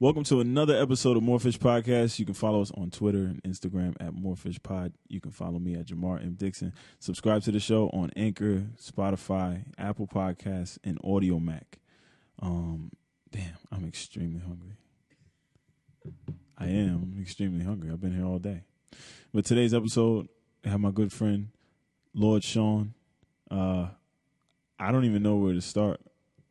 Welcome 0.00 0.22
to 0.24 0.38
another 0.38 0.80
episode 0.80 1.16
of 1.16 1.24
Morefish 1.24 1.58
Podcast. 1.58 2.20
You 2.20 2.24
can 2.24 2.36
follow 2.36 2.62
us 2.62 2.70
on 2.70 2.92
Twitter 2.92 3.24
and 3.24 3.42
Instagram 3.42 3.96
at 3.98 4.14
Morefish 4.14 4.62
Pod. 4.62 4.92
You 5.08 5.20
can 5.20 5.32
follow 5.32 5.58
me 5.58 5.74
at 5.74 5.86
Jamar 5.86 6.22
M. 6.22 6.34
Dickson. 6.34 6.72
Subscribe 7.00 7.42
to 7.42 7.50
the 7.50 7.58
show 7.58 7.88
on 7.88 8.12
Anchor, 8.14 8.66
Spotify, 8.80 9.64
Apple 9.76 10.06
Podcasts, 10.06 10.78
and 10.84 11.02
Audiomack. 11.02 11.80
Um, 12.40 12.92
damn, 13.32 13.56
I'm 13.72 13.84
extremely 13.88 14.38
hungry. 14.38 14.76
I 16.56 16.66
am 16.66 17.16
extremely 17.20 17.64
hungry. 17.64 17.90
I've 17.90 18.00
been 18.00 18.14
here 18.14 18.24
all 18.24 18.38
day. 18.38 18.62
But 19.34 19.46
today's 19.46 19.74
episode, 19.74 20.28
I 20.64 20.68
have 20.68 20.78
my 20.78 20.92
good 20.92 21.12
friend, 21.12 21.48
Lord 22.14 22.44
Sean. 22.44 22.94
Uh, 23.50 23.88
I 24.78 24.92
don't 24.92 25.06
even 25.06 25.24
know 25.24 25.38
where 25.38 25.54
to 25.54 25.60
start 25.60 26.00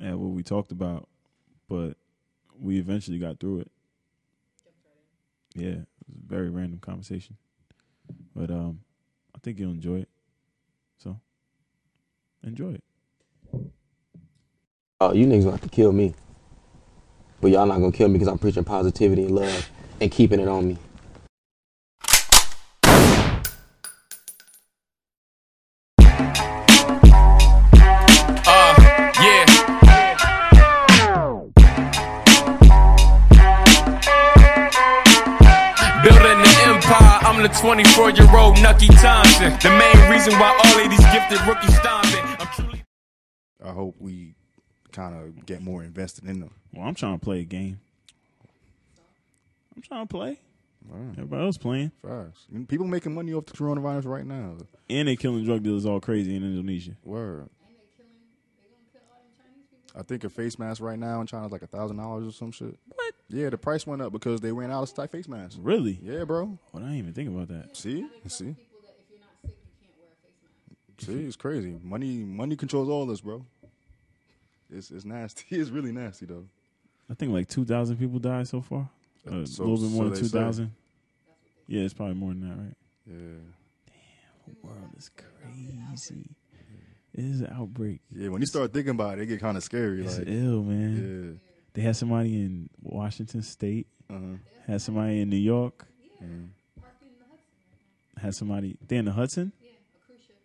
at 0.02 0.20
what 0.20 0.32
we 0.32 0.44
talked 0.44 0.74
about, 0.74 1.08
but 1.70 1.96
we 2.60 2.80
eventually 2.80 3.20
got 3.20 3.40
through 3.40 3.62
it. 3.62 3.72
Yeah, 5.56 5.70
it 5.70 5.88
was 6.08 6.18
a 6.24 6.28
very 6.28 6.50
random 6.50 6.80
conversation, 6.80 7.38
but 8.36 8.52
um, 8.52 8.82
I 9.36 9.40
think 9.40 9.60
you'll 9.60 9.72
enjoy 9.72 9.98
it. 10.00 10.10
So, 10.98 11.20
enjoy 12.44 12.74
it. 12.74 12.84
Oh, 15.00 15.14
you 15.14 15.26
niggas 15.26 15.42
gonna 15.42 15.52
have 15.52 15.62
to 15.62 15.70
kill 15.70 15.92
me. 15.92 16.14
But 17.42 17.52
y'all 17.52 17.66
not 17.66 17.80
gonna 17.80 17.92
kill 17.92 18.08
me 18.08 18.14
because 18.14 18.28
I'm 18.28 18.40
preaching 18.40 18.64
positivity 18.64 19.26
and 19.26 19.36
love 19.36 19.70
and 20.02 20.12
keeping 20.12 20.40
it 20.40 20.48
on 20.48 20.68
me. 20.70 20.78
24 37.60 38.12
year 38.12 38.38
old 38.38 38.62
Nucky 38.62 38.88
Thompson. 38.88 39.52
The 39.62 39.70
main 39.70 40.12
reason 40.12 40.34
why 40.34 40.50
all 40.64 40.84
of 40.84 40.90
these 40.90 41.00
gifted 41.12 41.42
rookies 41.48 41.76
stomping. 41.78 42.26
I'm 42.40 42.48
truly. 42.54 42.84
I 43.64 43.72
hope 43.72 43.96
we 44.00 44.36
kind 44.92 45.16
of 45.16 45.46
get 45.46 45.62
more 45.62 45.84
invested 45.84 46.26
in 46.26 46.40
them. 46.40 46.52
Well, 46.74 46.88
I'm 46.88 46.94
trying 46.96 47.18
to 47.18 47.24
play 47.24 47.40
a 47.42 47.44
game. 47.46 47.80
I'm 49.76 49.82
trying 49.82 50.08
to 50.08 50.12
play. 50.12 50.40
Everybody 51.14 51.44
else 51.44 51.58
playing, 51.58 51.92
Fast. 52.02 52.48
People 52.70 52.88
making 52.88 53.14
money 53.14 53.34
off 53.34 53.46
the 53.46 53.54
coronavirus 53.54 54.06
right 54.06 54.26
now. 54.26 54.56
and 54.90 55.08
they 55.08 55.18
killing 55.18 55.44
drug 55.44 55.62
dealers 55.62 55.86
all 55.86 56.00
crazy 56.00 56.34
in 56.36 56.44
Indonesia. 56.44 56.92
Word. 57.04 57.50
I 59.98 60.04
think 60.04 60.24
a 60.24 60.30
face 60.30 60.60
mask 60.60 60.82
right 60.82 61.00
now 61.00 61.22
in 61.22 61.28
China 61.28 61.46
is 61.48 61.52
like 61.52 61.64
a 61.64 61.68
thousand 61.68 61.98
dollars 61.98 62.28
or 62.28 62.32
some 62.32 62.52
shit. 62.52 62.78
What? 62.94 63.14
Yeah, 63.30 63.50
the 63.50 63.58
price 63.58 63.88
went 63.88 64.02
up 64.02 64.12
because 64.12 64.40
they 64.42 64.52
ran 64.52 64.72
out 64.72 64.84
of 64.84 64.90
stock 64.90 65.10
face 65.10 65.28
masks. 65.28 65.58
Really? 65.58 66.00
Yeah, 66.04 66.24
bro. 66.24 66.58
Well, 66.72 66.84
I 66.84 66.88
didn't 66.90 66.98
even 66.98 67.14
think 67.14 67.30
about 67.30 67.48
that. 67.48 67.76
See, 67.76 68.08
see, 68.28 68.56
see. 71.00 71.26
It's 71.26 71.36
crazy. 71.36 71.78
Money, 71.84 72.18
money 72.20 72.56
controls 72.56 72.90
all 72.90 73.06
this, 73.06 73.22
bro. 73.22 73.46
It's 74.70 74.92
it's 74.92 75.06
nasty. 75.06 75.46
It's 75.60 75.70
really 75.70 75.92
nasty 75.92 76.26
though. 76.26 76.46
I 77.10 77.14
think 77.14 77.32
like 77.32 77.48
two 77.48 77.66
thousand 77.66 77.98
people 77.98 78.20
died 78.20 78.48
so 78.48 78.62
far. 78.62 78.90
A 79.26 79.46
So- 79.48 79.64
little 79.64 79.78
bit 79.88 79.92
more 79.96 80.04
so 80.06 80.10
than 80.10 80.14
they 80.14 80.20
two 80.20 80.26
say. 80.28 80.38
thousand. 80.40 80.72
Yeah, 81.68 81.82
it's 81.84 81.94
probably 81.94 82.16
more 82.16 82.30
than 82.32 82.42
that, 82.50 82.56
right? 82.56 82.76
Yeah, 83.06 83.14
Damn, 83.88 84.56
The 84.62 84.68
world 84.68 84.90
is 84.98 85.10
crazy. 85.10 86.30
It 87.18 87.26
is 87.26 87.42
an 87.42 87.52
outbreak. 87.52 88.00
yeah. 88.16 88.30
When 88.30 88.42
you 88.42 88.46
start 88.48 88.72
thinking 88.72 88.92
about 88.92 89.18
it, 89.18 89.24
it 89.24 89.26
get 89.26 89.40
kind 89.42 89.58
of 89.58 89.64
scary. 89.64 90.06
It's 90.06 90.20
like, 90.20 90.28
ill, 90.30 90.62
man. 90.64 91.40
Yeah. 91.42 91.50
They 91.74 91.82
had 91.82 91.96
somebody 91.96 92.36
in 92.36 92.70
Washington 92.82 93.42
State. 93.42 93.88
uh-huh. 94.10 94.38
Had 94.68 94.82
somebody 94.82 95.22
in 95.22 95.30
New 95.30 95.36
York. 95.38 95.86
Mhm. 96.24 96.50
Had 98.22 98.34
somebody. 98.36 98.78
They 98.88 98.98
in 98.98 99.06
the 99.06 99.12
Hudson. 99.12 99.52
Yeah, 99.62 99.70
a 99.70 100.06
cruise 100.08 100.22
ship. 100.26 100.36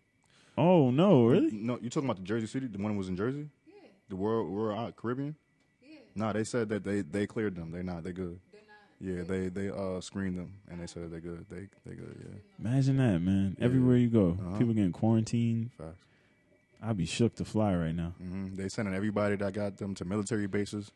Oh 0.57 0.91
no! 0.91 1.25
Really? 1.25 1.51
No, 1.51 1.79
you 1.81 1.89
talking 1.89 2.07
about 2.09 2.17
the 2.17 2.23
Jersey 2.23 2.45
City? 2.47 2.67
The 2.67 2.77
one 2.77 2.91
that 2.91 2.97
was 2.97 3.09
in 3.09 3.15
Jersey? 3.17 3.49
Yeah. 3.67 3.73
The 4.09 4.15
World 4.15 4.49
World 4.51 4.77
out 4.77 4.95
Caribbean? 4.95 5.35
Yeah. 5.83 5.97
No, 6.15 6.31
they 6.33 6.43
said 6.43 6.69
that 6.69 6.83
they 6.83 7.01
they 7.01 7.25
cleared 7.25 7.55
them. 7.55 7.71
They 7.71 7.81
not. 7.81 8.03
They 8.03 8.11
good. 8.11 8.39
Yeah, 9.01 9.23
they 9.23 9.49
they 9.49 9.69
uh 9.69 9.99
screened 10.01 10.37
them 10.37 10.53
and 10.69 10.79
they 10.79 10.85
said 10.87 11.11
they 11.11 11.19
good. 11.19 11.45
They 11.49 11.67
they 11.85 11.95
good. 11.95 12.15
Yeah. 12.23 12.39
Imagine 12.69 12.97
that, 12.97 13.19
man. 13.19 13.57
Everywhere 13.59 13.97
you 13.97 14.07
go, 14.09 14.37
Uh-huh. 14.39 14.57
people 14.59 14.73
getting 14.75 14.91
quarantined. 14.93 15.71
Facts. 15.77 15.97
I'd 16.83 16.97
be 16.97 17.05
shook 17.05 17.35
to 17.35 17.45
fly 17.45 17.73
right 17.75 17.95
now. 17.95 18.13
hmm 18.17 18.55
They 18.55 18.67
sending 18.69 18.93
everybody 18.93 19.35
that 19.37 19.53
got 19.53 19.77
them 19.77 19.95
to 19.95 20.05
military 20.05 20.47
bases, 20.47 20.91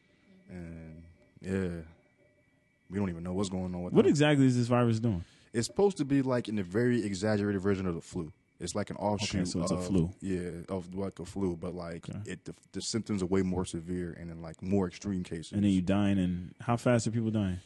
and 0.50 1.03
yeah, 1.42 1.81
we 2.90 3.00
don't 3.00 3.09
even 3.09 3.24
know 3.24 3.34
what's 3.34 3.50
going 3.50 3.74
on 3.74 3.84
with 3.84 3.94
What 3.94 4.03
them. 4.03 4.09
exactly 4.09 4.46
is 4.46 4.58
this 4.58 4.68
virus 4.68 5.00
doing? 5.00 5.24
It's 5.53 5.68
supposed 5.68 5.98
to 5.98 6.06
be 6.06 6.22
like 6.22 6.50
in 6.50 6.59
a 6.59 6.64
very 6.64 7.03
exaggerated 7.03 7.62
version 7.62 7.86
of 7.88 7.96
the 7.96 8.02
flu. 8.02 8.31
It's 8.59 8.74
like 8.75 8.90
an 8.90 8.96
offshoot. 8.98 9.48
so 9.48 9.62
it's 9.62 9.72
a 9.72 9.75
of- 9.75 9.86
flu. 9.86 10.09
Yeah, 10.20 10.50
of 10.70 10.94
like 10.96 11.20
a 11.20 11.25
flu, 11.25 11.56
but 11.56 11.74
like 11.75 12.09
Okay. 12.09 12.19
it 12.31 12.46
the, 12.46 12.54
the 12.74 12.81
symptoms 12.81 13.22
are 13.22 13.28
way 13.28 13.42
more 13.44 13.66
severe 13.66 14.16
and 14.19 14.30
in 14.31 14.42
like 14.42 14.62
more 14.62 14.88
extreme 14.88 15.24
cases. 15.24 15.52
And 15.54 15.64
then 15.64 15.72
you 15.72 15.81
dying, 15.81 16.18
and 16.18 16.54
how 16.62 16.75
fast 16.75 17.08
are 17.08 17.12
people 17.12 17.31
dying? 17.31 17.59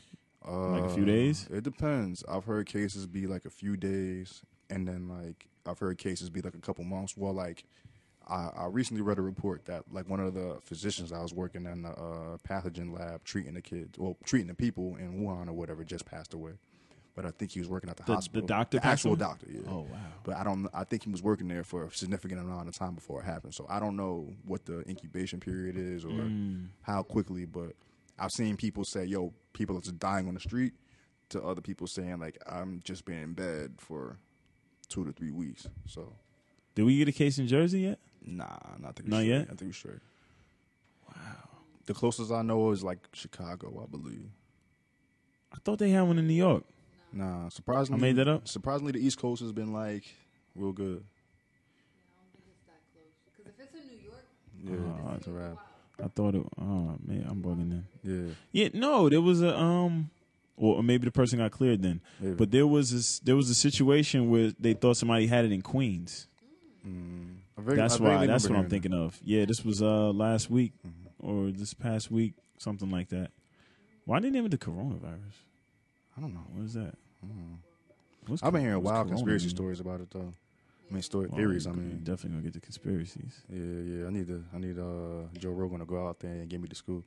Like 0.46 0.84
a 0.86 0.90
few 0.90 1.06
days? 1.06 1.48
Uh, 1.52 1.58
It 1.58 1.64
depends. 1.64 2.24
I've 2.28 2.46
heard 2.46 2.66
cases 2.66 3.06
be 3.08 3.26
like 3.28 3.46
a 3.46 3.50
few 3.50 3.78
days, 3.78 4.42
and 4.70 4.88
then 4.88 5.08
like 5.08 5.48
I've 5.66 5.80
heard 5.80 5.98
cases 5.98 6.30
be 6.30 6.42
like 6.42 6.56
a 6.56 6.60
couple 6.60 6.84
months. 6.84 7.16
Well, 7.16 7.34
like 7.34 7.64
I, 8.30 8.50
I 8.56 8.66
recently 8.68 9.02
read 9.02 9.18
a 9.18 9.22
report 9.22 9.66
that 9.66 9.84
like 9.92 10.08
one 10.10 10.20
of 10.20 10.34
the 10.34 10.58
physicians 10.64 11.12
I 11.12 11.22
was 11.22 11.34
working 11.34 11.66
in 11.66 11.82
the 11.84 11.90
uh, 11.90 12.38
pathogen 12.48 12.98
lab 12.98 13.24
treating 13.24 13.54
the 13.56 13.62
kids, 13.62 13.98
well, 13.98 14.18
treating 14.24 14.48
the 14.48 14.54
people 14.56 14.96
in 14.98 15.22
Wuhan 15.22 15.48
or 15.48 15.54
whatever, 15.54 15.84
just 15.84 16.06
passed 16.06 16.34
away. 16.34 16.54
But 17.14 17.26
I 17.26 17.32
think 17.32 17.52
he 17.52 17.60
was 17.60 17.68
working 17.68 17.90
at 17.90 17.98
the, 17.98 18.04
The- 18.04 18.14
hospital. 18.14 18.42
the 18.42 18.48
doctor 18.48 18.80
the 18.80 18.86
actual 18.88 19.16
doctor. 19.18 19.48
Yeah. 19.50 19.62
Oh 19.70 19.82
wow! 19.92 19.98
But 20.24 20.38
I 20.38 20.46
don't. 20.46 20.70
I 20.74 20.86
think 20.86 21.04
he 21.04 21.10
was 21.12 21.22
working 21.22 21.50
there 21.50 21.64
for 21.66 21.86
a 21.88 21.92
significant 21.92 22.40
amount 22.40 22.70
of 22.70 22.74
time 22.78 22.96
before 22.96 23.22
it 23.22 23.26
happened. 23.26 23.54
So 23.54 23.66
I 23.70 23.80
don't 23.82 23.98
know 23.98 24.34
what 24.46 24.64
the 24.66 24.88
incubation 24.90 25.40
period 25.42 25.76
is 25.78 26.06
or 26.06 26.10
Mm. 26.10 26.68
how 26.84 27.04
quickly. 27.04 27.44
But 27.46 27.74
I've 28.18 28.32
seen 28.32 28.56
people 28.56 28.86
say, 28.86 29.04
"Yo, 29.04 29.34
people 29.52 29.78
are 29.78 29.82
just 29.82 30.00
dying 30.00 30.30
on 30.30 30.36
the 30.36 30.40
street," 30.40 30.72
to 31.30 31.44
other 31.44 31.60
people 31.62 31.86
saying, 31.86 32.20
"Like 32.20 32.38
I'm 32.48 32.80
just 32.86 33.04
been 33.04 33.18
in 33.22 33.34
bed 33.34 33.74
for 33.78 34.18
two 34.88 35.04
to 35.04 35.12
three 35.12 35.32
weeks." 35.32 35.68
So 35.88 36.14
Did 36.76 36.84
we 36.86 36.98
get 36.98 37.10
a 37.10 37.12
case 37.12 37.38
in 37.40 37.46
Jersey 37.48 37.82
yet? 37.82 38.00
Nah, 38.26 38.46
not 38.80 38.96
think 38.96 39.08
we 39.08 39.12
Not 39.12 39.18
straight. 39.22 39.28
yet? 39.28 39.42
I 39.42 39.46
think 39.56 39.62
we're 39.62 39.74
straight. 39.74 40.00
Wow. 41.08 41.16
The 41.86 41.94
closest 41.94 42.32
I 42.32 42.42
know 42.42 42.72
is 42.72 42.84
like 42.84 43.00
Chicago, 43.14 43.84
I 43.86 43.90
believe. 43.90 44.30
I 45.54 45.58
thought 45.64 45.80
they 45.80 45.90
had 45.90 46.04
one 46.04 46.18
in 46.20 46.28
New 46.28 46.34
York. 46.34 46.64
Nah, 47.14 47.50
surprisingly, 47.50 48.00
I 48.00 48.02
made 48.02 48.16
that 48.18 48.28
up? 48.30 48.48
Surprisingly, 48.48 48.94
the 48.94 49.06
East 49.06 49.18
Coast 49.20 49.42
has 49.42 49.52
been 49.52 49.74
like 49.74 50.04
real 50.56 50.72
good. 50.72 51.04
Because 53.26 53.52
if 53.54 53.60
it's 53.60 53.76
in 53.76 53.88
New 53.88 54.02
York, 54.04 54.24
Yeah, 54.64 55.10
Oh, 55.10 55.16
it's 55.16 55.28
a 55.28 55.32
wrap. 55.32 55.58
I 56.04 56.08
thought 56.08 56.36
it. 56.36 56.44
Oh 56.60 56.96
man, 57.06 57.26
I'm 57.30 57.42
bugging 57.44 57.70
then. 57.70 57.86
Yeah, 58.04 58.34
Yeah, 58.64 58.70
no, 58.74 59.10
there 59.10 59.22
was 59.22 59.42
a 59.42 59.56
um, 59.58 60.10
or 60.58 60.82
maybe 60.84 61.06
the 61.06 61.12
person 61.12 61.40
got 61.40 61.52
cleared 61.52 61.82
then. 61.84 62.02
Maybe. 62.20 62.36
But 62.36 62.52
there 62.52 62.66
was 62.68 62.92
this, 62.92 63.20
there 63.20 63.36
was 63.36 63.50
a 63.50 63.56
situation 63.56 64.30
where 64.30 64.52
they 64.60 64.74
thought 64.74 64.98
somebody 64.98 65.28
had 65.28 65.46
it 65.46 65.52
in 65.52 65.62
Queens. 65.62 66.28
I 66.84 66.88
That's 67.66 68.00
why. 68.00 68.26
That's 68.28 68.48
what 68.50 68.58
I'm 68.58 68.70
thinking 68.70 68.94
of. 68.94 69.20
Yeah, 69.24 69.46
this 69.46 69.64
was 69.66 69.82
uh 69.82 70.12
last 70.12 70.50
week 70.50 70.74
Mm-hmm. 70.86 71.28
or 71.28 71.52
this 71.52 71.74
past 71.74 72.10
week, 72.12 72.34
something 72.58 72.90
like 72.90 73.10
that. 73.10 73.32
Why 74.06 74.20
did 74.20 74.34
they 74.34 74.38
name 74.38 74.46
it 74.46 74.50
the 74.50 74.58
coronavirus? 74.58 75.36
I 76.18 76.22
don't 76.22 76.34
know. 76.34 76.46
What 76.54 76.66
is 76.66 76.74
that? 76.74 76.96
What's 78.28 78.44
I've 78.44 78.52
been 78.54 78.62
hearing 78.62 78.82
wild 78.84 79.08
conspiracy 79.10 79.46
mean? 79.48 79.56
stories 79.56 79.80
about 79.80 80.02
it 80.02 80.10
though. 80.12 80.34
I 80.90 80.94
mean, 80.94 81.02
story 81.04 81.28
Well, 81.28 81.38
theories. 81.38 81.68
I 81.68 81.72
mean, 81.72 82.02
definitely 82.04 82.32
gonna 82.32 82.44
get 82.44 82.54
the 82.54 82.60
conspiracies. 82.60 83.42
yeah, 83.50 83.58
yeah. 83.60 84.08
I 84.08 84.10
need 84.10 84.28
to. 84.28 84.44
I 84.54 84.58
need 84.60 84.78
uh 84.78 85.28
Joe 85.40 85.52
Rogan 85.52 85.80
to 85.80 85.86
go 85.86 86.08
out 86.08 86.20
there 86.20 86.32
and 86.32 86.50
get 86.50 86.60
me 86.62 86.68
the 86.68 86.76
scoop. 86.76 87.06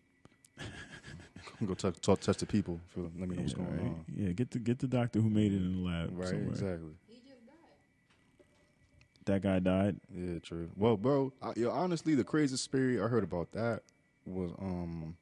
go 1.67 1.75
talk, 1.75 2.01
talk, 2.01 2.21
touch 2.21 2.39
the 2.39 2.47
people. 2.47 2.81
For, 2.89 3.01
let 3.19 3.29
me 3.29 3.37
know 3.37 3.43
what's 3.43 3.55
going 3.55 3.71
right. 3.73 3.81
on. 3.81 4.05
Yeah, 4.17 4.31
get 4.33 4.51
the 4.51 4.59
get 4.59 4.79
the 4.79 4.87
doctor 4.87 5.21
who 5.21 5.29
made 5.31 5.53
it 5.53 5.57
in 5.57 5.83
the 5.83 5.89
lab. 5.89 6.11
Right, 6.19 6.29
somewhere. 6.29 6.49
exactly. 6.51 6.93
That 9.27 9.43
guy 9.43 9.59
died. 9.59 9.97
Yeah, 10.15 10.39
true. 10.41 10.69
Well, 10.77 10.97
bro, 10.97 11.33
I, 11.43 11.53
yo, 11.57 11.71
honestly, 11.71 12.15
the 12.15 12.25
craziest 12.25 12.71
theory 12.71 13.01
I 13.01 13.09
heard 13.09 13.25
about 13.25 13.53
that 13.53 13.83
was 14.27 14.51
um 14.59 15.17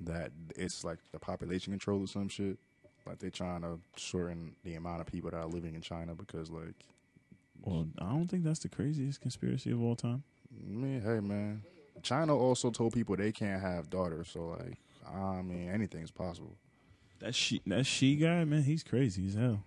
that 0.00 0.30
it's 0.56 0.84
like 0.84 0.98
the 1.12 1.18
population 1.18 1.72
control 1.72 2.02
or 2.02 2.06
some 2.06 2.28
shit. 2.28 2.58
Like 3.06 3.18
they're 3.18 3.30
trying 3.30 3.62
to 3.62 3.78
shorten 3.96 4.56
the 4.64 4.74
amount 4.74 5.00
of 5.00 5.06
people 5.06 5.30
that 5.30 5.36
are 5.36 5.46
living 5.46 5.74
in 5.74 5.80
China 5.80 6.14
because, 6.14 6.50
like, 6.50 6.74
Well, 7.62 7.86
I 7.98 8.10
don't 8.10 8.26
think 8.26 8.42
that's 8.42 8.58
the 8.58 8.68
craziest 8.68 9.20
conspiracy 9.20 9.70
of 9.70 9.80
all 9.82 9.94
time. 9.96 10.24
I 10.52 10.74
mean, 10.74 11.00
hey 11.02 11.20
man, 11.20 11.62
China 12.02 12.36
also 12.36 12.70
told 12.70 12.94
people 12.94 13.16
they 13.16 13.32
can't 13.32 13.60
have 13.60 13.90
daughters. 13.90 14.28
So 14.30 14.56
like, 14.58 14.78
I 15.06 15.42
mean, 15.42 15.68
anything's 15.68 16.10
possible. 16.10 16.56
That 17.20 17.34
she 17.34 17.60
that 17.66 17.86
she 17.86 18.16
guy, 18.16 18.44
man, 18.44 18.62
he's 18.62 18.82
crazy 18.82 19.26
as 19.26 19.34
hell. 19.34 19.62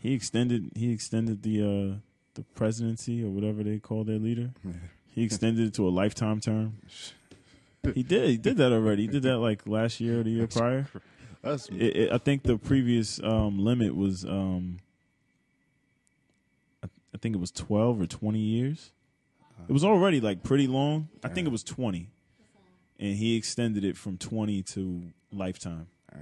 He 0.00 0.14
extended 0.14 0.70
he 0.74 0.92
extended 0.92 1.42
the 1.42 1.62
uh 1.62 1.98
the 2.34 2.42
presidency 2.54 3.22
or 3.24 3.28
whatever 3.30 3.62
they 3.62 3.78
call 3.78 4.04
their 4.04 4.18
leader. 4.18 4.50
He 5.10 5.22
extended 5.24 5.66
it 5.66 5.74
to 5.74 5.86
a 5.86 5.90
lifetime 5.90 6.40
term. 6.40 6.76
He 7.96 8.04
did. 8.04 8.30
He 8.30 8.36
did 8.36 8.58
that 8.58 8.70
already. 8.70 9.02
He 9.02 9.08
did 9.08 9.24
that 9.24 9.38
like 9.38 9.66
last 9.66 9.98
year 10.00 10.20
or 10.20 10.22
the 10.22 10.30
year 10.30 10.46
prior. 10.46 10.86
That's 11.42 11.66
It, 11.68 11.96
it, 11.96 12.12
I 12.12 12.18
think 12.18 12.44
the 12.44 12.56
previous 12.56 13.20
um, 13.24 13.58
limit 13.58 13.96
was, 13.96 14.24
um, 14.24 14.78
I, 16.80 16.86
I 17.12 17.18
think 17.18 17.34
it 17.34 17.40
was 17.40 17.50
twelve 17.50 18.00
or 18.00 18.06
twenty 18.06 18.38
years. 18.38 18.92
It 19.68 19.72
was 19.72 19.82
already 19.84 20.20
like 20.20 20.44
pretty 20.44 20.68
long. 20.68 21.08
I 21.24 21.28
think 21.28 21.48
it 21.48 21.50
was 21.50 21.64
twenty, 21.64 22.08
and 23.00 23.16
he 23.16 23.34
extended 23.36 23.84
it 23.84 23.96
from 23.96 24.16
twenty 24.16 24.62
to 24.74 25.02
lifetime. 25.32 25.88
uh, 26.12 26.18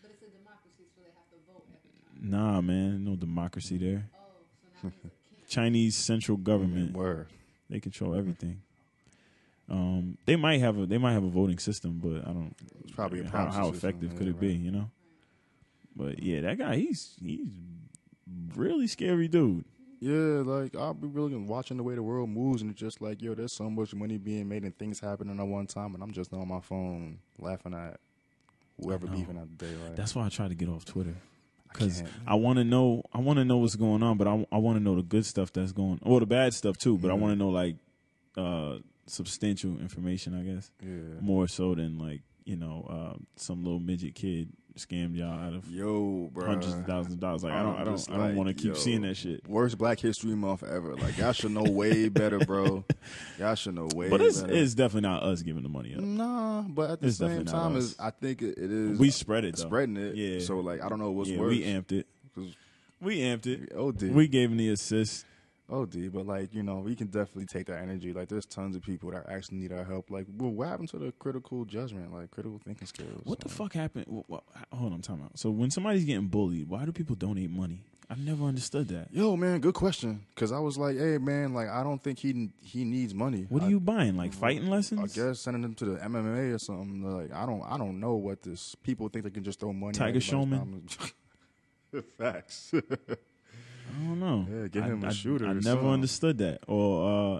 But 0.00 0.10
it's 0.12 0.22
a 0.22 0.38
democracy, 0.38 0.84
so 0.94 1.02
they 1.02 1.10
have 1.14 1.28
to 1.32 1.52
vote 1.52 1.64
every 1.68 2.30
time. 2.30 2.30
Nah, 2.30 2.60
man, 2.62 3.04
no 3.04 3.14
democracy 3.14 3.76
there. 3.76 4.08
Oh, 4.14 4.80
so 4.80 4.92
now 5.48 5.62
he's 5.62 5.68
a 5.68 5.92
king. 5.92 5.94
Chinese 5.94 5.96
central 5.96 6.38
government. 6.38 6.92
word. 6.92 7.28
They 7.70 7.80
control 7.80 8.14
everything. 8.14 8.62
Um, 9.68 10.18
they 10.26 10.36
might 10.36 10.60
have 10.60 10.78
a 10.78 10.86
they 10.86 10.98
might 10.98 11.12
have 11.12 11.24
a 11.24 11.30
voting 11.30 11.58
system, 11.58 12.00
but 12.02 12.28
I 12.28 12.32
don't. 12.32 12.54
It's 12.82 12.92
probably 12.92 13.22
how, 13.24 13.30
proxy 13.30 13.56
how 13.56 13.72
system, 13.72 13.88
effective 13.88 14.12
yeah, 14.12 14.18
could 14.18 14.28
it 14.28 14.40
be? 14.40 14.52
You 14.52 14.70
know. 14.70 14.90
But 15.96 16.22
yeah, 16.22 16.40
that 16.42 16.58
guy 16.58 16.76
he's 16.76 17.14
he's 17.22 17.48
really 18.54 18.86
scary 18.86 19.28
dude. 19.28 19.64
Yeah, 20.00 20.42
like 20.44 20.76
I'll 20.76 20.92
be 20.92 21.06
really 21.06 21.34
watching 21.36 21.78
the 21.78 21.82
way 21.82 21.94
the 21.94 22.02
world 22.02 22.28
moves, 22.28 22.60
and 22.60 22.70
it's 22.70 22.80
just 22.80 23.00
like, 23.00 23.22
yo, 23.22 23.34
there's 23.34 23.54
so 23.54 23.70
much 23.70 23.94
money 23.94 24.18
being 24.18 24.48
made 24.48 24.64
and 24.64 24.76
things 24.76 25.00
happening 25.00 25.40
at 25.40 25.46
one 25.46 25.66
time, 25.66 25.94
and 25.94 26.02
I'm 26.02 26.12
just 26.12 26.32
on 26.34 26.46
my 26.46 26.60
phone 26.60 27.20
laughing 27.38 27.72
at 27.72 28.00
whoever 28.82 29.06
I 29.06 29.10
beefing 29.10 29.38
at 29.38 29.58
the 29.58 29.64
day. 29.64 29.74
That's 29.94 30.14
why 30.14 30.26
I 30.26 30.28
try 30.28 30.48
to 30.48 30.54
get 30.54 30.68
off 30.68 30.84
Twitter 30.84 31.14
I 31.16 31.33
because. 31.74 32.02
I 32.26 32.36
want 32.36 32.58
to 32.58 32.64
know 32.64 33.02
I 33.12 33.18
want 33.18 33.38
to 33.38 33.44
know 33.44 33.58
what's 33.58 33.76
going 33.76 34.02
on, 34.02 34.16
but 34.16 34.26
I, 34.26 34.46
I 34.50 34.58
want 34.58 34.78
to 34.78 34.82
know 34.82 34.94
the 34.94 35.02
good 35.02 35.26
stuff 35.26 35.52
that's 35.52 35.72
going 35.72 35.98
or 36.02 36.20
the 36.20 36.26
bad 36.26 36.54
stuff 36.54 36.78
too. 36.78 36.96
But 36.96 37.10
I 37.10 37.14
want 37.14 37.32
to 37.32 37.36
know 37.36 37.50
like 37.50 37.76
uh, 38.36 38.78
substantial 39.06 39.78
information, 39.80 40.34
I 40.34 40.54
guess, 40.54 40.70
yeah. 40.82 41.20
more 41.20 41.46
so 41.48 41.74
than 41.74 41.98
like 41.98 42.22
you 42.44 42.56
know 42.56 42.86
uh, 42.90 43.18
some 43.36 43.64
little 43.64 43.80
midget 43.80 44.14
kid 44.14 44.50
scammed 44.76 45.16
y'all 45.16 45.38
out 45.38 45.54
of 45.54 45.70
Yo, 45.70 46.28
bro. 46.32 46.46
hundreds 46.46 46.74
of 46.74 46.84
thousands 46.84 47.14
of 47.14 47.20
dollars. 47.20 47.44
Like 47.44 47.52
I 47.52 47.62
don't, 47.62 47.76
I 47.76 47.84
don't, 47.84 48.08
I 48.10 48.16
don't 48.16 48.26
like, 48.28 48.34
want 48.36 48.48
to 48.48 48.54
keep 48.54 48.72
yo, 48.72 48.74
seeing 48.74 49.02
that 49.02 49.16
shit. 49.16 49.48
Worst 49.48 49.78
Black 49.78 50.00
History 50.00 50.34
Month 50.34 50.64
ever. 50.64 50.94
Like 50.96 51.16
y'all 51.16 51.32
should 51.32 51.52
know 51.52 51.62
way 51.62 52.08
better, 52.08 52.40
bro. 52.40 52.84
Y'all 53.38 53.54
should 53.54 53.74
know 53.76 53.88
way. 53.94 54.08
But 54.08 54.20
it's, 54.20 54.40
better. 54.40 54.52
it's 54.52 54.74
definitely 54.74 55.08
not 55.08 55.22
us 55.22 55.42
giving 55.42 55.62
the 55.62 55.68
money 55.68 55.94
up. 55.94 56.00
nah. 56.00 56.62
But 56.62 56.90
at 56.90 57.00
the 57.00 57.06
It's 57.08 57.18
same 57.18 57.44
time, 57.44 57.76
is 57.76 57.96
I 58.00 58.10
think 58.10 58.42
it, 58.42 58.58
it 58.58 58.70
is. 58.72 58.98
We 58.98 59.10
spread 59.10 59.44
it 59.44 59.56
though. 59.56 59.62
spreading 59.66 59.96
it. 59.96 60.16
Yeah. 60.16 60.40
So 60.40 60.58
like, 60.58 60.82
I 60.82 60.88
don't 60.88 60.98
know 60.98 61.12
what's 61.12 61.30
yeah, 61.30 61.38
worse. 61.38 61.50
we 61.50 61.62
amped 61.62 61.92
it. 61.92 62.06
We 63.00 63.18
amped 63.20 63.46
it. 63.46 63.72
OD. 63.76 64.02
We 64.14 64.26
gave 64.28 64.50
him 64.50 64.56
the 64.56 64.70
assist. 64.70 65.24
Oh, 65.70 65.82
OD, 65.82 66.12
but 66.12 66.26
like 66.26 66.52
you 66.54 66.62
know, 66.62 66.76
we 66.80 66.94
can 66.94 67.06
definitely 67.06 67.46
take 67.46 67.66
that 67.68 67.80
energy. 67.80 68.12
Like, 68.12 68.28
there's 68.28 68.44
tons 68.44 68.76
of 68.76 68.82
people 68.82 69.10
that 69.12 69.28
actually 69.30 69.58
need 69.58 69.72
our 69.72 69.82
help. 69.84 70.10
Like, 70.10 70.26
well, 70.36 70.50
what 70.50 70.68
happened 70.68 70.90
to 70.90 70.98
the 70.98 71.10
critical 71.12 71.64
judgment, 71.64 72.12
like 72.12 72.30
critical 72.30 72.60
thinking 72.62 72.86
skills? 72.86 73.22
What 73.24 73.40
the 73.40 73.48
fuck 73.48 73.72
happened? 73.72 74.04
Wh- 74.08 74.30
wh- 74.34 74.74
hold 74.76 74.92
on, 74.92 75.00
time 75.00 75.22
out. 75.24 75.38
So 75.38 75.50
when 75.50 75.70
somebody's 75.70 76.04
getting 76.04 76.28
bullied, 76.28 76.68
why 76.68 76.84
do 76.84 76.92
people 76.92 77.16
donate 77.16 77.50
money? 77.50 77.80
I've 78.10 78.18
never 78.18 78.44
understood 78.44 78.88
that. 78.88 79.08
Yo, 79.12 79.34
man, 79.34 79.60
good 79.60 79.72
question. 79.72 80.26
Because 80.34 80.52
I 80.52 80.58
was 80.58 80.76
like, 80.76 80.98
hey, 80.98 81.16
man, 81.16 81.54
like 81.54 81.68
I 81.70 81.82
don't 81.82 82.02
think 82.02 82.18
he 82.18 82.50
he 82.60 82.84
needs 82.84 83.14
money. 83.14 83.46
What 83.48 83.62
are 83.62 83.66
I- 83.66 83.70
you 83.70 83.80
buying? 83.80 84.18
Like 84.18 84.34
fighting 84.34 84.68
lessons? 84.68 85.00
I 85.00 85.06
guess 85.18 85.40
sending 85.40 85.64
him 85.64 85.74
to 85.76 85.84
the 85.86 85.96
MMA 85.96 86.54
or 86.54 86.58
something. 86.58 87.02
Like 87.02 87.32
I 87.32 87.46
don't, 87.46 87.62
I 87.62 87.78
don't 87.78 87.98
know 88.00 88.16
what 88.16 88.42
this. 88.42 88.74
People 88.82 89.08
think 89.08 89.24
they 89.24 89.30
can 89.30 89.42
just 89.42 89.60
throw 89.60 89.72
money. 89.72 89.90
at 89.92 89.94
Tiger 89.94 90.20
Showman? 90.20 90.86
Facts. 92.18 92.74
I 93.90 94.04
don't 94.06 94.20
know. 94.20 94.46
Yeah, 94.72 94.82
I- 94.82 94.86
him 94.86 95.04
a 95.04 95.08
I- 95.08 95.12
shooter 95.12 95.46
I, 95.46 95.50
or 95.50 95.54
never 95.54 95.62
something. 95.68 95.88
understood 95.90 96.38
that. 96.38 96.60
Or 96.66 97.38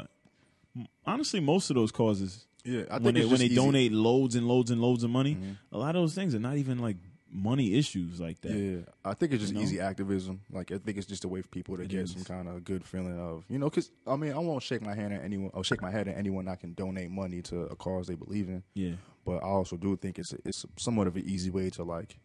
uh, 0.79 0.83
honestly, 1.07 1.41
most 1.41 1.71
of 1.71 1.77
those 1.77 1.93
causes 1.93 2.47
yeah, 2.65 2.83
I 2.91 2.95
think 2.95 3.05
when 3.05 3.15
they 3.15 3.25
when 3.27 3.39
they 3.39 3.49
donate 3.49 3.93
loads 3.93 4.35
and 4.37 4.49
loads 4.49 4.71
and 4.71 4.81
loads 4.81 5.05
of 5.05 5.11
money, 5.11 5.35
Mhm. 5.35 5.57
a 5.73 5.79
lot 5.79 5.95
of 5.97 6.03
those 6.03 6.15
things 6.15 6.35
are 6.35 6.39
not 6.41 6.57
even 6.57 6.79
like 6.79 6.97
money 7.31 7.75
issues 7.75 8.21
like 8.21 8.41
that. 8.43 8.53
Yeah, 8.57 8.81
I 9.05 9.13
think 9.15 9.33
it's 9.33 9.43
just 9.43 9.53
You 9.53 9.59
know? 9.59 9.65
easy 9.65 9.81
activism. 9.81 10.41
Like 10.51 10.73
I 10.73 10.79
think 10.79 10.97
it's 10.97 11.07
just 11.07 11.25
a 11.25 11.29
way 11.29 11.43
for 11.43 11.49
people 11.49 11.77
to 11.77 11.83
It 11.83 11.89
get 11.89 12.01
is. 12.03 12.13
some 12.13 12.25
kind 12.25 12.49
of 12.49 12.65
good 12.65 12.85
feeling 12.85 13.19
of 13.19 13.45
you 13.51 13.59
know. 13.59 13.69
Because 13.69 13.91
I 14.07 14.17
mean, 14.17 14.33
I 14.33 14.39
won't 14.39 14.63
shake 14.63 14.81
my 14.83 14.95
hand 14.95 15.13
at 15.13 15.23
anyone. 15.23 15.51
I'll 15.53 15.63
shake 15.63 15.83
my 15.83 15.91
head 15.91 16.09
at 16.09 16.17
anyone 16.17 16.47
that 16.47 16.61
can 16.61 16.73
donate 16.73 17.11
money 17.11 17.43
to 17.43 17.63
a 17.63 17.77
cause 17.77 18.07
they 18.07 18.15
believe 18.15 18.49
in. 18.49 18.63
Yeah. 18.75 18.95
But 19.27 19.39
I 19.43 19.47
also 19.49 19.77
do 19.77 19.97
think 19.97 20.19
it's 20.19 20.33
it's 20.45 20.65
somewhat 20.79 21.07
of 21.07 21.17
an 21.17 21.25
easy 21.29 21.51
way 21.51 21.69
to 21.71 21.83
like 21.85 22.19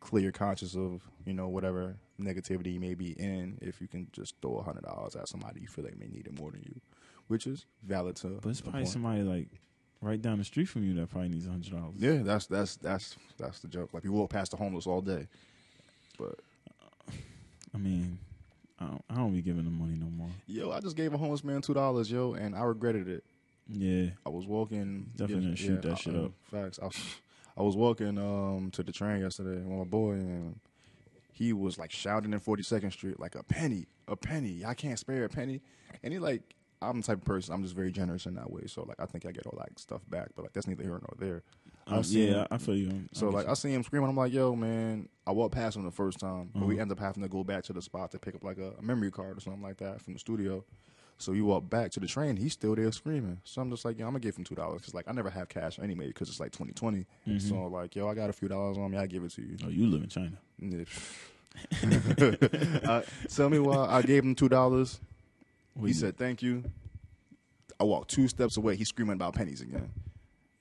clear 0.00 0.22
your 0.24 0.32
conscience 0.32 0.74
of 0.74 1.02
you 1.26 1.32
know 1.32 1.48
whatever 1.48 1.96
negativity 2.20 2.72
you 2.74 2.80
may 2.80 2.94
be 2.94 3.12
in 3.12 3.58
if 3.62 3.80
you 3.80 3.88
can 3.88 4.06
just 4.12 4.34
throw 4.42 4.56
a 4.56 4.62
hundred 4.62 4.84
dollars 4.84 5.16
at 5.16 5.28
somebody 5.28 5.60
you 5.60 5.66
feel 5.68 5.84
like 5.84 5.98
may 5.98 6.06
need 6.06 6.26
it 6.26 6.38
more 6.38 6.50
than 6.50 6.62
you, 6.66 6.80
which 7.28 7.46
is 7.46 7.66
valid 7.82 8.16
to. 8.16 8.38
But 8.42 8.50
it's 8.50 8.60
probably 8.60 8.80
point. 8.80 8.92
somebody 8.92 9.22
like 9.22 9.48
right 10.02 10.20
down 10.20 10.38
the 10.38 10.44
street 10.44 10.66
from 10.66 10.84
you 10.84 10.94
that 10.94 11.10
probably 11.10 11.28
needs 11.28 11.46
a 11.46 11.50
hundred 11.50 11.72
dollars. 11.72 11.94
Yeah, 11.98 12.22
that's 12.22 12.46
that's 12.46 12.76
that's 12.76 13.16
that's 13.38 13.60
the 13.60 13.68
joke. 13.68 13.90
Like 13.92 14.04
you 14.04 14.12
walk 14.12 14.30
past 14.30 14.50
the 14.50 14.56
homeless 14.56 14.86
all 14.86 15.00
day, 15.00 15.28
but 16.18 16.38
I 17.74 17.78
mean, 17.78 18.18
I 18.78 18.86
don't, 18.86 19.04
I 19.10 19.14
don't 19.16 19.32
be 19.32 19.42
giving 19.42 19.64
them 19.64 19.78
money 19.78 19.96
no 19.96 20.06
more. 20.06 20.30
yo, 20.46 20.70
I 20.72 20.80
just 20.80 20.96
gave 20.96 21.12
a 21.14 21.18
homeless 21.18 21.44
man 21.44 21.60
two 21.62 21.74
dollars, 21.74 22.10
yo, 22.10 22.34
and 22.34 22.54
I 22.54 22.62
regretted 22.62 23.08
it. 23.08 23.24
Yeah. 23.68 24.10
I 24.26 24.30
was 24.30 24.46
walking. 24.46 25.10
Definitely 25.16 25.44
gonna 25.44 25.56
shoot 25.56 25.82
that 25.82 25.92
I- 25.92 25.96
shit 25.96 26.14
uh, 26.16 26.24
up. 26.24 26.32
Facts. 26.50 26.78
I 26.82 26.86
was, 26.86 26.96
I 27.56 27.62
was 27.62 27.76
walking 27.76 28.18
um 28.18 28.70
to 28.72 28.82
the 28.82 28.92
train 28.92 29.20
yesterday 29.20 29.60
with 29.62 29.78
my 29.78 29.84
boy, 29.84 30.12
and 30.12 30.58
he 31.32 31.52
was 31.52 31.78
like 31.78 31.90
shouting 31.90 32.32
in 32.32 32.40
42nd 32.40 32.92
Street 32.92 33.18
like 33.18 33.34
a 33.34 33.42
penny, 33.42 33.86
a 34.08 34.16
penny. 34.16 34.64
I 34.64 34.74
can't 34.74 34.98
spare 34.98 35.24
a 35.24 35.28
penny. 35.28 35.60
And 36.02 36.12
he 36.12 36.18
like, 36.18 36.42
I'm 36.82 37.00
the 37.00 37.06
type 37.06 37.18
of 37.18 37.24
person. 37.24 37.54
I'm 37.54 37.62
just 37.62 37.74
very 37.74 37.90
generous 37.92 38.26
in 38.26 38.34
that 38.34 38.50
way. 38.50 38.62
So 38.66 38.82
like, 38.82 39.00
I 39.00 39.06
think 39.06 39.26
I 39.26 39.32
get 39.32 39.46
all 39.46 39.58
that 39.58 39.78
stuff 39.78 40.02
back. 40.10 40.28
But 40.36 40.42
like, 40.42 40.52
that's 40.52 40.66
neither 40.66 40.82
here 40.82 40.92
nor 40.92 41.14
there. 41.18 41.42
I 41.86 41.96
Um, 41.96 42.02
see 42.04 42.26
yeah, 42.26 42.40
him- 42.42 42.46
I 42.50 42.58
feel 42.58 42.76
you. 42.76 43.02
So 43.12 43.28
I 43.28 43.32
like, 43.32 43.44
get 43.46 43.50
I 43.50 43.54
see 43.54 43.72
him 43.72 43.82
screaming. 43.82 44.08
I'm 44.10 44.16
like, 44.16 44.32
yo, 44.32 44.54
man. 44.54 45.08
I 45.26 45.32
walked 45.32 45.54
past 45.54 45.76
him 45.76 45.84
the 45.84 45.90
first 45.90 46.18
time, 46.20 46.50
but 46.54 46.66
we 46.66 46.74
Uh-huh. 46.74 46.82
end 46.82 46.92
up 46.92 46.98
having 47.00 47.22
to 47.22 47.28
go 47.28 47.42
back 47.44 47.64
to 47.64 47.72
the 47.72 47.82
spot 47.82 48.10
to 48.12 48.18
pick 48.18 48.34
up 48.34 48.44
like 48.44 48.58
a, 48.58 48.72
a 48.78 48.82
memory 48.82 49.10
card 49.10 49.36
or 49.38 49.40
something 49.40 49.62
like 49.62 49.78
that 49.78 50.00
from 50.02 50.12
the 50.12 50.18
studio. 50.18 50.64
So 51.20 51.32
we 51.32 51.42
walk 51.42 51.68
back 51.68 51.90
to 51.92 52.00
the 52.00 52.06
train. 52.06 52.36
He's 52.36 52.54
still 52.54 52.74
there 52.74 52.90
screaming. 52.92 53.42
So 53.44 53.60
I'm 53.60 53.70
just 53.70 53.84
like, 53.84 53.98
yo, 53.98 54.06
I'm 54.06 54.12
gonna 54.12 54.20
give 54.20 54.36
him 54.36 54.44
two 54.44 54.54
dollars 54.54 54.80
because 54.80 54.94
like 54.94 55.06
I 55.06 55.12
never 55.12 55.28
have 55.28 55.50
cash 55.50 55.78
anyway 55.78 56.06
because 56.06 56.30
it's 56.30 56.40
like 56.40 56.50
2020. 56.52 57.06
Mhm. 57.28 57.40
So 57.42 57.66
like, 57.66 57.94
yo, 57.94 58.08
I 58.08 58.14
got 58.14 58.30
a 58.30 58.32
few 58.32 58.48
dollars 58.48 58.78
on 58.78 58.90
me. 58.90 58.96
I 58.96 59.06
give 59.06 59.22
it 59.22 59.30
to 59.32 59.42
you. 59.42 59.56
oh, 59.64 59.68
you 59.68 59.86
live 59.86 60.02
in 60.02 60.08
China. 60.08 60.32
uh, 62.84 63.02
tell 63.28 63.50
me 63.50 63.58
why 63.58 63.86
I 63.86 64.02
gave 64.02 64.24
him 64.24 64.34
two 64.34 64.48
dollars. 64.48 64.98
He 65.84 65.92
said 65.92 66.16
thank 66.16 66.42
you. 66.42 66.64
I 67.78 67.84
walked 67.84 68.10
two 68.10 68.28
steps 68.28 68.56
away. 68.56 68.76
He's 68.76 68.88
screaming 68.88 69.14
about 69.14 69.34
pennies 69.34 69.60
again. 69.60 69.90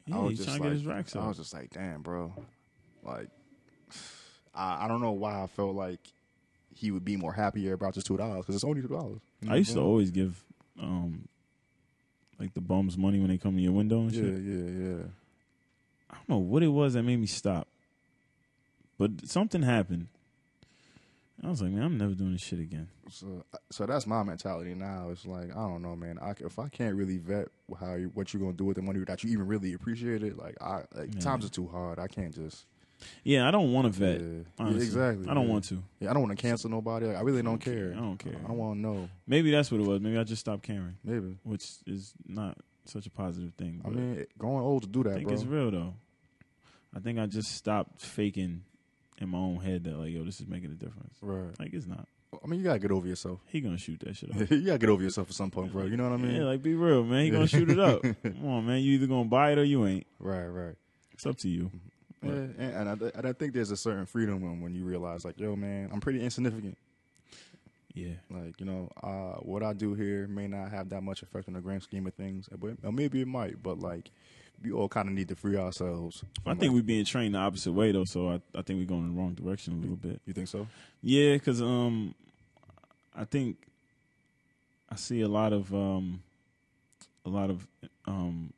yeah, 0.05 0.17
I 0.17 0.19
was 0.19 0.29
he's 0.31 0.39
just 0.39 0.49
trying 0.49 0.57
to 0.59 0.63
like, 0.63 0.71
get 0.71 0.77
his 0.77 0.85
racks 0.85 1.15
I 1.15 1.27
was 1.27 1.37
just 1.37 1.53
like, 1.53 1.69
damn, 1.71 2.01
bro. 2.01 2.33
Like, 3.03 3.27
I, 4.53 4.85
I 4.85 4.87
don't 4.87 5.01
know 5.01 5.11
why 5.11 5.41
I 5.41 5.47
felt 5.47 5.75
like 5.75 5.99
he 6.73 6.91
would 6.91 7.03
be 7.03 7.17
more 7.17 7.33
happier 7.33 7.73
about 7.73 7.93
just 7.93 8.07
two 8.07 8.17
dollars 8.17 8.39
because 8.39 8.55
it's 8.55 8.63
only 8.63 8.81
two 8.81 8.87
dollars. 8.87 9.19
I 9.49 9.57
used 9.57 9.73
to 9.73 9.81
always 9.81 10.11
give, 10.11 10.43
um, 10.79 11.27
like 12.39 12.53
the 12.53 12.61
bums 12.61 12.97
money 12.97 13.19
when 13.19 13.29
they 13.29 13.37
come 13.37 13.55
to 13.55 13.61
your 13.61 13.73
window 13.73 13.99
and 14.01 14.11
Yeah, 14.13 14.21
shit. 14.21 14.41
yeah, 14.41 14.63
yeah. 14.63 14.95
Yeah. 14.97 15.03
I 16.11 16.15
don't 16.15 16.29
know 16.29 16.37
what 16.37 16.63
it 16.63 16.69
was 16.69 16.93
that 16.93 17.03
made 17.03 17.19
me 17.19 17.27
stop, 17.27 17.67
but 18.97 19.27
something 19.27 19.61
happened. 19.61 20.07
I 21.43 21.47
was 21.49 21.61
like, 21.61 21.71
man, 21.71 21.83
I'm 21.83 21.97
never 21.97 22.13
doing 22.15 22.33
this 22.33 22.41
shit 22.41 22.59
again. 22.59 22.89
So, 23.09 23.45
so 23.71 23.85
that's 23.85 24.05
my 24.05 24.23
mentality 24.23 24.73
now. 24.73 25.09
It's 25.11 25.25
like 25.25 25.51
I 25.51 25.61
don't 25.67 25.81
know, 25.81 25.95
man. 25.95 26.19
I, 26.21 26.31
if 26.39 26.59
I 26.59 26.67
can't 26.67 26.95
really 26.95 27.17
vet 27.17 27.47
how 27.79 27.93
you, 27.95 28.11
what 28.13 28.33
you're 28.33 28.41
gonna 28.41 28.53
do 28.53 28.65
with 28.65 28.75
the 28.75 28.81
money 28.81 28.99
that 29.05 29.23
you 29.23 29.31
even 29.31 29.47
really 29.47 29.73
appreciate 29.73 30.21
it, 30.23 30.37
like 30.37 30.55
I 30.61 30.83
like 30.95 31.13
Yeah. 31.15 31.21
times 31.21 31.45
are 31.45 31.49
too 31.49 31.67
hard. 31.67 31.97
I 31.99 32.07
can't 32.07 32.33
just. 32.33 32.65
Yeah, 33.23 33.47
I 33.47 33.51
don't 33.51 33.71
want 33.73 33.91
to 33.91 33.99
vet. 33.99 34.21
yeah, 34.21 34.69
yeah, 34.69 34.75
exactly. 34.75 35.27
I 35.29 35.33
don't 35.33 35.47
yeah. 35.47 35.51
want 35.51 35.63
to. 35.65 35.83
Yeah, 35.99 36.09
I 36.09 36.13
don't 36.13 36.23
want 36.23 36.37
to 36.37 36.41
cancel 36.41 36.69
nobody. 36.69 37.07
Like, 37.07 37.17
I 37.17 37.21
really 37.21 37.41
don't 37.41 37.59
care. 37.59 37.93
I 37.95 37.99
don't 37.99 38.17
care. 38.17 38.35
I 38.43 38.47
don't 38.47 38.57
want 38.57 38.77
to 38.77 38.81
know. 38.81 39.09
Maybe 39.27 39.51
that's 39.51 39.71
what 39.71 39.81
it 39.81 39.87
was. 39.87 40.01
Maybe 40.01 40.17
I 40.17 40.23
just 40.23 40.41
stopped 40.41 40.63
caring, 40.63 40.97
Maybe. 41.03 41.37
which 41.43 41.65
is 41.85 42.13
not 42.27 42.57
such 42.85 43.05
a 43.05 43.09
positive 43.09 43.53
thing. 43.55 43.81
I 43.85 43.89
mean, 43.89 44.25
going 44.37 44.63
old 44.63 44.83
to 44.83 44.89
do 44.89 45.03
that. 45.03 45.11
I 45.11 45.15
think 45.15 45.27
bro. 45.27 45.35
it's 45.35 45.45
real 45.45 45.71
though. 45.71 45.93
I 46.95 46.99
think 46.99 47.19
I 47.19 47.25
just 47.27 47.55
stopped 47.55 48.01
faking 48.01 48.63
in 49.19 49.29
my 49.29 49.37
own 49.37 49.59
head 49.59 49.83
that 49.83 49.97
like, 49.97 50.11
yo, 50.11 50.23
this 50.23 50.39
is 50.39 50.47
making 50.47 50.71
a 50.71 50.75
difference. 50.75 51.15
Right. 51.21 51.57
Like 51.59 51.73
it's 51.73 51.85
not. 51.85 52.07
I 52.43 52.47
mean, 52.47 52.59
you 52.59 52.65
gotta 52.65 52.79
get 52.79 52.91
over 52.91 53.07
yourself. 53.07 53.39
He 53.47 53.59
gonna 53.61 53.77
shoot 53.77 53.99
that 54.01 54.15
shit 54.15 54.31
up. 54.35 54.49
you 54.49 54.65
gotta 54.65 54.77
get 54.77 54.89
over 54.89 55.03
yourself 55.03 55.29
at 55.29 55.35
some 55.35 55.51
point, 55.51 55.71
bro. 55.71 55.85
You 55.85 55.97
know 55.97 56.09
what 56.09 56.19
I 56.19 56.23
mean? 56.23 56.35
yeah, 56.35 56.43
like 56.43 56.61
be 56.61 56.75
real, 56.75 57.03
man. 57.03 57.25
He 57.25 57.31
gonna 57.31 57.47
shoot 57.47 57.69
it 57.69 57.79
up. 57.79 58.01
Come 58.23 58.45
on, 58.47 58.65
man. 58.65 58.79
You 58.79 58.93
either 58.93 59.07
gonna 59.07 59.25
buy 59.25 59.51
it 59.51 59.57
or 59.57 59.63
you 59.63 59.85
ain't. 59.85 60.07
right, 60.19 60.47
right. 60.47 60.75
It's 61.13 61.25
up 61.25 61.37
to 61.39 61.49
you. 61.49 61.69
Yeah, 62.21 62.31
and, 62.31 62.59
and, 62.59 62.89
I, 62.89 63.11
and 63.17 63.27
I 63.27 63.33
think 63.33 63.53
there's 63.53 63.71
a 63.71 63.77
certain 63.77 64.05
freedom 64.05 64.41
when, 64.41 64.61
when 64.61 64.75
you 64.75 64.83
realize, 64.83 65.23
like, 65.23 65.39
yo, 65.39 65.55
man, 65.55 65.89
I'm 65.91 66.01
pretty 66.01 66.21
insignificant. 66.21 66.77
Yeah. 67.93 68.13
Like, 68.29 68.59
you 68.59 68.65
know, 68.65 68.89
uh, 69.01 69.39
what 69.41 69.63
I 69.63 69.73
do 69.73 69.93
here 69.93 70.27
may 70.27 70.47
not 70.47 70.71
have 70.71 70.89
that 70.89 71.01
much 71.01 71.21
effect 71.23 71.47
on 71.47 71.53
the 71.53 71.61
grand 71.61 71.83
scheme 71.83 72.07
of 72.07 72.13
things, 72.13 72.49
but 72.57 72.71
or 72.83 72.91
maybe 72.91 73.21
it 73.21 73.27
might. 73.27 73.61
But 73.63 73.79
like, 73.79 74.11
we 74.63 74.71
all 74.71 74.89
kind 74.89 75.07
of 75.07 75.13
need 75.13 75.27
to 75.29 75.35
free 75.35 75.57
ourselves. 75.57 76.23
I 76.45 76.51
think 76.51 76.63
like- 76.63 76.71
we're 76.71 76.83
being 76.83 77.05
trained 77.05 77.35
the 77.35 77.39
opposite 77.39 77.71
way 77.71 77.91
though, 77.91 78.05
so 78.05 78.29
I, 78.29 78.41
I 78.53 78.61
think 78.61 78.79
we're 78.79 78.85
going 78.85 79.05
in 79.05 79.15
the 79.15 79.19
wrong 79.19 79.33
direction 79.33 79.73
a 79.73 79.77
little 79.77 79.95
bit. 79.95 80.21
You 80.25 80.33
think 80.33 80.47
so? 80.47 80.67
Yeah, 81.01 81.33
because 81.33 81.61
um, 81.61 82.13
I 83.15 83.25
think 83.25 83.57
I 84.89 84.95
see 84.95 85.21
a 85.21 85.27
lot 85.27 85.53
of 85.53 85.73
um, 85.73 86.21
a 87.25 87.29
lot 87.29 87.49
of 87.49 87.65
um, 88.05 88.53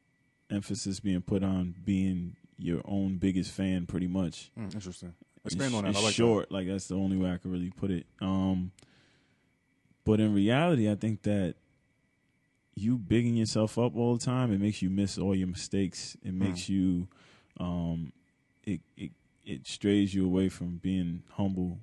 emphasis 0.50 1.00
being 1.00 1.22
put 1.22 1.44
on 1.44 1.75
being 1.86 2.36
your 2.58 2.81
own 2.86 3.17
biggest 3.17 3.51
fan, 3.51 3.86
pretty 3.86 4.08
much. 4.08 4.51
Mm, 4.58 4.74
interesting. 4.74 5.13
Expand 5.46 5.67
it's, 5.67 5.75
on 5.75 5.84
that. 5.84 5.89
It's 5.91 6.00
I 6.00 6.03
like 6.03 6.13
short. 6.13 6.51
Like 6.51 6.67
that's 6.67 6.88
the 6.88 6.96
only 6.96 7.17
way 7.17 7.31
I 7.31 7.38
could 7.38 7.51
really 7.51 7.72
put 7.72 7.91
it. 7.91 8.05
Um, 8.22 8.72
but 10.03 10.20
in 10.20 10.34
reality, 10.34 10.89
I 10.89 10.96
think 10.96 11.24
that 11.24 11.55
you 12.75 12.98
bigging 12.98 13.36
yourself 13.36 13.77
up 13.77 13.96
all 13.96 14.15
the 14.15 14.25
time, 14.25 14.51
it 14.51 14.60
makes 14.60 14.81
you 14.81 14.89
miss 14.89 15.17
all 15.17 15.36
your 15.36 15.48
mistakes. 15.48 16.15
It 16.24 16.34
makes 16.34 16.70
you, 16.70 17.08
um, 17.60 18.13
it 18.63 18.81
it 18.96 19.12
it 19.46 19.67
strays 19.67 20.13
you 20.13 20.25
away 20.25 20.50
from 20.50 20.77
being 20.77 21.24
humble 21.31 21.79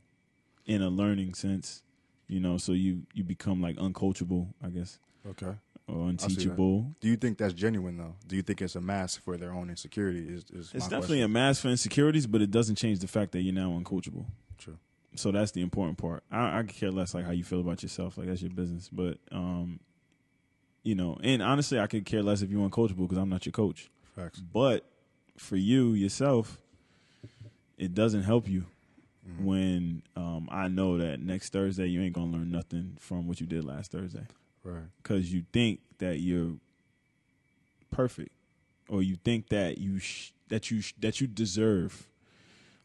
in 0.66 0.82
a 0.82 0.88
learning 0.88 1.34
sense. 1.34 1.82
You 2.26 2.40
know, 2.40 2.58
so 2.58 2.72
you 2.72 3.02
you 3.14 3.24
become 3.24 3.60
like 3.60 3.76
uncoachable, 3.76 4.48
I 4.62 4.68
guess. 4.68 4.98
Okay. 5.26 5.54
Or 5.88 6.08
unteachable. 6.08 6.94
Do 7.00 7.08
you 7.08 7.16
think 7.16 7.38
that's 7.38 7.54
genuine 7.54 7.96
though? 7.96 8.14
Do 8.26 8.36
you 8.36 8.42
think 8.42 8.60
it's 8.62 8.76
a 8.76 8.80
mask 8.80 9.22
for 9.22 9.36
their 9.36 9.52
own 9.52 9.70
insecurity? 9.70 10.28
Is, 10.28 10.44
is 10.52 10.70
It's 10.74 10.88
definitely 10.88 11.22
a 11.22 11.28
mask 11.28 11.62
for 11.62 11.68
insecurities, 11.68 12.26
but 12.26 12.42
it 12.42 12.50
doesn't 12.50 12.76
change 12.76 13.00
the 13.00 13.08
fact 13.08 13.32
that 13.32 13.42
you're 13.42 13.54
now 13.54 13.70
uncoachable. 13.70 14.26
True. 14.58 14.78
So 15.16 15.32
that's 15.32 15.52
the 15.52 15.62
important 15.62 15.98
part. 15.98 16.22
I, 16.30 16.58
I 16.58 16.62
care 16.64 16.90
less 16.90 17.14
like 17.14 17.24
how 17.24 17.32
you 17.32 17.44
feel 17.44 17.60
about 17.60 17.82
yourself. 17.82 18.18
Like 18.18 18.28
that's 18.28 18.42
your 18.42 18.50
business. 18.50 18.88
But 18.92 19.18
um, 19.32 19.80
you 20.82 20.94
know, 20.94 21.18
and 21.22 21.42
honestly, 21.42 21.80
I 21.80 21.86
could 21.86 22.04
care 22.04 22.22
less 22.22 22.42
if 22.42 22.50
you're 22.50 22.68
uncoachable 22.68 23.08
because 23.08 23.18
I'm 23.18 23.30
not 23.30 23.46
your 23.46 23.52
coach. 23.52 23.90
Facts. 24.14 24.40
But 24.40 24.84
for 25.36 25.56
you 25.56 25.92
yourself, 25.92 26.58
it 27.78 27.94
doesn't 27.94 28.22
help 28.22 28.48
you 28.48 28.66
when 29.40 30.02
um, 30.16 30.48
I 30.50 30.68
know 30.68 30.96
that 30.98 31.20
next 31.20 31.52
Thursday 31.52 31.86
you 31.86 32.00
ain't 32.00 32.14
gonna 32.14 32.32
learn 32.32 32.50
nothing 32.50 32.96
from 32.98 33.26
what 33.26 33.40
you 33.40 33.46
did 33.46 33.62
last 33.62 33.92
Thursday 33.92 34.26
Right. 34.64 34.84
because 35.02 35.32
you 35.32 35.44
think 35.52 35.80
that 35.98 36.20
you're 36.20 36.54
perfect 37.90 38.32
or 38.88 39.02
you 39.02 39.16
think 39.16 39.48
that 39.48 39.78
you 39.78 39.98
sh- 39.98 40.32
that 40.48 40.70
you 40.70 40.80
sh- 40.80 40.94
that 41.00 41.20
you 41.20 41.26
deserve. 41.26 42.08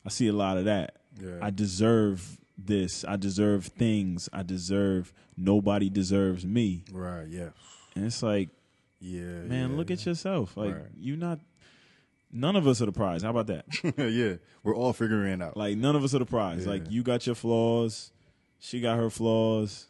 I 0.06 0.10
see 0.10 0.28
a 0.28 0.34
lot 0.34 0.58
of 0.58 0.66
that. 0.66 0.98
Yeah. 1.22 1.38
I 1.42 1.50
deserve 1.50 2.40
this. 2.58 3.04
I 3.06 3.16
deserve 3.16 3.66
things. 3.68 4.30
I 4.34 4.44
deserve. 4.44 5.14
Nobody 5.38 5.90
deserves 5.90 6.46
me. 6.46 6.84
right. 6.92 7.28
Yeah. 7.28 7.50
And 7.96 8.06
it's 8.06 8.22
like, 8.24 8.50
Yeah. 9.00 9.22
man, 9.44 9.72
yeah. 9.72 9.78
look 9.78 9.92
at 9.92 10.06
yourself. 10.06 10.58
Like 10.58 10.76
Right. 10.76 10.86
you 11.00 11.16
not. 11.16 11.40
None 12.32 12.56
of 12.56 12.66
us 12.68 12.82
are 12.82 12.88
the 12.88 12.92
prize. 12.92 13.22
How 13.22 13.30
about 13.30 13.48
that? 13.48 13.66
yeah. 13.98 14.36
We're 14.64 14.76
all 14.76 14.92
figuring 14.94 15.34
it 15.34 15.42
out. 15.44 15.56
like 15.56 15.78
none 15.78 15.96
of 15.96 16.04
us 16.04 16.14
are 16.16 16.20
the 16.20 16.26
prize. 16.26 16.66
Yeah. 16.66 16.72
Like 16.72 16.90
you 16.92 17.04
got 17.04 17.26
your 17.26 17.36
flaws. 17.36 18.12
She 18.60 18.80
got 18.82 18.98
her 18.98 19.10
flaws. 19.10 19.88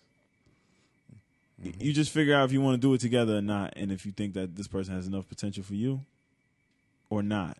Mm-hmm. 1.64 1.82
You 1.84 1.94
just 1.94 2.12
figure 2.12 2.36
out 2.36 2.46
if 2.46 2.52
you 2.52 2.62
want 2.62 2.76
to 2.76 2.88
do 2.88 2.94
it 2.94 3.00
together 3.02 3.38
or 3.38 3.42
not, 3.42 3.74
and 3.76 3.92
if 3.92 4.06
you 4.06 4.12
think 4.12 4.34
that 4.34 4.56
this 4.56 4.68
person 4.68 4.94
has 4.96 5.08
enough 5.08 5.28
potential 5.30 5.64
for 5.64 5.74
you, 5.76 6.02
or 7.10 7.22
not, 7.24 7.58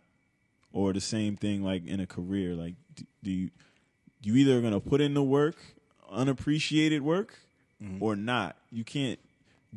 or 0.72 0.92
the 0.92 1.00
same 1.00 1.36
thing 1.36 1.62
like 1.62 1.86
in 1.86 2.00
a 2.00 2.06
career. 2.06 2.54
Like, 2.54 2.74
do, 2.94 3.04
do 3.22 3.30
you 3.30 3.50
you 4.22 4.36
either 4.36 4.60
gonna 4.60 4.80
put 4.80 5.00
in 5.00 5.14
the 5.14 5.22
work, 5.22 5.56
unappreciated 6.10 7.02
work, 7.02 7.38
Mm-hmm. 7.82 8.02
or 8.02 8.14
not? 8.16 8.56
You 8.70 8.84
can't 8.84 9.18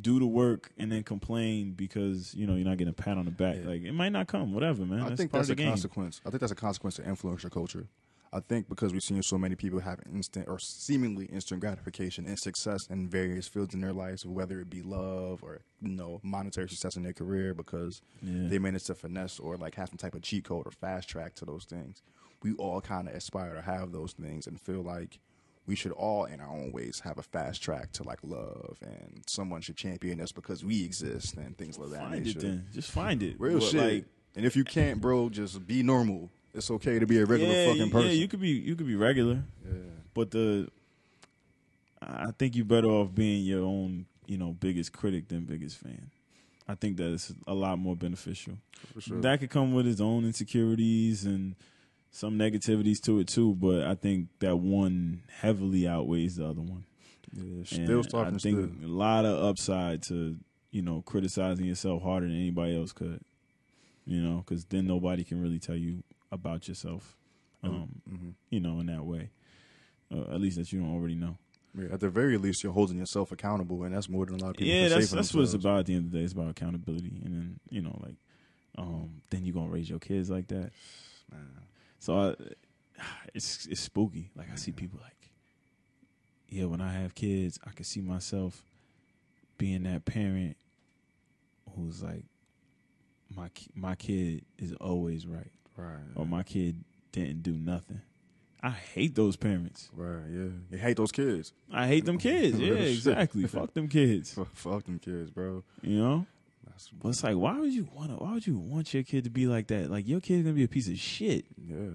do 0.00 0.20
the 0.20 0.26
work 0.26 0.70
and 0.78 0.90
then 0.92 1.02
complain 1.02 1.72
because 1.72 2.32
you 2.34 2.46
know 2.46 2.54
you're 2.54 2.64
not 2.64 2.78
getting 2.78 2.90
a 2.90 2.94
pat 2.94 3.18
on 3.18 3.24
the 3.24 3.30
back. 3.32 3.56
Yeah. 3.60 3.68
Like 3.68 3.82
it 3.82 3.92
might 3.92 4.10
not 4.10 4.28
come, 4.28 4.52
whatever, 4.54 4.84
man. 4.86 5.00
I 5.00 5.08
that's 5.08 5.18
think 5.18 5.32
part 5.32 5.40
that's 5.40 5.48
a 5.48 5.52
of 5.52 5.56
the 5.58 5.62
game. 5.64 5.72
consequence. 5.72 6.20
I 6.24 6.30
think 6.30 6.40
that's 6.40 6.52
a 6.52 6.56
consequence 6.56 6.98
of 7.00 7.04
influencer 7.06 7.50
culture. 7.50 7.86
I 8.32 8.40
think 8.40 8.68
because 8.68 8.92
we've 8.92 9.02
seen 9.02 9.22
so 9.22 9.38
many 9.38 9.54
people 9.54 9.80
have 9.80 10.00
instant 10.12 10.48
or 10.48 10.58
seemingly 10.58 11.26
instant 11.26 11.60
gratification 11.60 12.26
and 12.26 12.38
success 12.38 12.80
in 12.90 13.08
various 13.08 13.48
fields 13.48 13.72
in 13.74 13.80
their 13.80 13.92
lives, 13.92 14.26
whether 14.26 14.60
it 14.60 14.68
be 14.68 14.82
love 14.82 15.42
or 15.42 15.60
you 15.80 15.88
know 15.90 16.20
monetary 16.22 16.68
success 16.68 16.96
in 16.96 17.02
their 17.02 17.12
career, 17.14 17.54
because 17.54 18.00
Yeah. 18.22 18.48
they 18.48 18.58
managed 18.58 18.86
to 18.86 18.94
finesse 18.94 19.38
or 19.38 19.56
like 19.56 19.76
have 19.76 19.88
some 19.88 19.98
type 19.98 20.14
of 20.14 20.22
cheat 20.22 20.44
code 20.44 20.66
or 20.66 20.70
fast 20.72 21.08
track 21.08 21.34
to 21.36 21.44
those 21.44 21.64
things. 21.64 22.02
We 22.42 22.52
all 22.54 22.80
kind 22.80 23.08
of 23.08 23.14
aspire 23.14 23.54
to 23.54 23.62
have 23.62 23.92
those 23.92 24.12
things 24.12 24.46
and 24.46 24.60
feel 24.60 24.82
like 24.82 25.18
we 25.66 25.74
should 25.74 25.92
all, 25.92 26.24
in 26.24 26.40
our 26.40 26.48
own 26.48 26.72
ways, 26.72 27.00
have 27.04 27.18
a 27.18 27.22
fast 27.22 27.62
track 27.62 27.92
to 27.92 28.02
like 28.02 28.20
love, 28.22 28.78
and 28.82 29.22
someone 29.26 29.60
should 29.60 29.76
champion 29.76 30.20
us 30.20 30.32
because 30.32 30.64
we 30.64 30.84
exist 30.84 31.36
and 31.36 31.56
things 31.58 31.78
like 31.78 31.90
that. 31.90 32.00
Find 32.10 32.24
nature. 32.24 32.38
it 32.38 32.42
then. 32.42 32.66
Just 32.72 32.90
find 32.90 33.22
it. 33.22 33.36
Real 33.38 33.58
But, 33.58 33.68
shit. 33.68 33.80
Like, 33.94 34.04
and 34.36 34.46
if 34.46 34.54
you 34.56 34.64
can't, 34.64 35.00
bro, 35.00 35.28
just 35.30 35.66
be 35.66 35.82
normal. 35.82 36.30
It's 36.58 36.70
okay 36.72 36.98
to 36.98 37.06
be 37.06 37.20
a 37.20 37.24
regular 37.24 37.54
yeah, 37.54 37.68
fucking 37.68 37.90
person. 37.90 38.08
Yeah, 38.08 38.14
you 38.14 38.28
could 38.28 38.40
be 38.40 38.50
you 38.50 38.74
could 38.74 38.86
be 38.86 38.96
regular, 38.96 39.44
Yeah. 39.64 39.78
but 40.12 40.32
the 40.32 40.68
I 42.02 42.32
think 42.38 42.56
you're 42.56 42.64
better 42.64 42.88
off 42.88 43.14
being 43.14 43.44
your 43.44 43.64
own, 43.64 44.06
you 44.26 44.38
know, 44.38 44.52
biggest 44.52 44.92
critic 44.92 45.28
than 45.28 45.44
biggest 45.44 45.78
fan. 45.78 46.10
I 46.66 46.74
think 46.74 46.96
that 46.98 47.06
is 47.06 47.32
a 47.46 47.54
lot 47.54 47.78
more 47.78 47.96
beneficial. 47.96 48.54
For 48.92 49.00
sure. 49.00 49.20
That 49.20 49.40
could 49.40 49.50
come 49.50 49.72
with 49.72 49.86
its 49.86 50.00
own 50.00 50.24
insecurities 50.24 51.24
and 51.24 51.54
some 52.10 52.38
negativities 52.38 53.00
to 53.04 53.20
it 53.20 53.28
too, 53.28 53.54
but 53.54 53.82
I 53.82 53.94
think 53.94 54.28
that 54.40 54.56
one 54.56 55.22
heavily 55.40 55.86
outweighs 55.86 56.36
the 56.36 56.46
other 56.46 56.60
one. 56.60 56.84
yeah, 57.32 57.64
still 57.64 58.02
I 58.14 58.30
think 58.30 58.40
still. 58.40 58.68
a 58.84 58.86
lot 58.86 59.24
of 59.24 59.44
upside 59.44 60.02
to 60.08 60.36
you 60.70 60.82
know 60.82 61.02
criticizing 61.06 61.66
yourself 61.66 62.02
harder 62.02 62.26
than 62.26 62.36
anybody 62.36 62.76
else 62.76 62.92
could. 62.92 63.20
You 64.06 64.22
know, 64.22 64.38
because 64.38 64.64
then 64.64 64.86
nobody 64.86 65.22
can 65.22 65.40
really 65.40 65.58
tell 65.58 65.76
you 65.76 66.02
about 66.30 66.68
yourself. 66.68 67.16
Um, 67.62 68.02
Mhm. 68.08 68.34
you 68.50 68.60
know, 68.60 68.78
in 68.80 68.86
that 68.86 69.04
way, 69.04 69.30
uh, 70.12 70.32
at 70.32 70.40
least 70.40 70.56
that 70.58 70.72
you 70.72 70.80
don't 70.80 70.92
already 70.92 71.14
know. 71.16 71.36
Yeah, 71.76 71.92
at 71.92 72.00
the 72.00 72.08
very 72.08 72.38
least, 72.38 72.62
you're 72.62 72.72
holding 72.72 72.98
yourself 72.98 73.30
accountable, 73.32 73.82
and 73.84 73.94
that's 73.94 74.08
more 74.08 74.24
than 74.26 74.36
a 74.36 74.38
lot 74.38 74.50
of 74.50 74.56
people. 74.56 74.68
Yeah, 74.68 74.80
can 74.82 74.88
say 74.88 74.94
that's 75.00 75.10
that's 75.12 75.34
what 75.34 75.42
it's 75.44 75.54
about. 75.54 75.80
At 75.80 75.86
the 75.86 75.94
end 75.94 76.06
of 76.06 76.12
the 76.12 76.18
day, 76.18 76.24
it's 76.24 76.32
about 76.32 76.48
accountability, 76.50 77.20
and 77.24 77.34
then 77.34 77.60
you 77.70 77.82
know, 77.82 77.98
like, 78.02 78.16
um, 78.76 79.22
then 79.30 79.44
you're 79.44 79.54
gonna 79.54 79.70
raise 79.70 79.90
your 79.90 79.98
kids 79.98 80.30
like 80.30 80.46
that. 80.48 80.72
Man. 81.30 81.50
So 81.98 82.16
I, 82.16 82.34
it's 83.34 83.66
it's 83.66 83.80
spooky. 83.80 84.30
Like 84.34 84.50
I 84.52 84.54
see 84.56 84.72
people 84.72 85.00
like, 85.02 85.30
yeah, 86.48 86.64
when 86.64 86.80
I 86.80 86.92
have 86.92 87.14
kids, 87.14 87.58
I 87.66 87.70
can 87.70 87.84
see 87.84 88.00
myself 88.00 88.64
being 89.58 89.82
that 89.82 90.04
parent 90.04 90.56
who's 91.76 92.02
like, 92.02 92.24
my 93.34 93.50
my 93.74 93.94
kid 93.94 94.44
is 94.58 94.72
always 94.74 95.26
right, 95.26 95.50
Right. 95.78 95.98
or 96.16 96.26
my 96.26 96.42
kid 96.42 96.84
didn't 97.12 97.42
do 97.42 97.52
nothing. 97.52 98.00
I 98.62 98.70
hate 98.70 99.14
those 99.14 99.36
parents. 99.36 99.88
Right. 99.94 100.24
Yeah. 100.30 100.48
You 100.72 100.78
hate 100.78 100.96
those 100.96 101.12
kids. 101.12 101.52
I 101.72 101.86
hate 101.86 102.04
them 102.04 102.18
kids. 102.18 102.58
Yeah, 102.60 102.74
exactly. 102.74 103.46
Fuck 103.46 103.72
them 103.74 103.88
kids. 103.88 104.36
Fuck 104.54 104.84
them 104.84 104.98
kids, 104.98 105.30
bro. 105.30 105.62
You 105.82 105.98
know. 105.98 106.26
That's, 106.66 106.88
But 106.88 107.10
it's 107.10 107.22
like, 107.22 107.36
why 107.36 107.56
would 107.58 107.72
you 107.72 107.88
want 107.94 108.10
to? 108.10 108.16
Why 108.16 108.32
would 108.34 108.46
you 108.46 108.58
want 108.58 108.92
your 108.92 109.04
kid 109.04 109.24
to 109.24 109.30
be 109.30 109.46
like 109.46 109.68
that? 109.68 109.90
Like 109.90 110.08
your 110.08 110.20
kid's 110.20 110.42
gonna 110.42 110.54
be 110.54 110.64
a 110.64 110.68
piece 110.68 110.88
of 110.88 110.98
shit. 110.98 111.44
yeah. 111.64 111.90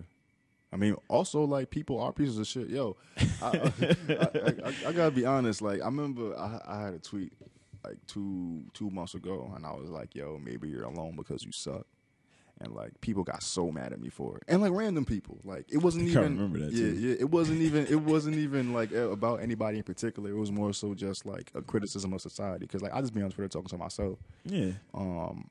I 0.72 0.76
mean, 0.76 0.96
also 1.08 1.44
like 1.44 1.70
people 1.70 2.00
are 2.00 2.12
pieces 2.12 2.40
of 2.40 2.48
shit. 2.48 2.70
Yo, 2.70 2.98
I, 3.44 3.48
I, 3.48 3.96
I, 4.10 4.74
I 4.88 4.92
gotta 4.92 5.12
be 5.12 5.24
honest. 5.24 5.62
Like 5.62 5.82
I 5.82 5.86
remember 5.86 6.36
I, 6.36 6.60
I 6.66 6.82
had 6.82 6.94
a 6.96 7.00
tweet 7.00 7.32
like 7.84 7.98
two 8.08 8.64
two 8.74 8.90
months 8.90 9.14
ago, 9.14 9.52
and 9.56 9.66
I 9.68 9.72
was 9.74 9.90
like, 9.92 10.16
"Yo, 10.16 10.40
maybe 10.44 10.70
you're 10.70 10.86
alone 10.86 11.16
because 11.16 11.44
you 11.44 11.52
suck." 11.52 11.86
And 12.64 12.74
like 12.74 13.00
people 13.02 13.24
got 13.24 13.44
so 13.44 13.72
mad 13.72 13.94
at 13.94 14.00
me 14.02 14.10
for 14.10 14.38
it, 14.38 14.44
and 14.48 14.62
like 14.62 14.72
random 14.72 15.06
people. 15.06 15.40
Like 15.44 15.66
it 15.72 15.78
wasn't 15.78 16.04
I 16.04 16.06
think 16.14 16.18
I 16.18 16.22
even. 16.22 16.36
remember 16.38 16.60
that, 16.60 16.72
yeah, 16.74 16.80
too. 16.92 16.94
yeah. 17.00 17.16
It 17.20 17.30
wasn't 17.30 17.62
even. 17.68 17.88
It 17.88 18.00
wasn't 18.02 18.36
even 18.38 18.74
like 18.74 18.92
about 18.94 19.42
anybody 19.42 19.78
in 19.78 19.84
particular. 19.84 20.30
It 20.30 20.38
was 20.38 20.52
more 20.52 20.74
so 20.74 20.94
just 20.94 21.26
like 21.26 21.52
a 21.54 21.62
criticism 21.62 22.14
of 22.14 22.22
society. 22.22 22.66
Because 22.66 22.82
like 22.82 22.94
I 22.94 23.02
just 23.02 23.14
be 23.14 23.22
on 23.22 23.30
Twitter 23.32 23.50
talking 23.50 23.68
to 23.70 23.78
myself. 23.78 24.18
Yeah. 24.46 24.72
Um, 24.94 25.50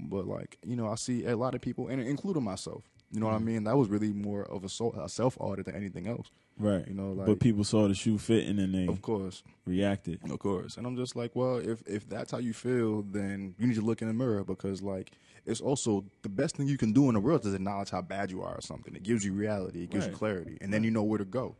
but 0.00 0.26
like 0.26 0.58
you 0.64 0.76
know, 0.76 0.88
I 0.88 0.94
see 0.94 1.24
a 1.26 1.36
lot 1.36 1.54
of 1.54 1.60
people, 1.60 1.88
and 1.88 2.00
including 2.00 2.42
myself. 2.44 2.84
You 3.10 3.20
know 3.20 3.26
Mm. 3.26 3.32
what 3.32 3.36
I 3.36 3.44
mean? 3.44 3.64
That 3.64 3.76
was 3.78 3.88
really 3.88 4.12
more 4.12 4.42
of 4.44 4.64
a, 4.64 4.68
so, 4.68 4.92
a 4.92 5.08
self 5.08 5.38
audit 5.40 5.64
than 5.64 5.74
anything 5.74 6.06
else. 6.06 6.30
Right. 6.58 6.86
You 6.86 6.92
know, 6.92 7.12
like 7.12 7.26
but 7.26 7.40
people 7.40 7.64
saw 7.64 7.88
the 7.88 7.94
shoe 7.94 8.18
fit 8.18 8.46
and 8.46 8.74
they 8.74 8.86
of 8.86 9.00
course, 9.00 9.42
reacted. 9.64 10.20
of 10.30 10.38
course. 10.38 10.76
And 10.76 10.86
I'm 10.86 10.94
just 10.94 11.16
like, 11.16 11.34
well, 11.34 11.56
if 11.56 11.82
if 11.86 12.06
that's 12.06 12.32
how 12.32 12.38
you 12.38 12.52
feel, 12.52 13.00
then 13.02 13.54
you 13.58 13.66
need 13.66 13.76
to 13.76 13.80
look 13.80 14.02
in 14.02 14.08
the 14.08 14.14
mirror 14.14 14.44
because 14.44 14.82
like 14.82 15.12
it's 15.46 15.60
also 15.60 16.04
the 16.22 16.28
best 16.28 16.56
thing 16.56 16.66
you 16.68 16.78
can 16.78 16.92
do 16.92 17.08
in 17.08 17.14
the 17.14 17.20
world 17.20 17.44
is 17.46 17.54
acknowledge 17.54 17.90
how 17.90 18.02
bad 18.02 18.30
you 18.30 18.42
are 18.42 18.54
or 18.56 18.60
something. 18.60 18.94
It 18.94 19.02
gives 19.02 19.24
you 19.24 19.32
reality, 19.32 19.82
it 19.84 19.90
gives 19.90 20.06
you 20.06 20.12
clarity, 20.12 20.58
and 20.60 20.72
then 20.72 20.84
you 20.84 20.90
know 20.90 21.02
where 21.02 21.18
to 21.18 21.24
go. 21.24 21.56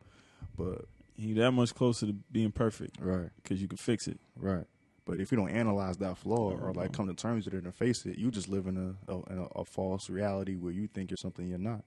But 0.56 0.86
You 1.16 1.34
that 1.36 1.52
much 1.52 1.74
closer 1.74 2.06
to 2.06 2.12
being 2.32 2.52
perfect 2.52 2.96
right, 3.00 3.30
because 3.42 3.60
you 3.62 3.68
can 3.68 3.78
fix 3.78 4.08
it. 4.08 4.18
right. 4.36 4.64
But 5.04 5.20
if 5.20 5.32
you 5.32 5.38
don't 5.38 5.48
analyze 5.50 5.96
that 5.98 6.18
flaw 6.18 6.50
or 6.50 6.72
like 6.74 6.92
come 6.92 7.06
to 7.08 7.14
terms 7.14 7.46
with 7.46 7.54
it 7.54 7.64
and 7.64 7.74
face 7.74 8.04
it, 8.04 8.18
you 8.18 8.30
just 8.30 8.46
live 8.48 8.66
in 8.66 8.76
a, 8.76 9.10
a, 9.12 9.16
in 9.32 9.38
a, 9.38 9.44
a 9.60 9.64
false 9.64 10.10
reality 10.10 10.54
where 10.56 10.70
you 10.70 10.86
think 10.86 11.10
you're 11.10 11.16
something 11.16 11.48
you're 11.48 11.56
not. 11.58 11.82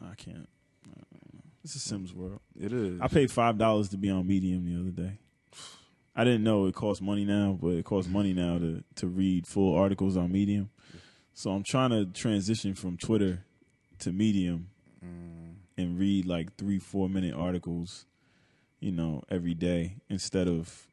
I 0.00 0.14
can't. 0.14 0.48
It's 1.64 1.74
a 1.74 1.80
Sims 1.80 2.14
world. 2.14 2.40
It 2.58 2.72
is. 2.72 3.00
I 3.00 3.08
paid 3.08 3.32
five 3.32 3.58
dollars 3.58 3.88
to 3.88 3.96
be 3.98 4.10
on 4.10 4.26
Medium 4.28 4.64
the 4.64 4.80
other 4.80 4.90
day. 5.08 5.18
I 6.18 6.24
didn't 6.24 6.42
know 6.42 6.66
it 6.66 6.74
costs 6.74 7.00
money 7.00 7.24
now, 7.24 7.56
but 7.60 7.68
it 7.68 7.84
costs 7.84 8.10
money 8.10 8.32
now 8.34 8.58
to 8.58 8.82
to 8.96 9.06
read 9.06 9.46
full 9.46 9.74
articles 9.76 10.16
on 10.16 10.32
Medium. 10.32 10.68
So 11.32 11.52
I'm 11.52 11.62
trying 11.62 11.90
to 11.90 12.06
transition 12.06 12.74
from 12.74 12.96
Twitter 12.96 13.44
to 14.00 14.12
Medium 14.12 14.68
and 15.76 15.96
read 15.96 16.26
like 16.26 16.56
three, 16.56 16.80
four 16.80 17.08
minute 17.08 17.34
articles, 17.34 18.04
you 18.80 18.90
know, 18.90 19.22
every 19.30 19.54
day 19.54 19.94
instead 20.10 20.48
of 20.48 20.86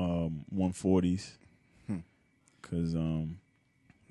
um 0.00 0.44
140s. 0.52 1.30
Hmm. 1.86 1.98
Cause 2.62 2.96
um 2.96 3.38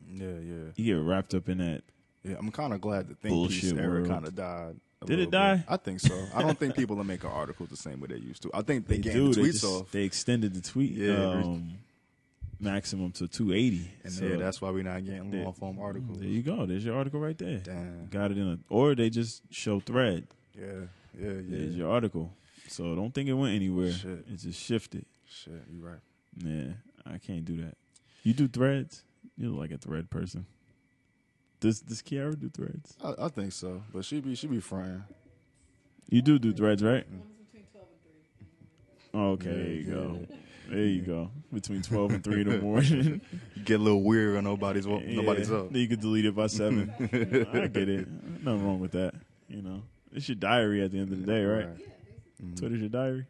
Yeah, 0.10 0.27
yeah, 0.41 0.72
You 0.77 0.96
get 0.96 1.01
wrapped 1.03 1.34
up 1.34 1.50
in 1.50 1.58
that. 1.58 1.84
yeah. 2.24 2.36
I'm 2.39 2.51
kind 2.51 2.74
of 2.74 2.79
glad 2.79 3.10
the 3.10 3.15
think 3.15 3.50
piece 3.50 3.72
era 3.74 3.88
world. 3.89 4.08
kind 4.08 4.25
of 4.25 4.36
died. 4.36 4.79
A 5.01 5.06
Did 5.06 5.20
it 5.20 5.32
die? 5.32 5.56
bit. 5.58 5.65
I 5.70 5.77
think 5.77 6.00
so. 6.00 6.25
I 6.36 6.41
don't 6.41 6.58
think 6.60 6.75
people 6.75 7.00
are 7.00 7.03
making 7.06 7.29
articles 7.29 7.70
the 7.70 7.77
same 7.77 8.00
way 8.01 8.08
they 8.10 8.18
used 8.18 8.41
to. 8.44 8.51
I 8.53 8.62
think 8.62 8.88
they, 8.88 8.98
They 8.98 9.12
do. 9.13 9.34
the 9.34 9.41
They, 9.41 9.48
just, 9.51 9.63
off, 9.63 9.91
they 9.91 10.03
extended 10.03 10.53
the 10.53 10.62
tweet 10.62 10.91
Yeah, 10.91 11.15
um, 11.36 11.72
maximum 12.60 13.12
to 13.13 13.27
280. 13.27 13.89
and 14.03 14.12
So 14.13 14.25
yeah, 14.25 14.36
that's 14.36 14.62
why 14.62 14.70
we're 14.72 14.84
not 14.84 15.06
getting 15.06 15.44
long 15.44 15.53
form 15.53 15.79
articles. 15.79 16.20
there 16.20 16.27
you 16.27 16.41
go. 16.41 16.65
There's 16.65 16.84
your 16.84 16.96
article 16.98 17.20
right 17.20 17.38
there. 17.38 17.60
Damn. 17.60 18.08
Got 18.08 18.32
it 18.32 18.38
in 18.38 18.48
a, 18.48 18.60
or 18.70 18.96
they 18.96 19.10
just 19.10 19.41
show 19.51 19.79
thread. 19.79 20.27
Yeah, 20.60 20.65
yeah, 21.18 21.29
yeah. 21.32 21.41
There's 21.48 21.75
your 21.77 21.89
article. 21.91 22.34
So 22.68 22.94
don't 22.96 23.13
think 23.13 23.29
it 23.29 23.34
went 23.34 23.56
anywhere. 23.56 23.91
Shit. 23.94 24.25
It 24.32 24.38
just 24.38 24.60
shifted. 24.62 25.06
Shit, 25.27 25.63
you 25.72 25.82
right. 25.86 26.00
Yeah, 26.44 26.74
I 27.06 27.18
can't 27.20 27.46
do 27.46 27.58
that. 27.63 27.75
You 28.24 28.34
do 28.34 28.48
threads? 28.48 29.03
You 29.38 29.50
look 29.51 29.60
like 29.60 29.72
a 29.72 29.77
thread 29.77 30.10
person. 30.10 30.46
Does 31.60 31.82
does 31.82 32.01
Kiara 32.01 32.39
do 32.39 32.50
threads? 32.50 32.96
I, 33.04 33.25
I 33.25 33.28
think 33.30 33.51
so, 33.51 33.84
but 33.94 34.06
she 34.06 34.22
be 34.22 34.36
she 34.36 34.48
be 34.48 34.60
frying. 34.60 35.04
You 36.10 36.22
do 36.22 36.39
do 36.39 36.54
threads, 36.54 36.82
right? 36.84 37.06
One's 37.10 37.24
between 37.51 37.66
12 37.72 37.88
and 37.92 38.01
3. 39.12 39.20
Oh, 39.22 39.32
okay, 39.32 39.50
there 39.51 39.74
you 39.74 39.84
go. 39.84 40.20
There 40.70 40.78
you 40.86 41.01
go. 41.01 41.32
Between 41.51 41.82
twelve 41.82 42.12
and 42.12 42.24
three 42.24 42.42
in 42.42 42.50
the 42.50 42.60
morning. 42.62 43.22
Get 43.66 43.80
a 43.80 43.84
little 43.84 44.04
weird 44.04 44.36
when 44.36 44.44
nobody's 44.44 44.86
wa- 44.88 45.01
nobody's 45.04 45.50
Yeah, 45.50 45.58
up. 45.58 45.72
Then 45.72 45.82
you 45.82 45.88
could 45.88 46.00
delete 46.00 46.25
it 46.25 46.36
by 46.36 46.46
seven. 46.46 46.94
I 47.54 47.68
get 47.68 47.89
it. 47.89 48.08
Nothing 48.44 48.66
wrong 48.66 48.80
with 48.80 48.92
that. 48.92 49.16
You 49.48 49.63
know, 49.63 49.82
it's 50.13 50.30
your 50.30 50.36
diary 50.36 50.84
at 50.84 50.92
the 50.92 51.00
end 51.00 51.12
of 51.12 51.20
the 51.20 51.25
day, 51.25 51.44
right? 51.44 51.68
Mm-hmm. 52.39 52.54
Twitter's 52.56 52.80
your 52.82 52.89
diary. 52.89 53.25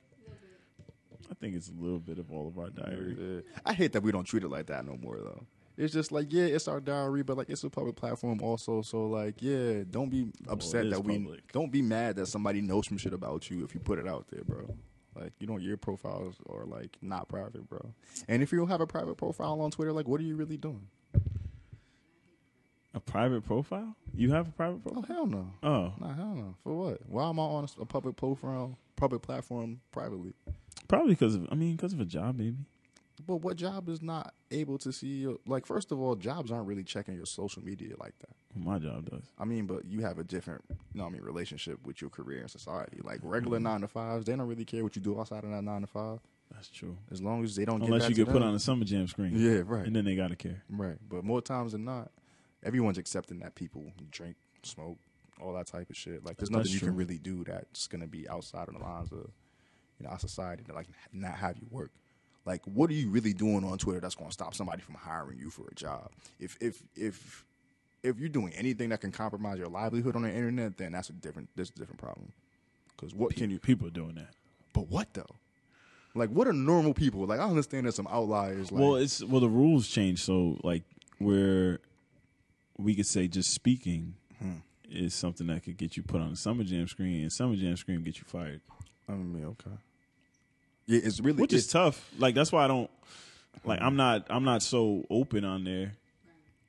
I 1.31 1.33
think 1.35 1.55
it's 1.55 1.69
a 1.69 1.81
little 1.81 1.99
bit 1.99 2.19
of 2.19 2.29
all 2.31 2.47
of 2.49 2.57
our 2.59 2.69
diary. 2.71 3.43
I 3.65 3.71
hate 3.73 3.93
that 3.93 4.03
we 4.03 4.11
don't 4.11 4.25
treat 4.25 4.43
it 4.43 4.49
like 4.49 4.65
that 4.65 4.85
no 4.85 4.97
more 5.01 5.17
though. 5.17 5.43
It's 5.79 5.93
just 5.93 6.11
like 6.11 6.31
yeah, 6.33 6.43
it's 6.43 6.67
our 6.67 6.81
diary, 6.81 7.23
but 7.23 7.37
like 7.37 7.49
it's 7.49 7.63
a 7.63 7.69
public 7.69 7.95
platform 7.95 8.41
also. 8.43 8.81
So 8.81 9.07
like 9.07 9.41
yeah, 9.41 9.83
don't 9.89 10.09
be 10.09 10.31
upset 10.49 10.85
is 10.87 10.91
that 10.91 11.03
we 11.05 11.17
public. 11.19 11.51
don't 11.53 11.71
be 11.71 11.81
mad 11.81 12.17
that 12.17 12.25
somebody 12.25 12.59
knows 12.61 12.87
some 12.87 12.97
shit 12.97 13.13
about 13.13 13.49
you 13.49 13.63
if 13.63 13.73
you 13.73 13.79
put 13.79 13.97
it 13.97 14.07
out 14.07 14.27
there, 14.29 14.43
bro. 14.43 14.75
Like 15.15 15.31
you 15.39 15.47
know 15.47 15.57
your 15.57 15.77
profiles 15.77 16.35
are 16.49 16.65
like 16.65 16.97
not 17.01 17.29
private, 17.29 17.67
bro. 17.69 17.93
And 18.27 18.43
if 18.43 18.51
you 18.51 18.57
don't 18.57 18.67
have 18.67 18.81
a 18.81 18.87
private 18.87 19.15
profile 19.15 19.61
on 19.61 19.71
Twitter, 19.71 19.93
like 19.93 20.07
what 20.07 20.19
are 20.19 20.25
you 20.25 20.35
really 20.35 20.57
doing? 20.57 20.85
A 22.93 22.99
private 22.99 23.45
profile? 23.45 23.95
You 24.15 24.31
have 24.31 24.47
a 24.47 24.51
private 24.51 24.81
Oh 24.87 24.91
profile? 24.91 25.15
hell 25.15 25.25
no. 25.27 25.51
Oh, 25.63 25.93
Nah, 25.99 26.13
hell 26.13 26.33
no. 26.35 26.55
For 26.63 26.73
what? 26.73 26.99
Why 27.07 27.29
am 27.29 27.39
I 27.39 27.43
on 27.43 27.67
a 27.79 27.85
public 27.85 28.15
profile, 28.17 28.77
public 28.95 29.21
platform 29.21 29.79
privately? 29.91 30.33
probably 30.87 31.13
because 31.13 31.35
of. 31.35 31.47
I 31.51 31.55
mean, 31.55 31.75
because 31.75 31.93
of 31.93 31.99
a 31.99 32.05
job, 32.05 32.35
maybe. 32.37 32.57
But 33.25 33.37
what 33.37 33.57
job 33.57 33.89
is 33.89 34.01
not 34.01 34.33
able 34.49 34.77
to 34.79 34.91
see 34.91 35.07
your 35.07 35.37
like? 35.45 35.65
First 35.65 35.91
of 35.91 35.99
all, 35.99 36.15
jobs 36.15 36.51
aren't 36.51 36.67
really 36.67 36.83
checking 36.83 37.15
your 37.15 37.25
social 37.25 37.63
media 37.63 37.95
like 37.99 38.17
that. 38.19 38.29
My 38.55 38.79
job 38.79 39.09
does. 39.09 39.23
I 39.37 39.45
mean, 39.45 39.65
but 39.65 39.85
you 39.85 40.01
have 40.01 40.19
a 40.19 40.23
different, 40.23 40.63
you 40.69 40.99
know, 40.99 41.05
I 41.05 41.09
mean, 41.09 41.21
relationship 41.21 41.85
with 41.85 42.01
your 42.01 42.09
career 42.09 42.41
and 42.41 42.49
society. 42.49 42.99
Like 43.03 43.19
regular 43.21 43.57
mm-hmm. 43.57 43.65
nine 43.65 43.81
to 43.81 43.87
fives, 43.87 44.25
they 44.25 44.35
don't 44.35 44.47
really 44.47 44.65
care 44.65 44.83
what 44.83 44.95
you 44.95 45.01
do 45.01 45.19
outside 45.19 45.43
of 45.43 45.51
that 45.51 45.61
nine 45.63 45.81
to 45.81 45.87
five, 45.87 46.19
That's 46.53 46.69
true. 46.69 46.97
as 47.11 47.21
long 47.21 47.43
as 47.43 47.55
they 47.55 47.65
don't. 47.65 47.81
Unless 47.83 48.03
get 48.03 48.09
you 48.09 48.15
get 48.15 48.25
to 48.25 48.31
put 48.31 48.39
them. 48.39 48.49
on 48.49 48.55
a 48.55 48.59
summer 48.59 48.85
jam 48.85 49.07
screen. 49.07 49.33
Yeah, 49.35 49.61
right, 49.65 49.85
And 49.85 49.95
then 49.95 50.05
they 50.05 50.15
gotta 50.15 50.35
care. 50.35 50.63
right. 50.69 50.97
But 51.07 51.23
more 51.23 51.41
times 51.41 51.73
than 51.73 51.83
not, 51.85 52.11
everyone's 52.63 52.97
accepting 52.97 53.39
that 53.39 53.55
people 53.55 53.91
drink, 54.09 54.37
smoke, 54.63 54.97
all 55.41 55.53
that 55.53 55.67
type 55.67 55.89
of 55.89 55.97
shit. 55.97 56.25
Like, 56.25 56.37
there's 56.37 56.49
nothing 56.51 56.63
That's 56.63 56.73
you 56.73 56.79
true. 56.79 56.89
can 56.89 56.97
really 56.97 57.17
do 57.17 57.43
that's 57.43 57.87
gonna 57.87 58.07
be 58.07 58.27
outside 58.29 58.67
of 58.67 58.73
the 58.73 58.79
lines 58.79 59.11
of, 59.11 59.29
you 59.99 60.05
know, 60.05 60.09
our 60.09 60.19
society 60.19 60.63
to 60.63 60.73
like 60.73 60.87
not 61.11 61.35
have 61.35 61.57
you 61.57 61.67
work. 61.69 61.91
Like, 62.49 62.65
what 62.65 62.89
are 62.89 62.93
you 62.93 63.09
really 63.11 63.31
doing 63.31 63.63
on 63.63 63.77
Twitter 63.77 63.99
that's 63.99 64.15
gonna 64.15 64.31
stop 64.31 64.55
somebody 64.55 64.81
from 64.81 64.95
hiring 64.95 65.37
you 65.37 65.51
for 65.51 65.67
a 65.71 65.75
job? 65.75 66.09
If 66.39 66.57
if 66.59 66.81
if 66.95 67.45
if 68.01 68.17
you're 68.17 68.27
doing 68.27 68.51
anything 68.53 68.89
that 68.89 69.01
can 69.01 69.11
compromise 69.11 69.59
your 69.59 69.67
livelihood 69.67 70.15
on 70.15 70.23
the 70.23 70.33
internet, 70.33 70.75
then 70.75 70.93
that's 70.93 71.09
a 71.11 71.13
different 71.13 71.49
that's 71.55 71.69
a 71.69 71.73
different 71.73 71.99
problem. 71.99 72.31
Because 72.95 73.13
what 73.13 73.35
can 73.35 73.51
you? 73.51 73.59
People 73.59 73.85
are 73.87 73.91
doing 73.91 74.15
that. 74.15 74.31
But 74.73 74.87
what 74.89 75.13
though? 75.13 75.35
Like, 76.15 76.31
what 76.31 76.47
are 76.47 76.53
normal 76.53 76.95
people? 76.95 77.27
Like, 77.27 77.39
I 77.39 77.43
understand 77.43 77.85
there's 77.85 77.93
some 77.93 78.07
outliers. 78.07 78.71
Like, 78.71 78.81
well, 78.81 78.95
it's 78.95 79.23
well 79.23 79.41
the 79.41 79.47
rules 79.47 79.87
change. 79.87 80.23
So 80.23 80.57
like 80.63 80.81
where 81.19 81.81
we 82.79 82.95
could 82.95 83.05
say 83.05 83.27
just 83.27 83.51
speaking 83.53 84.15
Hmm. 84.39 84.53
is 84.89 85.13
something 85.13 85.45
that 85.47 85.63
could 85.63 85.77
get 85.77 85.97
you 85.97 86.01
put 86.01 86.19
on 86.19 86.31
a 86.31 86.35
summer 86.35 86.63
jam 86.63 86.87
screen, 86.87 87.21
and 87.21 87.31
summer 87.31 87.55
jam 87.55 87.77
screen 87.77 88.01
get 88.03 88.17
you 88.17 88.23
fired, 88.25 88.61
I 89.07 89.11
mean, 89.11 89.45
okay. 89.45 89.77
Yeah, 90.89 91.01
it's 91.03 91.19
really 91.19 91.39
which 91.41 91.53
is 91.53 91.67
tough. 91.67 92.09
Like 92.17 92.33
that's 92.35 92.51
why 92.51 92.65
I 92.65 92.67
don't 92.67 92.89
like. 93.63 93.79
I'm 93.81 93.95
not. 93.95 94.25
I'm 94.29 94.43
not 94.43 94.63
so 94.63 95.05
open 95.09 95.45
on 95.45 95.63
there 95.63 95.93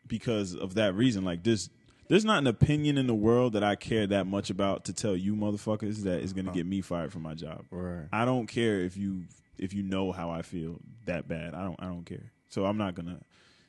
because 0.06 0.54
of 0.54 0.74
that 0.74 0.94
reason. 0.94 1.24
Like 1.24 1.42
this. 1.42 1.70
There's 2.09 2.24
not 2.24 2.38
an 2.38 2.48
opinion 2.48 2.98
in 2.98 3.06
the 3.06 3.14
world 3.14 3.52
that 3.52 3.62
I 3.62 3.76
care 3.76 4.04
that 4.09 4.26
much 4.26 4.50
about 4.50 4.87
to 4.87 4.92
tell 4.92 5.14
you 5.16 5.37
motherfuckers 5.37 5.98
that 6.02 6.22
is 6.22 6.33
going 6.33 6.46
to 6.46 6.50
get 6.50 6.66
me 6.66 6.80
fired 6.80 7.12
from 7.12 7.22
my 7.22 7.35
job. 7.35 7.64
Right. 7.70 8.09
I 8.12 8.24
don't 8.24 8.48
care 8.48 8.80
if 8.80 8.96
you 8.96 9.22
if 9.59 9.72
you 9.72 9.85
know 9.85 10.11
how 10.11 10.28
I 10.30 10.42
feel 10.42 10.80
that 11.06 11.28
bad. 11.28 11.54
I 11.54 11.62
don't 11.62 11.76
I 11.80 11.85
don't 11.87 12.04
care. 12.04 12.33
So 12.48 12.64
I'm 12.66 12.76
not 12.76 12.94
gonna 12.96 13.20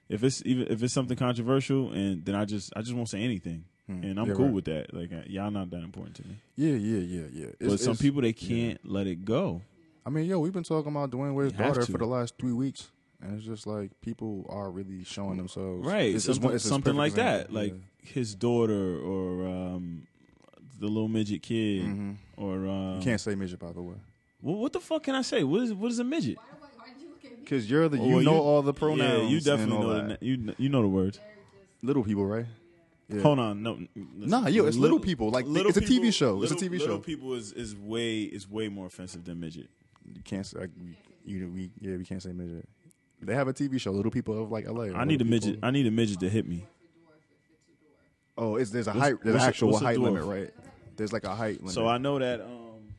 if 0.09 0.23
it's 0.23 0.41
even 0.45 0.67
if 0.69 0.81
it's 0.81 0.93
something 0.93 1.15
controversial 1.15 1.91
and 1.91 2.25
then 2.25 2.33
I 2.35 2.45
just 2.45 2.73
I 2.75 2.81
just 2.81 2.93
won't 2.95 3.09
say 3.09 3.21
anything. 3.21 3.63
And 3.87 4.17
I'm 4.19 4.25
Hmm. 4.25 4.31
Yeah, 4.31 4.35
cool 4.37 4.45
right. 4.45 4.53
with 4.53 4.65
that. 4.65 4.93
Like 4.93 5.11
uh, 5.13 5.21
y'all 5.27 5.51
not 5.51 5.69
that 5.71 5.83
important 5.83 6.15
to 6.15 6.23
me. 6.27 6.35
Yeah, 6.55 6.73
yeah, 6.75 6.99
yeah, 6.99 7.27
yeah. 7.31 7.45
It's- 7.59 7.69
but 7.69 7.79
some 7.79 7.97
people 7.97 8.21
they 8.21 8.33
can't 8.33 8.79
let 8.89 9.05
it 9.05 9.23
go. 9.25 9.61
I 10.05 10.09
mean, 10.09 10.25
yo, 10.25 10.39
we've 10.39 10.53
been 10.53 10.63
talking 10.63 10.91
about 10.91 11.11
Dwyane 11.11 11.33
Wade's 11.35 11.53
You 11.53 11.57
have 11.63 11.73
daughter 11.75 11.85
to. 11.85 11.91
for 11.91 11.97
the 11.97 12.05
last 12.07 12.33
three 12.39 12.53
weeks, 12.53 12.89
and 13.21 13.35
it's 13.35 13.45
just 13.45 13.67
like 13.67 13.91
people 14.01 14.45
are 14.49 14.71
really 14.71 15.03
showing 15.03 15.37
themselves. 15.37 15.85
Right. 15.85 16.15
It's, 16.15 16.25
something 16.25 16.45
it's, 16.51 16.55
it's 16.55 16.65
something 16.65 16.95
perfect 16.95 16.97
like 16.97 17.13
that. 17.25 17.35
example. 17.49 17.61
Like 17.61 17.73
his 18.03 18.33
daughter 18.35 18.99
or 18.99 19.47
um 19.47 20.07
the 20.79 20.87
little 20.87 21.07
midget 21.07 21.43
kid 21.43 21.83
Mhm. 21.85 22.15
or 22.37 22.67
um 22.67 22.95
you 22.97 23.01
can't 23.03 23.21
say 23.21 23.35
midget, 23.35 23.59
by 23.59 23.71
the 23.71 23.81
way, 23.81 23.95
well, 24.41 24.55
what 24.55 24.73
the 24.73 24.79
fuck 24.79 25.03
can 25.03 25.13
I 25.13 25.21
say? 25.21 25.43
What 25.43 25.61
is 25.61 25.73
what 25.73 25.91
is 25.91 25.99
a 25.99 26.03
midget? 26.03 26.37
Why, 26.37 26.43
why, 26.59 26.67
why 26.77 26.93
did 26.93 27.01
you 27.03 27.09
look 27.09 27.23
at 27.23 27.31
me? 27.31 27.37
because 27.43 27.69
you're 27.69 27.87
the 27.87 27.97
you 27.99 28.15
Well, 28.15 28.23
know 28.23 28.39
all 28.41 28.63
the 28.63 28.73
pronouns. 28.73 29.23
Yeah, 29.23 29.29
you 29.29 29.39
definitely 29.39 29.77
know 29.77 29.93
that. 30.07 30.19
the, 30.19 30.25
you 30.25 30.55
you 30.57 30.69
know 30.69 30.81
the 30.81 30.87
words. 30.87 31.19
little 31.83 32.03
people, 32.03 32.25
right? 32.25 32.47
Yeah. 33.07 33.21
Hold 33.21 33.39
on, 33.39 33.61
no. 33.61 33.77
Nah, 34.15 34.47
yo, 34.47 34.65
it's 34.65 34.77
little 34.77 34.99
people. 34.99 35.29
Like, 35.31 35.45
it's 35.47 35.75
a 35.77 35.81
TV 35.81 36.13
show. 36.13 36.41
It's 36.43 36.51
a 36.51 36.55
little- 36.55 36.69
TV 36.69 36.79
Little 36.79 36.95
show. 36.95 36.99
people 37.01 37.33
is, 37.33 37.51
is 37.51 37.75
way 37.75 38.21
is 38.21 38.49
way 38.49 38.69
more 38.69 38.85
offensive 38.87 39.25
than 39.25 39.37
midget. 39.39 39.69
You 40.05 40.21
can't 40.23 40.45
say 40.45 40.59
like, 40.59 40.69
we- 40.79 40.97
you 41.23 41.47
we 41.53 41.69
yeah 41.79 41.97
we 41.97 42.05
can't 42.05 42.21
say 42.21 42.31
midget. 42.31 42.67
They 43.21 43.35
have 43.35 43.47
a 43.47 43.53
TV 43.53 43.79
show, 43.79 43.91
Little 43.91 44.11
People 44.11 44.41
of 44.43 44.51
like 44.51 44.67
LA. 44.67 44.85
I 44.85 45.05
need 45.05 45.21
a 45.21 45.23
Little 45.23 45.27
midget. 45.27 45.53
People. 45.55 45.67
I 45.67 45.71
need 45.71 45.85
a 45.85 45.91
midget 45.91 46.19
to 46.21 46.29
hit 46.29 46.47
me. 46.47 46.65
Oh, 48.37 48.55
it's 48.55 48.71
there's 48.71 48.87
a 48.87 48.91
What's- 48.91 48.99
height 49.01 49.15
there's 49.23 49.35
an 49.35 49.41
actual 49.41 49.75
a 49.75 49.79
height 49.79 49.99
limit, 49.99 50.23
right? 50.23 50.49
There's 50.95 51.13
like 51.13 51.23
a 51.25 51.35
height 51.35 51.59
limit. 51.59 51.73
So 51.73 51.87
I 51.87 51.97
know 51.99 52.17
that. 52.19 52.41
Um, 52.41 52.95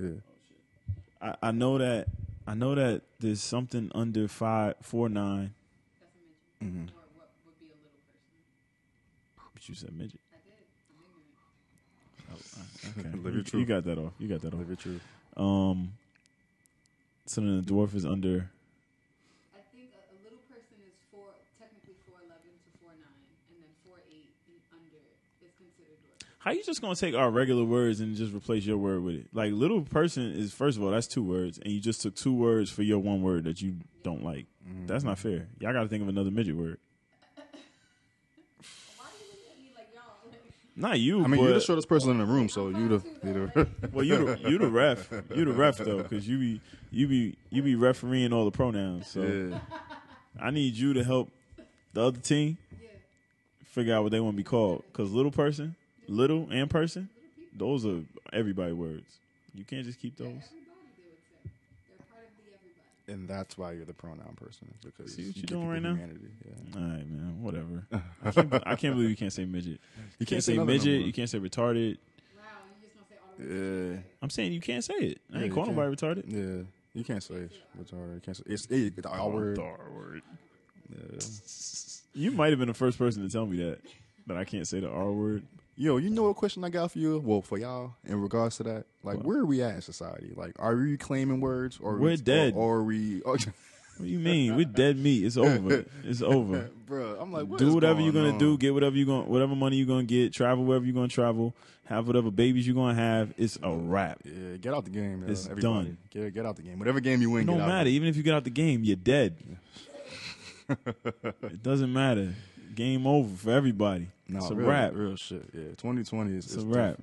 yeah. 0.00 0.10
I, 1.20 1.48
I 1.48 1.50
know 1.50 1.78
that. 1.78 2.06
I 2.46 2.54
know 2.54 2.76
that 2.76 3.02
there's 3.18 3.40
something 3.40 3.90
under 3.94 4.28
five 4.28 4.74
four 4.82 5.08
nine. 5.08 5.54
That's 5.98 6.12
a 6.60 6.64
midget. 6.64 6.74
Mm-hmm. 6.76 6.96
Or 6.96 7.02
what 7.16 7.30
would 7.46 7.58
be 7.58 7.66
a 7.66 7.74
little 7.82 7.98
person. 9.34 9.52
But 9.54 9.68
you 9.68 9.74
said 9.74 9.92
midget. 9.96 10.20
I 10.32 10.36
did. 10.44 10.54
I'm. 12.30 12.36
Oh, 12.36 13.00
okay, 13.00 13.18
Live 13.24 13.34
your 13.34 13.42
truth. 13.42 13.60
you 13.60 13.66
got 13.66 13.84
that 13.84 13.98
off. 13.98 14.12
You 14.20 14.28
got 14.28 14.40
that 14.42 14.52
off. 14.54 14.60
Live 14.60 14.70
it 14.70 14.78
true. 14.78 15.00
Um, 15.36 15.92
so 17.26 17.40
then 17.40 17.56
the 17.56 17.70
dwarf 17.70 17.94
is 17.94 18.06
under. 18.06 18.50
I 19.54 19.60
think 19.74 19.90
a, 19.92 20.00
a 20.14 20.18
little 20.24 20.38
person 20.48 20.78
is 20.86 20.94
four, 21.10 21.26
technically 21.58 21.94
four 22.08 22.18
eleven 22.24 22.50
to 22.64 22.70
four 22.80 22.90
nine, 22.96 23.26
and 23.50 23.60
then 23.60 23.70
four 23.84 23.98
eight 24.08 24.30
and 24.48 24.56
under 24.72 25.02
is 25.44 25.52
considered 25.58 25.98
dwarf. 26.00 26.26
How 26.38 26.52
you 26.52 26.62
just 26.64 26.80
gonna 26.80 26.96
take 26.96 27.14
our 27.14 27.30
regular 27.30 27.64
words 27.64 28.00
and 28.00 28.16
just 28.16 28.32
replace 28.32 28.64
your 28.64 28.78
word 28.78 29.02
with 29.02 29.16
it? 29.16 29.26
Like 29.32 29.52
little 29.52 29.82
person 29.82 30.32
is 30.32 30.52
first 30.54 30.78
of 30.78 30.84
all 30.84 30.90
that's 30.90 31.06
two 31.06 31.22
words, 31.22 31.58
and 31.58 31.72
you 31.72 31.80
just 31.80 32.00
took 32.02 32.14
two 32.16 32.34
words 32.34 32.70
for 32.70 32.82
your 32.82 32.98
one 32.98 33.22
word 33.22 33.44
that 33.44 33.60
you 33.60 33.76
don't 34.02 34.24
like. 34.24 34.46
That's 34.86 35.04
not 35.04 35.18
fair. 35.18 35.46
Y'all 35.60 35.72
got 35.72 35.82
to 35.82 35.88
think 35.88 36.02
of 36.02 36.08
another 36.08 36.32
midget 36.32 36.56
word. 36.56 36.78
Why 37.36 37.44
do 37.46 39.22
you 39.22 39.30
look 39.30 39.52
at 39.52 39.58
me 39.62 39.70
like 39.76 39.94
y'all? 39.94 40.18
Like, 40.28 40.42
Not 40.78 41.00
you. 41.00 41.24
I 41.24 41.26
mean, 41.26 41.42
you're 41.42 41.54
the 41.54 41.60
shortest 41.60 41.88
person 41.88 42.10
in 42.10 42.18
the 42.18 42.26
room, 42.26 42.50
so 42.50 42.68
you 42.68 42.88
the 42.88 43.02
you 43.24 43.32
the. 43.54 43.68
Well, 43.92 44.04
you 44.04 44.26
the 44.26 44.50
you 44.50 44.58
the 44.58 44.68
ref. 44.68 45.10
You 45.34 45.46
the 45.46 45.52
ref 45.52 45.78
though, 45.78 46.02
because 46.02 46.28
you 46.28 46.38
be 46.38 46.60
you 46.90 47.08
be 47.08 47.36
you 47.50 47.62
be 47.62 47.74
refereeing 47.74 48.32
all 48.32 48.44
the 48.44 48.50
pronouns. 48.50 49.06
So 49.06 49.22
yeah. 49.22 49.58
I 50.38 50.50
need 50.50 50.74
you 50.74 50.92
to 50.92 51.02
help 51.02 51.30
the 51.94 52.02
other 52.02 52.20
team 52.20 52.58
figure 53.64 53.94
out 53.94 54.02
what 54.02 54.12
they 54.12 54.20
want 54.20 54.34
to 54.34 54.36
be 54.36 54.44
called. 54.44 54.84
Because 54.92 55.12
little 55.12 55.30
person, 55.30 55.76
little 56.08 56.46
and 56.50 56.68
person, 56.68 57.08
those 57.56 57.86
are 57.86 58.02
everybody 58.32 58.72
words. 58.72 59.18
You 59.54 59.64
can't 59.64 59.84
just 59.84 59.98
keep 59.98 60.18
those. 60.18 60.42
And 63.08 63.28
that's 63.28 63.56
why 63.56 63.72
you're 63.72 63.84
the 63.84 63.94
pronoun 63.94 64.34
person 64.36 64.66
because 64.84 65.14
See 65.14 65.26
what 65.26 65.36
you 65.36 65.40
you 65.42 65.46
doing 65.46 65.68
right 65.68 65.80
now? 65.82 65.94
humanity, 65.94 66.28
Yeah. 66.44 66.80
All 66.80 66.86
right, 66.88 67.08
man. 67.08 67.42
Whatever. 67.42 67.86
I 68.24 68.30
can't, 68.32 68.54
I 68.66 68.74
can't 68.76 68.94
believe 68.96 69.10
you 69.10 69.16
can't 69.16 69.32
say 69.32 69.44
midget. 69.44 69.80
You 70.18 70.26
can't, 70.26 70.42
say 70.42 70.52
say 70.52 70.56
nothing 70.56 70.66
no 70.66 70.72
midget. 70.72 71.06
you 71.06 71.12
can't 71.12 71.30
say 71.30 71.38
retarded. 71.38 71.98
Wow, 72.36 72.42
you 72.80 72.82
just 72.82 72.94
gonna 72.96 73.06
say 73.08 73.16
all 73.22 73.34
the 73.38 73.94
Yeah, 73.94 73.98
I'm 74.22 74.30
saying 74.30 74.52
you 74.52 74.60
can't 74.60 74.82
say 74.82 74.94
it. 74.94 75.20
I 75.32 75.38
Yeah, 75.38 75.44
ain't 75.44 75.54
calling 75.54 75.74
can't. 75.74 75.78
nobody 75.78 76.20
retarded. 76.22 76.24
yeah. 76.32 76.62
You 76.94 77.04
can't 77.04 77.22
say 77.22 77.48
retarded. 77.78 78.14
You 78.14 78.20
can't 78.24 78.36
say 78.36 78.42
it's 78.46 78.66
it, 78.66 79.06
our 79.06 79.20
oh, 79.20 79.28
word. 79.28 79.58
R 79.60 79.78
word. 79.94 80.22
You 82.14 82.30
might 82.32 82.50
have 82.50 82.58
been 82.58 82.68
the 82.68 82.74
first 82.74 82.98
person 82.98 83.22
to 83.22 83.28
tell 83.30 83.46
me 83.46 83.58
that 83.58 83.78
that 84.26 84.36
I 84.36 84.44
can't 84.44 84.66
say 84.66 84.80
the 84.80 84.88
R 84.90 85.12
word. 85.12 85.44
Yo, 85.78 85.98
you 85.98 86.08
know 86.08 86.22
what 86.22 86.36
question 86.36 86.64
I 86.64 86.70
got 86.70 86.90
for 86.92 86.98
you? 86.98 87.18
Well, 87.24 87.42
for 87.42 87.58
y'all, 87.58 87.94
in 88.06 88.20
regards 88.22 88.56
to 88.56 88.62
that, 88.62 88.86
like, 89.02 89.18
where 89.18 89.38
are 89.38 89.44
we 89.44 89.62
at 89.62 89.74
in 89.74 89.82
society? 89.82 90.32
Like, 90.34 90.52
are 90.58 90.74
we 90.74 90.96
claiming 90.96 91.40
words, 91.40 91.78
or 91.82 91.96
We're 91.98 92.16
dead. 92.16 92.54
or, 92.56 92.76
or 92.76 92.76
are 92.78 92.84
we? 92.84 93.22
Oh, 93.24 93.36
What 93.98 94.04
do 94.04 94.10
you 94.10 94.18
mean? 94.18 94.56
We're 94.56 94.66
dead 94.66 94.98
meat. 94.98 95.24
It's 95.24 95.38
over. 95.38 95.86
It's 96.04 96.20
over. 96.20 96.68
bro, 96.86 97.16
I'm 97.18 97.32
like, 97.32 97.46
what 97.46 97.58
do 97.58 97.72
whatever 97.72 97.94
going 97.94 98.04
you're 98.04 98.12
gonna 98.12 98.32
on? 98.34 98.38
do. 98.38 98.58
Get 98.58 98.74
whatever 98.74 98.94
you're 98.94 99.06
gonna, 99.06 99.24
whatever 99.24 99.54
money 99.56 99.76
you're 99.76 99.86
gonna 99.86 100.04
get. 100.04 100.34
Travel 100.34 100.64
wherever 100.66 100.84
you're 100.84 100.94
gonna 100.94 101.08
travel. 101.08 101.54
Have 101.86 102.06
whatever 102.06 102.30
babies 102.30 102.66
you're 102.66 102.74
gonna 102.76 102.94
have. 102.94 103.32
It's 103.38 103.58
a 103.62 103.72
wrap. 103.72 104.18
Yeah, 104.24 104.58
get 104.58 104.74
out 104.74 104.84
the 104.84 104.90
game. 104.90 105.22
yo, 105.24 105.30
It's 105.32 105.46
everybody. 105.48 105.62
done. 105.86 105.98
Get 106.10 106.34
get 106.34 106.44
out 106.44 106.56
the 106.56 106.62
game. 106.62 106.78
Whatever 106.78 107.00
game 107.00 107.22
you 107.22 107.30
win, 107.30 107.44
It 107.44 107.46
don't 107.46 107.56
get 107.56 107.62
out 107.62 107.68
matter. 107.68 107.88
Even 107.88 108.08
if 108.08 108.16
you 108.18 108.22
get 108.22 108.34
out 108.34 108.44
the 108.44 108.50
game, 108.50 108.84
you're 108.84 108.96
dead. 108.96 109.34
it 110.68 111.62
doesn't 111.62 111.90
matter. 111.92 112.34
Game 112.74 113.06
over 113.06 113.34
for 113.36 113.50
everybody. 113.52 114.08
No, 114.28 114.38
it's 114.40 114.50
a 114.50 114.54
real, 114.56 114.68
wrap. 114.68 114.92
real 114.94 115.14
shit. 115.14 115.44
Yeah, 115.54 115.68
2020 115.76 116.36
is 116.36 116.46
It's 116.46 116.56
is 116.56 116.64
a 116.64 116.66
wrap. 116.66 116.96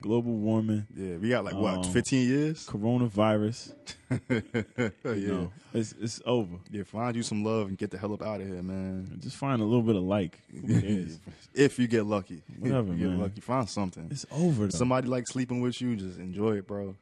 Global 0.00 0.32
warming, 0.32 0.86
Yeah, 0.96 1.16
we 1.16 1.28
got 1.28 1.44
like 1.44 1.54
what, 1.54 1.78
Um, 1.78 1.92
15 1.92 2.26
years? 2.28 2.66
coronavirus. 2.66 3.72
yeah, 4.30 5.02
know, 5.04 5.52
it's 5.74 5.94
it's 6.00 6.22
over. 6.24 6.56
yeah. 6.70 6.82
Find 6.84 7.14
you 7.16 7.22
some 7.22 7.44
love 7.44 7.68
and 7.68 7.76
get 7.76 7.90
the 7.90 7.98
hell 7.98 8.14
up 8.14 8.22
out 8.22 8.40
of 8.40 8.46
here, 8.46 8.62
man. 8.62 9.18
Just 9.22 9.36
find 9.36 9.60
a 9.60 9.64
little 9.64 9.82
bit 9.82 9.96
of 9.96 10.02
like. 10.02 10.38
If 11.54 11.78
you 11.78 11.86
get 11.86 12.04
lucky, 12.06 12.42
Whatever, 12.58 12.92
if 12.92 12.98
you 12.98 13.10
get 13.10 13.18
lucky, 13.18 13.40
find 13.40 13.68
something. 13.68 14.08
It's 14.10 14.26
over. 14.32 14.64
Though. 14.64 14.70
Somebody 14.70 15.06
like 15.06 15.28
sleeping 15.28 15.60
with 15.60 15.80
you, 15.80 15.94
just 15.96 16.18
enjoy 16.18 16.56
it, 16.56 16.66
bro. 16.66 16.96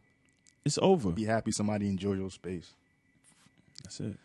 It's 0.65 0.79
over. 0.83 1.11
Be 1.11 1.25
happy 1.25 1.53
somebody 1.53 1.89
enjoy 1.89 2.15
your 2.15 2.31
space. 2.31 2.71
That's 3.83 4.01
it. 4.01 4.17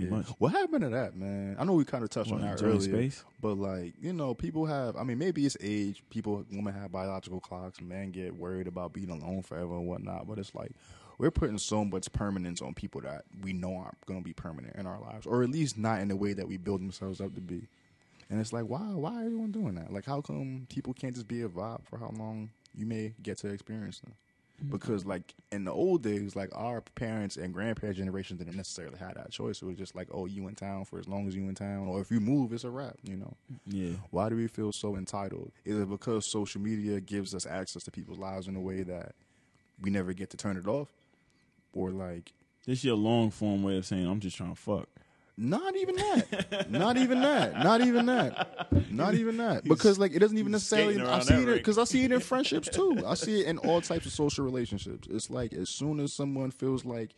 Pretty 0.00 0.14
much. 0.14 0.26
What 0.38 0.52
happened 0.52 0.82
to 0.82 0.88
that, 0.90 1.16
man? 1.16 1.56
I 1.58 1.64
know 1.64 1.72
we 1.74 1.84
kind 1.84 2.04
of 2.04 2.10
touched 2.10 2.30
What, 2.30 2.40
on 2.40 2.46
that 2.46 2.52
enjoying 2.60 2.76
earlier, 2.76 3.10
space? 3.10 3.24
but 3.40 3.56
like 3.58 3.94
you 4.00 4.12
know, 4.12 4.34
people 4.34 4.66
have. 4.66 4.96
I 4.96 5.02
mean, 5.04 5.18
maybe 5.18 5.44
it's 5.46 5.56
age. 5.60 6.02
People, 6.10 6.44
women 6.50 6.74
have 6.74 6.92
biological 6.92 7.40
clocks. 7.40 7.80
Men 7.80 8.10
get 8.10 8.36
worried 8.36 8.66
about 8.66 8.92
being 8.92 9.10
alone 9.10 9.42
forever 9.42 9.74
and 9.74 9.86
whatnot. 9.86 10.26
But 10.26 10.38
it's 10.38 10.54
like 10.54 10.72
we're 11.18 11.30
putting 11.30 11.58
so 11.58 11.84
much 11.84 12.12
permanence 12.12 12.60
on 12.60 12.74
people 12.74 13.00
that 13.02 13.24
we 13.42 13.52
know 13.52 13.76
aren't 13.76 14.04
going 14.06 14.20
to 14.20 14.24
be 14.24 14.32
permanent 14.34 14.76
in 14.76 14.86
our 14.86 15.00
lives, 15.00 15.26
or 15.26 15.42
at 15.42 15.50
least 15.50 15.78
not 15.78 16.00
in 16.00 16.08
the 16.08 16.16
way 16.16 16.32
that 16.34 16.46
we 16.46 16.56
build 16.56 16.80
themselves 16.80 17.20
up 17.20 17.34
to 17.34 17.40
be. 17.40 17.66
And 18.28 18.40
it's 18.40 18.52
like, 18.52 18.64
why? 18.64 18.80
Why 18.80 19.24
everyone 19.24 19.52
doing 19.52 19.76
that? 19.76 19.92
Like, 19.92 20.04
how 20.04 20.20
come 20.20 20.66
people 20.68 20.92
can't 20.92 21.14
just 21.14 21.28
be 21.28 21.42
a 21.42 21.48
vibe 21.48 21.84
for 21.84 21.98
how 21.98 22.12
long 22.18 22.50
you 22.74 22.84
may 22.84 23.14
get 23.22 23.38
to 23.38 23.48
experience 23.48 24.00
them? 24.00 24.14
Mm-hmm. 24.58 24.70
Because 24.70 25.04
like 25.04 25.34
in 25.52 25.64
the 25.64 25.72
old 25.72 26.02
days, 26.02 26.34
like 26.34 26.50
our 26.54 26.80
parents 26.80 27.36
and 27.36 27.52
grandparents' 27.52 27.98
generation 27.98 28.36
didn't 28.36 28.56
necessarily 28.56 28.98
have 28.98 29.14
that 29.14 29.30
choice. 29.30 29.60
It 29.60 29.66
was 29.66 29.76
just 29.76 29.94
like, 29.94 30.08
oh, 30.12 30.26
you 30.26 30.48
in 30.48 30.54
town 30.54 30.84
for 30.86 30.98
as 30.98 31.06
long 31.06 31.28
as 31.28 31.36
you 31.36 31.42
in 31.48 31.54
town, 31.54 31.88
or 31.88 32.00
if 32.00 32.10
you 32.10 32.20
move, 32.20 32.52
it's 32.52 32.64
a 32.64 32.70
wrap. 32.70 32.96
You 33.02 33.16
know. 33.16 33.34
Yeah. 33.66 33.96
Why 34.10 34.28
do 34.28 34.36
we 34.36 34.48
feel 34.48 34.72
so 34.72 34.96
entitled? 34.96 35.52
Is 35.64 35.78
it 35.78 35.90
because 35.90 36.30
social 36.30 36.60
media 36.60 37.00
gives 37.00 37.34
us 37.34 37.46
access 37.46 37.82
to 37.84 37.90
people's 37.90 38.18
lives 38.18 38.48
in 38.48 38.56
a 38.56 38.60
way 38.60 38.82
that 38.82 39.14
we 39.80 39.90
never 39.90 40.12
get 40.12 40.30
to 40.30 40.36
turn 40.36 40.56
it 40.56 40.66
off? 40.66 40.88
Or 41.72 41.90
like 41.90 42.32
This 42.64 42.82
your 42.82 42.96
long 42.96 43.30
form 43.30 43.62
way 43.62 43.76
of 43.76 43.84
saying 43.84 44.06
I'm 44.06 44.20
just 44.20 44.36
trying 44.36 44.54
to 44.54 44.60
fuck. 44.60 44.88
Not 45.38 45.76
even 45.76 45.96
that. 45.96 46.70
not 46.70 46.96
even 46.96 47.20
that. 47.20 47.58
Not 47.62 47.80
even 47.82 48.06
that. 48.06 48.68
Not 48.90 49.14
even 49.14 49.36
that. 49.36 49.64
Because 49.64 49.98
like 49.98 50.12
it 50.14 50.18
doesn't 50.20 50.38
even 50.38 50.52
necessarily 50.52 51.00
I 51.00 51.20
see 51.20 51.34
it 51.34 51.46
because 51.54 51.78
I 51.78 51.84
see 51.84 52.04
it 52.04 52.12
in 52.12 52.20
friendships 52.32 52.68
too. 52.68 53.02
I 53.06 53.14
see 53.14 53.40
it 53.40 53.46
in 53.46 53.58
all 53.58 53.80
types 53.80 54.06
of 54.06 54.12
social 54.12 54.44
relationships. 54.44 55.08
It's 55.10 55.28
like 55.30 55.52
as 55.52 55.68
soon 55.68 56.00
as 56.00 56.12
someone 56.12 56.50
feels 56.50 56.84
like 56.84 57.14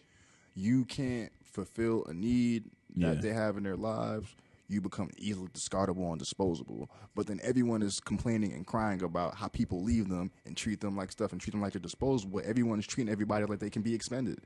you 0.55 0.85
can't 0.85 1.31
fulfill 1.45 2.05
a 2.07 2.15
need 2.15 2.65
that 2.97 3.15
Yeah. 3.17 3.21
they 3.21 3.33
have 3.33 3.57
in 3.57 3.63
their 3.63 3.77
lives, 3.77 4.35
you 4.71 4.81
become 4.81 5.11
easily 5.17 5.49
discardable 5.49 6.11
and 6.11 6.19
disposable. 6.19 6.91
But 7.15 7.27
then 7.27 7.39
everyone 7.43 7.81
is 7.83 8.01
complaining 8.01 8.53
and 8.53 8.67
crying 8.67 9.03
about 9.03 9.37
how 9.37 9.49
people 9.49 9.83
leave 9.83 10.09
them 10.09 10.31
and 10.45 10.57
treat 10.57 10.81
them 10.81 10.97
like 10.97 11.11
stuff 11.13 11.33
and 11.33 11.41
treat 11.41 11.53
them 11.53 11.61
like 11.63 11.73
they're 11.73 11.81
disposable. 11.81 12.43
Everyone 12.45 12.79
is 12.79 12.87
treating 12.87 13.11
everybody 13.13 13.47
like 13.47 13.61
they 13.61 13.71
can 13.71 13.83
be 13.83 13.95
expended. 13.95 14.41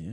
Yeah. 0.00 0.12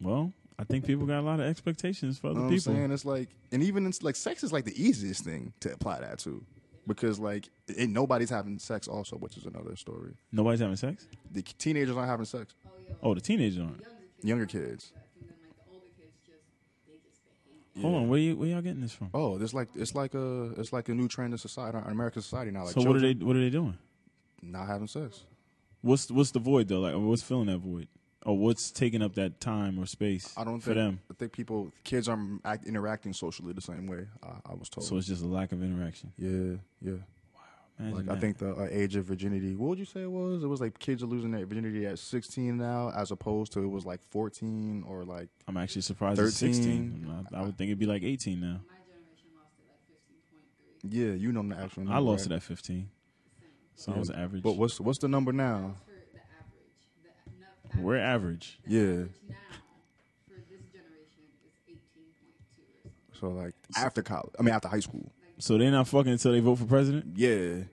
Well, 0.00 0.32
I 0.58 0.64
think 0.64 0.86
people 0.86 1.06
got 1.06 1.20
a 1.20 1.22
lot 1.22 1.38
of 1.40 1.46
expectations 1.46 2.18
for 2.18 2.28
You 2.28 2.30
other 2.30 2.40
know 2.40 2.46
what 2.46 2.52
I'm 2.52 2.58
people. 2.58 2.72
saying? 2.74 2.90
It's 2.92 3.04
like, 3.04 3.28
and 3.52 3.62
even 3.62 3.86
it's 3.86 4.02
like 4.02 4.16
sex 4.16 4.42
is 4.42 4.52
like 4.52 4.64
the 4.64 4.80
easiest 4.82 5.22
thing 5.24 5.52
to 5.60 5.72
apply 5.72 6.00
that 6.00 6.18
to, 6.20 6.42
because 6.86 7.18
like 7.18 7.48
ain't 7.76 7.92
nobody's 7.92 8.30
having 8.30 8.58
sex 8.58 8.88
also, 8.88 9.16
which 9.16 9.36
is 9.36 9.44
another 9.44 9.76
story. 9.76 10.14
Nobody's 10.32 10.60
having 10.60 10.76
sex. 10.76 11.06
The 11.32 11.42
teenagers 11.42 11.96
aren't 11.96 12.08
having 12.08 12.24
sex. 12.24 12.54
Oh, 12.66 12.70
yeah. 12.88 12.94
Oh, 13.02 13.14
the 13.14 13.20
teenagers 13.20 13.58
aren't. 13.58 13.82
Younger 14.22 14.46
kids. 14.46 14.92
And 15.20 15.28
then, 15.28 15.36
like, 15.42 15.56
the 15.66 15.72
older 15.74 15.86
kids 15.98 16.14
just, 16.24 16.42
they 16.88 16.94
just 17.06 17.20
behave. 17.74 17.82
Hold 17.84 18.02
on, 18.02 18.08
where 18.08 18.18
you 18.18 18.36
where 18.36 18.48
y'all 18.48 18.62
getting 18.62 18.80
this 18.80 18.92
from? 18.92 19.10
Oh, 19.12 19.36
it's 19.38 19.52
like 19.52 19.68
it's 19.74 19.94
like 19.94 20.14
a 20.14 20.52
it's 20.56 20.72
like 20.72 20.88
a 20.88 20.94
new 20.94 21.06
trend 21.08 21.34
in 21.34 21.38
society, 21.38 21.76
in 21.76 21.84
American 21.84 22.22
society 22.22 22.50
now. 22.50 22.64
Like 22.64 22.72
so 22.74 22.82
what 22.82 22.96
are 22.96 23.00
they 23.00 23.12
what 23.12 23.36
are 23.36 23.40
they 23.40 23.50
doing? 23.50 23.76
not 24.42 24.66
having 24.68 24.86
sex? 24.86 25.24
What's 25.82 26.10
what's 26.10 26.30
the 26.30 26.38
void 26.38 26.68
though? 26.68 26.80
Like 26.80 26.94
what's 26.96 27.22
filling 27.22 27.46
that 27.48 27.58
void? 27.58 27.88
Or 28.26 28.36
what's 28.36 28.72
taking 28.72 29.02
up 29.02 29.14
that 29.14 29.40
time 29.40 29.78
or 29.78 29.86
space 29.86 30.34
I 30.36 30.42
don't 30.42 30.58
for 30.58 30.74
think 30.74 30.76
them? 30.76 31.00
I 31.10 31.14
think 31.14 31.32
people 31.32 31.72
kids 31.84 32.08
aren't 32.08 32.40
act, 32.44 32.66
interacting 32.66 33.12
socially 33.12 33.52
the 33.52 33.60
same 33.60 33.86
way. 33.86 34.06
I, 34.22 34.50
I 34.50 34.54
was 34.54 34.68
told. 34.68 34.84
So 34.84 34.96
it's 34.96 35.06
just 35.06 35.22
a 35.22 35.28
lack 35.28 35.52
of 35.52 35.62
interaction. 35.62 36.12
yeah, 36.18 36.56
yeah. 36.80 36.98
Imagine 37.78 38.06
Like 38.06 38.16
I 38.16 38.20
think 38.20 38.38
the 38.38 38.54
uh, 38.54 38.68
age 38.70 38.96
of 38.96 39.04
virginity. 39.04 39.54
What 39.54 39.68
would 39.68 39.78
you 39.78 39.84
say 39.84 40.00
it 40.02 40.10
was? 40.10 40.42
It 40.42 40.46
was 40.46 40.60
like 40.62 40.78
kids 40.78 41.02
are 41.02 41.06
losing 41.06 41.30
their 41.30 41.44
virginity 41.44 41.86
at 41.86 41.98
16 41.98 42.56
now, 42.56 42.90
as 42.96 43.10
opposed 43.10 43.52
to 43.52 43.60
it 43.62 43.66
was 43.66 43.84
like 43.84 44.00
14 44.02 44.82
or 44.88 45.04
like 45.04 45.28
I'm 45.46 45.58
actually 45.58 45.82
surprised 45.82 46.18
it's 46.18 46.40
13. 46.40 46.54
16. 46.54 47.26
I, 47.32 47.38
I 47.38 47.42
would 47.42 47.58
think 47.58 47.68
it'd 47.68 47.78
be 47.78 47.86
like 47.86 48.02
18 48.02 48.40
now. 48.40 48.46
My 48.46 48.76
generation 48.88 49.28
lost 49.36 49.52
it 49.58 49.66
at 49.70 50.90
15.3. 50.90 51.08
yeah, 51.10 51.14
you 51.14 51.32
know 51.32 51.42
the 51.42 51.62
actual. 51.62 51.84
Number, 51.84 51.96
I 51.96 51.98
lost 51.98 52.24
right? 52.24 52.32
it 52.32 52.36
at 52.36 52.42
15. 52.42 52.88
So 53.74 53.92
I 53.92 53.98
was 53.98 54.10
average. 54.10 54.42
But 54.42 54.56
what's 54.56 54.80
what's 54.80 54.98
the 54.98 55.08
number 55.08 55.32
now? 55.32 55.74
We're 57.78 57.96
average. 57.98 58.58
Yeah. 58.66 58.80
average 58.82 59.10
now 59.28 59.36
for 60.26 60.34
this 60.50 60.62
generation 60.72 61.22
is 61.68 61.74
18.2 61.74 61.74
or 61.74 62.90
something. 63.14 63.20
So 63.20 63.28
like 63.28 63.54
after 63.76 64.02
college, 64.02 64.32
I 64.38 64.42
mean 64.42 64.54
after 64.54 64.68
high 64.68 64.80
school. 64.80 65.10
So 65.38 65.58
they're 65.58 65.70
not 65.70 65.86
fucking 65.88 66.12
until 66.12 66.32
they 66.32 66.40
vote 66.40 66.56
for 66.56 66.64
president? 66.64 67.12
Yeah. 67.16 67.64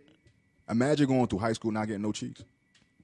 Imagine 0.69 1.07
going 1.07 1.27
through 1.27 1.39
high 1.39 1.53
school 1.53 1.71
not 1.71 1.87
getting 1.87 2.01
no 2.01 2.11
cheeks. 2.11 2.43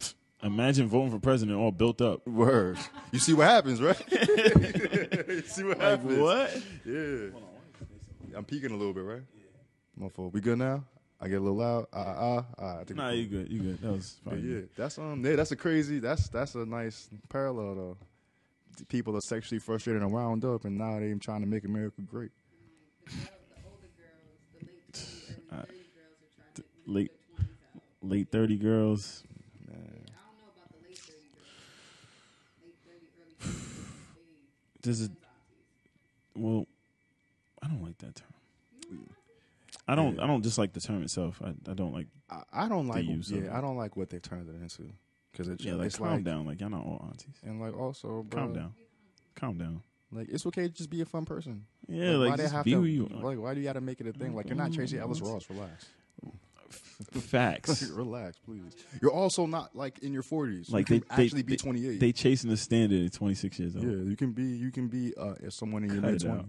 Imagine 0.44 0.88
voting 0.88 1.12
for 1.12 1.20
president 1.20 1.58
all 1.58 1.72
built 1.72 2.02
up. 2.02 2.26
Word. 2.28 2.78
You 3.12 3.20
see 3.20 3.34
what 3.34 3.48
happens, 3.48 3.82
right? 3.82 4.02
you 4.12 5.42
see 5.48 5.64
what 5.64 5.80
happens. 5.80 6.18
What? 6.20 6.62
Yeah. 6.86 7.28
I'm 8.36 8.46
peeking 8.46 8.72
a 8.72 8.76
little 8.78 8.94
bit, 8.94 9.04
right? 9.04 9.22
My 9.98 10.08
fault. 10.10 10.34
We 10.34 10.40
good 10.42 10.58
now? 10.58 10.84
I 11.22 11.28
get 11.28 11.36
a 11.38 11.42
little 11.42 11.58
loud. 11.58 11.86
Ah, 11.92 12.00
ah, 12.00 12.16
ah. 12.18 12.46
ah 12.60 12.80
I 12.80 12.84
think 12.86 12.98
Nah, 12.98 13.10
you 13.10 13.26
good. 13.26 13.52
You 13.52 13.60
good. 13.60 13.82
That 13.82 13.92
was 13.92 14.18
But 14.24 14.32
probably 14.32 14.54
yeah, 14.54 14.62
that's 14.78 14.98
um, 14.98 15.24
yeah, 15.26 15.36
that's 15.36 15.52
a 15.52 15.56
crazy. 15.56 16.00
That's 16.00 16.30
that's 16.30 16.56
a 16.56 16.66
nice 16.66 17.10
parallel 17.30 17.76
though. 17.76 17.98
The 18.78 18.86
People 18.86 19.18
are 19.18 19.22
sexually 19.22 19.60
frustrated 19.60 20.02
and 20.02 20.12
wound 20.14 20.46
up, 20.46 20.64
and 20.64 20.78
now 20.78 20.98
they're 21.00 21.14
trying 21.16 21.42
to 21.42 21.48
make 21.48 21.66
America 21.66 22.02
great. 22.02 22.32
The, 23.06 23.12
girl- 23.12 23.28
the 23.82 23.88
girls, 24.00 24.40
the 24.56 24.64
late 24.66 25.12
20s, 25.22 25.26
early 25.26 25.44
30 25.74 25.76
girls 25.98 26.18
are 26.22 26.32
trying 26.36 26.96
late- 26.96 27.12
their 27.38 27.46
20s 27.46 27.76
out. 27.76 28.10
late 28.10 28.32
30 28.32 28.58
girls. 28.58 29.24
I 29.68 29.72
don't 29.74 29.84
know 29.84 30.48
about 30.56 30.72
the 30.72 30.88
late 30.88 30.98
30 30.98 31.20
girls. 31.36 31.52
Late 32.64 32.80
30, 32.88 33.08
early 33.20 33.36
40s, 33.52 33.56
they 34.16 34.90
This 34.90 35.00
is 35.02 35.10
well, 36.36 36.66
I 37.62 37.68
don't 37.68 37.84
like 37.84 37.98
that 37.98 38.16
term. 38.16 38.28
I 39.92 39.96
don't. 39.96 40.20
I 40.20 40.28
don't 40.28 40.42
just 40.44 40.58
like 40.58 40.74
the 40.74 40.80
term 40.80 41.02
itself. 41.04 41.42
I, 41.44 41.50
I 41.70 41.74
don't 41.74 41.94
like. 41.94 42.08
I, 42.30 42.44
I 42.54 42.70
don't 42.70 42.88
like. 42.88 43.06
use 43.06 43.32
of 43.32 43.38
Yeah, 43.38 43.44
it. 43.46 43.52
I 43.54 43.62
don't 43.62 43.78
like 43.78 43.98
what 43.98 44.10
they've 44.10 44.22
turned 44.22 44.48
it 44.50 44.62
into 44.62 44.92
because 45.32 45.48
it's 45.48 45.64
Yeah, 45.66 45.74
like 45.76 45.88
it's 45.88 45.98
calm 45.98 46.08
like 46.16 46.24
down. 46.24 46.46
Like 46.46 46.60
y'all 46.62 46.70
not 46.70 46.82
all 46.86 47.06
aunties. 47.10 47.36
and 47.44 47.60
like 47.60 47.76
also 47.78 48.24
bro, 48.24 48.42
Calm 48.44 48.54
down. 48.54 48.74
Calm 49.36 49.58
down. 49.58 49.82
Like 50.12 50.28
it's 50.30 50.46
okay 50.48 50.64
to 50.64 50.70
just 50.70 50.90
be 50.90 51.02
a 51.02 51.06
fun 51.06 51.26
person. 51.26 51.66
Yeah, 51.88 52.12
why 52.18 52.26
like 52.28 52.38
they 52.38 52.44
just 52.48 52.64
be 52.66 52.72
to, 52.72 52.78
who 52.78 52.86
you 52.86 53.10
are. 53.14 53.24
Like 53.24 53.40
why 53.40 53.54
do 53.54 53.60
you 53.62 53.66
got 53.66 53.74
to 53.74 53.82
make 53.82 54.00
it 54.02 54.08
a 54.08 54.14
thing? 54.14 54.36
Like 54.36 54.48
you're 54.48 54.58
not 54.58 54.72
Tracee 54.74 54.98
Ellis 55.00 55.22
Ross. 55.22 55.50
Relax. 55.50 55.86
Facts. 57.14 57.90
Relax, 57.96 58.38
please. 58.40 58.76
You're 59.02 59.12
also 59.14 59.46
not 59.46 59.76
like 59.76 60.00
in 60.00 60.14
your 60.14 60.22
40s. 60.24 60.72
Like 60.72 60.90
you 60.90 61.00
they, 61.00 61.00
can 61.08 61.18
they 61.18 61.24
actually 61.26 61.44
be 61.44 61.54
they- 61.54 61.58
28. 61.58 62.00
They 62.00 62.12
chasing 62.12 62.50
the 62.50 62.58
standard 62.58 63.06
at 63.06 63.14
26 63.14 63.60
years 63.60 63.76
old. 63.76 63.86
yeah, 63.86 63.92
you 63.92 64.16
can 64.16 64.34
be. 64.34 64.44
You 64.44 64.72
can 64.72 64.88
be 64.88 65.14
uh, 65.18 65.34
someone 65.50 65.84
in 65.84 65.92
your 65.94 66.02
mid 66.02 66.20
20s. 66.20 66.46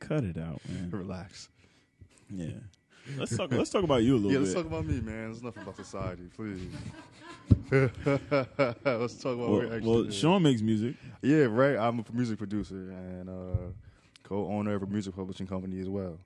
Cut 0.00 0.24
it 0.24 0.36
out, 0.38 0.60
man. 0.68 0.90
Relax. 0.92 1.48
Yeah. 2.30 2.48
Let's 3.16 3.36
talk. 3.36 3.52
Let's 3.52 3.70
talk 3.70 3.84
about 3.84 4.02
you 4.02 4.14
a 4.14 4.18
little 4.18 4.30
bit. 4.30 4.34
Yeah, 4.34 4.38
bit. 4.38 4.44
let's 4.46 4.54
talk 4.54 4.66
about 4.66 4.84
me, 4.86 5.00
man. 5.00 5.30
It's 5.30 5.40
nothing 5.40 5.62
about 5.62 5.76
society, 5.76 6.28
please. 6.34 6.60
let's 7.70 9.14
talk 9.14 9.34
about 9.34 9.48
well, 9.48 9.50
what 9.50 9.72
actually 9.72 10.02
well. 10.02 10.10
Sean 10.10 10.42
makes 10.42 10.60
music. 10.60 10.96
Yeah, 11.22 11.44
right. 11.44 11.76
I'm 11.76 12.00
a 12.00 12.04
music 12.12 12.36
producer 12.38 12.74
and 12.90 13.28
uh, 13.28 13.70
co-owner 14.24 14.74
of 14.74 14.82
a 14.82 14.86
music 14.86 15.14
publishing 15.14 15.46
company 15.46 15.78
as 15.80 15.88
well. 15.88 16.18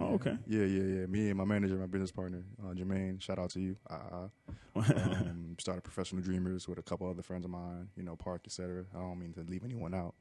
Oh, 0.00 0.08
Yeah. 0.08 0.14
okay. 0.14 0.38
Yeah, 0.46 0.64
yeah, 0.64 0.82
yeah. 1.00 1.06
Me 1.06 1.28
and 1.28 1.38
my 1.38 1.44
manager, 1.44 1.76
my 1.76 1.86
business 1.86 2.10
partner, 2.10 2.42
uh, 2.64 2.72
Jermaine. 2.74 3.20
Shout 3.20 3.38
out 3.38 3.50
to 3.50 3.60
you. 3.60 3.76
Uh, 3.88 4.28
um, 4.74 5.54
started 5.60 5.84
Professional 5.84 6.22
Dreamers 6.22 6.66
with 6.66 6.78
a 6.78 6.82
couple 6.82 7.08
other 7.08 7.22
friends 7.22 7.44
of 7.44 7.50
mine. 7.52 7.88
You 7.96 8.02
know, 8.02 8.16
Park, 8.16 8.42
etc. 8.46 8.84
I 8.92 8.98
don't 8.98 9.18
mean 9.20 9.32
to 9.34 9.42
leave 9.42 9.64
anyone 9.64 9.94
out, 9.94 10.14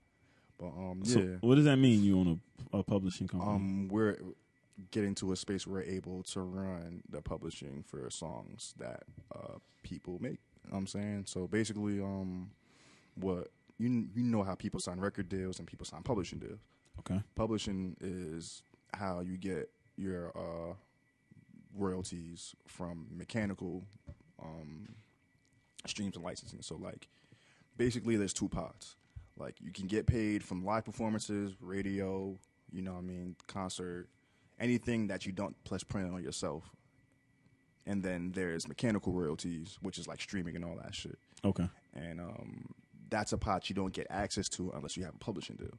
But 0.59 0.67
um, 0.67 1.01
So 1.03 1.19
yeah, 1.19 1.35
what 1.41 1.55
does 1.55 1.65
that 1.65 1.77
mean? 1.77 2.03
You 2.03 2.19
own 2.19 2.39
a, 2.73 2.77
a 2.79 2.83
publishing 2.83 3.27
company? 3.27 3.51
um, 3.51 3.87
we're 3.87 4.17
getting 4.91 5.09
into 5.09 5.31
a 5.31 5.35
space 5.35 5.67
where 5.67 5.81
we're 5.81 5.89
able 5.89 6.23
to 6.23 6.41
run 6.41 7.01
the 7.09 7.21
publishing 7.21 7.83
for 7.87 8.09
songs 8.09 8.73
that 8.79 9.03
uh, 9.35 9.57
people 9.83 10.17
make. 10.19 10.39
You 10.63 10.69
know 10.69 10.73
what 10.73 10.77
I'm 10.79 10.87
saying 10.87 11.23
so. 11.27 11.47
Basically, 11.47 11.99
um, 12.01 12.51
what 13.15 13.49
you 13.77 14.07
you 14.15 14.23
know 14.23 14.43
how 14.43 14.55
people 14.55 14.79
sign 14.79 14.99
record 14.99 15.29
deals 15.29 15.59
and 15.59 15.67
people 15.67 15.85
sign 15.85 16.03
publishing 16.03 16.39
deals. 16.39 16.59
okay. 16.99 17.21
Publishing 17.35 17.95
is 17.99 18.63
how 18.93 19.21
you 19.21 19.37
get 19.37 19.69
your 19.97 20.31
uh, 20.35 20.73
royalties 21.75 22.55
from 22.67 23.07
mechanical 23.11 23.83
um, 24.41 24.95
streams 25.85 26.15
and 26.15 26.25
licensing. 26.25 26.61
So, 26.61 26.75
like, 26.75 27.07
basically, 27.77 28.15
there's 28.17 28.33
two 28.33 28.49
pots. 28.49 28.95
Like, 29.37 29.55
you 29.59 29.71
can 29.71 29.87
get 29.87 30.07
paid 30.07 30.43
from 30.43 30.65
live 30.65 30.85
performances, 30.85 31.53
radio, 31.61 32.37
you 32.71 32.81
know 32.81 32.93
what 32.93 32.99
I 32.99 33.03
mean, 33.03 33.35
concert, 33.47 34.07
anything 34.61 35.07
that 35.07 35.25
you 35.25 35.31
don't 35.31 35.55
plus 35.65 35.83
print 35.83 36.13
on 36.13 36.23
yourself. 36.23 36.63
And 37.85 38.03
then 38.03 38.31
there's 38.33 38.67
mechanical 38.67 39.11
royalties, 39.11 39.77
which 39.81 39.97
is 39.97 40.07
like 40.07 40.21
streaming 40.21 40.55
and 40.55 40.63
all 40.63 40.77
that 40.81 40.93
shit 40.93 41.17
Okay. 41.43 41.67
and 41.95 42.21
um, 42.21 42.67
that's 43.09 43.33
a 43.33 43.37
pot 43.37 43.69
you 43.69 43.75
don't 43.75 43.91
get 43.93 44.05
access 44.09 44.47
to 44.49 44.71
unless 44.75 44.95
you 44.95 45.03
have 45.03 45.15
a 45.15 45.17
publishing 45.17 45.55
deal. 45.55 45.73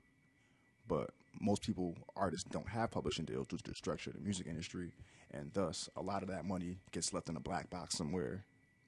But 0.89 1.11
most 1.41 1.63
people, 1.63 1.97
artists, 2.17 2.49
don't 2.51 2.69
have 2.69 2.91
publishing 2.91 3.25
deals 3.25 3.47
due 3.47 3.57
to 3.57 3.71
the 3.71 3.75
structure 3.77 4.11
of 4.11 4.17
the 4.17 4.23
music 4.23 4.47
industry, 4.49 4.93
and 5.33 5.51
thus 5.55 5.89
a 5.97 6.03
lot 6.03 6.23
of 6.23 6.29
that 6.29 6.45
money 6.45 6.79
gets 6.91 7.15
left 7.15 7.29
in 7.29 7.37
a 7.37 7.41
black 7.41 7.71
box 7.71 7.97
somewhere, 7.97 8.45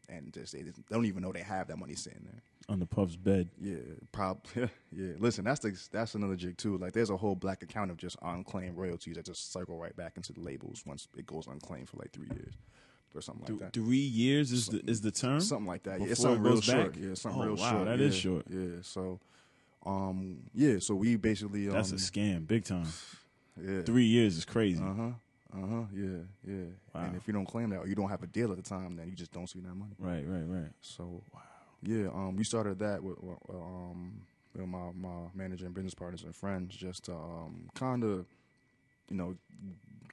and 0.09 0.33
just 0.35 0.53
they 0.53 0.65
don't 0.91 1.07
even 1.07 1.23
know 1.23 1.33
they 1.33 1.41
have 1.41 1.69
that 1.69 1.79
money 1.79 1.95
sitting 1.95 2.25
there. 2.25 2.43
On 2.69 2.79
the 2.79 2.87
Puff's 2.87 3.17
bed. 3.17 3.51
Yeah, 3.61 3.77
prob 4.11 4.39
yeah. 4.55 5.13
Listen, 5.19 5.45
that's 5.45 5.61
the 5.61 5.79
that's 5.93 6.15
another 6.15 6.35
jig 6.37 6.57
too. 6.57 6.79
Like, 6.79 6.93
there's 6.95 7.11
a 7.11 7.17
whole 7.17 7.35
black 7.35 7.63
account 7.63 7.91
of 7.91 7.99
just 7.99 8.17
unclaimed 8.23 8.77
royalties 8.77 9.17
that 9.17 9.27
just 9.27 9.53
cycle 9.53 9.77
right 9.79 9.95
back 9.95 10.15
into 10.17 10.33
the 10.33 10.41
labels 10.41 10.83
once 10.87 11.07
it 11.19 11.27
goes 11.27 11.47
unclaimed 11.47 11.89
for 11.91 11.99
like 11.99 12.13
three 12.13 12.29
years 12.35 12.55
or 13.15 13.21
something 13.21 13.45
like 13.47 13.59
that. 13.61 13.73
Three 13.75 13.99
years 13.99 14.51
is 14.51 14.67
the 14.69 14.81
is 14.87 15.03
the 15.03 15.11
term. 15.11 15.41
Something 15.41 15.67
like 15.67 15.83
that. 15.83 16.01
Yeah, 16.01 16.07
it's 16.07 16.21
Before 16.21 16.33
it 16.33 16.37
something 16.37 16.43
real 16.43 16.55
goes 16.55 16.65
short. 16.65 16.93
back? 16.95 17.03
Yeah, 17.03 17.15
something 17.15 17.41
Oh, 17.43 17.45
real 17.45 17.57
wow, 17.57 17.71
short. 17.71 17.85
that 17.85 17.99
yeah, 17.99 18.07
is 18.07 18.17
short. 18.17 18.47
Yeah. 18.49 18.67
So, 18.81 19.21
um, 19.85 20.39
yeah. 20.55 20.79
So 20.79 20.95
we 20.95 21.17
basically 21.17 21.69
um, 21.69 21.75
That's 21.75 21.93
a 21.93 21.97
scam, 21.97 22.47
big 22.47 22.65
time. 22.65 22.87
yeah. 23.63 23.83
Three 23.83 24.07
years 24.07 24.39
is 24.39 24.45
crazy. 24.47 24.83
Uh 24.83 24.95
huh. 24.95 25.11
Uh 25.53 25.67
huh. 25.67 25.83
Yeah. 25.95 26.09
Yeah. 26.47 26.65
Wow. 26.95 27.03
And 27.03 27.17
if 27.17 27.27
you 27.29 27.35
don't 27.35 27.45
claim 27.47 27.69
that 27.71 27.81
or 27.81 27.87
you 27.87 27.95
don't 27.95 28.09
have 28.09 28.23
a 28.23 28.27
deal 28.27 28.51
at 28.51 28.57
the 28.57 28.63
time, 28.63 28.97
then 28.97 29.07
you 29.09 29.15
just 29.15 29.33
don't 29.33 29.49
see 29.49 29.61
that 29.61 29.75
money. 29.75 29.95
Right, 29.99 30.25
right, 30.27 30.43
right. 30.47 30.71
So, 30.81 31.23
yeah. 31.85 32.09
Um, 32.09 32.37
we 32.37 32.45
started 32.45 32.79
that 32.81 33.03
with, 33.03 33.17
um 33.49 34.23
with 34.55 34.67
my 34.67 34.91
my 34.95 35.29
manager 35.35 35.67
and 35.67 35.75
business 35.75 35.95
partners 35.95 36.23
and 36.23 36.35
friends 36.35 36.75
just 36.77 37.05
to 37.05 37.13
um 37.13 37.69
kind 37.75 38.05
of 38.05 38.27
you 39.11 39.17
know 39.17 39.37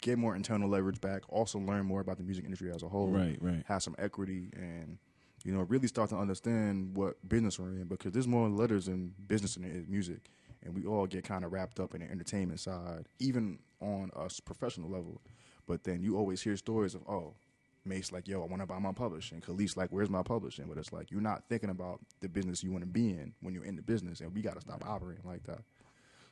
get 0.02 0.18
more 0.18 0.36
internal 0.36 0.70
leverage 0.70 1.00
back. 1.02 1.22
Also 1.30 1.60
learn 1.60 1.86
more 1.86 2.02
about 2.02 2.18
the 2.18 2.24
music 2.24 2.44
industry 2.46 2.72
as 2.72 2.84
a 2.84 2.90
whole. 2.90 3.10
Right, 3.10 3.38
right. 3.42 3.64
have 3.68 3.84
some 3.84 3.96
equity 4.00 4.50
and 4.54 4.98
you 5.44 5.52
know 5.54 5.62
really 5.62 5.88
start 5.88 6.10
to 6.10 6.18
understand 6.18 6.96
what 6.96 7.18
business 7.28 7.60
we're 7.60 7.70
in 7.70 7.86
because 7.86 8.12
there's 8.12 8.28
more 8.28 8.50
letters 8.50 8.88
in 8.88 9.14
business 9.28 9.56
than 9.56 9.64
there 9.64 9.72
is 9.72 9.88
music 9.88 10.30
and 10.64 10.76
we 10.76 10.86
all 10.86 11.08
get 11.08 11.24
kind 11.24 11.44
of 11.44 11.52
wrapped 11.52 11.80
up 11.80 11.96
in 11.96 12.02
the 12.02 12.10
entertainment 12.12 12.60
side 12.60 13.08
even 13.20 13.60
on 13.82 14.12
a 14.16 14.30
professional 14.46 14.90
level 14.90 15.22
but 15.68 15.84
then 15.84 16.02
you 16.02 16.18
always 16.18 16.42
hear 16.42 16.56
stories 16.58 16.94
of 16.94 17.02
oh 17.08 17.34
Mase 17.84 18.12
like 18.12 18.28
yo 18.28 18.44
I 18.44 18.46
want 18.46 18.62
to 18.62 18.68
buy 18.68 18.78
my 18.80 18.92
publishing 18.92 19.42
Kelis 19.42 19.76
like 19.76 19.90
where's 19.92 20.10
my 20.10 20.22
publishing 20.22 20.66
but 20.68 20.78
it's 20.78 20.92
like 20.94 21.10
you're 21.10 21.20
not 21.22 21.44
thinking 21.50 21.70
about 21.72 22.00
the 22.20 22.30
business 22.30 22.62
you 22.64 22.72
want 22.72 22.84
to 22.84 22.90
be 22.90 23.10
in 23.10 23.34
when 23.42 23.54
you're 23.56 23.66
in 23.66 23.76
the 23.76 23.82
business 23.82 24.22
and 24.22 24.34
we 24.36 24.42
got 24.42 24.54
to 24.56 24.62
stop 24.62 24.84
operating 24.88 25.24
like 25.28 25.44
that 25.44 25.60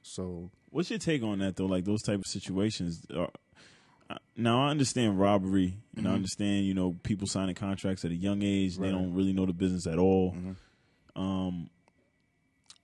so 0.03 0.51
What's 0.69 0.89
your 0.91 0.99
take 0.99 1.23
on 1.23 1.39
that 1.39 1.55
though? 1.55 1.65
Like 1.65 1.85
those 1.85 2.03
type 2.03 2.19
of 2.19 2.27
situations. 2.27 3.03
Are, 3.15 3.29
uh, 4.11 4.17
now 4.37 4.61
I 4.67 4.69
understand 4.69 5.19
robbery, 5.19 5.77
and 5.97 6.07
I 6.07 6.11
Mhm. 6.11 6.15
understand 6.15 6.65
you 6.67 6.73
know 6.75 6.93
people 7.03 7.27
signing 7.27 7.55
contracts 7.55 8.05
at 8.05 8.11
a 8.11 8.15
young 8.15 8.41
age. 8.43 8.77
They 8.77 8.91
don't 8.91 9.13
really 9.15 9.33
know 9.33 9.45
the 9.47 9.53
business 9.53 9.87
at 9.87 9.97
all. 9.97 10.33
mhm. 10.35 10.55
Um, 11.15 11.69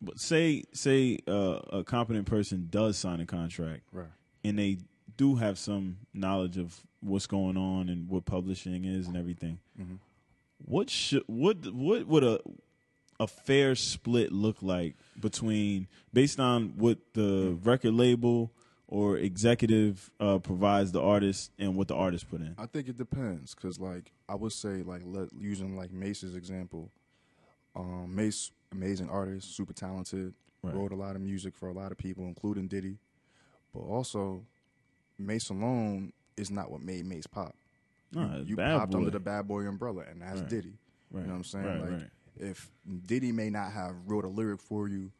but 0.02 0.20
say 0.20 0.64
say 0.74 1.20
uh, 1.28 1.60
a 1.72 1.84
competent 1.84 2.26
person 2.28 2.68
does 2.70 2.98
sign 2.98 3.20
a 3.22 3.26
contract, 3.26 3.84
right 3.92 4.10
and 4.44 4.58
they 4.60 4.78
do 5.18 5.36
have 5.36 5.58
some 5.58 5.98
knowledge 6.14 6.58
of 6.58 6.84
what's 7.06 7.28
going 7.28 7.58
on 7.58 7.90
and 7.90 8.10
what 8.10 8.26
publishing 8.26 8.84
is 8.86 9.08
and 9.08 9.16
everything. 9.18 9.60
Mhm. 9.80 10.00
What 10.66 10.90
should 10.90 11.24
what 11.28 11.66
what 11.74 12.08
would 12.08 12.24
a 12.24 12.40
a 13.20 13.28
fair 13.28 13.76
split 13.76 14.32
look 14.32 14.62
like 14.62 14.96
between 15.20 15.88
based 16.12 16.40
on 16.40 16.76
what 16.78 16.98
the 17.14 17.58
record 17.64 17.94
label 17.94 18.52
or 18.88 19.18
executive 19.18 20.12
uh, 20.20 20.38
provides 20.40 20.92
the 20.92 21.02
artist 21.02 21.52
and 21.58 21.76
what 21.76 21.88
the 21.88 21.96
artist 21.96 22.30
put 22.30 22.42
in? 22.42 22.54
I 22.58 22.66
think 22.66 22.88
it 22.90 22.98
depends 22.98 23.56
because, 23.56 23.80
like, 23.80 24.12
I 24.30 24.36
would 24.36 24.52
say, 24.52 24.84
like, 24.84 25.02
let, 25.06 25.30
using 25.34 25.76
like 25.78 25.92
Mase's 25.92 26.36
example, 26.36 26.92
um, 27.76 28.14
Mase, 28.16 28.52
amazing 28.72 29.10
artist, 29.10 29.56
super 29.56 29.74
talented, 29.74 30.34
Right. 30.62 30.74
wrote 30.76 30.92
a 30.92 30.96
lot 30.96 31.16
of 31.16 31.22
music 31.22 31.56
for 31.56 31.68
a 31.70 31.74
lot 31.74 31.92
of 31.92 31.98
people, 31.98 32.26
including 32.26 32.68
Diddy. 32.68 32.98
But 33.74 33.82
also, 33.82 34.46
Mase 35.18 35.50
alone 35.50 36.12
is 36.38 36.52
not 36.52 36.72
what 36.72 36.82
made 36.82 37.06
Mase 37.06 37.28
pop. 37.28 37.56
Nah, 38.12 38.38
you 38.38 38.44
you 38.46 38.56
popped 38.58 38.92
Boy. 38.92 38.98
under 39.00 39.12
the 39.12 39.20
Bad 39.20 39.48
Boy 39.48 39.62
umbrella, 39.68 40.04
and 40.10 40.22
that's 40.22 40.42
Right. 40.42 40.50
Diddy. 40.50 40.78
Right. 41.12 41.22
You 41.22 41.28
know 41.28 41.34
what 41.34 41.38
I'm 41.38 41.44
saying? 41.44 41.66
Right, 41.66 41.92
like, 41.92 42.10
if 42.38 42.70
Diddy 43.06 43.32
may 43.32 43.50
not 43.50 43.72
have 43.72 43.96
wrote 44.06 44.26
a 44.26 44.30
lyric 44.30 44.62
for 44.62 44.88
you, 44.88 45.12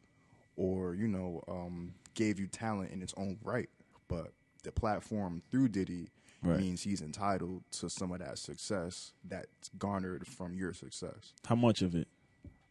or 0.56 0.94
you 0.94 1.08
know, 1.08 1.42
um, 1.48 1.94
gave 2.14 2.38
you 2.38 2.46
talent 2.46 2.90
in 2.92 3.02
its 3.02 3.14
own 3.16 3.38
right, 3.42 3.68
but 4.08 4.32
the 4.62 4.72
platform 4.72 5.42
through 5.50 5.68
Diddy 5.68 6.08
means 6.42 6.82
he's 6.82 7.00
entitled 7.02 7.64
to 7.72 7.90
some 7.90 8.12
of 8.12 8.20
that 8.20 8.38
success 8.38 9.12
that's 9.24 9.68
garnered 9.78 10.26
from 10.26 10.56
your 10.56 10.72
success. 10.72 11.32
How 11.44 11.56
much 11.56 11.82
of 11.82 11.94
it? 11.96 12.06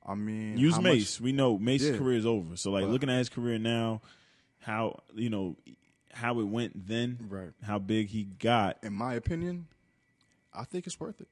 I 0.08 0.16
mean, 0.16 0.58
Use 0.58 0.80
Mase. 0.80 1.20
Much, 1.20 1.22
we 1.26 1.32
know 1.34 1.58
Mase's 1.60 1.92
Yeah. 1.92 1.98
career 1.98 2.18
is 2.18 2.26
over. 2.26 2.56
So 2.56 2.72
like 2.72 2.84
But- 2.86 2.92
looking 2.92 3.10
at 3.10 3.18
his 3.18 3.28
career 3.30 3.58
now, 3.60 4.02
how 4.60 5.02
you 5.14 5.30
know 5.30 5.58
how 6.16 6.40
it 6.40 6.46
went 6.46 6.88
then, 6.88 7.20
right. 7.30 7.50
how 7.64 7.78
big 7.78 8.08
he 8.08 8.24
got. 8.24 8.78
In 8.84 8.94
my 8.94 9.14
opinion, 9.14 9.68
I 10.54 10.64
think 10.64 10.88
it's 10.88 11.00
worth 11.00 11.20
it. 11.22 11.28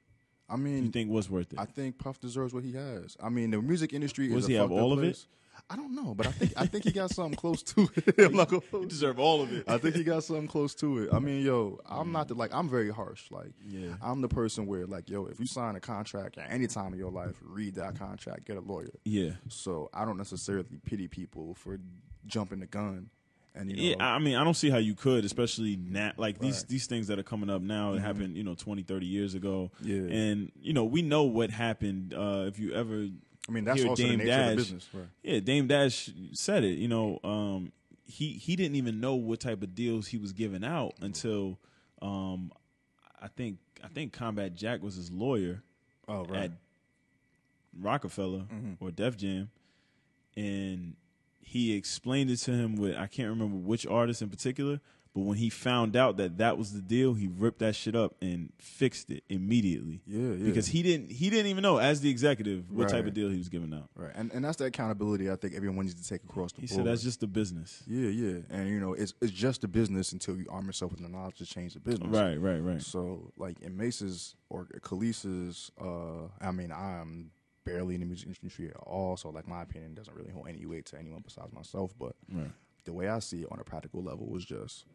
I 0.50 0.58
mean, 0.58 0.86
You 0.86 0.92
think 0.92 1.10
what's 1.10 1.30
worth 1.30 1.54
it? 1.54 1.60
I 1.60 1.66
think 1.66 1.98
Puff 1.98 2.20
deserves 2.20 2.54
what 2.54 2.64
he 2.64 2.74
has. 2.74 3.16
I 3.24 3.30
mean, 3.30 3.52
the 3.52 3.62
music 3.62 3.94
industry 3.94 4.28
Does 4.28 4.46
he 4.46 4.56
a 4.56 4.62
have 4.62 4.72
all 4.72 4.92
of 4.94 5.02
it? 5.04 5.26
I 5.70 5.76
don't 5.78 5.96
know, 5.96 6.14
but 6.14 6.28
I 6.28 6.32
think 6.32 6.52
I 6.58 6.66
think 6.66 6.84
he 6.84 6.92
got 6.92 7.12
something 7.12 7.36
close 7.36 7.64
to 7.64 7.88
it. 7.96 8.16
I'm 8.20 8.34
not 8.36 8.50
gonna 8.50 8.86
deserve 8.88 9.20
all 9.20 9.42
of 9.42 9.54
it. 9.54 9.64
I 9.68 9.78
think 9.78 9.96
he 9.96 10.04
got 10.04 10.24
something 10.24 10.48
close 10.48 10.76
to 10.76 11.04
it. 11.04 11.14
I 11.14 11.20
mean, 11.20 11.46
yo, 11.46 11.80
I'm 11.86 12.12
not 12.12 12.28
the 12.28 12.34
like 12.34 12.54
I'm 12.54 12.68
very 12.70 12.90
harsh. 12.90 13.32
Like, 13.32 13.52
Yeah. 13.66 13.94
I'm 14.02 14.22
the 14.22 14.28
person 14.28 14.66
where 14.66 14.86
like, 14.86 15.10
yo, 15.10 15.28
if 15.28 15.40
you 15.40 15.46
sign 15.46 15.76
a 15.76 15.80
contract 15.80 16.38
at 16.38 16.52
any 16.52 16.68
time 16.68 16.92
in 16.94 17.00
your 17.00 17.12
life, 17.12 17.36
read 17.42 17.76
that 17.76 17.98
contract, 17.98 18.46
get 18.46 18.58
a 18.58 18.62
lawyer. 18.62 18.90
yeah. 19.06 19.32
So 19.48 19.90
I 19.94 20.04
don't 20.06 20.18
necessarily 20.18 20.66
pity 20.86 21.08
people 21.08 21.54
for 21.54 21.80
jumping 22.26 22.60
the 22.60 22.68
gun, 22.68 23.10
and 23.56 23.70
you 23.70 23.76
know, 23.78 23.84
Yeah, 24.00 24.14
I 24.16 24.20
mean, 24.20 24.36
I 24.36 24.44
don't 24.44 24.54
see 24.56 24.70
how 24.70 24.78
you 24.78 24.96
could, 24.96 25.26
especially 25.26 25.76
now. 25.78 26.12
Like 26.18 26.40
these 26.40 26.58
Right. 26.62 26.68
these 26.70 26.88
things 26.88 27.08
that 27.08 27.20
are 27.20 27.24
coming 27.24 27.50
up 27.50 27.62
now, 27.62 27.94
it 27.94 28.00
happened, 28.00 28.36
you 28.38 28.44
know, 28.44 28.56
20, 28.56 28.84
30 28.84 29.06
years 29.06 29.34
ago. 29.36 29.72
Yeah. 29.82 30.02
and 30.10 30.52
you 30.62 30.74
know, 30.74 30.86
we 30.86 31.02
know 31.02 31.24
what 31.24 31.50
happened. 31.52 32.14
Uh, 32.14 32.46
if 32.48 32.58
you 32.60 32.74
ever, 32.74 33.08
I 33.48 33.52
mean 33.52 33.64
that's 33.66 33.84
also 33.84 33.96
Dame 34.04 34.20
the 34.20 34.26
nature 34.26 34.32
of 34.32 34.38
Dash, 34.38 34.50
the 34.50 34.56
business, 34.56 34.90
right? 34.94 35.08
yeah, 35.24 35.40
Dame 35.40 35.68
Dash 35.68 36.10
said 36.32 36.64
it. 36.64 36.78
You 36.80 36.88
know, 36.88 37.20
um, 37.24 37.72
he 38.06 38.34
he 38.34 38.56
didn't 38.56 38.76
even 38.76 39.00
know 39.00 39.16
what 39.16 39.40
type 39.40 39.62
of 39.64 39.74
deals 39.76 40.08
he 40.08 40.18
was 40.18 40.34
giving 40.34 40.64
out 40.64 40.94
until, 41.02 41.60
um, 42.02 42.52
I 43.22 43.28
think 43.28 43.58
I 43.84 43.88
think 43.88 44.14
Combat 44.14 44.54
Jack 44.56 44.82
was 44.82 44.96
his 44.96 45.12
lawyer 45.12 45.62
Oh, 46.08 46.26
right. 46.26 46.44
at 46.46 46.52
Rockefeller 47.80 48.46
Mhm. 48.52 48.78
or 48.80 48.92
Def 48.92 49.18
Jam, 49.18 49.50
and 50.36 50.96
he 51.44 51.76
explained 51.76 52.30
it 52.32 52.38
to 52.38 52.52
him 52.52 52.76
with 52.76 52.96
I 52.96 53.08
can't 53.08 53.30
remember 53.30 53.58
which 53.58 53.86
artist 53.86 54.22
in 54.22 54.30
particular, 54.30 54.80
but 55.14 55.22
when 55.22 55.38
he 55.38 55.50
found 55.52 55.96
out 55.96 56.18
that 56.18 56.38
that 56.40 56.58
was 56.58 56.74
the 56.74 56.82
deal, 56.82 57.14
he 57.14 57.28
ripped 57.28 57.60
that 57.60 57.76
shit 57.76 57.96
up 57.96 58.16
and 58.20 58.52
fixed 58.58 59.12
it 59.12 59.24
immediately. 59.30 60.02
Yeah, 60.08 60.30
yeah. 60.34 60.46
Because 60.46 60.68
he 60.68 60.82
didn't 60.82 61.12
he 61.12 61.30
didn't 61.30 61.46
even 61.48 61.62
know 61.62 61.78
as 61.78 62.02
the 62.02 62.10
executive 62.10 62.72
what 62.72 62.90
type 62.90 63.06
of 63.06 63.14
deal 63.14 63.30
he 63.30 63.38
was 63.38 63.48
giving 63.50 63.74
out. 63.76 63.90
right, 63.96 64.12
and 64.16 64.32
and 64.32 64.44
that's 64.44 64.58
the 64.58 64.66
accountability 64.66 65.30
I 65.30 65.36
think 65.36 65.54
everyone 65.54 65.86
needs 65.86 66.02
to 66.02 66.10
take 66.10 66.24
across 66.24 66.52
the 66.54 66.62
He 66.62 66.68
board. 66.68 66.78
said 66.78 66.86
that's 66.88 67.04
just 67.04 67.20
the 67.20 67.28
business. 67.28 67.84
yeah, 67.86 68.10
yeah, 68.10 68.38
and 68.50 68.68
you 68.70 68.80
know, 68.80 68.94
it's 68.94 69.14
it's 69.22 69.32
just 69.32 69.62
the 69.62 69.68
business 69.68 70.14
until 70.14 70.36
you 70.36 70.48
arm 70.50 70.66
yourself 70.66 70.92
with 70.94 71.02
the 71.02 71.10
knowledge 71.10 71.38
to 71.38 71.46
change 71.46 71.76
the 71.76 71.80
business. 71.80 72.10
Right, 72.10 72.38
right, 72.42 72.60
right. 72.60 72.82
So, 72.82 73.32
like 73.38 73.60
in 73.62 73.78
Mase's 73.78 74.36
or 74.50 74.68
Kelis's, 74.82 75.72
uh, 75.80 76.28
I 76.42 76.52
mean, 76.52 76.72
I'm 76.72 77.30
barely 77.64 77.96
in 77.96 78.02
the 78.02 78.06
music 78.06 78.28
industry 78.28 78.68
at 78.70 78.76
all, 78.78 79.18
so 79.18 79.30
like 79.30 79.48
my 79.48 79.62
opinion 79.62 79.94
doesn't 79.94 80.16
really 80.16 80.32
hold 80.32 80.48
any 80.48 80.66
weight 80.66 80.86
to 80.88 80.98
anyone 81.00 81.22
besides 81.24 81.52
myself. 81.54 81.94
But 81.98 82.16
Right. 82.32 82.52
the 82.86 82.94
way 82.94 83.08
I 83.10 83.20
see 83.20 83.42
it 83.42 83.48
on 83.52 83.60
a 83.60 83.64
practical 83.64 84.04
level 84.04 84.28
was 84.28 84.44
just, 84.46 84.86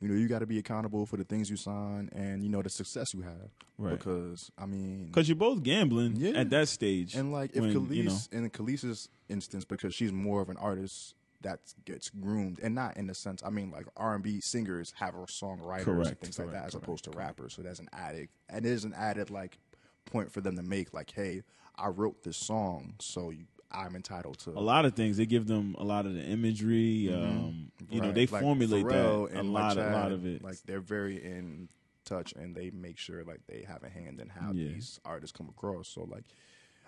you 0.00 0.08
know, 0.08 0.14
you 0.14 0.28
got 0.28 0.40
to 0.40 0.46
be 0.46 0.58
accountable 0.58 1.06
for 1.06 1.16
the 1.16 1.24
things 1.24 1.50
you 1.50 1.56
sign 1.56 2.08
and 2.12 2.42
you 2.42 2.48
know 2.48 2.62
the 2.62 2.70
success 2.70 3.14
you 3.14 3.22
have. 3.22 3.50
Right. 3.78 3.98
Because 3.98 4.50
I 4.58 4.66
mean, 4.66 5.06
Because 5.06 5.28
you're 5.28 5.36
both 5.36 5.62
gambling 5.62 6.16
Yeah. 6.16 6.38
at 6.38 6.50
that 6.50 6.68
stage. 6.68 7.14
and 7.14 7.32
like 7.32 7.50
if 7.54 7.60
when, 7.62 7.72
Kelis, 7.74 7.94
you 7.96 8.02
know, 8.04 8.18
in 8.32 8.50
Kelis's 8.50 9.08
instance, 9.28 9.64
because 9.64 9.94
she's 9.94 10.12
more 10.12 10.40
of 10.42 10.48
an 10.50 10.56
artist 10.56 11.14
that 11.40 11.60
gets 11.84 12.10
groomed, 12.10 12.58
and 12.60 12.74
not 12.74 12.96
in 12.96 13.06
the 13.06 13.14
sense. 13.14 13.44
I 13.44 13.50
mean, 13.50 13.70
like 13.70 13.86
R 13.96 14.14
and 14.14 14.24
B 14.24 14.40
singers 14.40 14.92
have 14.96 15.14
a 15.14 15.18
songwriters 15.18 15.76
and 15.76 15.84
Correct, 15.84 16.20
things 16.20 16.36
like 16.36 16.48
that, 16.48 16.52
correct, 16.54 16.66
as 16.66 16.74
opposed 16.74 17.04
to 17.04 17.10
correct, 17.10 17.38
rappers. 17.38 17.54
So 17.54 17.62
that's 17.62 17.78
an 17.78 17.88
added, 17.92 18.28
and 18.48 18.66
it 18.66 18.68
is 18.72 18.84
an 18.84 18.92
added 18.92 19.30
like 19.30 19.56
point 20.04 20.32
for 20.32 20.40
them 20.40 20.56
to 20.56 20.62
make. 20.64 20.92
Like, 20.92 21.12
hey, 21.12 21.42
I 21.78 21.88
wrote 21.88 22.22
this 22.22 22.36
song, 22.36 22.94
so 23.00 23.30
you, 23.30 23.44
I'm 23.70 23.94
entitled 23.96 24.38
to 24.40 24.50
a 24.50 24.60
lot 24.60 24.84
of 24.84 24.94
things. 24.94 25.16
They 25.16 25.26
give 25.26 25.46
them 25.46 25.74
a 25.78 25.84
lot 25.84 26.06
of 26.06 26.14
the 26.14 26.22
imagery. 26.24 27.12
Um, 27.12 27.70
you 27.90 28.00
know, 28.00 28.06
Mm-hmm. 28.08 28.14
They 28.14 28.26
Like 28.26 28.42
formulate 28.42 28.86
Pharrell 28.86 29.30
that 29.30 29.40
a 29.40 29.42
lot. 29.42 29.76
like 29.76 29.86
a 29.86 29.90
lot 29.92 30.12
of 30.12 30.26
it. 30.26 30.42
Like 30.42 30.58
they're 30.66 30.80
very 30.80 31.22
in 31.22 31.68
touch, 32.04 32.32
and 32.32 32.54
they 32.54 32.70
make 32.70 32.98
sure 32.98 33.22
like 33.24 33.40
they 33.46 33.62
have 33.68 33.82
a 33.84 33.88
hand 33.90 34.20
in 34.20 34.28
how 34.30 34.52
Yeah. 34.52 34.68
these 34.72 34.98
artists 35.04 35.36
come 35.36 35.48
across. 35.48 35.88
So 35.88 36.04
like, 36.04 36.24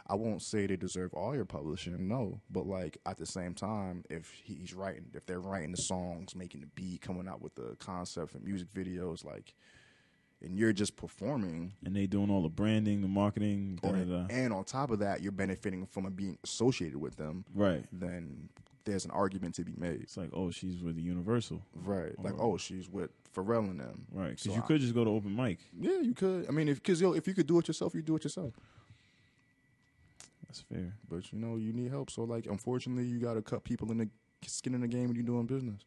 I 0.07 0.15
won't 0.15 0.43
say 0.43 0.67
they 0.67 0.77
deserve 0.77 1.13
all 1.15 1.37
your 1.37 1.45
publishing, 1.45 2.09
no, 2.09 2.41
but 2.51 2.67
like 2.67 2.99
at 3.07 3.19
the 3.19 3.27
same 3.27 3.55
time, 3.55 4.05
if 4.11 4.31
he's 4.31 4.73
writing, 4.75 5.05
if 5.15 5.27
they're 5.27 5.41
writing 5.41 5.71
the 5.73 5.77
songs, 5.83 6.35
making 6.35 6.63
the 6.63 6.67
beat, 6.69 7.03
coming 7.03 7.29
out 7.29 7.41
with 7.43 7.55
the 7.55 7.77
concept 7.79 8.35
and 8.35 8.43
music 8.43 8.73
videos, 8.73 9.25
like, 9.25 9.55
and 10.43 10.57
you're 10.59 10.73
just 10.73 10.97
performing. 10.97 11.73
and 11.85 11.95
they 11.95 12.07
doing 12.07 12.31
all 12.31 12.43
the 12.43 12.49
branding, 12.49 13.03
the 13.03 13.09
marketing. 13.09 13.79
Da, 13.83 13.91
da, 13.91 13.95
And, 13.95 14.11
da. 14.29 14.35
and 14.35 14.53
on 14.53 14.65
top 14.65 14.91
of 14.91 14.99
that, 15.01 15.21
you're 15.23 15.33
benefiting 15.33 15.85
from 15.87 16.11
being 16.13 16.39
associated 16.45 16.99
with 16.99 17.17
them. 17.17 17.45
Right. 17.55 17.85
Then 17.93 18.49
there's 18.85 19.05
an 19.05 19.11
argument 19.11 19.55
to 19.57 19.65
be 19.65 19.75
made. 19.77 20.01
It's 20.01 20.17
like, 20.17 20.31
oh, 20.33 20.51
she's 20.51 20.83
with 20.83 20.97
the 20.97 21.03
Universal. 21.03 21.61
Right. 21.75 22.19
Like, 22.23 22.35
oh, 22.39 22.57
she's 22.57 22.89
with 22.89 23.11
Pharrell 23.35 23.69
and 23.71 23.79
them. 23.79 24.07
Right. 24.13 24.31
Because 24.31 24.45
So 24.45 24.53
you 24.55 24.63
I- 24.63 24.67
could 24.67 24.81
just 24.81 24.95
go 24.95 25.05
to 25.05 25.11
open 25.11 25.37
mic. 25.37 25.59
Yeah, 25.79 26.01
you 26.01 26.15
could. 26.15 26.47
I 26.49 26.53
mean, 26.53 26.69
if 26.69 26.77
because 26.83 27.01
yo, 27.01 27.13
if 27.13 27.27
you 27.29 27.35
could 27.35 27.47
do 27.47 27.59
it 27.59 27.69
yourself, 27.69 27.95
you 27.95 28.01
do 28.03 28.17
it 28.17 28.25
yourself. 28.25 28.55
That's 30.47 30.61
fair. 30.63 30.95
But 31.09 31.33
you 31.33 31.39
know, 31.39 31.57
you 31.57 31.73
need 31.73 31.91
help. 31.91 32.11
So 32.11 32.25
like, 32.25 32.47
unfortunately, 32.47 33.05
you 33.05 33.19
got 33.21 33.35
to 33.35 33.43
cut 33.43 33.63
people 33.63 33.91
in 33.93 33.99
the 33.99 34.09
skin 34.47 34.75
in 34.75 34.81
the 34.81 34.89
game 34.89 35.07
when 35.09 35.15
you're 35.15 35.25
doing 35.25 35.47
business. 35.47 35.83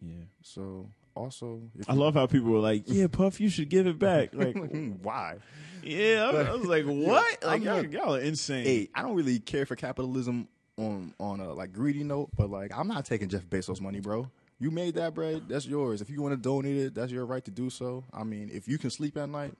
Yeah. 0.00 0.24
So 0.42 0.88
also, 1.18 1.62
I 1.88 1.94
love 1.94 2.14
how 2.14 2.26
people 2.26 2.50
were 2.50 2.58
like, 2.60 2.84
"Yeah, 2.86 3.06
Puff, 3.08 3.40
you 3.40 3.48
should 3.48 3.68
give 3.68 3.86
it 3.86 3.98
back." 4.08 4.34
Like, 4.34 4.54
mm, 4.56 4.98
why? 5.02 5.36
yeah, 5.82 6.30
I, 6.32 6.42
I 6.42 6.52
was 6.54 6.66
like, 6.66 6.84
"What?" 6.86 7.42
Like, 7.44 7.60
I'm 7.60 7.62
y'all, 7.62 7.82
not- 7.82 7.92
y'all 7.92 8.14
are 8.16 8.20
insane. 8.20 8.64
Hey, 8.64 8.88
I 8.94 9.02
don't 9.02 9.14
really 9.14 9.38
care 9.38 9.66
for 9.66 9.76
capitalism 9.76 10.48
on 10.78 11.14
on 11.18 11.40
a 11.40 11.52
like 11.52 11.72
greedy 11.72 12.04
note, 12.04 12.30
but 12.36 12.50
like, 12.50 12.70
I'm 12.76 12.88
not 12.88 13.04
taking 13.04 13.28
Jeff 13.28 13.44
Bezos' 13.46 13.80
money, 13.80 14.00
bro. 14.00 14.30
You 14.60 14.70
made 14.72 14.94
that 14.94 15.14
bread, 15.14 15.48
that's 15.48 15.66
yours. 15.66 16.00
If 16.00 16.10
you 16.10 16.20
want 16.20 16.32
to 16.32 16.36
donate 16.36 16.76
it, 16.76 16.94
that's 16.94 17.12
your 17.12 17.24
right 17.26 17.44
to 17.44 17.50
do 17.50 17.70
so. 17.70 18.04
I 18.12 18.24
mean, 18.24 18.50
if 18.52 18.66
you 18.66 18.76
can 18.76 18.90
sleep 18.90 19.16
at 19.16 19.28
night, 19.28 19.54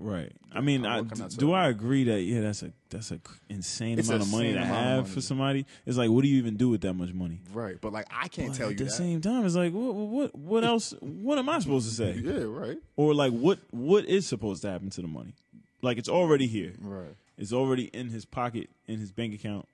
Right. 0.00 0.32
I 0.52 0.60
mean, 0.60 0.86
Uh, 0.86 1.02
I, 1.10 1.28
do 1.36 1.52
I 1.52 1.68
agree 1.68 2.04
that 2.04 2.22
yeah, 2.22 2.40
that's 2.42 2.62
a 2.62 2.72
that's 2.88 3.10
a 3.10 3.20
insane 3.48 3.98
It's 3.98 4.08
amount 4.08 4.22
of 4.22 4.30
money 4.30 4.52
to 4.52 4.64
have 4.64 5.02
money. 5.02 5.14
for 5.14 5.20
somebody. 5.20 5.66
It's 5.86 5.96
like, 5.98 6.08
what 6.10 6.22
do 6.22 6.28
you 6.28 6.38
even 6.38 6.56
do 6.56 6.68
with 6.68 6.82
that 6.82 6.94
much 6.94 7.12
money? 7.12 7.40
right? 7.52 7.76
But 7.80 7.92
like, 7.92 8.06
I 8.10 8.28
can't 8.28 8.50
But 8.50 8.56
tell 8.56 8.66
you. 8.68 8.72
at 8.72 8.78
the 8.78 8.84
that. 8.84 8.90
same 8.90 9.20
time, 9.20 9.44
it's 9.44 9.56
like, 9.56 9.72
what 9.72 9.94
what 9.94 10.34
what 10.36 10.64
else? 10.64 10.94
What 11.00 11.38
am 11.38 11.48
I 11.48 11.58
supposed 11.58 11.88
to 11.88 11.94
say? 11.94 12.12
Yeah, 12.22 12.44
right, 12.44 12.78
Or 12.96 13.12
like, 13.12 13.32
what 13.32 13.58
what 13.72 14.04
is 14.04 14.26
supposed 14.26 14.62
to 14.62 14.70
happen 14.70 14.90
to 14.90 15.02
the 15.02 15.08
money? 15.08 15.34
Like, 15.82 15.98
it's 15.98 16.08
already 16.08 16.46
here. 16.46 16.74
right. 16.80 17.14
It's 17.36 17.52
already 17.52 17.84
in 17.84 18.08
his 18.08 18.24
pocket, 18.24 18.68
in 18.88 18.98
his 18.98 19.12
bank 19.12 19.32
account, 19.34 19.66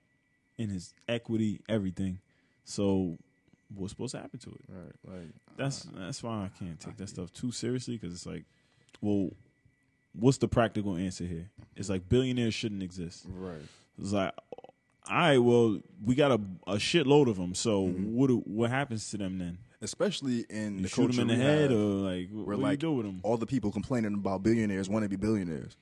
in 0.57 0.69
his 0.69 0.93
equity, 1.07 1.61
everything. 1.67 2.19
So, 2.63 3.17
what's 3.73 3.91
supposed 3.93 4.11
to 4.13 4.21
happen 4.21 4.39
to 4.39 4.49
it? 4.51 4.61
Right, 4.69 5.15
like 5.15 5.29
That's 5.57 5.87
that's 5.95 6.21
why 6.23 6.45
I 6.45 6.49
can't 6.59 6.79
take 6.79 6.97
that 6.97 7.09
stuff 7.09 7.31
too 7.33 7.51
seriously 7.51 7.95
because 7.97 8.13
it's 8.13 8.25
like, 8.27 8.43
well, 9.01 9.29
what's 10.19 10.37
the 10.37 10.47
practical 10.47 10.95
answer 10.95 11.25
here? 11.25 11.49
It's 11.75 11.89
like 11.89 12.07
billionaires 12.09 12.53
shouldn't 12.53 12.83
exist. 12.83 13.25
right. 13.29 13.61
It's 13.99 14.11
like, 14.11 14.33
all 15.09 15.15
right, 15.17 15.37
well, 15.37 15.79
we 16.03 16.15
got 16.15 16.31
a, 16.31 16.41
a 16.67 16.75
shitload 16.75 17.29
of 17.29 17.37
them. 17.37 17.53
So 17.55 17.83
Mm-hmm. 17.87 18.15
what 18.15 18.27
do, 18.27 18.37
what 18.45 18.69
happens 18.69 19.09
to 19.11 19.17
them 19.17 19.37
then? 19.37 19.57
Especially 19.81 20.45
in 20.49 20.77
You 20.77 20.81
the 20.83 20.87
shoot 20.89 21.11
them 21.11 21.19
in 21.19 21.27
the 21.27 21.35
head, 21.35 21.69
have, 21.71 21.79
or 21.79 21.83
like, 21.83 22.29
what, 22.31 22.57
like 22.59 22.79
do 22.79 22.87
you 22.87 22.91
do 22.93 22.97
with 22.97 23.05
them? 23.05 23.19
all 23.23 23.37
the 23.37 23.45
people 23.45 23.71
complaining 23.71 24.13
about 24.15 24.41
billionaires 24.41 24.89
want 24.89 25.03
to 25.03 25.09
be 25.09 25.15
billionaires. 25.15 25.77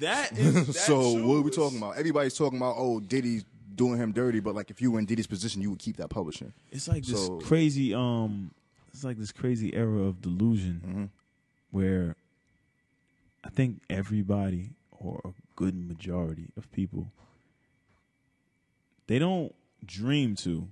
That 0.00 0.32
is 0.38 0.78
so 0.80 1.24
what 1.24 1.36
are 1.36 1.42
we 1.42 1.50
talking 1.50 1.78
about? 1.78 1.96
Everybody's 1.98 2.36
talking 2.36 2.58
about 2.58 2.74
oh 2.78 3.00
Diddy's 3.00 3.44
doing 3.74 3.98
him 3.98 4.12
dirty, 4.12 4.40
but 4.40 4.54
like 4.54 4.70
if 4.70 4.80
you 4.82 4.90
were 4.90 4.98
in 4.98 5.06
Diddy's 5.06 5.26
position, 5.26 5.60
you 5.62 5.70
would 5.70 5.78
keep 5.78 5.96
that 5.98 6.08
publishing. 6.08 6.52
It's 6.70 6.88
like 6.88 7.04
this 7.04 7.28
crazy 7.42 7.94
um 7.94 8.50
it's 8.92 9.04
like 9.04 9.18
this 9.18 9.32
crazy 9.32 9.74
era 9.74 10.02
of 10.02 10.20
delusion 10.22 10.80
Mm-hmm. 10.86 11.04
where 11.70 12.16
I 13.44 13.48
think 13.50 13.82
everybody 13.90 14.70
or 14.90 15.20
a 15.24 15.30
good 15.56 15.74
majority 15.74 16.50
of 16.56 16.70
people 16.72 17.12
they 19.06 19.18
don't 19.18 19.54
dream 19.84 20.36
to 20.36 20.68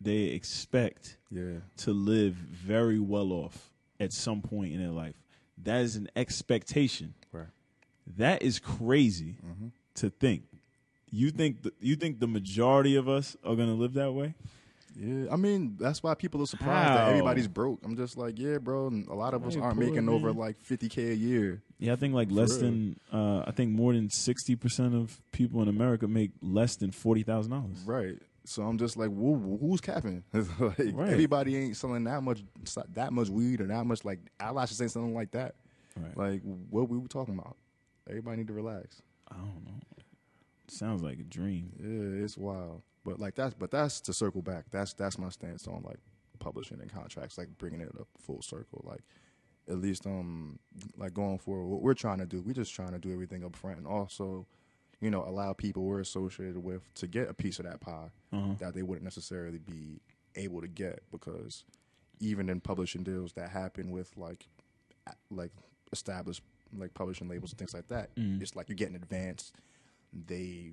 they 0.00 0.24
expect 0.26 1.16
Yeah, 1.30 1.58
to 1.78 1.92
live 1.92 2.34
very 2.34 2.98
well 3.00 3.32
off 3.32 3.70
at 3.98 4.12
some 4.12 4.42
point 4.42 4.72
in 4.74 4.78
their 4.80 4.90
life. 4.92 5.14
That 5.62 5.80
is 5.80 5.96
an 5.96 6.08
expectation. 6.14 7.14
right. 7.32 7.46
That 8.18 8.42
is 8.42 8.58
crazy 8.58 9.36
Mm-hmm. 9.44 9.68
to 9.96 10.10
think. 10.10 10.42
You 11.10 11.30
think 11.30 11.62
the, 11.62 11.72
you 11.80 11.96
think 11.96 12.20
the 12.20 12.26
majority 12.26 12.94
of 12.96 13.08
us 13.08 13.36
are 13.42 13.56
going 13.56 13.68
to 13.68 13.74
live 13.74 13.94
that 13.94 14.12
way? 14.12 14.34
Yeah, 14.98 15.26
I 15.30 15.36
mean 15.36 15.76
that's 15.78 16.02
why 16.02 16.14
people 16.14 16.40
are 16.42 16.46
surprised 16.46 16.88
that 16.94 17.08
everybody's 17.08 17.48
broke. 17.48 17.80
I'm 17.84 17.96
just 17.96 18.16
like, 18.16 18.38
yeah, 18.38 18.56
bro. 18.58 18.86
And 18.86 19.06
a 19.08 19.14
lot 19.14 19.34
of 19.34 19.46
us 19.46 19.54
aren't 19.56 19.76
poor 19.78 19.86
making 19.86 20.08
over 20.08 20.32
like 20.32 20.56
50k 20.58 21.10
a 21.10 21.14
year. 21.14 21.62
Yeah, 21.78 21.92
I 21.92 21.96
think 21.96 22.14
like 22.14 22.30
less 22.30 22.52
real. 22.52 22.60
than 22.62 22.96
uh, 23.12 23.44
I 23.46 23.50
think 23.50 23.72
more 23.72 23.92
than 23.92 24.08
sixty 24.08 24.56
percent 24.56 24.94
of 24.94 25.20
people 25.32 25.60
in 25.60 25.68
America 25.68 26.08
make 26.08 26.30
less 26.40 26.76
than 26.76 26.92
forty 26.92 27.22
thousand 27.22 27.52
dollars. 27.52 27.78
Right. 27.84 28.18
So 28.44 28.62
I'm 28.62 28.78
just 28.78 28.96
like, 28.96 29.08
who, 29.10 29.58
who's 29.60 29.80
capping? 29.80 30.22
like 30.32 30.46
Right. 30.78 31.08
everybody 31.10 31.56
ain't 31.56 31.76
selling 31.76 32.04
that 32.04 32.22
much, 32.22 32.44
that 32.94 33.12
much 33.12 33.28
weed 33.28 33.60
or 33.60 33.66
that 33.66 33.84
much 33.84 34.04
like 34.04 34.20
eyelashes 34.38 34.80
ain't 34.80 34.92
something 34.92 35.14
like 35.14 35.32
that. 35.32 35.56
Right. 35.96 36.16
Like 36.16 36.42
what 36.70 36.88
we 36.88 36.96
were 36.96 37.08
talking 37.08 37.34
about. 37.34 37.56
Everybody 38.08 38.36
need 38.38 38.46
to 38.46 38.52
relax. 38.52 39.02
I 39.30 39.34
don't 39.34 39.64
know. 39.64 39.80
Sounds 40.68 41.02
like 41.02 41.18
a 41.18 41.24
dream. 41.24 41.72
Yeah, 41.78 42.24
it's 42.24 42.36
wild. 42.38 42.82
But 43.06 43.18
like 43.20 43.34
that's 43.36 43.54
but 43.54 43.70
that's 43.70 44.00
to 44.02 44.12
circle 44.12 44.42
back. 44.42 44.64
That's 44.70 44.92
that's 44.92 45.16
my 45.18 45.30
stance 45.30 45.66
on 45.66 45.82
like 45.82 46.00
publishing 46.40 46.80
and 46.82 46.92
contracts, 46.92 47.38
like 47.38 47.48
bringing 47.56 47.80
it 47.80 47.88
up 47.98 48.08
full 48.18 48.42
circle. 48.42 48.82
Like 48.86 49.00
at 49.68 49.78
least 49.78 50.06
um 50.06 50.58
like 50.98 51.14
going 51.14 51.38
forward, 51.38 51.66
what 51.68 51.80
we're 51.82 51.94
trying 51.94 52.18
to 52.18 52.26
do, 52.26 52.42
we're 52.42 52.52
just 52.52 52.74
trying 52.74 52.92
to 52.92 52.98
do 52.98 53.12
everything 53.12 53.44
up 53.44 53.56
front 53.56 53.78
and 53.78 53.86
also, 53.86 54.46
you 55.00 55.10
know, 55.10 55.24
allow 55.24 55.52
people 55.52 55.84
we're 55.84 56.00
associated 56.00 56.58
with 56.58 56.82
to 56.94 57.06
get 57.06 57.30
a 57.30 57.34
piece 57.34 57.58
of 57.60 57.64
that 57.64 57.80
pie 57.80 58.10
Uh-huh. 58.32 58.54
that 58.58 58.74
they 58.74 58.82
wouldn't 58.82 59.04
necessarily 59.04 59.58
be 59.58 60.00
able 60.34 60.60
to 60.60 60.68
get 60.68 61.02
because 61.10 61.64
even 62.20 62.48
in 62.50 62.60
publishing 62.60 63.02
deals 63.04 63.32
that 63.34 63.50
happen 63.50 63.90
with 63.90 64.10
like 64.16 64.46
like 65.30 65.52
established 65.92 66.42
like 66.76 66.92
publishing 66.94 67.28
labels 67.28 67.52
and 67.52 67.58
things 67.58 67.72
like 67.72 67.86
that, 67.88 68.12
Mm. 68.16 68.42
it's 68.42 68.56
like 68.56 68.68
you 68.68 68.74
get 68.74 68.90
an 68.90 68.96
advance. 68.96 69.52
They 70.12 70.72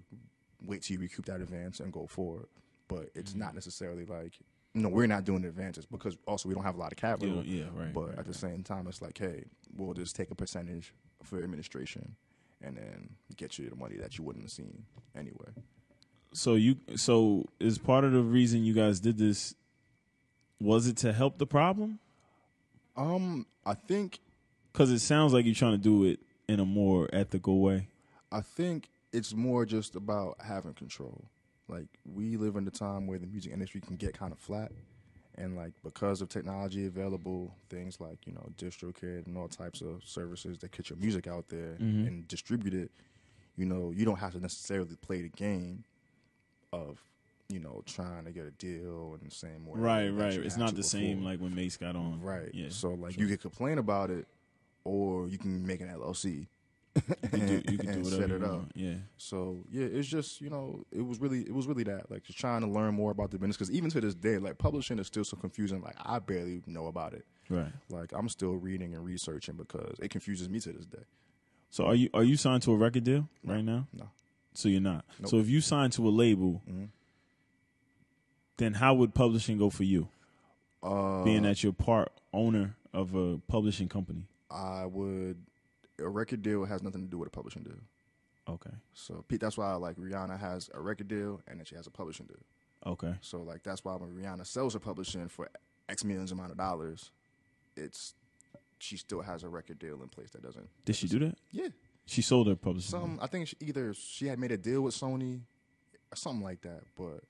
wait 0.66 0.82
till 0.84 0.96
you 0.96 1.02
recoup 1.02 1.26
that 1.26 1.42
advance 1.42 1.80
and 1.80 1.92
go 1.92 2.08
forward. 2.08 2.46
But 2.88 3.10
it's 3.16 3.32
Mm-hmm. 3.32 3.40
not 3.40 3.54
necessarily 3.56 4.06
like 4.06 4.34
no, 4.76 4.90
we're 4.90 5.06
not 5.08 5.24
doing 5.24 5.46
advances 5.46 5.86
because 5.86 6.18
also 6.28 6.50
we 6.50 6.56
don't 6.56 6.64
have 6.64 6.76
a 6.76 6.80
lot 6.80 6.92
of 6.92 6.98
capital. 6.98 7.44
Yeah, 7.46 7.64
yeah, 7.64 7.70
right, 7.76 7.94
But 7.94 8.10
right, 8.10 8.20
at 8.20 8.26
the 8.26 8.32
right. 8.32 8.36
same 8.36 8.64
time, 8.64 8.88
it's 8.88 9.02
like, 9.04 9.18
hey, 9.18 9.46
we'll 9.76 9.94
just 9.94 10.16
take 10.16 10.32
a 10.32 10.36
percentage 10.36 10.94
for 11.22 11.44
administration 11.44 12.16
and 12.62 12.76
then 12.78 13.10
get 13.38 13.60
you 13.60 13.70
the 13.70 13.76
money 13.76 13.98
that 13.98 14.18
you 14.18 14.24
wouldn't 14.24 14.44
have 14.46 14.52
seen 14.52 14.84
anyway. 15.16 15.52
So 16.34 16.56
you 16.56 16.78
so 16.96 17.46
is 17.60 17.78
part 17.78 18.04
of 18.04 18.14
the 18.14 18.22
reason 18.22 18.64
you 18.64 18.74
guys 18.74 19.00
did 19.00 19.18
this 19.20 19.54
was 20.60 20.88
it 20.88 20.98
to 20.98 21.14
help 21.14 21.38
the 21.38 21.46
problem? 21.46 22.00
Um, 22.96 23.46
I 23.66 23.74
think 23.76 24.20
Because 24.72 24.92
it 24.92 25.00
sounds 25.00 25.34
like 25.34 25.46
you're 25.46 25.54
trying 25.56 25.74
to 25.74 25.78
do 25.78 26.04
it 26.06 26.20
in 26.48 26.60
a 26.60 26.66
more 26.66 27.10
ethical 27.14 27.60
way. 27.60 27.88
I 28.32 28.42
think 28.42 28.90
it's 29.14 29.34
more 29.34 29.66
just 29.66 29.96
about 29.96 30.36
having 30.42 30.74
control. 30.74 31.24
Like 31.70 31.88
we 32.06 32.36
live 32.36 32.56
in 32.58 32.68
a 32.68 32.72
time 32.72 33.08
where 33.08 33.20
the 33.20 33.28
music 33.28 33.54
industry 33.54 33.80
can 33.80 33.96
get 33.96 34.14
kind 34.18 34.34
of 34.34 34.40
flat, 34.40 34.72
and 35.36 35.56
like 35.56 35.74
because 35.84 36.22
of 36.22 36.28
technology 36.30 36.86
available, 36.88 37.56
things 37.70 38.02
like 38.02 38.28
you 38.28 38.34
know 38.34 38.46
DistroKid 38.58 39.26
and 39.28 39.38
all 39.38 39.48
types 39.48 39.80
of 39.82 40.04
services 40.04 40.58
that 40.60 40.72
get 40.72 40.90
your 40.90 40.98
music 41.00 41.28
out 41.28 41.48
there 41.48 41.78
Mhm. 41.80 42.08
and 42.08 42.28
distribute 42.28 42.74
it. 42.74 42.92
You 43.56 43.66
know, 43.66 43.92
you 43.92 44.04
don't 44.04 44.18
have 44.20 44.34
to 44.34 44.40
necessarily 44.40 44.96
play 44.98 45.22
the 45.22 45.30
game 45.30 45.86
of 46.74 47.02
you 47.50 47.60
know 47.60 47.82
trying 47.86 48.26
to 48.26 48.32
get 48.32 48.46
a 48.46 48.52
deal 48.52 49.14
and 49.14 49.30
the 49.30 49.34
same 49.34 49.66
way. 49.66 49.80
Right, 49.80 50.10
right. 50.10 50.34
It's 50.34 50.58
not 50.58 50.76
the 50.76 50.84
same 50.84 51.24
like 51.24 51.40
when 51.40 51.56
Mase 51.56 51.78
got 51.78 51.96
on. 51.96 52.20
Right. 52.22 52.50
Yeah. 52.54 52.70
So 52.70 52.90
like 52.94 53.14
sure. 53.14 53.22
you 53.22 53.28
can 53.30 53.38
complain 53.38 53.78
about 53.78 54.10
it, 54.10 54.28
or 54.84 55.28
you 55.30 55.38
can 55.38 55.66
make 55.66 55.80
an 55.82 55.88
LLC. 55.90 56.48
You 56.96 57.30
can 57.30 57.48
do, 57.48 57.62
you 57.72 57.78
can 57.78 57.92
do 57.94 58.00
whatever 58.04 58.10
set 58.22 58.30
you 58.30 58.36
it 58.36 58.44
up. 58.44 58.52
want. 58.52 58.72
Yeah. 58.76 58.94
So 59.18 59.64
yeah, 59.72 59.86
it's 59.86 60.08
just 60.08 60.42
you 60.42 60.50
know 60.50 60.84
it 60.92 61.02
was 61.06 61.20
really 61.20 61.42
it 61.42 61.54
was 61.54 61.66
really 61.68 61.84
that 61.84 62.12
like 62.12 62.24
just 62.24 62.38
trying 62.40 62.62
to 62.62 62.68
learn 62.68 62.94
more 62.94 63.12
about 63.12 63.32
the 63.32 63.38
business 63.40 63.58
because 63.58 63.72
even 63.72 63.90
to 63.92 64.02
this 64.02 64.14
day 64.16 64.38
like 64.38 64.58
publishing 64.58 65.00
is 65.00 65.08
still 65.08 65.24
so 65.24 65.36
confusing. 65.38 65.82
Like 65.82 65.96
I 66.04 66.20
barely 66.20 66.62
know 66.68 66.88
about 66.88 67.14
it. 67.14 67.26
Right. 67.50 67.72
Like 67.90 68.12
I'm 68.14 68.30
still 68.30 68.54
reading 68.56 68.94
and 68.94 69.04
researching 69.04 69.56
because 69.56 69.96
it 70.00 70.10
confuses 70.10 70.50
me 70.50 70.60
to 70.62 70.72
this 70.72 70.86
day. 70.86 71.04
So 71.72 71.86
are 71.86 71.96
you 71.96 72.10
are 72.14 72.24
you 72.24 72.38
signed 72.38 72.62
to 72.64 72.72
a 72.74 72.78
record 72.78 73.04
deal 73.04 73.28
right 73.44 73.64
now? 73.64 73.88
No. 73.94 74.10
So 74.54 74.70
you're 74.70 74.80
not. 74.82 75.04
Nope. 75.20 75.30
So 75.32 75.38
if 75.40 75.50
you 75.50 75.62
sign 75.62 75.90
to 75.92 76.08
a 76.08 76.12
label, 76.12 76.62
Mhm. 76.70 76.90
then 78.58 78.74
how 78.74 78.94
would 78.94 79.14
publishing 79.16 79.58
go 79.58 79.70
for 79.70 79.84
you? 79.84 80.10
Uh, 80.84 81.24
Being 81.24 81.44
that 81.44 81.64
you're 81.64 81.74
part 81.74 82.12
owner 82.34 82.76
of 82.94 83.16
a 83.16 83.40
publishing 83.48 83.88
company. 83.90 84.28
I 84.52 84.86
would 84.86 85.38
a 86.00 86.08
record 86.10 86.42
deal 86.42 86.66
has 86.66 86.82
nothing 86.84 87.02
to 87.02 87.08
do 87.08 87.18
with 87.18 87.28
a 87.28 87.32
publishing 87.32 87.64
deal. 87.64 87.76
Okay. 88.48 88.72
So 88.94 89.24
Pete, 89.28 89.40
that's 89.40 89.58
why 89.58 89.74
like 89.76 89.96
Rihanna 89.96 90.40
has 90.40 90.70
a 90.74 90.82
record 90.82 91.08
deal 91.08 91.42
and 91.48 91.60
then 91.60 91.66
she 91.66 91.76
has 91.76 91.88
a 91.88 91.92
publishing 91.92 92.26
deal. 92.26 92.38
Okay. 92.86 93.14
So 93.22 93.42
like 93.42 93.64
that's 93.64 93.86
why 93.86 93.96
when 93.96 94.10
Rihanna 94.12 94.46
sells 94.46 94.74
her 94.74 94.80
publishing 94.80 95.28
for 95.30 95.50
X 95.88 96.04
millions 96.04 96.32
amount 96.32 96.52
of 96.52 96.58
dollars, 96.58 97.12
it's 97.78 98.16
she 98.80 98.98
still 98.98 99.22
has 99.22 99.44
a 99.44 99.50
record 99.50 99.80
deal 99.80 100.02
in 100.02 100.10
place 100.10 100.32
that 100.32 100.44
doesn't. 100.44 100.68
Did 100.84 100.96
she 100.98 101.08
do 101.08 101.20
that? 101.20 101.38
Yeah, 101.52 101.70
She 102.06 102.22
sold 102.22 102.48
her 102.48 102.56
publishing. 102.56 102.90
some 102.92 103.20
I 103.22 103.28
think 103.28 103.48
she, 103.48 103.56
either 103.62 103.94
she 103.94 104.28
had 104.28 104.40
made 104.40 104.52
a 104.52 104.58
deal 104.58 104.82
with 104.82 104.94
Sony, 104.94 105.42
or 106.12 106.16
something 106.16 106.44
like 106.44 106.62
that. 106.62 106.82
But 106.98 107.22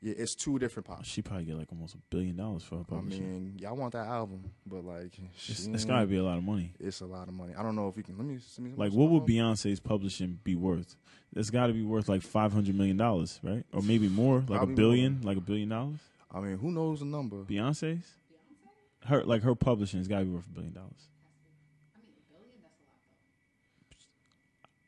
yeah, 0.00 0.14
it's 0.16 0.34
two 0.34 0.58
different 0.58 0.86
pops. 0.86 1.08
She 1.08 1.22
probably 1.22 1.44
get 1.44 1.56
like 1.56 1.72
almost 1.72 1.94
a 1.94 1.98
billion 2.10 2.36
dollars 2.36 2.62
for 2.62 2.76
her 2.78 2.84
publishing. 2.84 3.22
I 3.22 3.26
publishing. 3.26 3.44
mean, 3.44 3.58
y'all 3.58 3.76
want 3.76 3.92
that 3.94 4.06
album, 4.06 4.44
but 4.66 4.84
like, 4.84 5.18
it's, 5.18 5.62
she 5.64 5.70
it's 5.72 5.84
got 5.84 6.00
to 6.00 6.06
be 6.06 6.16
a 6.16 6.22
lot 6.22 6.38
of 6.38 6.44
money. 6.44 6.72
It's 6.78 7.00
a 7.00 7.06
lot 7.06 7.26
of 7.26 7.34
money. 7.34 7.54
I 7.58 7.62
don't 7.62 7.74
know 7.74 7.88
if 7.88 7.96
you 7.96 8.02
can. 8.04 8.16
Let 8.16 8.26
me. 8.26 8.38
Let 8.58 8.64
me 8.64 8.72
Like, 8.76 8.92
what 8.92 9.10
would 9.10 9.24
Beyonce's 9.24 9.80
publishing 9.80 10.38
be 10.44 10.54
worth? 10.54 10.94
It's 11.34 11.50
got 11.50 11.66
to 11.66 11.72
be 11.72 11.82
worth 11.82 12.08
like 12.08 12.22
five 12.22 12.52
hundred 12.52 12.76
million 12.76 12.96
dollars, 12.96 13.40
right? 13.42 13.64
Or 13.72 13.82
maybe 13.82 14.08
more, 14.08 14.38
like 14.38 14.58
Probably 14.58 14.72
a 14.72 14.76
billion, 14.76 15.20
like 15.22 15.36
a 15.36 15.40
billion 15.40 15.68
dollars. 15.68 15.98
I 16.32 16.40
mean, 16.40 16.58
who 16.58 16.70
knows 16.70 17.00
the 17.00 17.06
number? 17.06 17.38
Beyonce's, 17.38 18.06
her 19.06 19.24
like 19.24 19.42
her 19.42 19.54
publishing 19.54 19.98
has 19.98 20.06
got 20.08 20.20
to 20.20 20.24
be 20.26 20.30
worth 20.30 20.46
a 20.46 20.50
billion 20.50 20.74
dollars. 20.74 21.08
I 21.94 21.98
mean, 21.98 22.12
a 22.14 22.32
billion, 22.32 22.60
that's 22.62 22.74
a 22.78 22.84
lot 22.86 23.00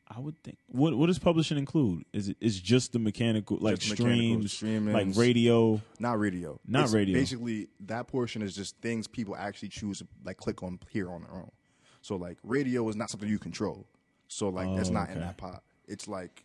I 0.13 0.19
would 0.19 0.41
think. 0.43 0.57
What 0.67 0.95
what 0.97 1.07
does 1.07 1.19
publishing 1.19 1.57
include? 1.57 2.03
Is 2.11 2.27
it 2.29 2.37
is 2.41 2.59
just 2.59 2.91
the 2.91 2.99
mechanical 2.99 3.57
like 3.61 3.79
Just 3.79 3.93
streams, 3.93 4.53
streamings. 4.53 4.93
like 4.93 5.07
radio? 5.15 5.81
Not 5.99 6.19
radio. 6.19 6.59
Not 6.67 6.85
It's 6.85 6.93
radio. 6.93 7.13
Basically, 7.17 7.69
that 7.85 8.07
portion 8.07 8.41
is 8.41 8.53
just 8.53 8.75
things 8.77 9.07
people 9.07 9.35
actually 9.35 9.69
choose 9.69 9.99
to 9.99 10.07
like 10.25 10.37
click 10.37 10.63
on 10.63 10.79
here 10.89 11.09
on 11.11 11.21
their 11.21 11.33
own. 11.33 11.51
So 12.01 12.15
like 12.17 12.37
radio 12.43 12.87
is 12.89 12.95
not 12.95 13.09
something 13.09 13.29
you 13.29 13.39
control. 13.39 13.85
So 14.27 14.49
like 14.49 14.67
Oh, 14.67 14.75
that's 14.75 14.89
not 14.89 15.09
in 15.11 15.19
that 15.19 15.37
pot. 15.37 15.63
It's 15.87 16.07
like 16.07 16.43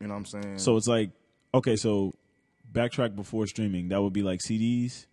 you 0.00 0.06
know 0.08 0.12
what 0.14 0.18
I'm 0.18 0.26
saying. 0.26 0.58
So 0.58 0.76
it's 0.76 0.88
like 0.88 1.10
okay, 1.54 1.76
so 1.76 2.12
backtrack 2.70 3.16
before 3.16 3.46
streaming. 3.46 3.88
That 3.88 4.02
would 4.02 4.12
be 4.12 4.22
like 4.22 4.40
CDs, 4.40 5.06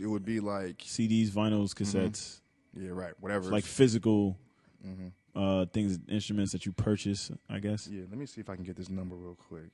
it 0.00 0.06
would 0.06 0.24
be 0.24 0.40
like 0.40 0.78
CDs, 0.78 1.30
vinyls, 1.30 1.74
cassettes, 1.74 2.40
yeah 2.74 2.90
right 2.90 3.12
whatever. 3.20 3.50
like 3.50 3.64
physical 3.64 4.36
hmm 4.82 5.08
uh 5.40 5.64
things, 5.66 5.98
instruments 6.08 6.52
that 6.52 6.66
you 6.66 6.72
purchase. 6.72 7.30
I 7.48 7.58
guess. 7.58 7.88
yeah. 7.88 8.02
Let 8.10 8.18
me 8.18 8.26
see 8.26 8.40
if 8.40 8.50
I 8.50 8.54
can 8.56 8.64
get 8.64 8.76
this 8.76 8.90
number 8.90 9.14
real 9.14 9.36
quick. 9.48 9.70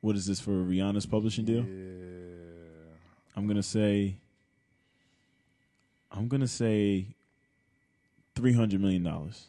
What 0.00 0.16
is 0.16 0.26
this 0.26 0.40
for 0.40 0.50
Rihanna's 0.50 1.06
publishing 1.06 1.44
deal? 1.44 1.64
Yeah. 1.64 2.96
I'm 3.36 3.46
gonna 3.46 3.62
say. 3.62 4.16
I'm 6.10 6.28
gonna 6.28 6.48
say. 6.48 7.06
Three 8.34 8.52
hundred 8.52 8.80
million 8.80 9.04
dollars. 9.04 9.46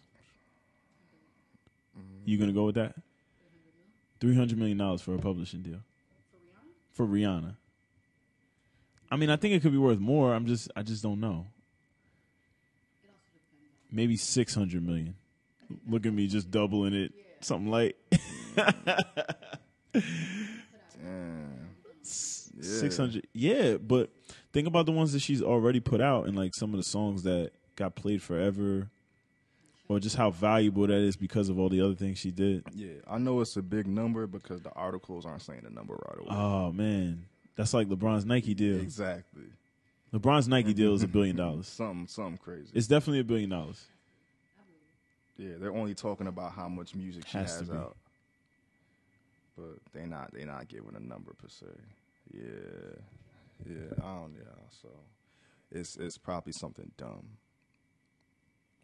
You 2.23 2.37
gonna 2.37 2.53
go 2.53 2.65
with 2.65 2.75
that? 2.75 2.95
Three 4.19 4.35
hundred 4.35 4.57
million 4.59 4.77
dollars 4.77 5.01
for 5.01 5.15
a 5.15 5.17
publishing 5.19 5.61
deal 5.61 5.79
for 6.93 7.05
Rihanna. 7.05 7.41
For 7.41 7.41
Rihanna. 7.45 7.55
I 9.11 9.15
mean, 9.17 9.29
I 9.29 9.35
think 9.35 9.53
it 9.53 9.61
could 9.61 9.71
be 9.71 9.77
worth 9.77 9.99
more. 9.99 10.33
I'm 10.33 10.45
just, 10.45 10.69
I 10.75 10.81
just 10.83 11.01
don't 11.03 11.19
know. 11.19 11.47
Maybe 13.91 14.17
six 14.17 14.53
hundred 14.53 14.85
million. 14.85 15.15
Look 15.87 16.05
at 16.05 16.13
me, 16.13 16.27
just 16.27 16.49
doubling 16.51 16.93
it. 16.93 17.13
Something 17.41 17.71
like 17.71 17.95
six 22.01 22.97
hundred. 22.97 23.27
Yeah, 23.33 23.77
but 23.77 24.09
think 24.53 24.67
about 24.67 24.85
the 24.85 24.91
ones 24.91 25.13
that 25.13 25.21
she's 25.21 25.41
already 25.41 25.79
put 25.79 26.01
out, 26.01 26.27
and 26.27 26.35
like 26.35 26.51
some 26.55 26.73
of 26.73 26.77
the 26.77 26.83
songs 26.83 27.23
that 27.23 27.51
got 27.75 27.95
played 27.95 28.21
forever, 28.21 28.89
or 29.87 29.99
just 29.99 30.15
how 30.15 30.31
valuable 30.31 30.87
that 30.87 30.97
is 30.97 31.15
because 31.15 31.49
of 31.49 31.59
all 31.59 31.69
the 31.69 31.81
other 31.81 31.95
things 31.95 32.17
she 32.17 32.31
did. 32.31 32.63
Yeah, 32.73 32.93
I 33.07 33.17
know 33.17 33.41
it's 33.41 33.57
a 33.57 33.61
big 33.61 33.87
number 33.87 34.27
because 34.27 34.61
the 34.61 34.71
articles 34.71 35.25
aren't 35.25 35.41
saying 35.41 35.61
the 35.63 35.69
number 35.69 35.93
right 35.93 36.19
away. 36.19 36.29
Oh 36.31 36.71
man, 36.71 37.25
that's 37.55 37.73
like 37.73 37.87
LeBron's 37.87 38.25
Nike 38.25 38.53
deal. 38.53 38.79
exactly. 38.79 39.43
LeBron's 40.13 40.47
Nike 40.47 40.73
deal 40.73 40.93
is 40.93 41.03
a 41.03 41.07
billion 41.07 41.35
dollars. 41.35 41.67
Something, 41.67 42.07
something 42.07 42.37
crazy. 42.37 42.69
It's 42.73 42.87
definitely 42.87 43.19
a 43.19 43.23
billion 43.25 43.49
dollars. 43.49 43.85
Yeah, 45.37 45.53
they're 45.59 45.73
only 45.73 45.93
talking 45.93 46.27
about 46.27 46.53
how 46.53 46.69
much 46.69 46.95
music 46.95 47.27
she 47.27 47.37
Has 47.37 47.59
has, 47.59 47.69
out, 47.69 47.97
but 49.57 49.79
they 49.93 50.05
not 50.05 50.33
they 50.33 50.45
not 50.45 50.67
giving 50.67 50.95
a 50.95 50.99
number 50.99 51.33
per 51.33 51.49
se. 51.49 51.65
Yeah, 52.33 52.41
yeah, 53.65 53.93
I 53.97 54.15
don't 54.15 54.33
yeah. 54.35 54.51
So 54.81 54.89
it's 55.71 55.97
it's 55.97 56.17
probably 56.17 56.53
something 56.53 56.91
dumb. 56.97 57.27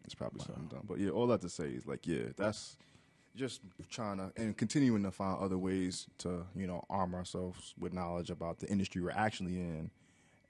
It's 0.04 0.14
probably 0.14 0.40
something 0.44 0.66
dumb. 0.66 0.84
But 0.84 0.98
yeah, 0.98 1.10
all 1.10 1.26
that 1.28 1.40
to 1.42 1.48
say 1.48 1.70
is 1.70 1.86
like 1.86 2.06
yeah, 2.06 2.24
that's 2.36 2.76
just 3.34 3.62
trying 3.88 4.18
to 4.18 4.30
and 4.36 4.56
continuing 4.56 5.02
to 5.04 5.10
find 5.10 5.38
other 5.40 5.56
ways 5.56 6.06
to 6.18 6.44
you 6.54 6.66
know 6.66 6.84
arm 6.90 7.14
ourselves 7.14 7.74
with 7.78 7.92
knowledge 7.92 8.30
about 8.30 8.58
the 8.58 8.68
industry 8.68 9.00
we're 9.00 9.10
actually 9.10 9.56
in. 9.56 9.90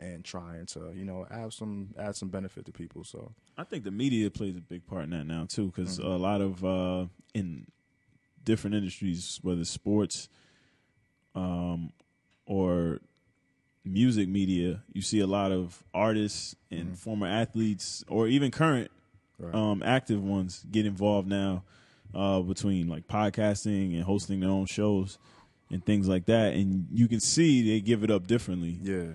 And 0.02 0.24
trying 0.24 0.66
to, 0.66 0.92
you 0.94 1.04
know, 1.04 1.26
add 1.30 1.52
some 1.52 1.94
add 1.96 2.16
some 2.16 2.28
benefit 2.28 2.64
to 2.66 2.72
people. 2.72 3.04
So 3.04 3.32
I 3.56 3.62
think 3.62 3.84
the 3.84 3.92
media 3.92 4.30
plays 4.30 4.56
a 4.56 4.60
big 4.60 4.84
part 4.84 5.04
in 5.04 5.10
that 5.10 5.26
now 5.26 5.46
too, 5.48 5.66
because 5.66 5.98
a 5.98 6.06
lot 6.08 6.40
of 6.40 6.64
uh, 6.64 7.06
in 7.34 7.66
different 8.44 8.74
industries, 8.74 9.38
whether 9.42 9.64
sports 9.64 10.28
um, 11.34 11.92
or 12.46 12.98
music 13.84 14.28
media, 14.28 14.82
you 14.92 15.02
see 15.02 15.20
a 15.20 15.26
lot 15.26 15.52
of 15.52 15.82
artists 15.94 16.56
and 16.70 16.98
former 16.98 17.26
athletes, 17.26 18.04
or 18.08 18.26
even 18.28 18.50
current 18.50 18.90
Right. 19.38 19.54
um, 19.54 19.82
active 19.82 20.22
ones, 20.22 20.64
get 20.70 20.86
involved 20.86 21.26
now 21.28 21.64
uh, 22.14 22.40
between 22.40 22.86
like 22.88 23.08
podcasting 23.08 23.94
and 23.94 24.04
hosting 24.04 24.38
their 24.40 24.50
own 24.50 24.66
shows 24.66 25.18
and 25.70 25.84
things 25.84 26.06
like 26.06 26.26
that, 26.26 26.54
and 26.54 26.86
you 26.92 27.08
can 27.08 27.18
see 27.18 27.68
they 27.68 27.80
give 27.80 28.04
it 28.04 28.10
up 28.10 28.26
differently 28.26 28.78
yeah, 28.82 29.12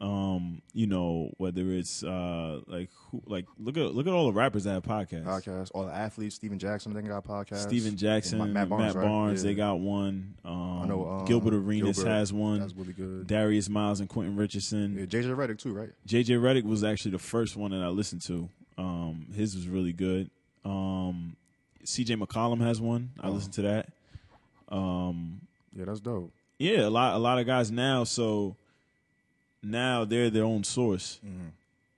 um, 0.00 0.62
you 0.72 0.86
know, 0.86 1.30
whether 1.36 1.70
it's 1.72 2.02
uh 2.02 2.60
like 2.66 2.88
who 3.10 3.22
like 3.26 3.44
look 3.58 3.76
at 3.76 3.94
look 3.94 4.06
at 4.06 4.12
all 4.12 4.26
the 4.26 4.32
rappers 4.32 4.64
that 4.64 4.72
have 4.72 4.82
podcasts. 4.82 5.24
podcast. 5.24 5.70
All 5.74 5.84
the 5.84 5.92
athletes, 5.94 6.34
Stephen 6.36 6.58
Jackson, 6.58 6.94
they 6.94 7.02
got 7.02 7.24
podcasts. 7.26 7.58
Stephen 7.64 7.96
Jackson, 7.96 8.52
Matt 8.52 8.68
Barnes, 8.68 8.94
right? 8.94 9.36
they 9.36 9.48
Yeah. 9.50 9.54
got 9.54 9.80
one. 9.80 10.34
Um, 10.44 10.82
I 10.82 10.86
know, 10.86 11.06
um, 11.08 11.24
Gilbert 11.26 11.52
Arenas 11.54 11.96
Gilbert, 11.98 12.10
has 12.10 12.32
one. 12.32 12.60
That's 12.60 12.74
really 12.74 12.94
good. 12.94 13.26
Darius 13.26 13.68
Miles 13.68 14.00
and 14.00 14.08
Quentin 14.08 14.36
Richardson. 14.36 14.96
Yeah, 14.98 15.04
JJ 15.04 15.36
Redick 15.36 15.58
too, 15.58 15.72
right? 15.72 15.90
JJ 16.06 16.36
Redick 16.40 16.64
was 16.64 16.82
actually 16.82 17.10
the 17.10 17.18
first 17.18 17.56
one 17.56 17.72
that 17.72 17.82
I 17.82 17.88
listened 17.88 18.22
to. 18.22 18.48
Um, 18.78 19.26
his 19.34 19.54
was 19.54 19.68
really 19.68 19.92
good. 19.92 20.30
Um, 20.64 21.36
CJ 21.84 22.16
McCollum 22.22 22.60
has 22.62 22.80
one. 22.80 23.10
I 23.20 23.28
Oh. 23.28 23.32
listened 23.32 23.52
to 23.54 23.62
that. 23.62 23.88
Um, 24.68 25.42
Yeah, 25.76 25.84
that's 25.84 26.00
dope. 26.00 26.32
yeah, 26.58 26.86
a 26.86 26.90
lot 26.90 27.14
a 27.14 27.18
lot 27.18 27.38
of 27.38 27.46
guys 27.46 27.70
now. 27.70 28.04
So 28.04 28.56
now 29.62 30.04
they're 30.04 30.30
their 30.30 30.44
own 30.44 30.64
source. 30.64 31.20
Mm-hmm. 31.24 31.48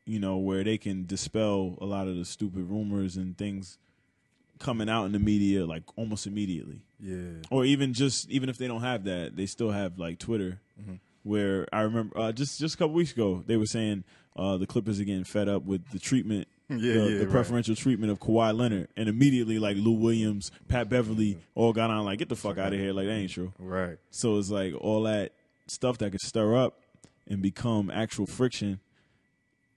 You 0.04 0.18
know, 0.18 0.36
where 0.36 0.64
they 0.64 0.78
can 0.78 1.06
dispel 1.06 1.78
a 1.80 1.86
lot 1.86 2.08
of 2.08 2.16
the 2.16 2.24
stupid 2.24 2.68
rumors 2.68 3.16
and 3.16 3.38
things 3.38 3.78
coming 4.58 4.88
out 4.88 5.04
in 5.04 5.12
the 5.12 5.18
media 5.18 5.64
like 5.66 5.82
almost 5.96 6.26
immediately. 6.26 6.80
Yeah, 7.00 7.42
Or 7.50 7.64
even 7.64 7.92
just 7.94 8.28
even 8.30 8.48
if 8.48 8.58
they 8.58 8.66
don't 8.68 8.80
have 8.82 9.04
that, 9.04 9.36
they 9.36 9.46
still 9.46 9.70
have 9.70 9.98
like 9.98 10.18
Twitter. 10.18 10.60
Mm-hmm. 10.80 10.94
Where 11.24 11.68
I 11.72 11.82
remember 11.82 12.18
uh, 12.18 12.32
just 12.32 12.58
just 12.58 12.74
a 12.74 12.78
couple 12.78 12.94
weeks 12.94 13.12
ago, 13.12 13.44
they 13.46 13.56
were 13.56 13.66
saying 13.66 14.02
uh, 14.36 14.56
the 14.56 14.66
Clippers 14.66 14.98
are 15.00 15.04
getting 15.04 15.22
fed 15.24 15.48
up 15.48 15.62
with 15.64 15.88
the 15.92 16.00
treatment, 16.00 16.48
Yeah, 16.68 16.76
the, 16.78 16.88
yeah, 16.88 17.18
the 17.18 17.24
right. 17.26 17.30
preferential 17.30 17.76
treatment 17.76 18.10
of 18.10 18.18
Kawhi 18.18 18.56
Leonard, 18.56 18.88
and 18.96 19.08
immediately 19.08 19.60
like 19.60 19.76
Lou 19.76 19.92
Williams, 19.92 20.50
Pat 20.66 20.88
Beverley, 20.88 21.38
all 21.54 21.72
got 21.72 21.90
on 21.90 22.04
like 22.04 22.18
get 22.18 22.28
the 22.28 22.34
fuck 22.36 22.58
out 22.58 22.72
of 22.72 22.78
here, 22.80 22.92
like 22.92 23.06
that 23.06 23.12
ain't 23.12 23.30
true. 23.30 23.52
right. 23.60 23.98
So 24.10 24.38
it's 24.38 24.50
like 24.50 24.74
all 24.80 25.04
that 25.04 25.32
stuff 25.68 25.98
that 25.98 26.10
could 26.10 26.20
stir 26.20 26.56
up 26.56 26.80
and 27.32 27.42
become 27.42 27.90
actual 27.90 28.26
friction. 28.26 28.78